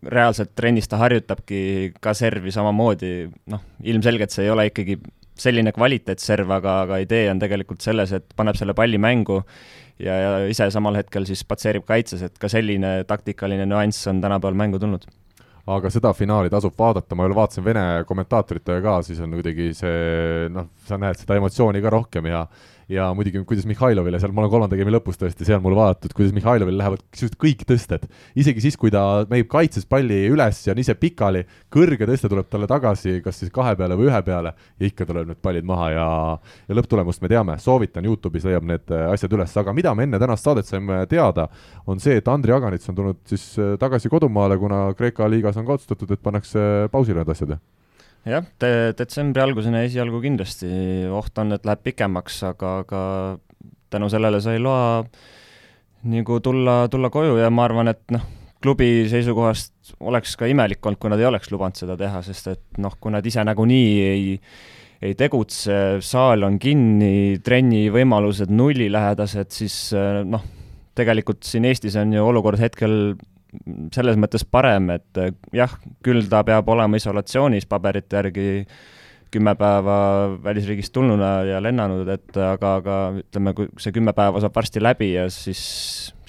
reaalselt 0.08 0.52
trennis 0.56 0.88
ta 0.88 0.98
harjutabki 1.02 1.94
ka 2.00 2.14
servi 2.14 2.52
samamoodi, 2.54 3.28
noh, 3.50 3.64
ilmselgelt 3.84 4.32
see 4.32 4.46
ei 4.46 4.52
ole 4.54 4.68
ikkagi 4.70 5.00
selline 5.38 5.74
kvaliteetserv, 5.74 6.52
aga, 6.52 6.82
aga 6.86 7.00
idee 7.02 7.28
on 7.32 7.40
tegelikult 7.42 7.82
selles, 7.82 8.14
et 8.14 8.26
paneb 8.38 8.56
selle 8.58 8.74
palli 8.78 8.98
mängu 9.02 9.42
ja, 10.00 10.18
ja 10.24 10.34
ise 10.50 10.70
samal 10.74 11.00
hetkel 11.00 11.26
siis 11.30 11.44
patseerib 11.48 11.86
kaitses, 11.88 12.24
et 12.28 12.38
ka 12.40 12.50
selline 12.52 13.00
taktikaline 13.08 13.68
nüanss 13.70 14.10
on 14.12 14.22
tänapäeval 14.24 14.58
mängu 14.58 14.82
tulnud. 14.82 15.08
Aga 15.68 15.90
seda 15.92 16.14
finaali 16.16 16.52
tasub 16.52 16.78
vaadata, 16.80 17.16
ma 17.16 17.26
veel 17.26 17.36
vaatasin 17.36 17.66
Vene 17.66 17.84
kommentaatoritega 18.08 18.80
ka, 18.86 19.02
siis 19.04 19.20
on 19.20 19.34
kuidagi 19.36 19.74
see 19.76 20.48
noh, 20.54 20.70
sa 20.88 21.00
näed 21.02 21.20
seda 21.20 21.36
emotsiooni 21.42 21.82
ka 21.84 21.92
rohkem 21.92 22.30
ja 22.32 22.46
ja 22.92 23.08
muidugi, 23.16 23.42
kuidas 23.48 23.66
Mihhailovile 23.68 24.20
seal, 24.22 24.32
ma 24.36 24.44
olen 24.44 24.52
kolmanda 24.52 24.78
game'i 24.80 24.94
lõpus 24.96 25.20
tõesti 25.20 25.46
seal 25.48 25.60
mul 25.64 25.76
vaadatud, 25.76 26.14
kuidas 26.16 26.34
Mihhailovil 26.36 26.78
lähevad 26.80 27.04
sisuliselt 27.12 27.40
kõik 27.42 27.66
tõsted. 27.68 28.08
isegi 28.36 28.64
siis, 28.64 28.78
kui 28.80 28.92
ta 28.94 29.26
mängib 29.30 29.50
kaitses 29.52 29.86
palli 29.86 30.22
üles 30.32 30.62
ja 30.68 30.76
on 30.76 30.80
ise 30.80 30.96
pikali, 30.96 31.44
kõrge 31.74 32.08
tõste 32.08 32.32
tuleb 32.32 32.48
talle 32.50 32.68
tagasi, 32.68 33.20
kas 33.26 33.42
siis 33.44 33.52
kahe 33.52 33.76
peale 33.76 33.98
või 34.00 34.08
ühe 34.08 34.22
peale, 34.24 34.54
ja 34.80 34.88
ikka 34.88 35.08
tuleb 35.10 35.34
need 35.34 35.42
pallid 35.44 35.68
maha 35.68 35.90
ja 35.92 36.08
ja 36.68 36.76
lõpptulemust 36.80 37.22
me 37.22 37.32
teame, 37.32 37.58
soovitan, 37.60 38.06
Youtube'is 38.08 38.48
leiab 38.48 38.68
need 38.68 38.92
äh, 38.96 39.08
asjad 39.12 39.34
üles, 39.36 39.56
aga 39.60 39.74
mida 39.76 39.94
me 39.96 40.08
enne 40.08 40.20
tänast 40.20 40.48
saadet 40.48 40.68
saime 40.68 41.04
teada, 41.12 41.50
on 41.88 42.00
see, 42.00 42.18
et 42.22 42.28
Andri 42.32 42.56
Aganits 42.56 42.88
on 42.90 42.96
tulnud 42.96 43.20
siis 43.28 43.50
äh, 43.60 43.76
tagasi 43.80 44.12
kodumaale, 44.12 44.58
kuna 44.62 44.88
Kreeka 44.98 45.28
liigas 45.28 45.60
on 45.60 45.68
ka 45.68 45.76
otsustatud, 45.76 46.12
et 46.16 46.24
pannakse 46.24 46.88
pausile 46.92 47.20
need 47.20 47.36
asjad 47.36 47.58
jah, 48.26 48.46
de-, 48.62 48.94
detsembri 48.98 49.44
alguseni 49.44 49.84
esialgu 49.86 50.22
kindlasti, 50.24 50.70
oht 51.14 51.38
on, 51.44 51.56
et 51.58 51.68
läheb 51.68 51.84
pikemaks, 51.86 52.42
aga, 52.52 52.74
aga 52.86 53.02
tänu 53.94 54.10
sellele 54.12 54.42
sai 54.44 54.62
loa 54.62 55.04
nagu 56.08 56.40
tulla, 56.44 56.86
tulla 56.92 57.12
koju 57.14 57.38
ja 57.42 57.52
ma 57.54 57.68
arvan, 57.68 57.92
et 57.92 58.04
noh, 58.16 58.26
klubi 58.64 59.06
seisukohast 59.12 59.94
oleks 60.00 60.34
ka 60.40 60.50
imelik 60.50 60.82
olnud, 60.86 61.00
kui 61.02 61.14
nad 61.14 61.22
ei 61.22 61.30
oleks 61.30 61.52
lubanud 61.54 61.78
seda 61.78 61.98
teha, 62.00 62.24
sest 62.26 62.52
et 62.54 62.82
noh, 62.82 62.96
kui 63.00 63.14
nad 63.14 63.26
ise 63.26 63.46
nagunii 63.46 63.94
ei 64.08 64.28
ei 64.98 65.14
tegutse, 65.14 66.00
saal 66.02 66.42
on 66.48 66.56
kinni, 66.58 67.38
trenni 67.46 67.84
võimalused 67.94 68.50
nullilähedased, 68.50 69.52
siis 69.54 69.76
noh, 70.26 70.42
tegelikult 70.98 71.46
siin 71.46 71.68
Eestis 71.70 71.98
on 72.02 72.16
ju 72.16 72.24
olukord 72.26 72.58
hetkel 72.58 73.14
selles 73.96 74.20
mõttes 74.20 74.46
parem, 74.48 74.92
et 74.96 75.22
eh, 75.22 75.34
jah, 75.56 75.74
küll 76.06 76.28
ta 76.32 76.44
peab 76.48 76.70
olema 76.74 77.00
isolatsioonis 77.00 77.68
paberite 77.70 78.20
järgi 78.20 78.48
kümme 79.32 79.54
päeva 79.60 79.98
välisriigist 80.44 80.94
tulnuna 80.96 81.32
ja 81.44 81.60
lennanud, 81.64 82.08
et 82.14 82.38
aga, 82.40 82.76
aga 82.80 82.98
ütleme, 83.20 83.54
kui 83.58 83.68
see 83.84 83.96
kümme 83.96 84.14
päeva 84.16 84.40
saab 84.44 84.56
varsti 84.56 84.82
läbi 84.84 85.12
ja 85.18 85.28
siis, 85.34 85.62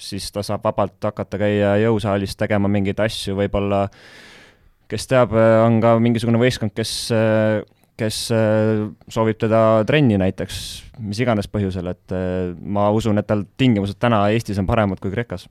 siis 0.01 0.27
ta 0.35 0.43
saab 0.43 0.65
vabalt 0.67 0.99
hakata 1.07 1.39
käia 1.39 1.77
jõusaalis 1.85 2.35
tegema 2.39 2.71
mingeid 2.71 2.99
asju, 3.03 3.37
võib-olla 3.39 3.85
kes 4.91 5.07
teab, 5.07 5.35
on 5.63 5.79
ka 5.83 5.95
mingisugune 6.01 6.41
võistkond, 6.41 6.75
kes 6.75 6.95
kes 7.99 8.17
soovib 9.11 9.39
teda 9.39 9.83
trenni 9.87 10.15
näiteks, 10.19 10.59
mis 11.03 11.19
iganes 11.19 11.49
põhjusel, 11.51 11.89
et 11.91 12.13
ma 12.63 12.87
usun, 12.95 13.19
et 13.19 13.27
tal 13.27 13.43
tingimused 13.59 13.99
täna 13.99 14.21
Eestis 14.31 14.59
on 14.61 14.67
paremad 14.69 15.01
kui 15.03 15.11
Kreekas 15.11 15.49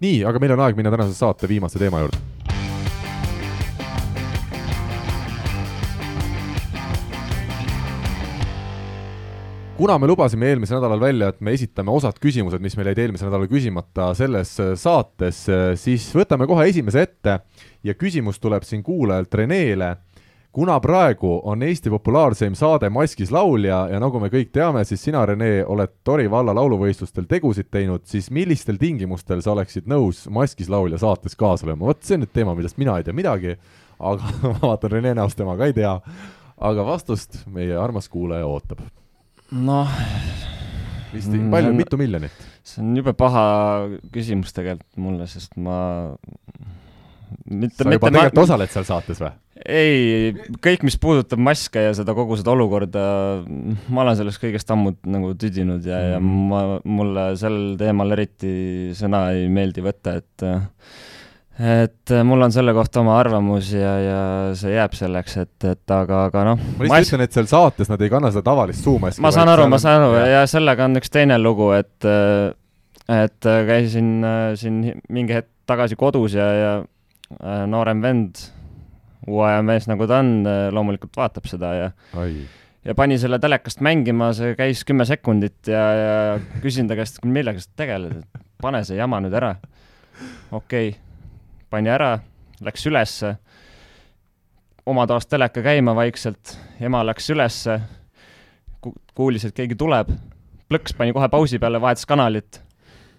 nii, 0.00 0.24
aga 0.28 0.40
meil 0.42 0.56
on 0.56 0.64
aeg 0.66 0.78
minna 0.78 0.92
tänase 0.94 1.16
saate 1.16 1.48
viimase 1.50 1.80
teema 1.82 2.04
juurde. 2.04 2.24
kuna 9.76 9.98
me 10.00 10.06
lubasime 10.08 10.48
eelmisel 10.48 10.78
nädalal 10.78 11.00
välja, 11.00 11.28
et 11.28 11.40
me 11.44 11.52
esitame 11.52 11.92
osad 11.92 12.16
küsimused, 12.16 12.62
mis 12.64 12.78
meil 12.78 12.88
jäid 12.90 13.00
eelmisel 13.02 13.28
nädalal 13.28 13.50
küsimata 13.50 14.06
selles 14.16 14.54
saates, 14.80 15.42
siis 15.82 16.06
võtame 16.16 16.48
kohe 16.48 16.64
esimese 16.70 17.02
ette 17.04 17.34
ja 17.84 17.94
küsimus 17.94 18.40
tuleb 18.40 18.64
siin 18.64 18.80
kuulajalt 18.86 19.36
Renele 19.36 19.90
kuna 20.56 20.78
praegu 20.80 21.34
on 21.44 21.62
Eesti 21.62 21.90
populaarseim 21.92 22.54
saade 22.56 22.88
Maskis 22.88 23.28
laulja 23.34 23.82
ja 23.92 23.98
nagu 24.00 24.20
me 24.22 24.30
kõik 24.32 24.48
teame, 24.56 24.84
siis 24.88 25.02
sina, 25.04 25.26
Rene, 25.28 25.50
oled 25.68 25.92
Tori 26.04 26.30
valla 26.32 26.54
lauluvõistlustel 26.56 27.26
tegusid 27.28 27.68
teinud, 27.70 28.06
siis 28.08 28.30
millistel 28.32 28.80
tingimustel 28.80 29.42
sa 29.44 29.52
oleksid 29.52 29.84
nõus 29.90 30.24
Maskis 30.32 30.72
laulja 30.72 31.02
saates 31.02 31.36
kaasa 31.36 31.68
lööma, 31.68 31.90
vot 31.90 32.00
see 32.00 32.16
on 32.16 32.24
nüüd 32.24 32.32
teema, 32.32 32.56
millest 32.56 32.80
mina 32.80 32.96
ei 32.96 33.04
tea 33.04 33.16
midagi, 33.16 33.58
aga 34.00 34.32
ma 34.46 34.56
vaatan 34.62 34.96
Rene 34.96 35.14
näost, 35.20 35.36
tema 35.36 35.58
ka 35.60 35.68
ei 35.68 35.76
tea 35.76 35.92
aga 36.56 36.84
vastust 36.86 37.42
meie 37.52 37.76
armas 37.76 38.08
kuulaja 38.08 38.46
ootab. 38.48 38.80
noh, 39.52 39.90
vist 41.12 41.30
Mm, 41.30 41.50
palju 41.52 41.72
mitu 41.76 41.96
miljonit? 42.00 42.32
see 42.66 42.82
on 42.82 42.96
jube 42.96 43.12
paha 43.12 43.44
küsimus 44.12 44.56
tegelikult 44.56 44.96
mulle, 44.98 45.26
sest 45.30 45.54
ma 45.56 46.16
mitte, 47.50 47.82
sa 47.82 47.92
juba 47.92 48.10
tegelikult 48.10 48.44
osaled 48.44 48.72
seal 48.72 48.86
saates 48.88 49.20
või? 49.22 49.32
ei, 49.66 50.34
kõik, 50.62 50.84
mis 50.86 50.98
puudutab 51.00 51.40
maske 51.42 51.80
ja 51.80 51.94
seda 51.96 52.14
kogu 52.16 52.36
seda 52.38 52.52
olukorda, 52.52 53.02
ma 53.88 54.04
olen 54.04 54.18
sellest 54.18 54.42
kõigest 54.42 54.70
ammu 54.70 54.94
nagu 55.08 55.32
tüdinud 55.40 55.86
ja 55.86 55.98
mm, 55.98 56.12
ja 56.12 56.20
Mhm. 56.20 56.46
ma, 56.52 56.62
mulle 56.84 57.26
sel 57.40 57.60
teemal 57.80 58.14
eriti 58.16 58.54
sõna 58.96 59.30
ei 59.34 59.48
meeldi 59.52 59.84
võtta, 59.84 60.16
et 60.20 60.46
et 61.56 62.12
mul 62.28 62.44
on 62.44 62.52
selle 62.52 62.74
kohta 62.76 63.00
oma 63.00 63.14
arvamus 63.16 63.70
ja, 63.72 63.94
ja 64.04 64.18
see 64.58 64.74
jääb 64.74 64.92
selleks, 64.98 65.38
et, 65.40 65.56
et 65.64 65.94
aga, 65.94 66.26
aga 66.28 66.42
noh. 66.50 66.66
ma 66.76 66.84
lihtsalt 66.84 67.16
ütlen, 67.16 67.24
et 67.24 67.38
seal 67.38 67.48
saates 67.48 67.88
nad 67.88 68.02
ei 68.04 68.12
kanna 68.12 68.28
seda 68.34 68.44
tavalist 68.50 68.84
suumaski. 68.84 69.24
ma 69.24 69.32
saan 69.32 69.48
aru, 69.48 69.64
ma 69.72 69.80
saan 69.80 70.04
aru 70.04 70.18
ja. 70.18 70.26
ja 70.34 70.42
sellega 70.50 70.84
on 70.84 71.00
üks 71.00 71.12
teine 71.12 71.40
lugu, 71.40 71.70
et 71.78 72.10
et 73.06 73.48
käisin 73.70 74.10
siin 74.60 74.82
mingi 75.08 75.38
hetk 75.38 75.48
tagasi 75.66 75.96
kodus 75.98 76.36
ja, 76.36 76.46
ja 76.54 76.72
noorem 77.66 78.02
vend 78.04 78.42
uue 79.26 79.48
mees, 79.66 79.88
nagu 79.90 80.06
ta 80.06 80.20
on, 80.22 80.46
loomulikult 80.74 81.16
vaatab 81.18 81.48
seda 81.50 81.72
ja 81.74 81.88
Ai. 82.20 82.44
ja 82.86 82.94
pani 82.94 83.18
selle 83.18 83.40
telekast 83.42 83.82
mängima, 83.82 84.30
see 84.36 84.54
käis 84.58 84.84
kümme 84.86 85.06
sekundit 85.08 85.66
ja, 85.72 85.82
ja 85.98 86.60
küsin 86.62 86.86
ta 86.86 86.98
käest, 86.98 87.18
millega 87.26 87.62
sa 87.62 87.72
tegeled, 87.82 88.20
et 88.22 88.44
pane 88.62 88.84
see 88.86 89.00
jama 89.00 89.18
nüüd 89.24 89.34
ära. 89.34 89.56
okei 90.52 90.92
okay., 90.92 91.00
pani 91.70 91.90
ära, 91.90 92.12
läks 92.62 92.86
ülesse, 92.86 93.34
oma 94.86 95.06
toas 95.10 95.26
teleka 95.26 95.62
käima 95.64 95.94
vaikselt, 95.98 96.54
ema 96.80 97.02
läks 97.06 97.30
ülesse, 97.34 97.80
kuulis, 99.16 99.44
et 99.48 99.56
keegi 99.56 99.78
tuleb, 99.78 100.12
plõks 100.70 100.94
pani 100.96 101.14
kohe 101.16 101.28
pausi 101.32 101.58
peale, 101.62 101.80
vahetas 101.82 102.06
kanalit, 102.08 102.60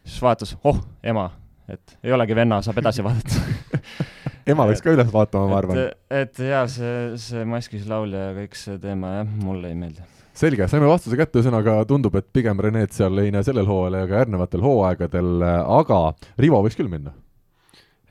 siis 0.06 0.22
vaatas, 0.24 0.56
oh, 0.64 0.80
ema, 1.04 1.30
et 1.72 1.98
ei 2.04 2.14
olegi 2.16 2.36
venna, 2.38 2.62
saab 2.66 2.80
edasi 2.82 3.04
vaadata 3.06 3.42
ema 4.52 4.68
läks 4.70 4.84
ka 4.84 4.94
üles 4.96 5.10
vaatama, 5.12 5.50
ma 5.52 5.60
arvan. 5.60 5.82
et 6.22 6.40
jaa, 6.42 6.64
see, 6.72 6.94
see 7.22 7.44
maskis 7.50 7.88
laulja 7.90 8.30
ja 8.30 8.36
kõik 8.38 8.56
see 8.60 8.78
teema 8.84 9.18
jah, 9.20 9.34
mulle 9.44 9.72
ei 9.74 9.78
meeldi. 9.80 10.06
selge, 10.38 10.68
saime 10.72 10.90
vastuse 10.90 11.20
kätte, 11.20 11.42
ühesõnaga 11.42 11.80
tundub, 11.90 12.16
et 12.20 12.30
pigem 12.34 12.60
Renet 12.64 12.96
seal 12.96 13.24
ei 13.24 13.34
näe 13.36 13.46
sellel 13.46 13.68
hooajal 13.70 14.02
ega 14.04 14.24
järgnevatel 14.24 14.64
hooaegadel, 14.64 15.34
aga 15.80 16.02
Rivo 16.40 16.62
võiks 16.66 16.80
küll 16.80 16.92
minna. 16.92 17.16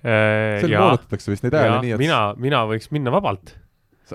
seal 0.02 0.76
moodutatakse 0.76 1.32
vist 1.32 1.46
neid 1.46 1.56
hääli 1.56 1.80
nii, 1.86 1.96
et 1.96 2.04
mina, 2.04 2.20
mina 2.40 2.62
võiks 2.68 2.92
minna 2.94 3.14
vabalt. 3.14 3.54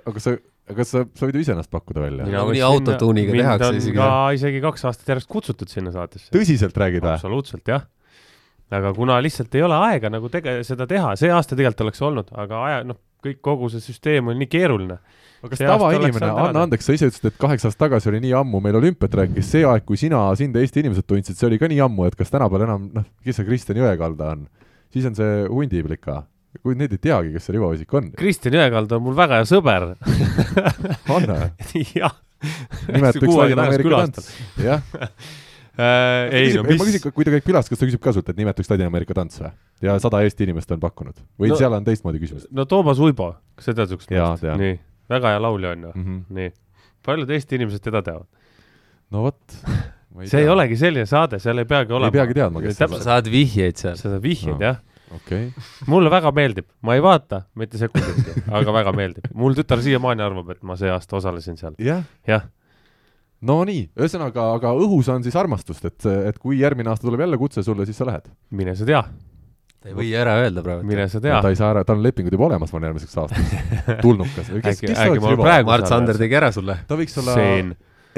aga 0.05 0.21
sa, 0.23 0.35
aga 0.71 0.85
sa, 0.87 1.01
sa 1.17 1.25
võid 1.25 1.39
ju 1.39 1.47
ise 1.47 1.55
ennast 1.55 1.73
pakkuda 1.73 2.05
välja. 2.05 2.29
nagunii 2.29 2.61
autotuuniga 2.67 3.33
tehakse 3.33 3.73
isegi. 3.81 4.05
isegi 4.37 4.61
kaks 4.63 4.85
aastat 4.91 5.15
järjest 5.15 5.31
kutsutud 5.31 5.73
sinna 5.73 5.95
saatesse. 5.95 6.29
tõsiselt 6.35 6.77
räägid 6.77 7.01
või? 7.07 7.15
absoluutselt, 7.17 7.65
jah 7.65 7.89
aga 8.71 8.93
kuna 8.95 9.17
lihtsalt 9.23 9.55
ei 9.57 9.65
ole 9.65 9.77
aega 9.89 10.11
nagu 10.11 10.29
tege-, 10.31 10.61
seda 10.67 10.87
teha, 10.89 11.15
see 11.19 11.31
aasta 11.33 11.57
tegelikult 11.57 11.85
oleks 11.87 12.05
olnud, 12.07 12.31
aga 12.43 12.61
aja, 12.67 12.85
noh, 12.87 12.99
kõik, 13.21 13.41
kogu 13.43 13.69
see 13.71 13.83
süsteem 13.83 14.31
on 14.31 14.39
nii 14.41 14.49
keeruline. 14.51 14.97
aga 15.41 15.51
kas 15.53 15.63
tavainimene, 15.63 16.31
anna 16.45 16.65
andeks, 16.65 16.87
sa 16.87 16.95
ise 16.95 17.09
ütlesid, 17.11 17.29
et 17.31 17.39
kaheksa 17.41 17.69
aastat 17.69 17.87
tagasi 17.87 18.11
oli 18.11 18.21
nii 18.23 18.33
ammu, 18.41 18.61
meil 18.63 18.79
olümpiat 18.79 19.17
rääkis, 19.21 19.51
see 19.55 19.65
aeg, 19.67 19.85
kui 19.87 19.99
sina, 19.99 20.23
sind 20.39 20.57
Eesti 20.57 20.83
inimesed 20.85 21.07
tundsid, 21.09 21.39
see 21.39 21.49
oli 21.49 21.59
ka 21.61 21.69
nii 21.71 21.81
ammu, 21.85 22.07
et 22.07 22.17
kas 22.19 22.33
tänapäeval 22.33 22.67
enam, 22.69 22.89
noh, 22.95 23.07
kes 23.25 23.41
see 23.41 23.49
Kristjan 23.49 23.81
Jõekalda 23.81 24.35
on? 24.35 24.47
siis 24.91 25.05
on 25.07 25.15
see 25.15 25.45
hundiplika. 25.47 26.25
kui 26.61 26.75
need 26.75 26.91
ei 26.91 26.99
teagi, 26.99 27.29
kes 27.31 27.45
see 27.47 27.55
Rivo 27.55 27.69
Isik 27.71 27.93
on. 27.95 28.09
Kristjan 28.19 28.57
Jõekalda 28.57 28.97
on 28.97 29.05
mul 29.05 29.15
väga 29.15 29.39
hea 29.39 29.47
sõber 29.47 29.93
on 31.15 31.29
või? 31.29 31.85
jah. 32.01 32.17
nimelt 32.89 33.21
üks 33.21 33.37
Ladina-Ameerika 33.37 34.03
tants, 34.03 34.33
jah 34.59 34.83
Äh, 35.79 36.33
ei 36.35 36.55
no 36.57 36.65
mis 36.67 36.81
ma 36.81 36.85
küsin, 36.89 37.13
kui 37.15 37.23
ta 37.23 37.31
käib 37.31 37.45
külas, 37.47 37.69
kas 37.71 37.79
ta 37.79 37.87
küsib 37.87 38.01
ka 38.03 38.11
sult, 38.11 38.27
et 38.27 38.39
nimetaks 38.41 38.67
Ladina-Ameerika 38.67 39.15
tants 39.15 39.39
või? 39.39 39.53
ja 39.85 39.93
sada 40.03 40.19
Eesti 40.25 40.43
inimest 40.43 40.73
on 40.75 40.81
pakkunud 40.83 41.21
või 41.39 41.53
no, 41.53 41.59
seal 41.61 41.71
on 41.77 41.87
teistmoodi 41.87 42.19
küsimus? 42.19 42.49
no 42.51 42.65
Toomas 42.67 42.99
Uibo, 42.99 43.29
kas 43.55 43.69
sa 43.69 43.75
tead 43.77 43.93
siukest 43.93 44.11
meest? 44.11 44.43
nii, 44.59 44.75
väga 45.15 45.31
hea 45.31 45.39
laulja 45.45 45.71
on 45.71 45.87
ju 45.87 45.93
mm, 45.93 46.03
-hmm. 46.03 46.19
nii. 46.41 46.51
paljud 47.07 47.31
Eesti 47.37 47.61
inimesed 47.61 47.87
teda 47.87 48.03
teavad. 48.03 48.27
no 49.15 49.23
vot. 49.29 49.39
see 49.55 50.27
tea. 50.27 50.43
ei 50.43 50.51
olegi 50.51 50.75
selline 50.83 51.07
saade, 51.07 51.39
seal 51.39 51.63
ei 51.63 51.71
peagi 51.71 51.95
olema. 51.95 52.11
ei 52.11 52.19
peagi 52.19 52.39
teadma, 52.41 52.67
kes 52.67 52.77
see 52.77 52.91
on. 52.91 53.03
saad 53.07 53.31
vihjeid 53.31 53.79
seal. 53.79 53.95
sa 53.95 54.09
saad 54.11 54.23
vihjeid 54.27 54.57
no. 54.57 54.65
jah. 54.65 54.81
okei 55.15 55.45
okay.. 55.55 55.67
mulle 55.87 56.11
väga 56.11 56.35
meeldib, 56.35 56.67
ma 56.83 56.99
ei 56.99 57.03
vaata 57.07 57.45
mitte 57.55 57.79
sekunditki 57.79 58.43
aga 58.59 58.79
väga 58.81 58.91
meeldib. 58.91 59.31
mul 59.33 59.55
tütar 59.55 59.79
siiamaani 59.79 60.27
arvab, 60.27 60.51
et 60.51 60.67
ma 60.67 60.75
see 60.75 60.91
aasta 60.91 61.15
osalesin 61.15 61.55
seal. 61.55 61.79
jah 61.79 62.03
jah 62.27 62.43
no 62.43 62.60
nii, 63.67 63.87
ühesõnaga, 63.97 64.51
aga 64.59 64.71
õhus 64.77 65.09
on 65.11 65.23
siis 65.25 65.35
armastust, 65.39 65.85
et, 65.89 66.07
et 66.29 66.39
kui 66.41 66.59
järgmine 66.61 66.91
aasta 66.91 67.07
tuleb 67.07 67.23
jälle 67.25 67.39
kutse 67.41 67.63
sulle, 67.65 67.87
siis 67.89 67.97
sa 67.97 68.07
lähed? 68.09 68.29
mine 68.57 68.75
sa 68.77 68.85
tea. 68.85 69.01
ta 69.81 69.89
ei 69.89 69.95
või 69.97 70.11
ära 70.17 70.35
öelda 70.43 70.63
praegu. 70.65 70.85
mine 70.87 71.07
sa 71.09 71.21
tea. 71.23 71.39
ta 71.41 71.49
ei 71.49 71.57
saa 71.57 71.71
ära, 71.73 71.85
tal 71.87 71.97
on 71.97 72.05
lepingud 72.05 72.37
juba 72.37 72.51
olemas, 72.51 72.69
ma 72.73 72.77
arvan, 72.77 72.91
järgmiseks 72.91 73.21
aastaks. 73.23 73.55
tulnukas. 74.05 74.51
kes, 74.51 74.83
kes 74.83 74.99
oleks 75.07 75.31
juba? 75.33 75.55
Mart 75.71 75.89
Sander 75.89 76.19
tegi 76.21 76.37
ära 76.37 76.51
sulle. 76.53 76.77
ta 76.87 76.97
võiks 76.99 77.17
olla 77.21 77.37
Seen. 77.39 77.71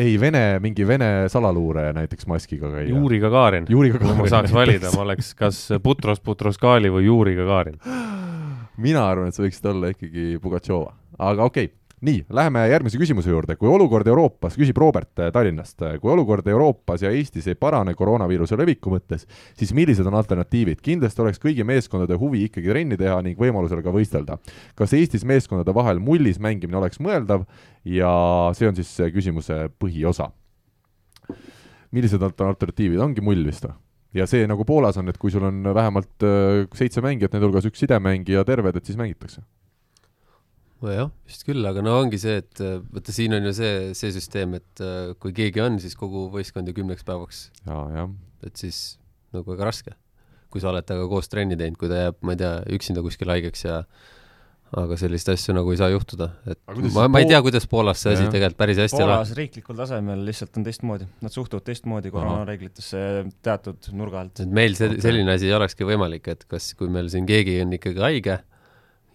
ei, 0.03 0.17
Vene, 0.19 0.43
mingi 0.63 0.87
Vene 0.87 1.11
salaluure 1.31 1.85
näiteks 1.95 2.27
maskiga 2.27 2.73
käia. 2.73 2.89
Juri 2.91 3.21
Gagarin. 3.23 3.69
kui 3.71 4.17
ma 4.19 4.27
saaks 4.33 4.51
valida, 4.55 4.91
ma 4.97 5.05
oleks 5.05 5.31
kas 5.39 5.69
Putros 5.83 6.19
Putroskali 6.19 6.91
või 6.91 7.07
Juri 7.07 7.37
Gagarin. 7.39 7.79
mina 8.75 9.07
arvan, 9.07 9.31
et 9.31 9.39
sa 9.39 9.45
võiksid 9.45 9.71
olla 9.71 9.93
ikkagi 9.95 10.33
Pugatšova, 10.43 10.91
aga 11.31 11.47
okei 11.47 11.71
okay 11.71 11.79
nii, 12.03 12.23
läheme 12.35 12.65
järgmise 12.67 12.99
küsimuse 12.99 13.31
juurde, 13.31 13.55
kui 13.59 13.69
olukord 13.71 14.07
Euroopas, 14.11 14.57
küsib 14.59 14.77
Robert 14.81 15.11
Tallinnast, 15.33 15.79
kui 16.01 16.11
olukord 16.11 16.47
Euroopas 16.51 17.05
ja 17.05 17.11
Eestis 17.15 17.47
ei 17.47 17.55
parane 17.59 17.93
koroonaviiruse 17.97 18.57
leviku 18.59 18.91
mõttes, 18.93 19.23
siis 19.59 19.71
millised 19.75 20.07
on 20.09 20.17
alternatiivid? 20.19 20.81
kindlasti 20.83 21.23
oleks 21.23 21.39
kõigi 21.43 21.63
meeskondade 21.67 22.17
huvi 22.19 22.43
ikkagi 22.49 22.73
trenni 22.73 22.99
teha 22.99 23.21
ning 23.23 23.39
võimalusel 23.39 23.83
ka 23.85 23.93
võistelda. 23.95 24.37
kas 24.75 24.95
Eestis 24.97 25.23
meeskondade 25.27 25.75
vahel 25.75 26.03
mullis 26.03 26.41
mängimine 26.43 26.81
oleks 26.81 26.99
mõeldav 26.99 27.47
ja 27.87 28.11
see 28.57 28.67
on 28.67 28.75
siis 28.75 28.91
küsimuse 29.15 29.69
põhiosa. 29.79 30.31
millised 31.91 32.21
alternatiivid, 32.21 32.99
ongi 32.99 33.21
mull 33.21 33.47
vist 33.47 33.63
või? 33.63 33.79
ja 34.13 34.27
see 34.27 34.47
nagu 34.47 34.65
Poolas 34.65 34.97
on, 34.97 35.07
et 35.07 35.17
kui 35.17 35.31
sul 35.31 35.43
on 35.43 35.63
vähemalt 35.73 36.31
seitse 36.75 37.01
mängijat, 37.01 37.33
nende 37.33 37.47
hulgas 37.47 37.65
üks 37.65 37.79
sidemängija 37.79 38.43
terved, 38.43 38.75
et 38.75 38.85
siis 38.85 38.99
mängitakse 38.99 39.41
nojah, 40.83 41.11
vist 41.29 41.45
küll, 41.47 41.63
aga 41.67 41.83
no 41.85 41.95
ongi 42.01 42.19
see, 42.21 42.39
et 42.43 42.63
vaata, 42.63 43.15
siin 43.15 43.35
on 43.37 43.49
ju 43.49 43.53
see, 43.57 43.75
see 43.97 44.13
süsteem, 44.15 44.57
et 44.59 44.83
äh, 44.83 45.13
kui 45.21 45.35
keegi 45.35 45.63
on, 45.63 45.79
siis 45.83 45.95
kogu 45.99 46.27
võistkond 46.33 46.69
ju 46.69 46.75
kümneks 46.77 47.05
päevaks. 47.07 47.45
et 48.43 48.59
siis 48.59 48.99
nagu 49.33 49.47
väga 49.53 49.69
raske. 49.71 49.95
kui 50.53 50.61
sa 50.61 50.69
oled 50.69 50.85
temaga 50.85 51.09
koos 51.09 51.31
trenni 51.31 51.55
teinud, 51.57 51.79
kui 51.81 51.89
ta 51.89 51.97
jääb, 51.97 52.19
ma 52.21 52.35
ei 52.35 52.37
tea, 52.43 52.57
üksinda 52.75 53.01
kuskil 53.01 53.31
haigeks 53.33 53.63
ja 53.65 53.79
aga 54.77 54.97
sellist 54.97 55.29
asju 55.33 55.53
nagu 55.53 55.71
ei 55.73 55.79
saa 55.79 55.89
juhtuda, 55.89 56.27
et 56.49 56.59
ma, 56.93 57.07
ma 57.09 57.21
ei 57.21 57.27
tea, 57.29 57.39
kuidas 57.45 57.65
Poolas 57.69 58.01
see 58.01 58.13
asi 58.13 58.25
tegelikult 58.25 58.59
päris 58.59 58.79
hästi 58.81 58.99
Poolas 58.99 59.31
elab. 59.31 59.39
riiklikul 59.39 59.77
tasemel 59.77 60.23
lihtsalt 60.25 60.57
on 60.57 60.65
teistmoodi, 60.65 61.09
nad 61.25 61.33
suhtuvad 61.33 61.65
teistmoodi 61.67 62.13
koroonareeglitesse 62.13 63.03
teatud 63.45 63.89
nurga 63.97 64.23
alt. 64.23 64.43
et 64.45 64.55
meil 64.61 64.77
see, 64.77 64.97
selline 65.03 65.35
asi 65.35 65.49
ei 65.49 65.57
olekski 65.57 65.89
võimalik, 65.89 66.29
et 66.33 66.45
kas, 66.49 66.71
kui 66.77 66.89
meil 66.93 67.09
siin 67.13 67.29
keegi 67.29 67.59
on 67.65 67.77
ikkagi 67.77 68.05
haige 68.05 68.39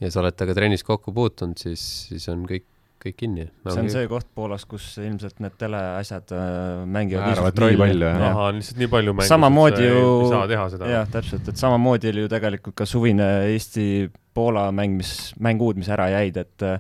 ja 0.00 0.10
sa 0.12 0.22
oled 0.22 0.36
temaga 0.36 0.56
trennis 0.58 0.84
kokku 0.86 1.14
puutunud, 1.14 1.58
siis, 1.60 1.82
siis 2.10 2.28
on 2.32 2.44
kõik, 2.48 2.64
kõik 3.02 3.18
kinni. 3.18 3.46
see 3.68 3.82
on 3.82 3.90
see 3.92 4.08
koht 4.10 4.28
Poolas, 4.34 4.64
kus 4.68 4.86
ilmselt 5.02 5.42
need 5.42 5.58
teleasjad 5.60 6.34
äh, 6.34 6.86
mängivad 6.86 7.28
määravad 7.32 7.60
nii 7.64 7.80
palju, 7.82 8.06
jah? 8.06 8.24
ahah, 8.30 8.42
on 8.48 8.60
lihtsalt 8.60 8.82
nii 8.82 8.90
palju 8.94 9.14
mängu, 9.18 9.28
samamoodi 9.32 9.86
ju 9.86 10.02
ei 10.06 10.32
saa 10.32 10.48
teha 10.52 10.66
seda. 10.74 10.90
jah, 10.94 11.12
täpselt, 11.14 11.52
et 11.52 11.62
samamoodi 11.62 12.12
oli 12.12 12.26
ju 12.26 12.32
tegelikult 12.34 12.78
ka 12.78 12.88
suvine 12.88 13.28
Eesti-Poola 13.54 14.68
mäng, 14.74 14.98
mis, 15.00 15.14
mängud, 15.42 15.80
mis 15.80 15.90
ära 15.94 16.10
jäid, 16.14 16.38
et 16.44 16.66
äh, 16.66 16.78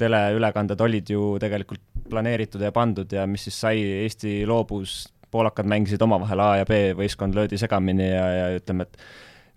teleülekanded 0.00 0.80
olid 0.82 1.10
ju 1.14 1.34
tegelikult 1.42 1.82
planeeritud 2.10 2.62
ja 2.62 2.72
pandud 2.74 3.12
ja 3.14 3.26
mis 3.30 3.46
siis 3.48 3.58
sai, 3.66 3.82
Eesti 4.04 4.42
loobus, 4.48 5.04
poolakad 5.34 5.66
mängisid 5.70 6.02
omavahel 6.02 6.42
A 6.42 6.48
ja 6.60 6.66
B 6.68 6.80
võistkond 6.98 7.34
löödi 7.34 7.58
segamini 7.58 8.06
ja, 8.10 8.26
ja 8.38 8.50
ütleme, 8.58 8.86
et 8.86 8.98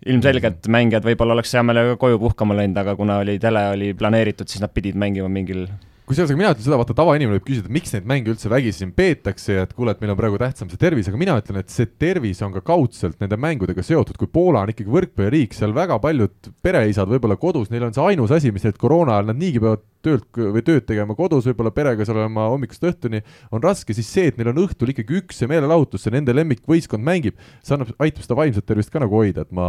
ilmselgelt 0.06 0.68
mängijad 0.70 1.06
võib-olla 1.06 1.34
oleks 1.34 1.56
hea 1.56 1.64
meelega 1.66 1.98
koju 1.98 2.20
puhkama 2.22 2.56
läinud, 2.58 2.78
aga 2.78 2.94
kuna 2.98 3.18
oli 3.24 3.38
tele 3.42 3.64
oli 3.74 3.92
planeeritud, 3.98 4.48
siis 4.48 4.62
nad 4.62 4.72
pidid 4.74 4.98
mängima 4.98 5.30
mingil 5.32 5.66
kusjuures, 6.08 6.30
aga 6.32 6.40
mina 6.40 6.52
ütlen 6.54 6.64
seda, 6.64 6.78
vaata 6.80 6.94
tavainimene 6.96 7.36
võib 7.36 7.46
küsida, 7.50 7.68
et 7.68 7.74
miks 7.74 7.92
neid 7.92 8.06
mänge 8.08 8.32
üldse 8.32 8.48
vägisi 8.48 8.80
siin 8.80 8.94
peetakse 8.96 9.58
ja 9.58 9.66
et 9.66 9.74
kuule, 9.76 9.92
et 9.92 10.00
meil 10.00 10.14
on 10.14 10.18
praegu 10.20 10.38
tähtsam 10.40 10.70
see 10.70 10.80
tervis, 10.80 11.10
aga 11.10 11.20
mina 11.20 11.34
ütlen, 11.40 11.60
et 11.60 11.74
see 11.74 11.88
tervis 12.00 12.40
on 12.46 12.54
ka 12.54 12.62
kaudselt 12.64 13.18
nende 13.20 13.36
mängudega 13.40 13.84
seotud, 13.84 14.16
kui 14.20 14.30
Poola 14.32 14.62
on 14.64 14.72
ikkagi 14.72 14.94
võrkpalliriik, 14.94 15.56
seal 15.56 15.74
väga 15.76 15.98
paljud 16.02 16.52
pereisad 16.64 17.10
võib-olla 17.10 17.36
kodus, 17.40 17.68
neil 17.74 17.88
on 17.88 17.96
see 17.96 18.06
ainus 18.12 18.32
asi, 18.38 18.54
mis 18.54 18.64
neid 18.64 18.80
koroona 18.80 19.18
ajal, 19.18 19.32
nad 19.32 19.42
niigi 19.42 19.60
peavad 19.64 19.84
töölt 20.04 20.26
või 20.38 20.62
tööd 20.64 20.86
tegema 20.88 21.16
kodus, 21.18 21.46
võib-olla 21.48 21.72
perega 21.74 22.06
seal 22.06 22.20
olema 22.20 22.46
hommikust 22.52 22.84
õhtuni, 22.86 23.20
on 23.54 23.62
raske, 23.64 23.94
siis 23.96 24.08
see, 24.10 24.28
et 24.30 24.38
neil 24.38 24.52
on 24.52 24.60
õhtul 24.62 24.92
ikkagi 24.92 25.18
üks 25.20 25.40
see 25.40 25.50
meelelahutus, 25.50 26.04
see 26.04 26.14
nende 26.14 26.34
lemmikvõistkond 26.36 27.04
mängib, 27.04 27.38
see 27.66 27.74
annab, 27.76 27.90
aitab 28.04 28.24
seda 28.24 28.38
vaimset 28.38 28.66
tervist 28.68 28.92
ka 28.94 29.02
nagu 29.02 29.18
hoida, 29.18 29.44
et 29.46 29.54
ma 29.54 29.68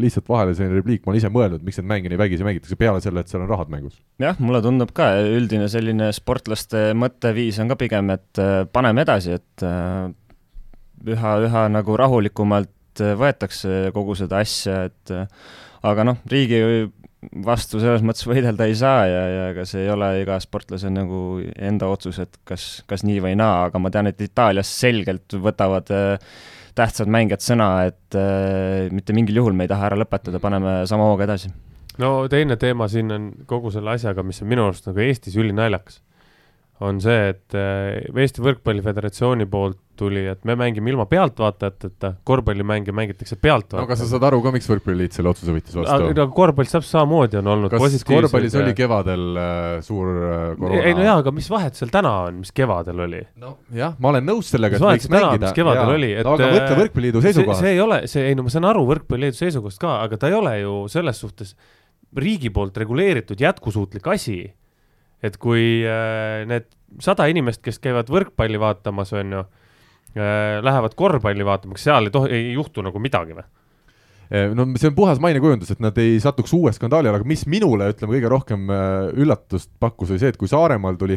lihtsalt 0.00 0.30
vahele 0.30 0.54
selline 0.56 0.78
repliik, 0.78 1.04
ma 1.04 1.12
olen 1.12 1.20
ise 1.22 1.32
mõelnud, 1.34 1.64
miks 1.66 1.80
neid 1.80 1.90
mänge 1.90 2.12
nii 2.12 2.20
vägisi 2.20 2.46
mängitakse, 2.46 2.78
peale 2.78 3.02
selle, 3.04 3.24
et 3.24 3.32
seal 3.32 3.44
on 3.44 3.50
rahad 3.50 3.72
mängus. 3.72 3.98
jah, 4.22 4.38
mulle 4.42 4.62
tundub 4.64 4.94
ka 4.96 5.10
üldine 5.26 5.68
selline 5.72 6.12
sportlaste 6.16 6.90
mõtteviis 6.98 7.58
on 7.62 7.72
ka 7.72 7.78
pigem, 7.80 8.14
et 8.14 8.42
äh, 8.42 8.62
paneme 8.72 9.02
edasi, 9.06 9.38
et 9.40 9.66
äh, 9.66 10.08
üha, 11.08 11.38
üha 11.48 11.66
nagu 11.72 11.98
rahulikumalt 11.98 13.02
äh, 13.02 13.16
võetakse 13.18 13.88
kogu 13.96 14.14
seda 14.18 14.42
asja, 14.44 14.84
et 14.88 15.18
aga 15.86 16.04
noh, 16.06 16.22
riigi 16.30 16.62
vastu 17.44 17.80
selles 17.82 18.04
mõttes 18.06 18.26
võidelda 18.28 18.68
ei 18.68 18.76
saa 18.78 19.02
ja, 19.08 19.22
ja 19.32 19.46
ega 19.52 19.64
see 19.66 19.82
ei 19.84 19.90
ole 19.90 20.10
iga 20.22 20.38
sportlase 20.42 20.90
nagu 20.92 21.40
enda 21.56 21.88
otsus, 21.90 22.20
et 22.22 22.38
kas, 22.46 22.68
kas 22.90 23.02
nii 23.06 23.18
või 23.24 23.34
naa, 23.38 23.66
aga 23.68 23.80
ma 23.82 23.90
tean, 23.94 24.10
et 24.10 24.20
Itaalias 24.22 24.70
selgelt 24.80 25.34
võtavad 25.42 25.90
äh, 25.94 26.36
tähtsad 26.78 27.10
mängijad 27.10 27.42
sõna, 27.42 27.70
et 27.90 28.18
äh, 28.18 28.86
mitte 28.94 29.16
mingil 29.16 29.40
juhul 29.40 29.56
me 29.56 29.66
ei 29.66 29.72
taha 29.72 29.90
ära 29.90 29.98
lõpetada, 29.98 30.38
paneme 30.42 30.80
sama 30.90 31.10
hooga 31.10 31.26
edasi. 31.26 31.50
no 31.98 32.12
teine 32.30 32.56
teema 32.56 32.86
siin 32.90 33.10
on 33.14 33.30
kogu 33.50 33.74
selle 33.74 33.96
asjaga, 33.96 34.22
mis 34.22 34.42
on 34.44 34.52
minu 34.52 34.68
arust 34.68 34.86
nagu 34.86 35.02
Eestis 35.02 35.38
ülinaljakas, 35.40 35.98
on 36.84 37.00
see, 37.02 37.28
et 37.32 37.58
äh, 37.58 37.98
Eesti 38.22 38.42
Võrkpalli 38.44 38.82
Föderatsiooni 38.84 39.46
poolt 39.50 39.80
tuli, 39.98 40.22
et 40.30 40.44
me 40.46 40.54
mängime 40.58 40.92
ilma 40.92 41.08
pealtvaatajateta, 41.10 42.12
korvpallimänge 42.28 42.92
mängitakse 42.94 43.34
no 43.34 43.38
aga 43.38 43.40
sa 43.40 43.46
pealtvaatajateta. 43.48 44.08
saad 44.12 44.26
aru 44.28 44.38
ka, 44.44 44.52
miks 44.54 44.68
Võrkpalliliit 44.70 45.16
selle 45.16 45.32
otsuse 45.32 45.54
võttis 45.54 45.74
vastu? 45.74 46.10
aga 46.12 46.26
korvpallis 46.36 46.74
täpselt 46.76 46.92
samamoodi 46.92 47.40
on 47.40 47.50
olnud 47.54 47.72
kas 47.72 47.82
korvpallis 47.82 48.54
oli 48.54 48.68
positiivseid. 48.70 48.76
kevadel 48.78 49.40
äh, 49.42 49.72
suur 49.86 50.12
äh, 50.12 50.44
koroona? 50.60 50.84
ei 50.84 50.94
no 50.94 51.06
jaa, 51.08 51.16
aga 51.24 51.32
mis 51.34 51.50
vahet 51.50 51.80
seal 51.80 51.90
täna 51.94 52.12
on, 52.28 52.38
mis 52.44 52.54
kevadel 52.54 53.02
oli? 53.08 53.24
jah, 53.80 53.96
ma 53.98 54.12
olen 54.12 54.28
nõus 54.30 54.52
sellega, 54.54 54.78
et 54.78 54.86
võiks 54.86 55.10
täna 55.10 55.24
mängida. 55.32 55.50
mis 55.50 55.58
kevadel 55.58 55.94
oli, 55.96 56.12
et 56.14 56.30
aga 56.34 56.52
mõtle 56.54 56.78
Võrkpalliliidu 56.84 57.24
see, 57.24 57.32
seisukohast. 57.32 57.66
see 57.66 57.74
ei 57.74 57.82
ole, 57.82 58.00
see, 58.14 58.28
ei 58.30 58.38
no 58.38 58.46
ma 58.46 58.54
saan 58.54 58.70
aru 58.70 58.86
Võrkpalliliidu 58.92 59.40
seisukohast 59.40 59.82
ka, 59.82 59.98
aga 60.06 60.20
ta 60.22 60.30
ei 60.30 60.38
ole 60.38 60.54
ju 60.60 60.78
selles 60.94 61.26
suhtes 61.26 61.56
riigi 62.16 62.50
poolt 62.54 62.76
reguleeritud 62.80 63.40
jätkusuutlik 63.40 64.06
asi. 64.14 64.38
Et 65.22 65.38
kui 65.40 65.84
äh, 65.86 66.44
need 66.48 66.68
sada 67.04 67.26
inimest, 67.30 67.62
kes 67.64 67.80
käivad 67.82 68.10
võrkpalli 68.12 68.60
vaatamas, 68.60 69.12
on 69.18 69.38
ju 69.38 69.44
äh,, 69.44 70.58
lähevad 70.64 70.96
korvpalli 70.98 71.46
vaatama, 71.46 71.78
kas 71.78 71.88
seal 71.90 72.08
ei 72.08 72.14
tohi, 72.14 72.34
ei 72.34 72.52
juhtu 72.56 72.84
nagu 72.86 73.02
midagi 73.02 73.36
või? 73.38 73.46
Eh, 74.28 74.50
no 74.52 74.66
see 74.76 74.90
on 74.90 74.96
puhas 74.96 75.20
mainekujundus, 75.24 75.70
et 75.72 75.80
nad 75.80 75.96
ei 76.00 76.18
satuks 76.20 76.52
uue 76.52 76.72
skandaali 76.76 77.08
alla, 77.08 77.20
aga 77.22 77.28
mis 77.28 77.46
minule, 77.48 77.86
ütleme, 77.94 78.12
kõige 78.12 78.32
rohkem 78.32 78.66
äh, 78.68 79.08
üllatust 79.24 79.70
pakkus, 79.80 80.12
oli 80.12 80.20
see, 80.20 80.34
et 80.34 80.40
kui 80.40 80.50
Saaremaal 80.50 80.98
tuli 81.00 81.16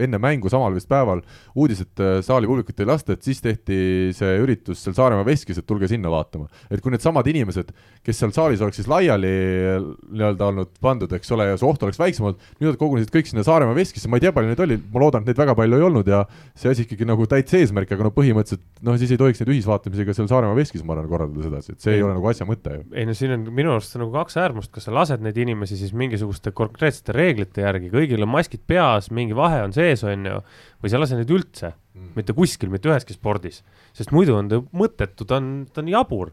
enne 0.00 0.20
mängu 0.22 0.50
samal 0.52 0.74
vist 0.76 0.88
päeval 0.90 1.22
uudis, 1.58 1.82
et 1.84 2.02
äh, 2.02 2.20
saali 2.24 2.48
publikut 2.50 2.80
ei 2.80 2.88
lasta, 2.88 3.16
et 3.16 3.26
siis 3.26 3.42
tehti 3.44 4.12
see 4.16 4.36
üritus 4.42 4.82
seal 4.82 4.96
Saaremaa 4.96 5.26
veskis, 5.26 5.60
et 5.60 5.66
tulge 5.68 5.88
sinna 5.90 6.10
vaatama. 6.12 6.48
et 6.70 6.80
kui 6.80 6.92
needsamad 6.94 7.26
inimesed, 7.28 7.72
kes 8.04 8.18
seal 8.22 8.32
saalis 8.34 8.62
oleks 8.64 8.80
siis 8.80 8.88
laiali 8.90 9.32
äh, 9.32 9.86
nii-öelda 10.12 10.48
olnud 10.48 10.72
pandud, 10.82 11.12
eks 11.12 11.32
ole, 11.36 11.50
ja 11.52 11.58
see 11.60 11.68
oht 11.68 11.82
oleks 11.86 12.00
väiksem 12.00 12.28
olnud, 12.28 12.48
nüüd 12.60 12.72
nad 12.72 12.80
kogunesid 12.80 13.12
kõik 13.14 13.30
sinna 13.30 13.44
Saaremaa 13.46 13.76
veskisse, 13.76 14.10
ma 14.10 14.18
ei 14.18 14.26
tea, 14.26 14.32
palju 14.34 14.52
neid 14.52 14.64
oli, 14.64 14.78
ma 14.92 15.04
loodan, 15.04 15.24
et 15.24 15.32
neid 15.32 15.42
väga 15.42 15.56
palju 15.58 15.78
ei 15.78 15.86
olnud 15.88 16.08
ja 16.12 16.22
see 16.58 16.72
asi 16.72 16.86
ikkagi 16.86 17.08
nagu 17.08 17.26
täitsa 17.30 17.60
eesmärk, 17.60 17.92
aga 17.92 18.08
no 18.08 18.14
põhimõtteliselt 18.14 18.64
noh, 18.86 18.98
siis 19.00 19.12
ei 19.14 19.20
tohiks 19.20 19.42
neid 19.42 19.52
ühisvaatamisi 19.54 20.08
ka 20.08 20.16
seal 20.16 20.30
Saaremaa 20.30 20.58
veskis, 20.58 20.84
ma 20.86 20.96
arvan, 20.96 21.10
korraldada 21.12 21.46
sedasi, 21.48 21.76
et 21.76 21.84
see 21.84 21.96
ei 21.96 22.00
Ei. 22.00 22.06
ole 22.06 22.16
nagu 22.16 22.30
asja 22.30 22.46
mõte 22.48 22.76
ju. 22.78 22.84
ei 22.96 23.06
no 23.08 23.16
siin 23.16 23.34
on 23.36 23.46
minu 23.54 23.74
arust 23.74 23.96
nagu 24.00 24.12
kaks 24.14 24.38
äärmust, 24.40 24.72
kas 24.74 24.88
sa 24.88 24.94
lased 24.94 25.22
neid 25.24 25.38
inimesi 25.38 25.78
siis 25.80 25.92
mingisuguste 25.96 26.54
konkreetsete 26.56 27.14
reeglite 27.16 27.64
järgi, 27.64 27.92
kõigil 27.92 28.24
on 28.24 28.32
maskid 28.32 28.64
peas, 28.66 29.10
mingi 29.14 29.36
vahe 29.36 29.62
on 29.66 29.74
sees, 29.82 30.04
on 30.08 30.28
ju, 30.30 30.40
või 30.82 30.92
sa 30.92 31.00
lased 31.02 31.18
neid 31.20 31.34
üldse, 31.34 31.72
mitte 32.16 32.34
kuskil, 32.36 32.70
mitte 32.72 32.90
üheski 32.90 33.16
spordis, 33.16 33.62
sest 33.96 34.14
muidu 34.14 34.38
on 34.38 34.50
ta 34.50 34.62
mõttetu, 34.72 35.26
ta 35.28 35.40
on, 35.42 35.52
ta 35.72 35.84
on 35.84 35.92
jabur. 35.92 36.32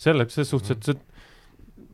selleks, 0.00 0.32
selles 0.32 0.48
suhtes, 0.48 0.70
et 0.78 0.86
see 0.86 0.94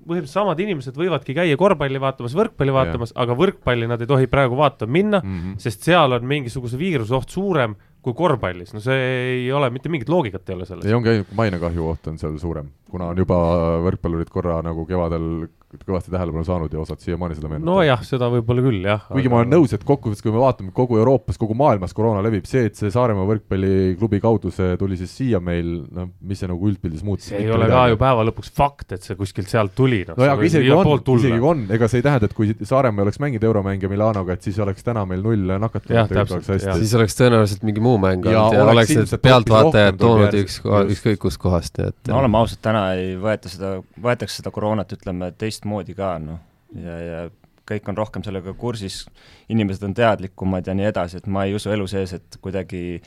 põhimõtteliselt 0.06 0.38
samad 0.38 0.60
inimesed 0.62 0.94
võivadki 0.94 1.34
käia 1.34 1.56
korvpalli 1.58 1.98
vaatamas, 1.98 2.36
võrkpalli 2.38 2.74
vaatamas, 2.74 3.12
aga 3.18 3.34
võrkpalli 3.34 3.88
nad 3.90 4.02
ei 4.02 4.06
tohi 4.06 4.28
praegu 4.30 4.58
vaatama 4.58 4.92
minna, 4.92 5.20
Mm 5.24 5.38
-hmm. 5.40 5.58
sest 5.58 5.82
seal 5.82 6.12
on 6.12 6.26
mingisuguse 6.26 6.78
viiruse 6.78 7.14
oht 7.14 7.28
suurem 7.30 7.74
kui 8.02 8.14
korvpallis, 8.14 8.70
no 8.74 8.80
see 8.80 8.94
ei 8.94 9.52
ole 9.52 9.70
mitte 9.74 9.90
mingit 9.90 10.08
loogikat 10.08 10.48
ei 10.48 10.54
ole 10.54 10.66
selles. 10.66 10.86
ei, 10.86 10.94
ongi 10.94 11.08
ainult 11.08 11.32
mainekahju 11.34 11.88
oht 11.90 12.06
on 12.06 12.18
seal 12.18 12.38
suurem, 12.38 12.68
kuna 12.90 13.10
on 13.10 13.18
juba 13.18 13.38
võrkpallurid 13.82 14.30
korra 14.30 14.60
nagu 14.62 14.86
kevadel 14.86 15.48
kõvasti 15.84 16.12
tähelepanu 16.14 16.44
saanud 16.46 16.72
ja 16.72 16.80
osad 16.80 17.02
siiamaani 17.02 17.36
seda 17.36 17.50
meenutavad. 17.50 17.72
nojah, 17.72 18.04
seda 18.06 18.30
võib-olla 18.32 18.64
küll 18.64 18.88
jah. 18.88 19.04
kuigi 19.10 19.32
ma 19.32 19.42
olen 19.42 19.52
nõus, 19.52 19.74
et 19.76 19.84
kokkuvõttes, 19.86 20.24
kui 20.24 20.32
me 20.34 20.40
vaatame 20.42 20.72
kogu 20.76 21.00
Euroopas, 21.00 21.38
kogu 21.40 21.56
maailmas 21.58 21.94
koroona 21.96 22.22
levib, 22.24 22.48
see, 22.48 22.70
et 22.70 22.78
see 22.78 22.92
Saaremaa 22.94 23.26
võrkpalliklubi 23.28 24.22
kaudu 24.24 24.52
see 24.54 24.78
tuli 24.80 24.98
siis 25.00 25.12
siia 25.20 25.42
meil, 25.42 25.84
noh, 25.92 26.08
mis 26.24 26.40
see 26.40 26.50
nagu 26.50 26.70
üldpildis 26.70 27.04
muutus. 27.06 27.28
see 27.32 27.42
ei 27.44 27.52
ole 27.52 27.68
ka 27.70 27.86
ju 27.92 28.00
päeva 28.00 28.24
lõpuks 28.30 28.52
fakt, 28.56 28.96
et 28.96 29.04
see 29.04 29.18
kuskilt 29.18 29.52
sealt 29.52 29.76
tuli, 29.76 30.02
noh. 30.08 30.16
nojah, 30.16 30.38
aga 30.38 30.48
isegi 30.48 30.72
on, 30.72 30.92
isegi 31.18 31.42
on, 31.52 31.66
ega 31.76 31.90
see 31.90 32.00
ei 32.00 32.08
tähenda, 32.08 32.30
et 32.30 32.36
kui 32.36 32.54
Saaremaa 32.56 33.04
oleks 33.04 33.20
mänginud 33.20 33.44
euromänge 33.50 33.92
Milanoga, 33.92 34.38
et 34.38 34.46
siis 34.46 34.58
oleks 34.62 34.86
täna 34.86 35.04
meil 35.08 35.20
null 35.24 35.56
nakatunut, 35.60 36.48
siis 36.48 36.96
oleks 36.96 37.18
tõenäoliselt 37.20 37.66
mingi 37.66 37.84
muu 37.84 38.00
mäng 38.00 38.24
Ja 38.26 38.46
olnud 38.46 38.56
ja 38.56 38.64
oleks 38.64 38.86
oleks 38.94 39.12
need 39.12 39.22
pealtvaatajad 39.22 39.98
toonud 40.00 40.36
üks 40.40 40.58
ükskõik 40.94 41.20
kust 41.22 41.40
kohast, 41.42 41.78
nii 41.78 41.92
et 41.92 42.10
no 42.10 42.20
oleme 42.20 42.40
ausad, 42.40 42.60
täna 42.64 42.82
ei 42.96 43.14
võeta 43.20 43.50
seda, 43.52 43.72
võetakse 44.02 44.40
seda 44.40 44.52
koroonat, 44.54 44.92
ütleme 44.96 45.30
teistmoodi 45.66 45.94
ka, 45.94 46.18
noh, 46.22 46.38
ja, 46.74 46.97
ja 47.01 47.30
kõik 47.66 47.88
on 47.90 47.97
rohkem 47.98 48.22
sellega 48.22 48.55
kursis, 48.55 49.06
inimesed 49.51 49.82
on 49.82 49.94
teadlikumad 49.94 50.66
ja 50.66 50.74
nii 50.74 50.86
edasi, 50.86 51.18
et 51.18 51.26
ma 51.26 51.44
ei 51.44 51.55
usu 51.55 51.70
elu 51.70 51.86
sees, 51.86 52.12
et 52.14 52.38
kuidagi 52.40 53.01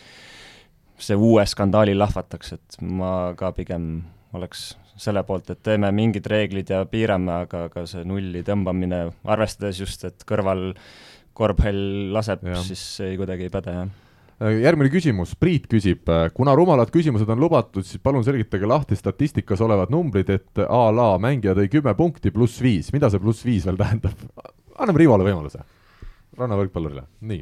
see 0.99 1.15
uue 1.15 1.45
skandaali 1.47 1.95
lahvataks, 1.95 2.53
et 2.53 2.81
ma 2.81 3.33
ka 3.39 3.53
pigem 3.55 4.03
oleks 4.35 4.73
selle 4.99 5.23
poolt, 5.23 5.49
et 5.49 5.61
teeme 5.63 5.91
mingid 5.95 6.27
reeglid 6.27 6.69
ja 6.69 6.83
piirame, 6.85 7.45
aga, 7.45 7.69
aga 7.69 7.85
see 7.87 8.03
nulli 8.03 8.43
tõmbamine, 8.43 9.05
arvestades 9.23 9.79
just, 9.79 10.03
et 10.03 10.27
kõrval 10.27 10.73
korvpall 11.33 12.11
laseb 12.11 12.43
siis 12.67 12.83
ei 13.05 13.15
kuidagi 13.15 13.47
ei 13.47 13.53
päde, 13.53 13.77
jah. 13.77 13.95
Järgmine 14.39 14.89
küsimus, 14.91 15.33
Priit 15.39 15.65
küsib, 15.71 16.07
kuna 16.35 16.53
rumalad 16.55 16.91
küsimused 16.93 17.27
on 17.29 17.41
lubatud, 17.43 17.83
siis 17.83 17.99
palun 18.03 18.23
selgitage 18.23 18.67
lahti 18.69 18.95
statistikas 18.95 19.61
olevad 19.65 19.91
numbrid, 19.91 20.29
et 20.31 20.61
a 20.63 20.81
la 20.95 21.09
mängija 21.19 21.55
tõi 21.57 21.67
kümme 21.71 21.93
punkti 21.97 22.31
pluss 22.31 22.61
viis, 22.63 22.93
mida 22.95 23.09
see 23.11 23.19
pluss 23.19 23.43
viis 23.45 23.67
veel 23.67 23.79
tähendab? 23.79 24.15
anname 24.79 25.01
Rivole 25.01 25.25
võimaluse, 25.27 25.59
rannavõrkpallurile, 26.39 27.03
nii, 27.27 27.41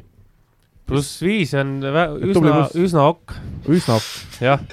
pluss 0.88 1.20
viis 1.22 1.52
on 1.54 1.76
üsna 1.84 2.64
üsna 2.74 3.04
ok, 3.12 3.36
üsna 3.70 4.00
jah. 4.42 4.64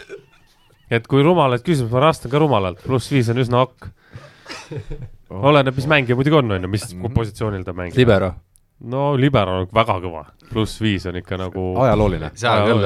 et 0.89 1.05
kui 1.11 1.21
rumalad 1.25 1.61
küsimused, 1.61 1.93
ma 1.93 2.07
vastan 2.07 2.33
ka 2.33 2.41
rumalalt, 2.41 2.81
pluss 2.85 3.11
viis 3.13 3.29
on 3.29 3.37
üsna 3.43 3.61
ok. 3.67 3.91
oleneb, 5.49 5.75
mis 5.77 5.87
mängija 5.89 6.17
muidugi 6.17 6.37
on, 6.37 6.51
on 6.57 6.65
ju, 6.65 6.69
mis 6.69 6.87
Mhm. 6.93 7.13
positsioonil 7.13 7.63
ta 7.65 7.73
mängib. 7.73 7.97
libero. 7.97 8.33
No 8.83 9.13
libero 9.19 9.61
on 9.61 9.69
väga 9.73 9.99
kõva, 10.03 10.25
pluss 10.51 10.81
viis 10.83 11.05
on 11.07 11.15
ikka 11.21 11.37
nagu. 11.39 11.69
ajalooline, 11.85 12.31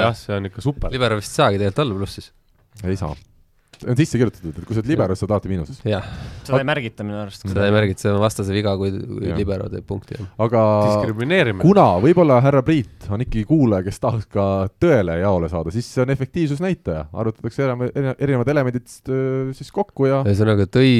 jah, 0.06 0.14
see 0.16 0.36
on 0.38 0.46
ikka 0.52 0.62
super. 0.62 0.92
libero 0.94 1.18
vist 1.20 1.34
ei 1.34 1.42
saagi 1.44 1.58
tegelikult 1.62 1.86
olla 1.88 1.98
plussis. 2.04 2.32
ei 2.86 2.96
saa. 3.00 3.16
on 3.88 3.96
sisse 3.96 4.20
kirjutatud, 4.20 4.58
et 4.60 4.66
kui 4.68 4.76
sa 4.76 4.82
oled 4.82 4.90
liberos, 4.92 5.20
sa 5.22 5.24
oled 5.24 5.32
alati 5.38 5.50
miinuses. 5.50 5.78
jah, 5.88 6.04
seda 6.44 6.60
ei 6.60 6.66
märgita 6.68 7.06
minu 7.08 7.16
arust. 7.22 7.46
seda 7.48 7.64
ei 7.66 7.72
märgita, 7.72 8.04
see 8.04 8.12
on 8.12 8.20
vastase 8.20 8.52
viga, 8.54 8.74
kui, 8.78 8.92
kui 8.92 9.32
libero 9.38 9.70
teeb 9.72 9.86
punkti, 9.88 10.18
aga 10.46 10.64
diskrimineerimine. 10.90 11.64
kuna 11.64 11.86
võib-olla 12.04 12.42
härra 12.44 12.62
Priit 12.68 13.08
on 13.10 13.24
ikkagi 13.24 13.46
kuulaja, 13.50 13.86
kes 13.88 14.00
tahaks 14.04 14.28
ka 14.36 14.46
tõele 14.84 15.16
jaole 15.22 15.48
saada, 15.50 15.72
siis 15.72 15.88
see 15.90 16.04
on 16.04 16.12
efektiivsusnäitaja, 16.12 17.06
arvutatakse 17.24 17.64
eri- 17.66 17.90
eri- 17.96 18.16
erinevad 18.28 18.52
elemendid 18.52 18.88
öö, 19.10 19.54
siis 19.56 19.72
kokku 19.72 20.12
ja 20.12 20.22
ühesõnaga 20.28 20.68
tõi 20.68 20.92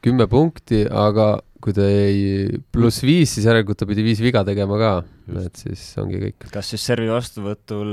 kümme 0.00 0.28
punkti, 0.30 0.84
aga 0.88 1.40
kui 1.62 1.74
ta 1.76 1.86
jäi 1.86 2.60
pluss 2.72 3.02
viis, 3.04 3.32
siis 3.34 3.46
järelikult 3.48 3.80
ta 3.80 3.88
pidi 3.88 4.04
viis 4.06 4.20
viga 4.22 4.44
tegema 4.46 4.78
ka. 4.80 4.92
Et 5.36 5.60
siis 5.60 5.82
ongi 6.00 6.18
kõik. 6.22 6.46
kas 6.52 6.70
siis 6.72 6.84
servi 6.88 7.08
vastuvõtul 7.10 7.90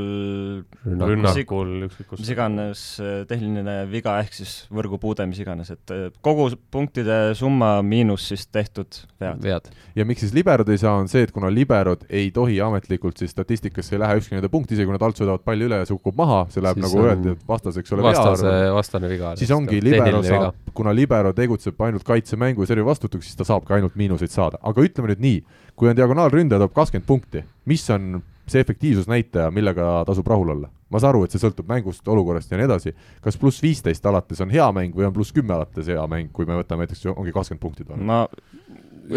rünnakul, 0.86 1.72
ükskõik 1.88 2.10
kus 2.14 2.22
mis. 2.22 2.32
iganes 2.32 2.84
äh, 3.04 3.18
tehniline 3.30 3.76
viga 3.92 4.16
ehk 4.22 4.38
siis 4.38 4.54
võrgupuude, 4.74 5.26
mis 5.30 5.42
iganes, 5.44 5.72
et 5.74 5.94
äh, 5.94 6.08
kogu 6.26 6.48
punktide 6.72 7.36
summa 7.38 7.78
miinus 7.86 8.30
siis 8.32 8.46
tehtud 8.48 9.02
vead. 9.22 9.42
vead. 9.44 9.70
ja 9.98 10.06
miks 10.08 10.26
siis 10.26 10.36
liberod 10.38 10.70
ei 10.72 10.80
saa, 10.82 10.96
on 11.02 11.12
see, 11.12 11.26
et 11.28 11.34
kuna 11.36 11.52
liberod 11.52 12.06
ei 12.10 12.32
tohi 12.36 12.62
ametlikult 12.64 13.20
siis 13.22 13.36
statistikasse 13.36 13.98
ei 13.98 14.04
lähe 14.04 14.22
ükski 14.22 14.38
nende 14.38 14.52
punkt, 14.54 14.72
isegi 14.72 14.88
kui 14.88 14.96
nad 14.96 15.06
alt 15.06 15.20
söödavad 15.20 15.44
palli 15.46 15.68
üle 15.68 15.82
ja 15.82 15.90
see 15.90 15.98
kukub 16.00 16.18
maha, 16.22 16.46
see 16.54 16.64
läheb 16.64 16.80
Siis 16.80 16.88
nagu 16.88 17.02
on 17.02 17.10
öeldi, 17.10 17.36
et 17.36 17.50
vastas, 17.50 17.82
eks 17.82 17.96
ole, 17.96 18.08
vastase, 18.08 18.56
vastane 18.76 19.12
viga. 19.12 19.36
siis 19.40 19.52
ongi 19.56 19.82
libero 19.84 20.24
saab, 20.26 20.64
kuna 20.76 20.96
libero 20.96 21.34
tegutseb 21.36 21.86
ainult 21.88 22.08
kaitsemängu 22.08 22.64
ja 22.64 22.72
servi 22.72 22.88
vastutamiseks, 22.88 23.34
siis 23.34 23.40
ta 23.40 23.48
saabki 23.48 23.76
ainult 23.78 23.96
miinuseid 24.00 24.34
saada, 24.34 24.62
aga 24.64 24.86
ütleme 24.86 25.14
nüüd 25.14 25.24
nii, 25.26 25.40
kui 25.76 25.90
on 25.92 25.98
diagonaalründaja 25.98 26.64
toob 26.64 26.74
kakskümmend 26.76 27.08
punkti, 27.08 27.44
mis 27.70 27.84
on 27.94 28.22
see 28.48 28.62
efektiivsusnäitaja, 28.62 29.52
millega 29.52 30.04
tasub 30.08 30.28
rahul 30.28 30.56
olla? 30.56 30.72
ma 30.94 31.00
saan 31.02 31.16
aru, 31.16 31.24
et 31.26 31.34
see 31.34 31.42
sõltub 31.42 31.66
mängust, 31.68 32.06
olukorrast 32.08 32.52
ja 32.54 32.60
nii 32.60 32.68
edasi, 32.68 32.92
kas 33.26 33.40
pluss 33.42 33.64
viisteist 33.64 34.06
alates 34.06 34.40
on 34.46 34.52
hea 34.54 34.68
mäng 34.72 34.94
või 34.96 35.08
on 35.08 35.16
pluss 35.16 35.34
kümme 35.36 35.56
alates 35.56 35.90
hea 35.90 36.04
mäng, 36.08 36.30
kui 36.32 36.46
me 36.48 36.56
võtame 36.60 36.86
näiteks, 36.86 37.02
ongi 37.10 37.34
kakskümmend 37.36 37.64
punkti 37.64 37.88
toona? 37.88 38.06
ma 38.06 38.20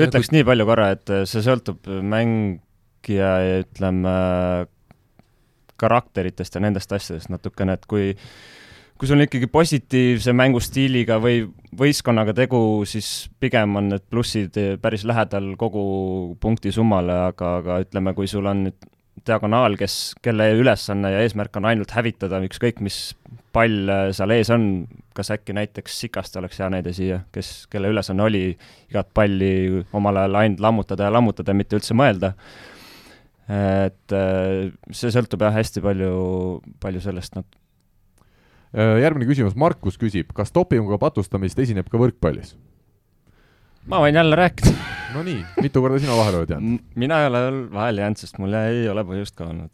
ütleks 0.07 0.33
nii 0.33 0.47
palju 0.49 0.67
korra, 0.67 0.89
et 0.97 1.13
see 1.29 1.45
sõltub 1.45 1.87
mängija 1.87 3.31
ja 3.45 3.61
ütleme, 3.63 4.15
karakteritest 5.79 6.57
ja 6.57 6.65
nendest 6.65 6.93
asjadest 6.97 7.31
natukene, 7.31 7.77
et 7.79 7.87
kui 7.87 8.15
kui 8.99 9.07
sul 9.07 9.21
on 9.21 9.25
ikkagi 9.29 9.47
positiivse 9.47 10.33
mängustiiliga 10.35 11.21
või 11.23 11.45
võistkonnaga 11.79 12.35
tegu, 12.35 12.61
siis 12.89 13.29
pigem 13.39 13.77
on 13.79 13.93
need 13.93 14.05
plussid 14.11 14.57
päris 14.83 15.05
lähedal 15.07 15.53
kogu 15.61 15.83
punkti 16.43 16.73
summale, 16.75 17.15
aga, 17.31 17.53
aga 17.63 17.83
ütleme, 17.85 18.15
kui 18.17 18.27
sul 18.31 18.49
on 18.51 18.65
nüüd 18.67 18.89
diagonaal, 19.27 19.77
kes, 19.79 20.17
kelle 20.23 20.49
ülesanne 20.59 21.13
ja 21.13 21.21
eesmärk 21.23 21.57
on 21.61 21.69
ainult 21.71 21.93
hävitada 21.95 22.41
ükskõik, 22.47 22.81
mis 22.85 23.13
pall 23.55 23.91
seal 24.15 24.35
ees 24.35 24.51
on, 24.55 24.65
kas 25.17 25.31
äkki 25.35 25.55
näiteks 25.57 26.01
Sikast 26.03 26.37
oleks 26.41 26.59
hea 26.61 26.69
näide 26.73 26.95
siia, 26.97 27.21
kes, 27.35 27.69
kelle 27.71 27.91
ülesanne 27.93 28.25
oli 28.27 28.43
igat 28.91 29.11
palli 29.15 29.85
omal 29.97 30.23
ajal 30.23 30.41
ainult 30.43 30.65
lammutada 30.65 31.09
ja 31.09 31.15
lammutada 31.15 31.55
mitte 31.57 31.79
üldse 31.79 31.97
mõelda. 31.99 32.35
et 33.49 34.13
äh, 34.13 34.69
see 34.93 35.15
sõltub 35.15 35.41
jah, 35.41 35.55
hästi 35.55 35.81
palju, 35.81 36.11
palju 36.83 37.01
sellest, 37.01 37.39
noh, 37.39 37.47
järgmine 38.75 39.29
küsimus, 39.29 39.57
Markus 39.57 39.97
küsib, 40.01 40.33
kas 40.37 40.53
dopinguga 40.55 40.99
patustamist 41.01 41.59
esineb 41.63 41.89
ka 41.89 42.01
võrkpallis? 42.01 42.57
ma 43.89 44.01
võin 44.03 44.19
jälle 44.19 44.37
rääkida. 44.37 44.73
no 45.15 45.23
nii, 45.25 45.41
mitu 45.65 45.81
korda 45.81 45.99
sina 46.03 46.17
vahele 46.19 46.43
oled 46.43 46.53
jäänud? 46.53 46.85
mina 47.01 47.23
ei 47.23 47.31
ole 47.31 47.43
veel 47.47 47.61
vahele 47.73 48.05
jäänud, 48.05 48.21
sest 48.21 48.41
mul 48.43 48.57
ei 48.61 48.85
ole 48.93 49.05
põhjust 49.09 49.37
ka 49.39 49.49
olnud. 49.49 49.73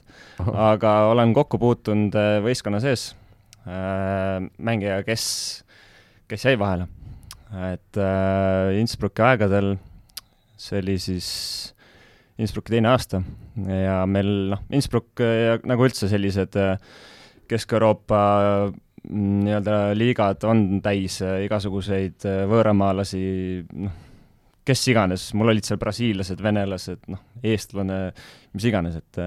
aga 0.70 0.94
olen 1.10 1.34
kokku 1.34 1.58
puutunud 1.58 2.14
äh, 2.18 2.38
võistkonna 2.44 2.80
sees 2.84 3.10
äh, 3.66 4.38
mängijaga, 4.58 5.02
kes, 5.08 5.26
kes 6.30 6.46
jäi 6.46 6.58
vahele. 6.58 6.86
et 7.72 7.98
äh, 7.98 8.78
Innsbrucki 8.78 9.26
aegadel, 9.26 9.74
see 10.56 10.78
oli 10.82 10.98
siis 11.02 11.30
Innsbrucki 12.38 12.74
teine 12.74 12.90
aasta 12.90 13.22
ja 13.54 14.00
meil 14.10 14.30
noh, 14.54 14.62
Innsbruck 14.74 15.22
ja 15.22 15.58
nagu 15.66 15.86
üldse 15.86 16.08
sellised 16.10 16.56
äh, 16.58 16.78
Kesk-Euroopa 17.50 18.18
nii-öelda 19.10 19.78
liigad 19.96 20.44
on 20.48 20.80
täis 20.84 21.18
äh, 21.24 21.44
igasuguseid 21.44 22.24
äh, 22.28 22.42
võõramaalasi, 22.48 23.24
noh, 23.84 23.96
kes 24.64 24.86
iganes, 24.88 25.26
mul 25.36 25.52
olid 25.52 25.66
seal 25.66 25.80
brasiillased, 25.80 26.40
venelased, 26.42 27.02
noh, 27.12 27.20
eestlane, 27.44 27.98
mis 28.56 28.68
iganes, 28.70 28.96
et 29.02 29.20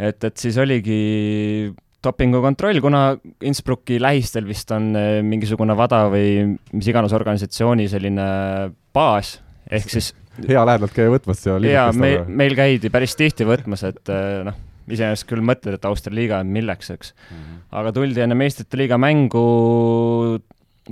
et, 0.00 0.24
et 0.24 0.40
siis 0.40 0.56
oligi 0.58 1.70
dopingukontroll, 2.02 2.80
kuna 2.82 3.02
Innsbrucki 3.44 3.98
lähistel 4.00 4.48
vist 4.48 4.72
on 4.74 4.90
äh, 4.98 5.10
mingisugune 5.26 5.76
WADA 5.78 6.06
või 6.10 6.32
mis 6.72 6.88
iganes 6.90 7.14
organisatsiooni 7.14 7.86
selline 7.92 8.26
baas, 8.96 9.36
ehk 9.70 9.92
siis 9.92 10.14
hea 10.48 10.64
lähedalt 10.66 10.96
käia 10.96 11.12
võtmas 11.12 11.44
seal. 11.44 11.68
jaa, 11.68 11.90
meil, 11.94 12.24
meil 12.26 12.56
käidi 12.58 12.90
päris 12.90 13.14
tihti 13.18 13.46
võtmas, 13.46 13.84
et 13.86 14.10
noh, 14.46 14.58
iseenesest 14.90 15.28
küll 15.30 15.44
mõtled, 15.44 15.76
et 15.76 15.86
Austria 15.88 16.16
liiga, 16.16 16.40
milleks, 16.44 16.90
eks 16.94 17.12
mm. 17.14 17.36
-hmm. 17.36 17.60
aga 17.80 17.92
tuldi 17.96 18.24
enne 18.24 18.38
meistrite 18.38 18.80
liiga 18.80 18.98
mängu, 19.00 19.44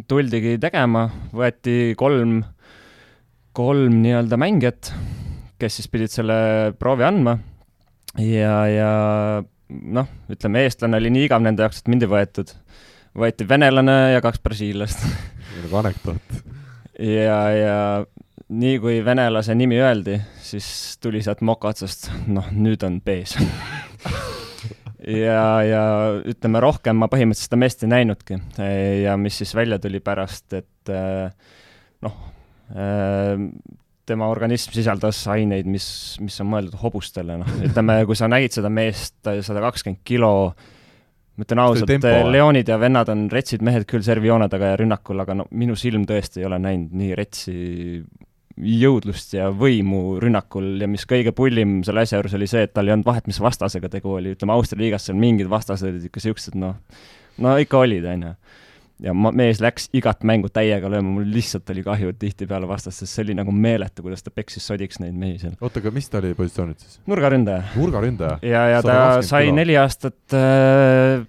tuldigi 0.09 0.57
tegema, 0.63 1.09
võeti 1.35 1.95
kolm, 1.99 2.43
kolm 3.53 4.01
nii-öelda 4.03 4.39
mängijat, 4.41 4.93
kes 5.59 5.81
siis 5.81 5.89
pidid 5.91 6.15
selle 6.15 6.39
proovi 6.79 7.07
andma 7.07 7.39
ja, 8.23 8.55
ja 8.71 8.93
noh, 9.69 10.09
ütleme, 10.33 10.65
eestlane 10.67 11.01
oli 11.01 11.11
nii 11.13 11.27
igav 11.29 11.43
nende 11.45 11.65
jaoks, 11.65 11.83
et 11.83 11.91
mind 11.93 12.07
ei 12.07 12.13
võetud. 12.13 12.55
võeti 13.19 13.49
venelane 13.49 13.97
ja 14.15 14.21
kaks 14.23 14.41
brasiillast 14.45 15.03
nagu 15.63 15.81
anekdoot. 15.83 16.39
ja, 16.99 17.41
ja 17.55 17.79
nii 18.49 18.79
kui 18.81 19.01
venelase 19.05 19.55
nimi 19.57 19.79
öeldi, 19.81 20.17
siis 20.45 20.97
tuli 21.03 21.21
sealt 21.25 21.43
moka 21.45 21.73
otsast, 21.73 22.09
noh, 22.31 22.49
nüüd 22.57 22.85
on 22.87 23.01
B-s. 23.05 23.39
Ja, 25.09 25.63
ja 25.65 25.83
ütleme, 26.29 26.61
rohkem 26.61 26.99
ma 27.01 27.07
põhimõtteliselt 27.09 27.47
seda 27.47 27.57
meest 27.63 27.85
ei 27.87 27.89
näinudki. 27.89 28.37
ja 29.01 29.15
mis 29.17 29.39
siis 29.41 29.55
välja 29.57 29.79
tuli 29.81 30.03
pärast, 30.05 30.53
et 30.59 30.91
eh, 30.93 31.31
noh, 32.05 32.17
eh, 32.75 33.45
tema 34.11 34.29
organism 34.29 34.75
sisaldas 34.75 35.23
aineid, 35.33 35.71
mis, 35.71 35.87
mis 36.21 36.37
on 36.43 36.51
mõeldud 36.51 36.77
hobustele, 36.83 37.39
noh, 37.41 37.55
ütleme, 37.71 38.03
kui 38.11 38.19
sa 38.19 38.29
nägid 38.29 38.59
seda 38.59 38.69
meest, 38.69 39.17
sada 39.23 39.63
kakskümmend 39.65 40.03
kilo, 40.05 40.33
ma 41.39 41.47
ütlen 41.47 41.63
ausalt, 41.63 42.09
Leonid 42.35 42.69
ja 42.69 42.77
vennad 42.83 43.09
on 43.15 43.29
retsid 43.33 43.65
mehed 43.65 43.89
küll 43.89 44.05
servijoone 44.05 44.51
taga 44.53 44.75
ja 44.75 44.81
rünnakul, 44.83 45.25
aga 45.25 45.39
no 45.41 45.49
minu 45.57 45.79
silm 45.79 46.05
tõesti 46.11 46.43
ei 46.43 46.51
ole 46.51 46.61
näinud 46.67 47.01
nii 47.01 47.17
retsi 47.17 47.57
jõudlust 48.59 49.35
ja 49.37 49.49
võimu 49.55 50.19
rünnakul 50.23 50.83
ja 50.83 50.89
mis 50.91 51.05
kõige 51.09 51.33
pullim 51.37 51.81
selle 51.87 52.05
asja 52.05 52.19
juures 52.19 52.35
oli 52.39 52.49
see, 52.51 52.65
et 52.67 52.75
tal 52.75 52.89
ei 52.89 52.95
olnud 52.95 53.07
vahet, 53.07 53.29
mis 53.31 53.41
vastasega 53.43 53.91
tegu 53.93 54.17
oli, 54.19 54.35
ütleme 54.37 54.55
Austria 54.55 54.83
liigas 54.83 55.09
seal 55.09 55.19
mingid 55.21 55.51
vastased 55.51 55.91
olid 55.91 56.09
ikka 56.09 56.23
siuksed 56.25 56.59
noh, 56.59 56.79
no 57.45 57.55
ikka 57.63 57.85
olid, 57.85 58.09
onju. 58.13 58.33
ja 59.07 59.15
ma, 59.15 59.33
mees 59.37 59.63
läks 59.63 59.89
igat 59.97 60.27
mängu 60.27 60.51
täiega 60.51 60.91
lööma, 60.91 61.15
mul 61.19 61.31
lihtsalt 61.35 61.71
oli 61.75 61.85
kahju 61.87 62.17
tihtipeale 62.19 62.69
vastast, 62.71 63.05
sest 63.05 63.15
see 63.15 63.29
oli 63.29 63.39
nagu 63.39 63.55
meeletu, 63.55 64.05
kuidas 64.07 64.27
ta 64.27 64.35
peksis 64.35 64.67
sodiks 64.67 65.03
neid 65.05 65.17
mehi 65.19 65.39
seal. 65.43 65.55
oota, 65.61 65.83
aga 65.83 65.95
mis 65.95 66.11
ta 66.11 66.23
oli 66.23 66.35
positsioonid 66.39 66.83
siis? 66.83 67.01
nurgaründaja. 67.11 67.73
nurgaründaja? 67.79 68.39
ja, 68.43 68.69
ja 68.75 68.85
ta 68.87 69.01
sai 69.27 69.53
neli 69.55 69.79
aastat 69.79 70.39
äh, 70.39 71.23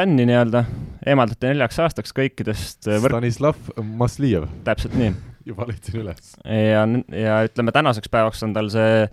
bänni 0.00 0.24
nii-öelda, 0.28 0.64
eemaldati 1.10 1.50
neljaks 1.50 1.78
aastaks 1.84 2.14
kõikidest 2.16 2.88
äh, 2.88 3.00
võrk... 3.02 3.18
Stanislav 3.18 3.58
Maslijev. 4.00 4.46
täpselt 4.64 4.96
nii 4.96 5.12
juba 5.50 5.66
leidsin 5.68 6.00
üles. 6.00 6.34
ja, 6.44 6.84
ja 7.16 7.40
ütleme, 7.48 7.74
tänaseks 7.76 8.12
päevaks 8.12 8.44
on 8.46 8.54
tal 8.56 8.70
see, 8.72 9.06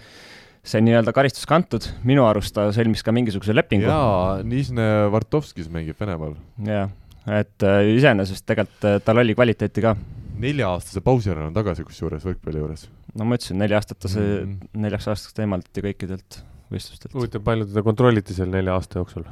see 0.67 0.83
nii-öelda 0.85 1.13
karistus 1.15 1.47
kantud, 1.49 1.89
minu 2.07 2.23
arust 2.27 2.55
ta 2.55 2.69
sõlmis 2.75 3.03
ka 3.03 3.15
mingisuguse 3.15 3.55
lepingu. 3.55 3.89
jaa, 3.89 4.39
Nižne 4.47 4.87
Vartovskis 5.13 5.67
mängib 5.73 5.99
Venemaal. 5.99 6.37
jah, 6.67 6.93
et 7.27 7.67
äh, 7.67 7.81
iseenesest 7.97 8.47
tegelikult 8.47 8.87
äh, 8.87 8.99
tal 9.03 9.23
oli 9.23 9.35
kvaliteeti 9.35 9.83
ka. 9.83 9.95
nelja-aastase 10.39 11.03
pausi 11.03 11.33
järel 11.33 11.49
on 11.49 11.57
tagasi 11.57 11.87
kusjuures 11.87 12.27
võrkpalli 12.27 12.63
juures. 12.63 12.87
no 13.15 13.27
ma 13.27 13.39
ütlesin, 13.39 13.59
nelja 13.59 13.81
aastat 13.81 13.99
ta 14.05 14.11
see 14.11 14.23
mm, 14.23 14.53
-hmm. 14.53 14.77
neljaks 14.85 15.09
aastaks 15.11 15.35
ta 15.35 15.43
eemaldati 15.43 15.83
kõikidelt 15.89 16.43
võistlustelt. 16.71 17.15
huvitav, 17.17 17.43
palju 17.43 17.67
teda 17.73 17.83
kontrolliti 17.83 18.37
seal 18.37 18.55
nelja 18.55 18.79
aasta 18.79 19.01
jooksul? 19.01 19.27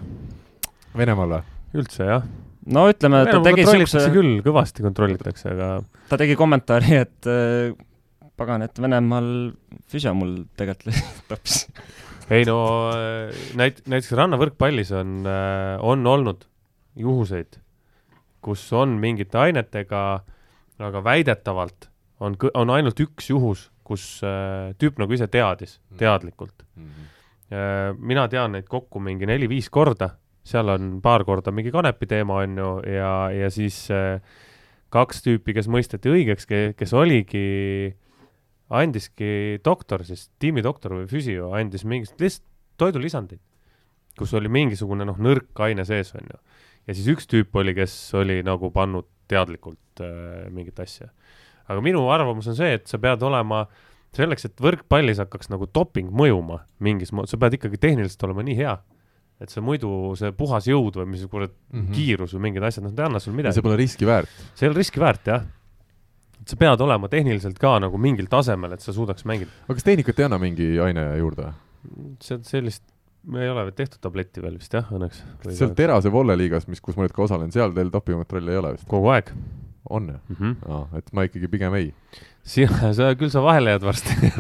Venemaal 0.98 1.38
või? 1.38 1.44
üldse, 1.76 2.08
jah 2.08 2.24
no 2.76 2.88
ütleme, 2.90 3.26
ta 3.30 3.42
tegi 3.46 3.68
siukse 3.68 4.06
küll, 4.14 4.40
kõvasti 4.46 4.86
kontrollitakse, 4.86 5.52
aga 5.54 5.70
ta 6.10 6.18
tegi 6.22 6.38
kommentaari, 6.40 6.96
et 7.04 7.30
äh, 7.30 7.76
pagan, 8.40 8.66
et 8.66 8.82
Venemaal 8.82 9.30
füsio 9.92 10.16
mul 10.18 10.40
tegelikult 10.58 10.98
toppis 11.30 11.66
ei 12.34 12.46
no 12.48 12.58
äh, 12.94 13.34
näit-, 13.58 13.84
näiteks 13.90 14.14
rannavõrkpallis 14.18 14.92
on, 14.98 15.20
äh, 15.30 15.76
on 15.86 16.06
olnud 16.10 16.46
juhuseid, 16.98 17.60
kus 18.46 18.66
on 18.74 18.96
mingite 19.02 19.40
ainetega, 19.42 20.02
aga 20.86 21.04
väidetavalt 21.04 21.90
on, 22.24 22.38
on 22.54 22.74
ainult 22.74 23.00
üks 23.04 23.30
juhus, 23.30 23.70
kus 23.86 24.08
äh, 24.26 24.74
tüüp 24.82 25.02
nagu 25.02 25.14
ise 25.14 25.28
teadis, 25.32 25.78
mm. 25.92 25.98
teadlikult 26.02 26.66
mm. 26.76 26.86
-hmm. 26.86 27.98
mina 28.00 28.28
tean 28.28 28.56
neid 28.58 28.66
kokku 28.68 29.00
mingi 29.00 29.28
neli-viis 29.30 29.70
korda 29.70 30.16
seal 30.46 30.70
on 30.70 30.98
paar 31.04 31.26
korda 31.26 31.54
mingi 31.54 31.74
kanepi 31.74 32.08
teema, 32.10 32.42
on 32.46 32.60
ju, 32.60 32.72
ja, 32.94 33.12
ja 33.34 33.50
siis 33.54 33.86
äh, 33.94 34.22
kaks 34.94 35.24
tüüpi, 35.26 35.56
kes 35.58 35.70
mõisteti 35.72 36.12
õigeks, 36.12 36.48
kes 36.78 36.94
oligi, 36.96 37.96
andiski 38.76 39.60
doktor 39.66 40.06
siis, 40.08 40.28
tiimidoktor 40.42 41.00
või 41.00 41.10
füsio, 41.10 41.52
andis 41.58 41.86
mingit 41.88 42.22
lihtsalt 42.22 42.46
toidulisandeid, 42.80 43.42
kus 44.20 44.34
oli 44.36 44.52
mingisugune 44.52 45.08
noh, 45.08 45.18
nõrk 45.22 45.66
aine 45.66 45.86
sees, 45.88 46.14
on 46.18 46.30
ju. 46.30 46.40
ja 46.88 46.96
siis 46.96 47.10
üks 47.14 47.30
tüüp 47.32 47.56
oli, 47.56 47.76
kes 47.78 47.96
oli 48.20 48.42
nagu 48.46 48.70
pannud 48.76 49.08
teadlikult 49.32 50.04
äh, 50.06 50.46
mingit 50.54 50.80
asja. 50.80 51.10
aga 51.66 51.82
minu 51.82 52.06
arvamus 52.14 52.52
on 52.52 52.58
see, 52.58 52.76
et 52.78 52.86
sa 52.92 53.02
pead 53.02 53.24
olema 53.26 53.66
selleks, 54.16 54.46
et 54.48 54.62
võrkpallis 54.62 55.20
hakkaks 55.24 55.50
nagu 55.52 55.68
doping 55.74 56.12
mõjuma 56.14 56.62
mingis, 56.80 57.12
sa 57.12 57.40
pead 57.42 57.58
ikkagi 57.58 57.82
tehniliselt 57.82 58.22
olema 58.28 58.46
nii 58.46 58.60
hea 58.62 58.78
et 59.42 59.52
see 59.52 59.64
muidu, 59.64 59.90
see 60.20 60.32
puhas 60.36 60.68
jõud 60.70 60.96
või 61.02 61.10
mis 61.12 61.26
kurat 61.28 61.52
mm 61.52 61.82
-hmm. 61.82 61.94
kiirus 61.96 62.34
või 62.38 62.48
mingid 62.48 62.64
asjad, 62.64 62.86
noh, 62.86 62.96
ta 62.96 63.04
ei 63.04 63.10
anna 63.12 63.20
sulle 63.20 63.36
midagi. 63.36 63.58
see 63.58 63.66
pole 63.66 63.78
riski 63.80 64.08
väärt. 64.08 64.32
see 64.56 64.68
ei 64.68 64.72
ole 64.72 64.80
riski 64.80 65.04
väärt, 65.04 65.28
jah. 65.28 65.46
et 66.42 66.54
sa 66.54 66.60
pead 66.60 66.82
olema 66.82 67.10
tehniliselt 67.12 67.60
ka 67.60 67.78
nagu 67.84 67.98
mingil 67.98 68.30
tasemel, 68.32 68.74
et 68.78 68.86
sa 68.86 68.94
suudaks 68.96 69.26
mängida. 69.26 69.52
aga 69.68 69.78
kas 69.80 69.88
tehnikat 69.88 70.20
ei 70.20 70.26
anna 70.30 70.40
mingi 70.40 70.80
aine 70.80 71.08
juurde? 71.20 71.52
see, 72.24 72.40
sellist, 72.48 72.84
me 73.28 73.44
ei 73.44 73.50
ole 73.50 73.72
tehtud 73.72 74.00
tabletti 74.02 74.42
veel 74.42 74.56
vist 74.58 74.74
jah, 74.74 74.88
õnneks. 74.92 75.22
seal 75.50 75.76
Terase 75.76 76.12
volleliigas, 76.12 76.70
mis, 76.72 76.82
kus 76.82 76.96
ma 76.96 77.04
nüüd 77.04 77.14
ka 77.14 77.26
osalen, 77.28 77.52
seal 77.52 77.76
teil 77.76 77.92
dopingukontrolli 77.92 78.56
ei 78.56 78.64
ole 78.64 78.76
vist? 78.78 78.88
kogu 78.88 79.12
aeg. 79.12 79.34
on 79.90 80.08
jah 80.10 80.22
mm? 80.30 80.36
-hmm. 80.40 80.56
Aa, 80.70 80.88
et 80.98 81.12
ma 81.14 81.28
ikkagi 81.28 81.52
pigem 81.52 81.76
ei 81.76 81.92
sina, 82.46 82.92
sa, 82.96 83.12
küll 83.18 83.32
sa 83.34 83.44
vahele 83.44 83.76
jääd 83.76 83.86
varsti 83.86 84.32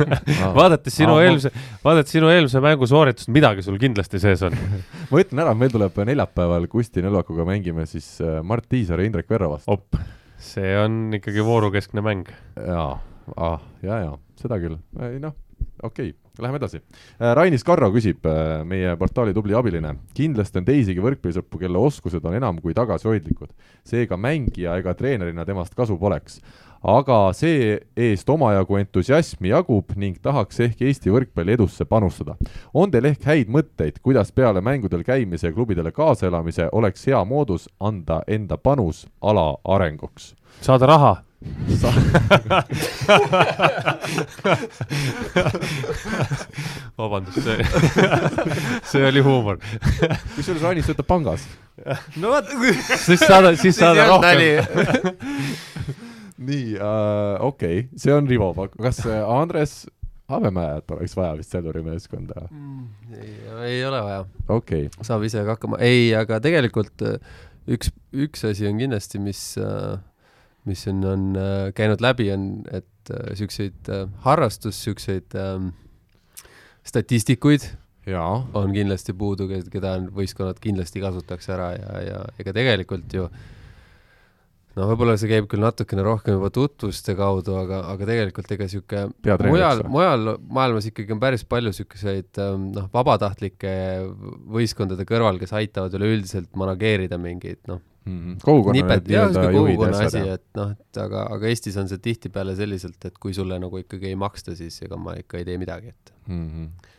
vaadates 0.57 0.97
sinu 0.99 1.17
eelmise, 1.23 1.51
vaadates 1.83 2.15
sinu 2.15 2.29
eelmise 2.31 2.61
mängu 2.63 2.89
sooritust, 2.89 3.31
midagi 3.33 3.65
sul 3.65 3.79
kindlasti 3.81 4.21
sees 4.21 4.43
on 4.45 4.57
ma 5.11 5.23
ütlen 5.23 5.45
ära, 5.45 5.55
meil 5.57 5.73
tuleb 5.73 5.97
neljapäeval 6.11 6.69
Kusti 6.71 7.03
Nõlvakuga 7.05 7.47
mängime 7.47 7.87
siis 7.89 8.15
äh, 8.23 8.41
Mart 8.45 8.69
Tiisar 8.69 9.01
ja 9.01 9.09
Indrek 9.09 9.29
Verro 9.31 9.55
vastu. 9.55 9.79
see 10.41 10.75
on 10.77 11.17
ikkagi 11.17 11.43
voorukeskne 11.45 12.03
mäng. 12.05 12.29
jaa, 12.59 12.91
ah, 13.37 13.65
ja, 13.81 14.03
ja 14.05 14.13
seda 14.39 14.61
küll, 14.61 14.77
noh, 15.19 15.35
okei 15.81 16.11
okay 16.11 16.13
Läheme 16.39 16.59
edasi. 16.59 16.81
Rainis 17.37 17.63
Karro 17.63 17.87
küsib, 17.93 18.25
meie 18.67 18.95
portaali 18.99 19.33
tubli 19.33 19.55
abiline. 19.55 19.93
kindlasti 20.17 20.59
on 20.59 20.65
teisigi 20.67 21.03
võrkpallisõpru, 21.03 21.61
kelle 21.61 21.79
oskused 21.79 22.25
on 22.27 22.35
enam 22.35 22.59
kui 22.61 22.73
tagasihoidlikud. 22.75 23.53
seega 23.85 24.17
mängija 24.17 24.75
ega 24.77 24.93
treenerina 24.93 25.45
temast 25.45 25.75
kasu 25.75 25.97
poleks 25.97 26.41
aga 26.85 27.33
see-eest 27.33 28.29
omajagu 28.29 28.77
entusiasmi 28.77 29.49
jagub 29.49 29.95
ning 29.97 30.19
tahaks 30.21 30.59
ehk 30.67 30.81
Eesti 30.85 31.09
võrkpalli 31.13 31.51
edusse 31.57 31.85
panustada. 31.89 32.35
on 32.73 32.91
teil 32.91 33.05
ehk 33.09 33.23
häid 33.25 33.49
mõtteid, 33.49 33.99
kuidas 34.05 34.31
peale 34.31 34.61
mängudel 34.61 35.03
käimise 35.03 35.47
ja 35.47 35.53
klubidele 35.53 35.91
kaasaelamise 35.91 36.69
oleks 36.71 37.07
hea 37.07 37.25
moodus 37.25 37.69
anda 37.79 38.21
enda 38.27 38.57
panus 38.57 39.07
ala 39.21 39.57
arenguks? 39.65 40.35
saada 40.61 40.85
raha 40.85 41.15
Sa 41.77 41.91
vabandust, 46.97 47.43
see, 47.43 47.65
see 48.89 49.05
oli 49.05 49.21
huumor. 49.21 49.57
kusjuures 50.35 50.61
Rainis 50.63 50.85
töötab 50.89 51.07
pangas. 51.11 51.41
no 52.17 52.29
vot, 52.33 52.45
siis 53.03 53.19
saada, 53.19 53.55
siis 53.59 53.75
saada 53.77 54.07
rohkem 54.09 54.37
nii 56.37 56.75
äh,, 56.75 57.41
okei 57.43 57.79
okay., 57.79 57.99
see 57.99 58.13
on 58.13 58.27
Rivo, 58.27 58.51
kas 58.81 59.05
äh, 59.05 59.21
Andres 59.23 59.85
Habemäed 60.27 60.89
oleks 60.89 61.13
vaja 61.15 61.35
vist 61.37 61.53
Selveri 61.53 61.83
meeskonda 61.85 62.47
mm,? 62.49 62.87
ei, 63.13 63.35
ei 63.69 63.85
ole 63.85 64.01
vaja. 64.03 64.25
okay.. 64.47 64.89
saab 65.01 65.23
ise 65.27 65.43
ka 65.45 65.55
hakkama, 65.55 65.79
ei, 65.85 66.09
aga 66.17 66.41
tegelikult 66.43 67.05
äh, 67.05 67.19
üks, 67.71 67.93
üks 68.11 68.45
asi 68.49 68.67
on 68.67 68.81
kindlasti, 68.81 69.21
mis, 69.21 69.43
äh, 69.61 69.95
mis 70.67 70.85
on, 70.91 71.01
on 71.07 71.25
käinud 71.77 72.03
läbi, 72.03 72.29
on, 72.33 72.51
et 72.73 73.15
siukseid 73.37 73.89
harrastus, 74.25 74.79
siukseid 74.81 75.35
ähm, 75.37 75.69
statistikuid 76.85 77.67
Jaa. 78.09 78.39
on 78.57 78.73
kindlasti 78.73 79.13
puudu, 79.17 79.45
keda 79.69 79.99
võistkonnad 80.13 80.57
kindlasti 80.61 81.03
kasutaks 81.03 81.51
ära 81.53 81.69
ja, 81.77 81.99
ja 82.01 82.23
ega 82.41 82.53
tegelikult 82.57 83.13
ju 83.13 83.27
äh, 83.29 83.45
no 84.75 84.87
võib-olla 84.89 85.15
see 85.19 85.29
käib 85.31 85.47
küll 85.51 85.63
natukene 85.63 86.03
rohkem 86.05 86.35
juba 86.37 86.51
tutvuste 86.53 87.15
kaudu, 87.17 87.55
aga, 87.61 87.81
aga 87.93 88.07
tegelikult 88.09 88.51
ega 88.55 88.67
sihuke 88.71 89.05
mujal, 89.47 89.83
mujal 89.91 90.35
maailmas 90.43 90.89
ikkagi 90.91 91.15
on 91.15 91.21
päris 91.23 91.45
palju 91.47 91.73
sihukeseid 91.75 92.41
ähm, 92.43 92.69
noh, 92.75 92.89
vabatahtlike 92.93 93.73
võistkondade 94.57 95.07
kõrval, 95.07 95.39
kes 95.41 95.55
aitavad 95.55 95.95
üleüldiselt 95.99 96.51
manageerida 96.59 97.19
mingeid 97.21 97.61
noh 97.71 97.81
mm 98.05 98.19
-hmm. 98.19 98.37
kogukonna 98.43 98.99
jah, 99.07 99.31
sihuke 99.31 99.53
kogukonna 99.55 100.03
asi, 100.09 100.25
et 100.35 100.45
noh, 100.59 100.75
et 100.75 101.01
aga, 101.05 101.25
aga 101.37 101.51
Eestis 101.51 101.77
on 101.81 101.89
see 101.91 102.01
tihtipeale 102.09 102.55
selliselt, 102.55 102.99
et 103.05 103.17
kui 103.17 103.33
sulle 103.33 103.59
nagu 103.59 103.79
ikkagi 103.81 104.11
ei 104.11 104.19
maksta, 104.19 104.55
siis 104.55 104.81
ega 104.85 104.99
ma 104.99 105.15
ikka 105.21 105.39
ei 105.39 105.47
tee 105.47 105.57
midagi, 105.61 105.95
et 105.95 106.13
mm. 106.27 106.47
-hmm. 106.49 106.91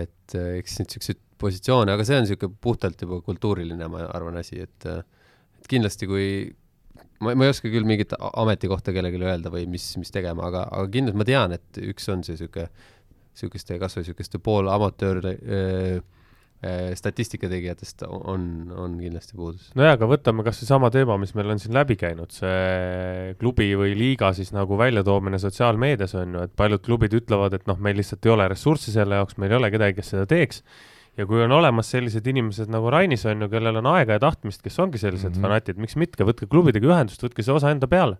et 0.00 0.36
äh, 0.36 0.56
eks 0.60 0.78
neid 0.78 0.96
siukseid 0.96 1.20
positsioone, 1.38 1.92
aga 1.92 2.04
see 2.04 2.18
on 2.20 2.26
sihuke 2.26 2.52
puhtalt 2.60 3.00
juba 3.02 3.20
kultuuriline, 3.20 3.88
ma 3.88 4.06
arvan, 4.12 4.36
asi, 4.36 4.60
et 4.60 4.86
äh, 4.86 5.02
et 5.62 5.68
kindlasti, 5.70 6.06
kui 6.10 6.26
ma, 7.22 7.34
ma 7.38 7.46
ei 7.46 7.52
oska 7.54 7.70
küll 7.72 7.86
mingit 7.88 8.14
ametikohta 8.18 8.94
kellelegi 8.94 9.22
öelda 9.22 9.52
või 9.52 9.66
mis, 9.70 9.86
mis 10.00 10.12
tegema, 10.14 10.48
aga, 10.50 10.66
aga 10.70 10.88
kindlasti 10.92 11.20
ma 11.20 11.28
tean, 11.28 11.54
et 11.58 11.84
üks 11.92 12.08
on 12.12 12.24
see 12.26 12.38
sihuke, 12.40 12.68
sihukeste, 13.38 13.78
kasvõi 13.80 14.08
sihukeste 14.08 14.40
poolamatöör 14.42 15.30
äh, 15.32 16.02
statistika 16.94 17.48
tegijatest 17.50 18.04
on, 18.06 18.44
on 18.78 18.94
kindlasti 19.00 19.34
puudus. 19.34 19.70
nojah, 19.78 19.96
aga 19.96 20.06
võtame 20.06 20.44
kas 20.46 20.60
või 20.62 20.68
sama 20.68 20.90
teema, 20.94 21.16
mis 21.18 21.34
meil 21.34 21.50
on 21.54 21.62
siin 21.62 21.74
läbi 21.74 21.96
käinud, 21.98 22.30
see 22.34 23.34
klubi 23.40 23.72
või 23.78 23.96
liiga 23.98 24.30
siis 24.36 24.52
nagu 24.54 24.78
väljatoomine 24.78 25.40
sotsiaalmeedias 25.42 26.14
on 26.20 26.38
ju, 26.38 26.46
et 26.46 26.54
paljud 26.58 26.84
klubid 26.86 27.16
ütlevad, 27.18 27.58
et 27.58 27.66
noh, 27.70 27.80
meil 27.82 27.98
lihtsalt 27.98 28.28
ei 28.28 28.34
ole 28.36 28.46
ressurssi 28.52 28.94
selle 28.94 29.18
jaoks, 29.18 29.40
meil 29.42 29.56
ei 29.56 29.58
ole 29.58 29.72
kedagi, 29.74 29.98
kes 29.98 30.14
seda 30.14 30.28
teeks 30.30 30.62
ja 31.18 31.26
kui 31.28 31.42
on 31.44 31.52
olemas 31.52 31.90
sellised 31.92 32.26
inimesed 32.28 32.70
nagu 32.72 32.90
Rainis 32.92 33.26
on 33.28 33.44
ju, 33.44 33.50
kellel 33.52 33.78
on 33.82 33.90
aega 33.92 34.16
ja 34.16 34.22
tahtmist, 34.22 34.62
kes 34.64 34.78
ongi 34.80 35.00
sellised 35.00 35.28
mm 35.28 35.36
-hmm. 35.36 35.44
fanatid, 35.44 35.82
miks 35.82 35.96
mitte, 36.00 36.24
võtke 36.24 36.48
klubidega 36.48 36.88
ühendust, 36.88 37.22
võtke 37.24 37.44
see 37.44 37.54
osa 37.54 37.70
enda 37.70 37.88
peale. 37.88 38.16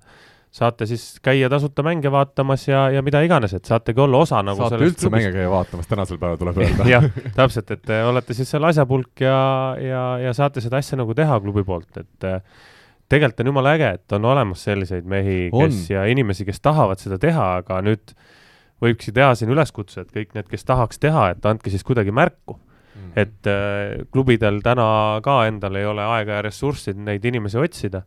saate 0.53 0.85
siis 0.87 1.17
käia 1.25 1.49
tasuta 1.49 1.83
mänge 1.83 2.11
vaatamas 2.13 2.67
ja, 2.69 2.91
ja 2.91 3.03
mida 3.03 3.23
iganes, 3.25 3.55
et 3.55 3.65
saategi 3.65 4.01
olla 4.01 4.19
osa 4.19 4.43
nagu 4.43 4.59
saate 4.59 4.85
üldse 4.85 5.09
klubist. 5.09 5.11
mänge 5.11 5.33
käia 5.33 5.51
vaatamas, 5.51 5.87
tänasel 5.87 6.19
päeval 6.19 6.37
tuleb 6.37 6.59
öelda 6.61 6.89
jah, 6.89 7.05
täpselt, 7.35 7.71
et 7.71 7.83
te 7.83 8.03
olete 8.05 8.35
siis 8.35 8.51
seal 8.51 8.65
asjapulk 8.69 9.21
ja, 9.21 9.77
ja, 9.81 10.03
ja 10.19 10.33
saate 10.33 10.61
seda 10.61 10.77
asja 10.77 10.99
nagu 11.01 11.15
teha 11.15 11.41
klubi 11.41 11.65
poolt, 11.65 11.97
et 11.97 12.25
äh, 12.29 12.43
tegelikult 13.09 13.41
on 13.41 13.47
jumala 13.47 13.73
äge, 13.79 13.89
et 13.95 14.13
on 14.13 14.25
olemas 14.25 14.65
selliseid 14.65 15.09
mehi, 15.09 15.49
kes 15.51 15.89
on. 15.89 15.95
ja 15.97 16.05
inimesi, 16.05 16.45
kes 16.45 16.61
tahavad 16.61 17.01
seda 17.01 17.19
teha, 17.19 17.55
aga 17.63 17.81
nüüd 17.81 18.13
võibki 18.83 19.13
teha 19.13 19.33
siin 19.35 19.51
üleskutse, 19.51 20.05
et 20.05 20.13
kõik 20.13 20.37
need, 20.37 20.51
kes 20.53 20.69
tahaks 20.69 21.01
teha, 21.01 21.31
et 21.33 21.47
andke 21.49 21.73
siis 21.73 21.85
kuidagi 21.85 22.13
märku 22.13 22.59
mm. 22.95 23.13
et 23.17 23.51
äh, 23.51 24.05
klubidel 24.13 24.61
täna 24.65 25.21
ka 25.25 25.43
endal 25.51 25.79
ei 25.81 25.89
ole 25.89 26.05
aega 26.19 26.41
ja 26.41 26.45
ressurssi 26.49 26.95
neid 26.97 27.25
inimesi 27.25 27.59
otsida. 27.61 28.03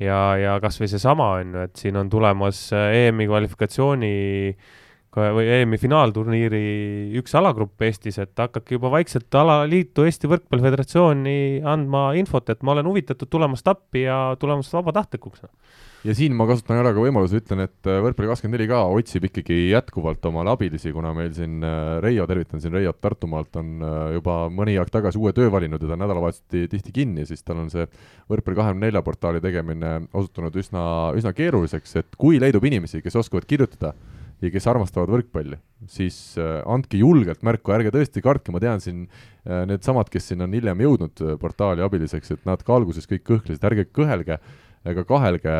ja, 0.00 0.18
ja 0.38 0.58
kasvõi 0.62 0.90
seesama 0.90 1.32
on 1.40 1.54
ju, 1.54 1.64
et 1.68 1.80
siin 1.80 1.96
on 1.98 2.10
tulemas 2.10 2.68
äh, 2.72 3.08
EM-i 3.08 3.26
kvalifikatsiooni 3.26 4.12
või 5.18 5.48
EM-i 5.50 5.78
finaalturniiri 5.80 6.62
üks 7.18 7.32
alagrupp 7.34 7.82
Eestis, 7.82 8.18
et 8.22 8.38
hakake 8.38 8.76
juba 8.76 8.90
vaikselt 8.92 9.34
alaliitu 9.34 10.04
Eesti 10.06 10.28
Võrkpalli 10.30 10.62
Föderatsiooni 10.62 11.38
andma 11.66 12.12
infot, 12.20 12.52
et 12.52 12.62
ma 12.62 12.76
olen 12.76 12.86
huvitatud 12.86 13.30
tulemast 13.30 13.66
appi 13.72 14.04
ja 14.04 14.36
tulemast 14.38 14.76
vabatahtlikuks 14.76 15.42
ja 16.06 16.14
siin 16.14 16.34
ma 16.36 16.46
kasutan 16.48 16.78
ära 16.78 16.92
ka 16.94 17.02
võimaluse, 17.02 17.40
ütlen, 17.40 17.64
et 17.66 17.88
äh, 17.88 17.98
Võrkpalli24 18.04 18.66
ka 18.70 18.82
otsib 18.94 19.26
ikkagi 19.28 19.56
jätkuvalt 19.72 20.24
omale 20.30 20.52
abilisi, 20.52 20.92
kuna 20.94 21.10
meil 21.16 21.32
siin 21.36 21.58
äh, 21.66 21.98
Reio, 22.04 22.26
tervitan 22.30 22.62
siin 22.62 22.76
Reiot 22.76 23.00
Tartumaalt, 23.02 23.58
on 23.58 23.72
äh, 23.82 23.96
juba 24.18 24.38
mõni 24.54 24.76
aeg 24.78 24.92
tagasi 24.94 25.18
uue 25.20 25.34
töö 25.36 25.50
valinud 25.54 25.82
ja 25.82 25.90
ta 25.90 25.96
on 25.96 26.04
nädalavahetuseti 26.04 26.68
tihti 26.74 26.94
kinni, 27.00 27.26
siis 27.28 27.42
tal 27.46 27.64
on 27.64 27.72
see 27.72 27.88
Võrkpalli 28.30 28.60
kahekümne 28.60 28.86
nelja 28.86 29.02
portaali 29.06 29.42
tegemine 29.42 29.96
osutunud 30.12 30.54
üsna, 30.60 30.84
üsna 31.18 31.34
keeruliseks, 31.34 31.98
et 32.02 32.14
kui 32.20 32.38
leidub 32.42 32.64
inimesi, 32.68 33.02
kes 33.02 33.18
oskavad 33.18 33.48
kirjutada 33.48 33.94
ja 34.38 34.52
kes 34.54 34.68
armastavad 34.70 35.10
võrkpalli, 35.10 35.56
siis 35.90 36.36
andke 36.38 37.00
julgelt 37.00 37.40
märku, 37.42 37.72
ärge 37.74 37.90
tõesti 37.90 38.22
kartke, 38.22 38.52
ma 38.54 38.60
tean 38.62 38.78
siin 38.78 39.00
needsamad, 39.42 40.06
kes 40.12 40.30
siin 40.30 40.44
on 40.46 40.54
hiljem 40.54 40.78
jõudnud 40.84 41.24
portaali 41.42 41.82
abiliseks, 41.82 42.36
et 42.36 42.46
nad 42.46 42.62
ka 42.62 42.76
alguses 42.76 43.10
kõik 43.10 43.24
kõhklesid, 43.26 43.66
ärge 43.66 43.88
kõhelge 43.90 44.38
ega 44.86 45.04
kahelge 45.08 45.54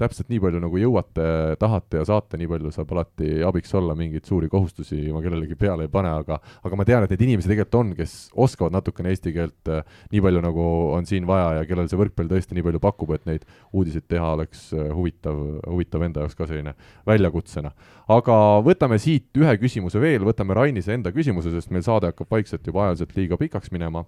täpselt 0.00 0.30
nii 0.32 0.40
palju, 0.42 0.60
nagu 0.62 0.80
jõuate, 0.80 1.26
tahate 1.60 2.00
ja 2.00 2.06
saate, 2.08 2.38
nii 2.40 2.48
palju 2.50 2.72
saab 2.74 2.92
alati 2.94 3.42
abiks 3.46 3.74
olla, 3.78 3.94
mingeid 3.98 4.26
suuri 4.28 4.50
kohustusi 4.50 4.98
ma 5.14 5.22
kellelegi 5.24 5.58
peale 5.58 5.86
ei 5.86 5.92
pane, 5.92 6.10
aga 6.22 6.40
aga 6.66 6.78
ma 6.78 6.86
tean, 6.88 7.04
et 7.04 7.14
neid 7.14 7.24
inimesi 7.28 7.50
tegelikult 7.50 7.78
on, 7.80 7.92
kes 7.98 8.16
oskavad 8.38 8.74
natukene 8.74 9.12
eesti 9.14 9.34
keelt 9.36 9.72
äh, 9.72 9.84
nii 10.12 10.22
palju, 10.24 10.42
nagu 10.44 10.66
on 10.96 11.06
siin 11.08 11.28
vaja 11.28 11.60
ja 11.60 11.68
kellel 11.68 11.90
see 11.90 12.00
võrkpall 12.00 12.30
tõesti 12.32 12.56
nii 12.58 12.66
palju 12.66 12.82
pakub, 12.82 13.14
et 13.16 13.28
neid 13.28 13.46
uudiseid 13.72 14.08
teha 14.10 14.32
oleks 14.38 14.68
äh, 14.74 14.90
huvitav, 14.94 15.38
huvitav 15.66 16.06
enda 16.08 16.26
jaoks 16.26 16.38
ka 16.38 16.48
selline 16.48 16.74
väljakutsena. 17.08 17.72
aga 18.08 18.38
võtame 18.64 18.98
siit 19.02 19.36
ühe 19.38 19.54
küsimuse 19.60 20.00
veel, 20.02 20.26
võtame 20.26 20.56
Rainise 20.58 20.94
enda 20.94 21.12
küsimuse, 21.14 21.52
sest 21.54 21.70
meil 21.74 21.86
saade 21.86 22.10
hakkab 22.10 22.30
vaikselt 22.38 22.66
juba 22.66 22.86
ajaliselt 22.86 23.16
liiga 23.16 23.38
pikaks 23.40 23.72
minema 23.74 24.04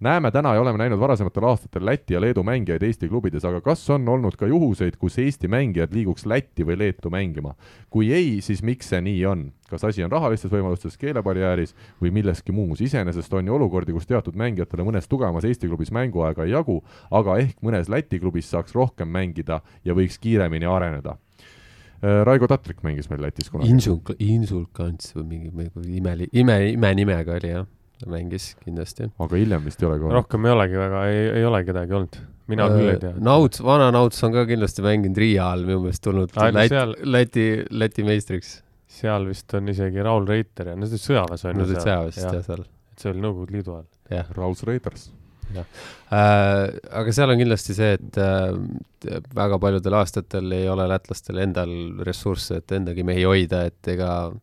näeme 0.00 0.30
täna 0.30 0.54
ja 0.54 0.60
oleme 0.60 0.78
näinud 0.78 1.00
varasematel 1.00 1.44
aastatel 1.44 1.84
Läti 1.86 2.14
ja 2.14 2.20
Leedu 2.20 2.42
mängijaid 2.42 2.82
Eesti 2.82 3.08
klubides, 3.08 3.44
aga 3.44 3.60
kas 3.60 3.90
on 3.90 4.08
olnud 4.08 4.36
ka 4.36 4.46
juhuseid, 4.46 4.96
kus 4.98 5.18
Eesti 5.18 5.48
mängijad 5.48 5.94
liiguks 5.94 6.26
Lätti 6.26 6.66
või 6.66 6.78
Leetu 6.78 7.10
mängima? 7.10 7.54
kui 7.90 8.12
ei, 8.12 8.40
siis 8.40 8.62
miks 8.62 8.88
see 8.90 9.00
nii 9.00 9.26
on? 9.26 9.44
kas 9.70 9.84
asi 9.84 10.04
on 10.04 10.12
rahalistes 10.12 10.50
võimalustes, 10.52 10.96
keelebarjääris 10.98 11.74
või 12.02 12.10
milleski 12.14 12.52
muus, 12.52 12.80
iseenesest 12.80 13.32
on 13.34 13.46
ju 13.46 13.54
olukordi, 13.54 13.92
kus 13.92 14.06
teatud 14.06 14.36
mängijatele 14.36 14.86
mõnes 14.86 15.08
tugevamas 15.08 15.44
Eesti 15.44 15.68
klubis 15.68 15.92
mänguaega 15.92 16.44
ei 16.44 16.54
jagu, 16.54 16.82
aga 17.10 17.38
ehk 17.42 17.62
mõnes 17.62 17.88
Läti 17.88 18.20
klubis 18.22 18.50
saaks 18.50 18.74
rohkem 18.74 19.08
mängida 19.08 19.60
ja 19.84 19.94
võiks 19.94 20.18
kiiremini 20.20 20.66
areneda 20.66 21.16
äh, 21.16 22.24
Raigo 22.26 22.48
Tatrik 22.50 22.82
mängis 22.82 23.10
meil 23.10 23.22
Lätis 23.22 23.50
kunagi. 23.50 23.70
Insulk-, 23.70 24.16
Insulkants 24.18 25.14
või 25.16 25.30
mingi, 25.30 25.54
mingi 25.54 25.96
ime, 25.98 26.18
ime, 26.32 26.60
imenimega 26.74 27.38
oli 27.38 27.54
jah 27.54 27.66
mängis 28.10 28.52
kindlasti. 28.62 29.08
aga 29.18 29.38
hiljem 29.38 29.64
vist 29.64 29.82
ei 29.82 29.88
ole 29.88 29.98
ka 29.98 30.06
olnud? 30.06 30.16
rohkem 30.18 30.46
ei 30.46 30.54
olegi 30.54 30.78
väga, 30.80 31.06
ei, 31.10 31.24
ei 31.38 31.46
ole 31.48 31.62
kedagi 31.66 31.96
olnud. 31.98 32.20
mina 32.52 32.66
äh, 32.66 32.76
küll 32.76 32.92
ei 32.92 33.00
tea. 33.02 33.14
Nauts, 33.30 33.62
vana 33.64 33.88
Nauts 33.94 34.22
on 34.26 34.34
ka 34.34 34.44
kindlasti 34.50 34.84
mänginud 34.84 35.20
Riia 35.22 35.48
all 35.54 35.66
minu 35.68 35.80
meelest 35.86 36.04
tulnud 36.04 36.36
Läti 36.36 36.68
seal..., 36.74 36.94
Läti, 37.08 37.48
Läti 37.70 38.06
meistriks. 38.06 38.54
seal 39.00 39.28
vist 39.30 39.54
on 39.56 39.72
isegi 39.72 40.04
Raul 40.04 40.26
Reiter 40.28 40.72
ja 40.72 40.78
nad 40.78 40.90
olid 40.90 41.02
sõjaväes 41.02 41.44
on 41.44 41.52
ju. 41.52 41.58
Nad 41.60 41.68
olid 41.68 41.82
sõjaväes 41.82 42.22
jah 42.22 42.38
ja, 42.38 42.46
seal. 42.46 42.64
et 42.64 43.04
see 43.04 43.12
oli 43.12 43.26
Nõukogude 43.26 43.58
Liidu 43.58 43.76
ajal. 43.78 43.92
jah. 44.18 44.32
Raul 44.38 44.58
Reiters 44.70 45.10
jah 45.54 45.66
äh,, 46.08 46.72
aga 47.00 47.12
seal 47.14 47.30
on 47.30 47.38
kindlasti 47.38 47.76
see, 47.76 47.92
et 47.98 48.18
äh, 48.18 49.20
väga 49.36 49.60
paljudel 49.62 50.00
aastatel 50.00 50.56
ei 50.56 50.66
ole 50.72 50.88
lätlastel 50.90 51.38
endal 51.44 51.70
ressursse, 52.06 52.58
et 52.62 52.74
endagi 52.74 53.04
mehi 53.06 53.26
hoida, 53.28 53.66
et 53.70 53.92
ega 53.94 54.10
Äh, 54.34 54.40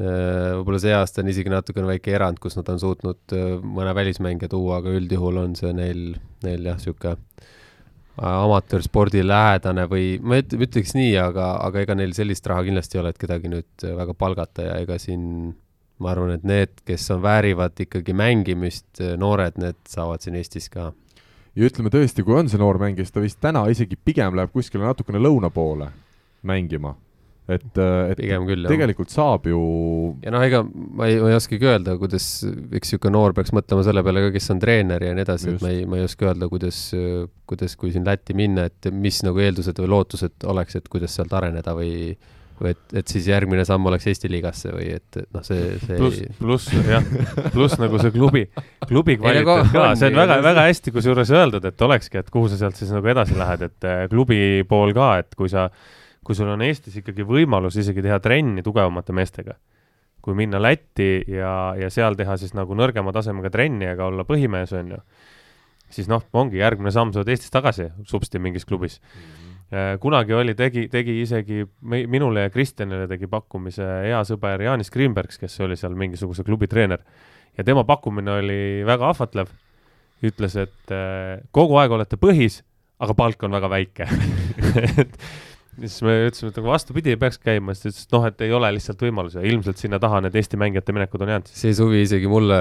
võib-olla 0.00 0.80
see 0.80 0.92
aasta 0.96 1.22
on 1.22 1.30
isegi 1.32 1.52
natukene 1.52 1.88
väike 1.90 2.14
erand, 2.16 2.40
kus 2.40 2.56
nad 2.56 2.68
on 2.72 2.80
suutnud 2.80 3.34
äh, 3.36 3.56
mõne 3.60 3.94
välismängija 3.96 4.52
tuua, 4.52 4.80
aga 4.80 4.92
üldjuhul 4.96 5.40
on 5.42 5.56
see 5.58 5.72
neil, 5.76 6.04
neil 6.46 6.70
jah, 6.70 6.78
niisugune 6.80 7.16
amatöörspordi 8.20 9.22
lähedane 9.24 9.86
või 9.88 10.18
ma 10.20 10.36
ei 10.36 10.44
ütle- 10.44 10.60
ütleks 10.66 10.92
nii, 10.96 11.14
aga, 11.22 11.54
aga 11.64 11.84
ega 11.86 11.96
neil 11.96 12.12
sellist 12.16 12.46
raha 12.50 12.66
kindlasti 12.66 12.98
ei 12.98 13.02
ole, 13.04 13.12
et 13.14 13.20
kedagi 13.20 13.48
nüüd 13.48 13.84
väga 13.96 14.16
palgata 14.18 14.66
ja 14.66 14.78
ega 14.82 14.98
siin 15.00 15.54
ma 16.00 16.14
arvan, 16.14 16.34
et 16.34 16.44
need, 16.48 16.72
kes 16.88 17.06
on, 17.14 17.20
väärivad 17.24 17.80
ikkagi 17.84 18.14
mängimist, 18.16 19.02
noored, 19.20 19.58
need 19.60 19.78
saavad 19.88 20.24
siin 20.24 20.38
Eestis 20.40 20.68
ka. 20.72 20.90
ja 21.54 21.68
ütleme 21.68 21.92
tõesti, 21.92 22.24
kui 22.24 22.38
on 22.38 22.48
see 22.48 22.60
noor 22.60 22.80
mängija, 22.80 23.04
siis 23.04 23.14
ta 23.14 23.24
vist 23.24 23.40
täna 23.42 23.66
isegi 23.72 23.98
pigem 24.00 24.36
läheb 24.38 24.52
kuskile 24.54 24.86
natukene 24.86 25.20
lõuna 25.20 25.52
poole 25.52 25.90
mängima. 26.46 26.94
et, 27.50 27.70
et 27.80 28.18
pigem 28.20 28.46
küll, 28.48 28.64
jah. 28.64 28.72
tegelikult 28.72 29.12
saab 29.12 29.46
ju 29.50 29.60
ja 30.24 30.32
noh, 30.34 30.42
ega 30.46 30.62
ma 30.64 31.08
ei, 31.10 31.20
ma 31.22 31.30
ei 31.32 31.38
oskagi 31.38 31.70
öelda, 31.70 31.96
kuidas 32.00 32.26
üks 32.46 32.92
niisugune 32.92 33.14
noor 33.16 33.36
peaks 33.36 33.54
mõtlema 33.56 33.84
selle 33.86 34.04
peale 34.06 34.26
ka, 34.26 34.34
kes 34.36 34.50
on 34.54 34.60
treener 34.62 35.06
ja 35.06 35.14
nii 35.16 35.26
edasi, 35.26 35.54
et 35.54 35.64
ma 35.64 35.72
ei, 35.74 35.86
ma 35.88 36.00
ei 36.00 36.06
oska 36.06 36.30
öelda, 36.30 36.50
kuidas, 36.52 36.82
kuidas, 37.50 37.78
kui 37.80 37.94
siin 37.94 38.06
Lätti 38.06 38.36
minna, 38.38 38.68
et 38.70 38.90
mis 38.92 39.22
nagu 39.26 39.40
eeldused 39.42 39.80
või 39.82 39.94
lootused 39.94 40.50
oleks, 40.50 40.78
et 40.78 40.92
kuidas 40.92 41.16
sealt 41.16 41.34
areneda 41.38 41.74
või 41.78 42.14
või 42.60 42.74
et, 42.74 42.82
et 43.00 43.08
siis 43.08 43.28
järgmine 43.30 43.64
samm 43.64 43.88
oleks 43.88 44.06
Eesti 44.10 44.28
liigasse 44.30 44.72
või 44.74 44.90
et, 44.98 45.08
et 45.16 45.28
noh, 45.32 45.44
see, 45.46 45.78
see 45.80 45.96
pluss 45.96 46.20
pluss 46.38 46.68
jah, 46.90 47.06
pluss 47.54 47.78
nagu 47.80 48.00
see 48.02 48.12
klubi, 48.14 48.44
klubi 48.84 49.16
kvaliteet 49.20 49.72
ka, 49.72 49.86
see 49.98 50.10
on 50.10 50.18
väga, 50.20 50.40
väga 50.44 50.66
hästi 50.68 50.92
kusjuures 50.94 51.32
öeldud, 51.36 51.64
et 51.70 51.86
olekski, 51.86 52.20
et 52.20 52.28
kuhu 52.32 52.50
sa 52.52 52.60
sealt 52.60 52.80
siis 52.80 52.92
nagu 52.92 53.08
edasi 53.12 53.38
lähed, 53.38 53.64
et 53.70 53.88
eh, 53.88 54.02
klubi 54.12 54.40
pool 54.68 54.92
ka, 54.96 55.14
et 55.22 55.38
kui 55.38 55.48
sa, 55.52 55.70
kui 56.24 56.36
sul 56.36 56.50
on 56.52 56.62
Eestis 56.62 56.98
ikkagi 57.00 57.24
võimalus 57.26 57.78
isegi 57.80 58.02
teha 58.04 58.20
trenni 58.22 58.62
tugevamate 58.64 59.14
meestega, 59.16 59.56
kui 60.20 60.36
minna 60.36 60.60
Lätti 60.60 61.24
ja, 61.32 61.74
ja 61.80 61.90
seal 61.92 62.18
teha 62.18 62.36
siis 62.40 62.52
nagu 62.56 62.76
nõrgema 62.76 63.12
tasemega 63.16 63.52
trenni, 63.52 63.88
aga 63.88 64.10
olla 64.10 64.26
põhimees, 64.28 64.74
on 64.76 64.96
ju, 64.96 65.00
siis 65.90 66.10
noh, 66.12 66.24
ongi 66.36 66.60
järgmine 66.60 66.92
samm, 66.94 67.14
sa 67.14 67.22
oled 67.22 67.32
Eestis 67.32 67.52
tagasi 67.54 67.88
supsti 68.08 68.42
mingis 68.42 68.68
klubis. 68.68 69.00
Äh, 69.70 69.94
kunagi 70.02 70.34
oli, 70.34 70.56
tegi, 70.58 70.88
tegi 70.90 71.20
isegi 71.22 71.62
minule 71.86 72.48
ja 72.48 72.50
Kristjanile 72.50 73.06
tegi 73.10 73.28
pakkumise 73.30 73.86
hea 74.08 74.20
sõber 74.26 74.64
Jaanis 74.66 74.90
Greenbergs, 74.90 75.38
kes 75.38 75.54
oli 75.62 75.78
seal 75.78 75.94
mingisuguse 75.98 76.44
klubi 76.44 76.66
treener. 76.66 77.04
ja 77.56 77.64
tema 77.64 77.84
pakkumine 77.84 78.32
oli 78.32 78.60
väga 78.86 79.08
ahvatlev. 79.14 79.48
ütles, 80.22 80.56
et 80.56 80.92
äh, 80.92 81.40
kogu 81.50 81.78
aeg 81.80 81.94
olete 81.96 82.18
põhis, 82.20 82.60
aga 83.00 83.14
palk 83.14 83.42
on 83.42 83.54
väga 83.56 83.70
väike. 83.72 84.08
Et 85.00 85.16
siis 85.80 86.02
me 86.06 86.14
ütlesime, 86.26 86.50
et 86.52 86.58
aga 86.60 86.70
vastupidi, 86.72 87.14
peaks 87.20 87.40
käima, 87.40 87.74
siis 87.74 87.82
ta 87.82 87.90
ütles, 87.90 88.04
et 88.06 88.14
noh, 88.16 88.26
et 88.28 88.44
ei 88.46 88.52
ole 88.56 88.70
lihtsalt 88.76 89.02
võimalusi 89.04 89.38
ja 89.40 89.46
ilmselt 89.48 89.80
sinna 89.80 90.00
taha 90.02 90.20
need 90.24 90.36
Eesti 90.40 90.60
mängijate 90.60 90.94
minekud 90.96 91.24
on 91.24 91.32
jäänud. 91.34 91.50
see 91.60 91.72
suvi 91.76 92.02
isegi 92.04 92.30
mulle 92.30 92.60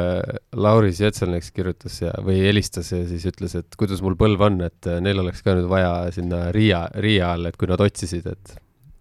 Lauris 0.55 1.01
Jetselneks 1.03 1.51
kirjutas 1.55 1.99
ja, 2.03 2.13
või 2.25 2.39
helistas 2.45 2.91
ja 2.95 3.01
siis 3.09 3.27
ütles, 3.29 3.55
et 3.59 3.79
kuidas 3.79 4.03
mul 4.05 4.17
põlv 4.19 4.45
on, 4.49 4.59
et 4.69 4.89
äh, 4.89 4.99
neil 5.03 5.23
oleks 5.23 5.43
ka 5.45 5.57
nüüd 5.57 5.69
vaja 5.71 5.93
sinna 6.15 6.47
Riia, 6.55 6.85
Riia 6.95 7.33
all, 7.35 7.49
et 7.49 7.59
kui 7.59 7.69
nad 7.71 7.81
otsisid, 7.83 8.27
et 8.29 8.57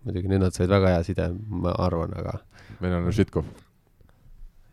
muidugi 0.06 0.32
nüüd 0.32 0.46
nad 0.46 0.56
said 0.56 0.70
väga 0.72 0.96
hea 0.96 1.02
side, 1.06 1.32
ma 1.48 1.74
arvan, 1.78 2.14
aga 2.18 2.38
meil 2.82 3.00
on 3.00 3.12
Žitkov. 3.14 3.46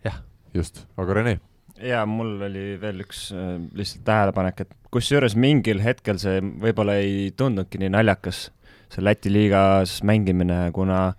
Jah. 0.05 0.21
just, 0.53 0.85
aga 1.01 1.19
Rene, 1.19 1.39
ja 1.81 2.03
mul 2.07 2.37
oli 2.47 2.75
veel 2.81 3.03
üks 3.03 3.27
äh, 3.35 3.55
lihtsalt 3.75 4.05
tähelepanek, 4.07 4.65
et 4.65 4.75
kusjuures 4.93 5.35
mingil 5.39 5.81
hetkel 5.83 6.19
see 6.21 6.39
võib-olla 6.41 6.97
ei 7.01 7.31
tundnudki 7.37 7.81
nii 7.81 7.91
naljakas, 7.95 8.47
see 8.95 9.03
Läti 9.05 9.31
liigas 9.33 9.99
mängimine, 10.07 10.69
kuna 10.75 11.09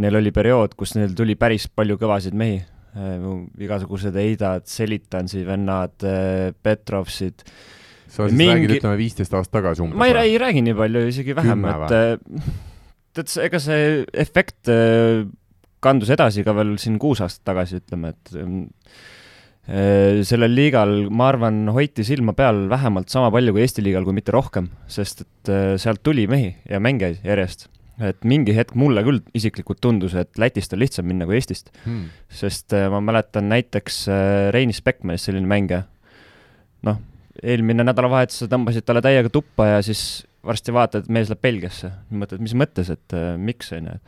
neil 0.00 0.18
oli 0.18 0.32
periood, 0.34 0.74
kus 0.78 0.96
neil 0.98 1.14
tuli 1.16 1.36
päris 1.38 1.68
palju 1.70 1.96
kõvasid 2.00 2.34
mehi, 2.38 2.58
igasugused 3.62 4.16
Eidad, 4.18 4.66
Selitansi 4.70 5.44
vennad, 5.46 5.94
Petrovsid, 6.62 7.44
sa 8.06 8.28
siis 8.28 8.36
Mingi- 8.38 8.66
räägid, 8.66 8.76
ütleme 8.80 8.98
viisteist 8.98 9.34
aastat 9.34 9.60
tagasi 9.60 9.82
umbes 9.82 9.98
ma 9.98 10.06
ei, 10.10 10.34
ei 10.34 10.38
räägi 10.38 10.62
nii 10.66 10.76
palju, 10.78 11.06
isegi 11.10 11.34
vähem, 11.38 11.64
et 11.72 11.94
tead, 13.14 13.32
ega 13.46 13.60
see 13.62 14.04
efekt 14.24 14.70
äh, 14.70 15.24
kandus 15.84 16.10
edasi 16.14 16.44
ka 16.46 16.54
veel 16.56 16.74
siin 16.80 16.98
kuus 17.02 17.22
aastat 17.24 17.44
tagasi, 17.52 17.82
ütleme, 17.82 18.14
et 18.14 18.34
sellel 19.64 20.52
liigal, 20.52 21.06
ma 21.08 21.30
arvan, 21.32 21.62
hoiti 21.72 22.04
silma 22.04 22.34
peal 22.36 22.66
vähemalt 22.68 23.08
sama 23.08 23.30
palju 23.32 23.54
kui 23.54 23.62
Eesti 23.64 23.84
liigal, 23.84 24.04
kui 24.04 24.16
mitte 24.16 24.34
rohkem, 24.34 24.68
sest 24.92 25.24
et 25.24 25.52
äh, 25.52 25.70
sealt 25.80 26.02
tuli 26.04 26.26
mehi 26.28 26.50
ja 26.68 26.82
mängijaid 26.84 27.24
järjest. 27.24 27.70
et 28.02 28.24
mingi 28.26 28.50
hetk 28.56 28.74
mulle 28.74 29.04
küll 29.06 29.20
isiklikult 29.38 29.78
tundus, 29.80 30.16
et 30.18 30.34
Lätist 30.36 30.72
on 30.74 30.80
lihtsam 30.82 31.06
minna 31.06 31.28
kui 31.28 31.38
Eestist, 31.38 31.70
hmm.. 31.84 32.08
sest 32.28 32.74
äh, 32.74 32.88
ma 32.90 33.00
mäletan 33.00 33.48
näiteks 33.48 34.04
äh, 34.10 34.52
Reinis 34.52 34.82
Beckmanist 34.82 35.30
selline 35.30 35.46
mängija, 35.48 35.84
noh, 36.84 36.98
eelmine 37.42 37.86
nädalavahetus 37.86 38.42
sa 38.42 38.48
tõmbasid 38.50 38.84
talle 38.84 39.02
täiega 39.04 39.30
tuppa 39.32 39.68
ja 39.76 39.82
siis 39.86 40.24
varsti 40.44 40.74
vaatad, 40.74 41.04
et 41.04 41.14
mees 41.14 41.30
läheb 41.30 41.40
Belgiasse, 41.44 41.92
mõtled, 42.12 42.42
mis 42.44 42.56
mõttes, 42.58 42.90
et 42.92 43.16
äh, 43.16 43.34
miks, 43.40 43.72
on 43.78 43.88
ju. 43.92 44.00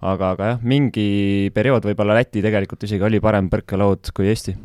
aga, 0.00 0.30
aga 0.30 0.52
jah, 0.54 0.62
mingi 0.62 1.50
periood 1.54 1.90
võib-olla 1.90 2.16
Läti 2.20 2.42
tegelikult 2.44 2.86
isegi 2.86 3.04
oli 3.04 3.20
parem 3.24 3.50
põrkelood 3.52 4.14
kui 4.16 4.30
Eesti. 4.32 4.56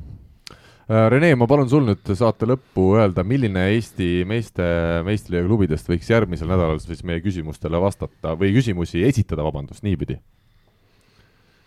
Äh, 0.90 1.06
Rene, 1.12 1.36
ma 1.38 1.46
palun 1.46 1.70
sul 1.70 1.84
nüüd 1.86 2.08
saate 2.18 2.48
lõppu 2.50 2.96
öelda, 2.98 3.22
milline 3.22 3.68
Eesti 3.76 4.24
meeste 4.26 4.66
meistriliiga 5.06 5.46
klubidest 5.46 5.92
võiks 5.92 6.08
järgmisel 6.10 6.50
nädalal 6.50 6.80
siis 6.82 7.04
meie 7.06 7.22
küsimustele 7.22 7.78
vastata 7.82 8.34
või 8.40 8.56
küsimusi 8.56 9.04
esitada, 9.06 9.46
vabandust, 9.46 9.84
niipidi. 9.86 10.18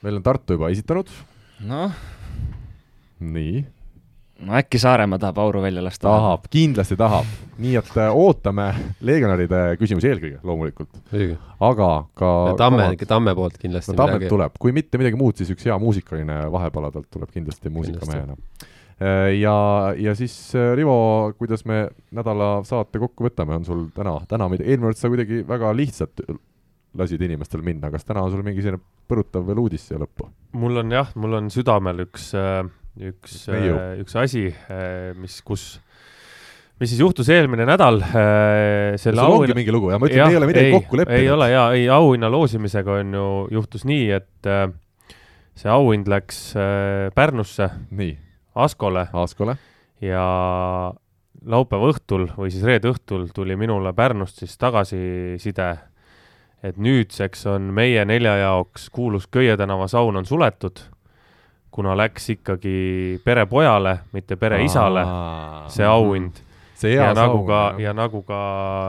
meil 0.03 0.19
on 0.19 0.27
Tartu 0.27 0.57
juba 0.59 0.73
esitanud, 0.75 1.13
noh, 1.69 1.95
nii, 3.23 3.63
no 4.43 4.59
äkki 4.59 4.83
Saaremaa 4.83 5.23
tahab 5.23 5.39
auru 5.39 5.63
välja 5.63 5.87
lasta. 5.87 6.09
tahab, 6.09 6.51
kindlasti 6.51 6.99
tahab, 6.99 7.31
nii 7.63 7.79
et 7.79 7.95
äh, 8.03 8.11
ootame 8.11 8.69
legionäride 9.07 9.63
küsimusi 9.79 10.11
eelkõige 10.11 10.43
loomulikult, 10.43 10.99
aga 11.63 11.93
ka 12.19 12.35
Tamme, 12.59 12.91
Tamme 13.07 13.39
poolt 13.39 13.63
kindlasti 13.63 13.95
no 13.95 14.03
Tammet. 14.03 14.27
tuleb, 14.35 14.59
kui 14.59 14.75
mitte 14.75 14.99
midagi 14.99 15.23
muud, 15.23 15.39
siis 15.39 15.55
üks 15.55 15.71
hea 15.71 15.79
muusikaline 15.79 16.43
vahepala 16.51 16.91
talt 16.91 17.07
tuleb 17.15 17.31
kindlasti 17.31 17.71
muusikamehena. 17.71 18.35
ja, 19.39 19.57
ja 19.99 20.15
siis 20.19 20.35
äh, 20.59 20.73
Rivo, 20.77 21.33
kuidas 21.39 21.65
me 21.69 21.85
nädala 22.15 22.55
saate 22.69 23.01
kokku 23.03 23.29
võtame, 23.29 23.59
on 23.61 23.67
sul 23.67 23.85
täna, 23.97 24.17
täna, 24.29 24.49
eelmine 24.59 24.91
kord 24.91 25.01
sa 25.01 25.11
kuidagi 25.13 25.43
väga 25.49 25.73
lihtsalt 25.77 26.25
lasid 26.99 27.23
inimestel 27.25 27.63
minna, 27.65 27.91
kas 27.93 28.05
täna 28.05 28.25
on 28.25 28.35
sul 28.35 28.45
mingi 28.45 28.65
selline 28.65 28.83
põrutav 29.09 29.47
veel 29.49 29.63
uudis 29.63 29.87
siia 29.89 30.01
lõppu? 30.03 30.29
mul 30.61 30.83
on 30.83 30.93
jah, 30.93 31.15
mul 31.21 31.39
on 31.41 31.49
südamel 31.53 32.05
üks, 32.05 32.33
üks, 33.01 33.39
Neiu. 33.53 33.79
üks 34.05 34.19
asi, 34.21 34.45
mis, 35.17 35.39
kus, 35.47 35.65
mis 36.83 36.93
siis 36.93 37.01
juhtus 37.01 37.31
eelmine 37.33 37.65
nädal. 37.69 38.03
selle 39.01 39.25
sul 39.25 39.39
ongi 39.39 39.57
mingi 39.57 39.73
lugu 39.73 39.93
ja 39.93 40.01
ma 40.01 40.11
ütlen, 40.11 40.29
ei 40.29 40.41
ole 40.41 40.51
midagi 40.53 40.75
kokku 40.77 41.01
leppinud. 41.01 41.23
ei 41.23 41.33
ole 41.33 41.49
jaa, 41.55 41.67
ei 41.79 41.89
auhinna 41.93 42.31
loosimisega 42.33 43.01
on 43.01 43.17
ju, 43.17 43.31
juhtus 43.57 43.89
nii, 43.89 44.11
et 44.21 44.53
äh, 44.53 44.67
see 45.57 45.73
auhind 45.73 46.09
läks 46.13 46.45
äh, 46.61 47.09
Pärnusse, 47.17 47.71
nii, 47.91 48.13
Askole. 48.55 49.07
Aaskole, 49.13 49.57
ja 50.01 50.25
laupäeva 51.47 51.89
õhtul 51.93 52.29
või 52.37 52.51
siis 52.53 52.63
reede 52.67 52.91
õhtul 52.93 53.29
tuli 53.35 53.57
minule 53.57 53.93
Pärnust 53.97 54.39
siis 54.43 54.57
tagasiside, 54.61 55.69
et 56.63 56.77
nüüdseks 56.79 57.47
on 57.51 57.71
meie 57.75 58.05
nelja 58.07 58.37
jaoks 58.45 58.91
kuulus 58.95 59.27
Köie 59.27 59.57
tänava 59.57 59.89
saun 59.91 60.17
on 60.21 60.27
suletud, 60.29 60.79
kuna 61.73 61.97
läks 61.97 62.29
ikkagi 62.37 63.21
perepojale, 63.25 63.99
mitte 64.13 64.37
pereisale 64.37 65.03
see 65.73 65.87
auhind. 65.89 66.43
ja 66.93 67.13
nagu 67.15 67.45
ka 67.47 67.75
ja 67.79 67.93
nagu 67.95 68.23
ka 68.27 68.39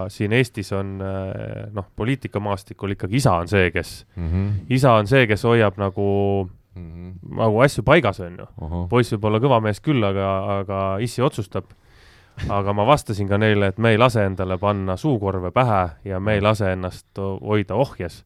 siin 0.10 0.34
Eestis 0.34 0.72
on 0.74 0.98
noh, 1.00 1.86
poliitikamaastikul 1.96 2.92
ikkagi 2.98 3.16
isa 3.22 3.34
on 3.40 3.48
see, 3.48 3.72
kes, 3.72 4.06
Mhm, 4.18 4.48
isa 4.70 4.94
on 5.00 5.08
see, 5.08 5.28
kes 5.28 5.44
hoiab 5.44 5.78
nagu, 5.78 6.50
mhm, 6.76 7.14
nagu 7.38 7.62
asju 7.66 7.84
paigas, 7.88 8.20
on 8.24 8.38
ju. 8.40 8.50
ahah. 8.62 8.84
poiss 8.90 9.16
võib 9.16 9.30
olla 9.30 9.42
kõva 9.44 9.62
mees 9.64 9.82
küll, 9.84 10.04
aga, 10.04 10.34
aga 10.60 10.84
issi 11.04 11.22
otsustab. 11.22 11.72
aga 12.50 12.74
ma 12.74 12.86
vastasin 12.90 13.28
ka 13.30 13.38
neile, 13.38 13.68
et 13.70 13.78
me 13.78 13.94
ei 13.94 13.98
lase 13.98 14.24
endale 14.26 14.58
panna 14.58 14.98
suukorve 14.98 15.52
pähe 15.54 15.84
ja 16.10 16.20
me 16.20 16.34
ei 16.34 16.42
lase 16.42 16.72
ennast 16.74 17.20
hoida 17.20 17.76
ohjes. 17.76 18.24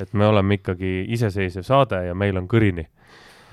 et 0.00 0.12
me 0.12 0.26
oleme 0.26 0.54
ikkagi 0.54 1.04
iseseisev 1.08 1.62
saade 1.62 2.06
ja 2.06 2.14
meil 2.14 2.36
on 2.36 2.48
kõrini. 2.48 2.88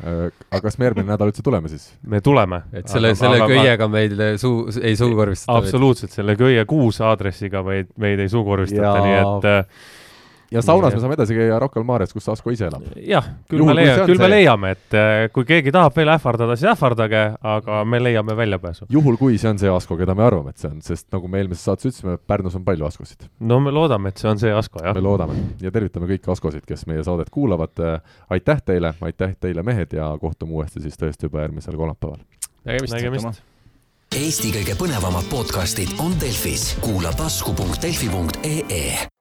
Äh, 0.02 0.32
aga 0.50 0.62
kas 0.64 0.80
me 0.80 0.88
järgmine 0.88 1.12
nädal 1.12 1.30
üldse 1.30 1.44
tuleme 1.46 1.70
siis? 1.70 1.92
me 2.02 2.22
tuleme. 2.22 2.64
et 2.74 2.88
selle, 2.90 3.14
selle 3.16 3.46
köiega 3.46 3.88
meil 3.88 4.16
suu, 4.42 4.64
ei 4.82 4.96
suukorvistata. 4.98 5.58
absoluutselt, 5.60 6.12
selle 6.12 6.36
köie 6.40 6.64
kuus 6.66 7.02
aadressiga 7.06 7.62
meid, 7.64 7.92
meid 8.02 8.20
ei 8.24 8.30
suukorvistata 8.32 8.96
nii 9.06 9.20
et 9.20 9.50
äh, 9.52 9.92
ja 10.52 10.62
saunas 10.62 10.92
Nii, 10.92 10.98
me 10.98 11.02
saame 11.02 11.14
edasi 11.18 11.36
käia 11.38 11.60
Rocca 11.60 11.80
al 11.80 11.86
Mares, 11.88 12.12
kus 12.14 12.28
Asko 12.30 12.52
ise 12.52 12.66
elab. 12.68 12.84
jah, 13.08 13.26
küll 13.50 13.60
Juhul, 13.64 13.74
me 13.74 13.82
leiame, 13.82 14.06
küll 14.10 14.18
me 14.20 14.26
see- 14.26 14.32
leiame, 14.36 14.72
et 14.76 14.94
äh, 14.98 15.30
kui 15.34 15.46
keegi 15.48 15.72
tahab 15.72 15.96
veel 15.96 16.10
ähvardada, 16.14 16.56
siis 16.60 16.70
ähvardage, 16.74 17.22
aga 17.44 17.84
me 17.86 18.00
leiame 18.04 18.36
väljapääsu. 18.38 18.86
juhul, 18.90 19.18
kui 19.18 19.38
see 19.38 19.50
on 19.50 19.60
see 19.60 19.70
Asko, 19.72 19.98
keda 19.98 20.16
me 20.16 20.24
arvame, 20.24 20.50
et 20.50 20.58
see 20.58 20.70
on, 20.72 20.82
sest 20.82 21.08
nagu 21.16 21.28
me 21.32 21.40
eelmises 21.42 21.64
saates 21.70 21.86
ütlesime, 21.92 22.18
Pärnus 22.28 22.56
on 22.56 22.66
palju 22.66 22.86
Askosid. 22.86 23.30
no 23.40 23.60
me 23.60 23.72
loodame, 23.72 24.10
et 24.10 24.18
see 24.18 24.30
on 24.30 24.40
see 24.40 24.52
Asko, 24.52 24.84
jah 24.84 24.94
me. 24.96 25.02
loodame 25.02 25.34
ja 25.62 25.72
tervitame 25.72 26.08
kõiki 26.12 26.32
Askosid, 26.32 26.66
kes 26.68 26.86
meie 26.88 27.04
saadet 27.04 27.30
kuulavad. 27.30 27.72
aitäh 28.30 28.62
teile, 28.66 28.94
aitäh 29.02 29.36
teile, 29.40 29.64
mehed 29.64 29.94
ja 29.94 30.18
kohtume 30.22 30.52
uuesti 30.52 30.82
siis 30.82 30.98
tõesti 31.00 31.24
juba 31.30 31.42
järgmisel 31.46 31.78
kolmapäeval. 31.78 32.18
nägemist. 32.66 32.94
nägemist. 32.94 33.42
Eesti 34.12 34.50
kõige 34.52 34.76
põnevamad 34.76 35.24
podcastid 35.32 35.96
on 36.04 36.12
Delfis, 36.20 36.76
kuula 36.84 37.14
tasku.delfi.ee. 37.16 39.21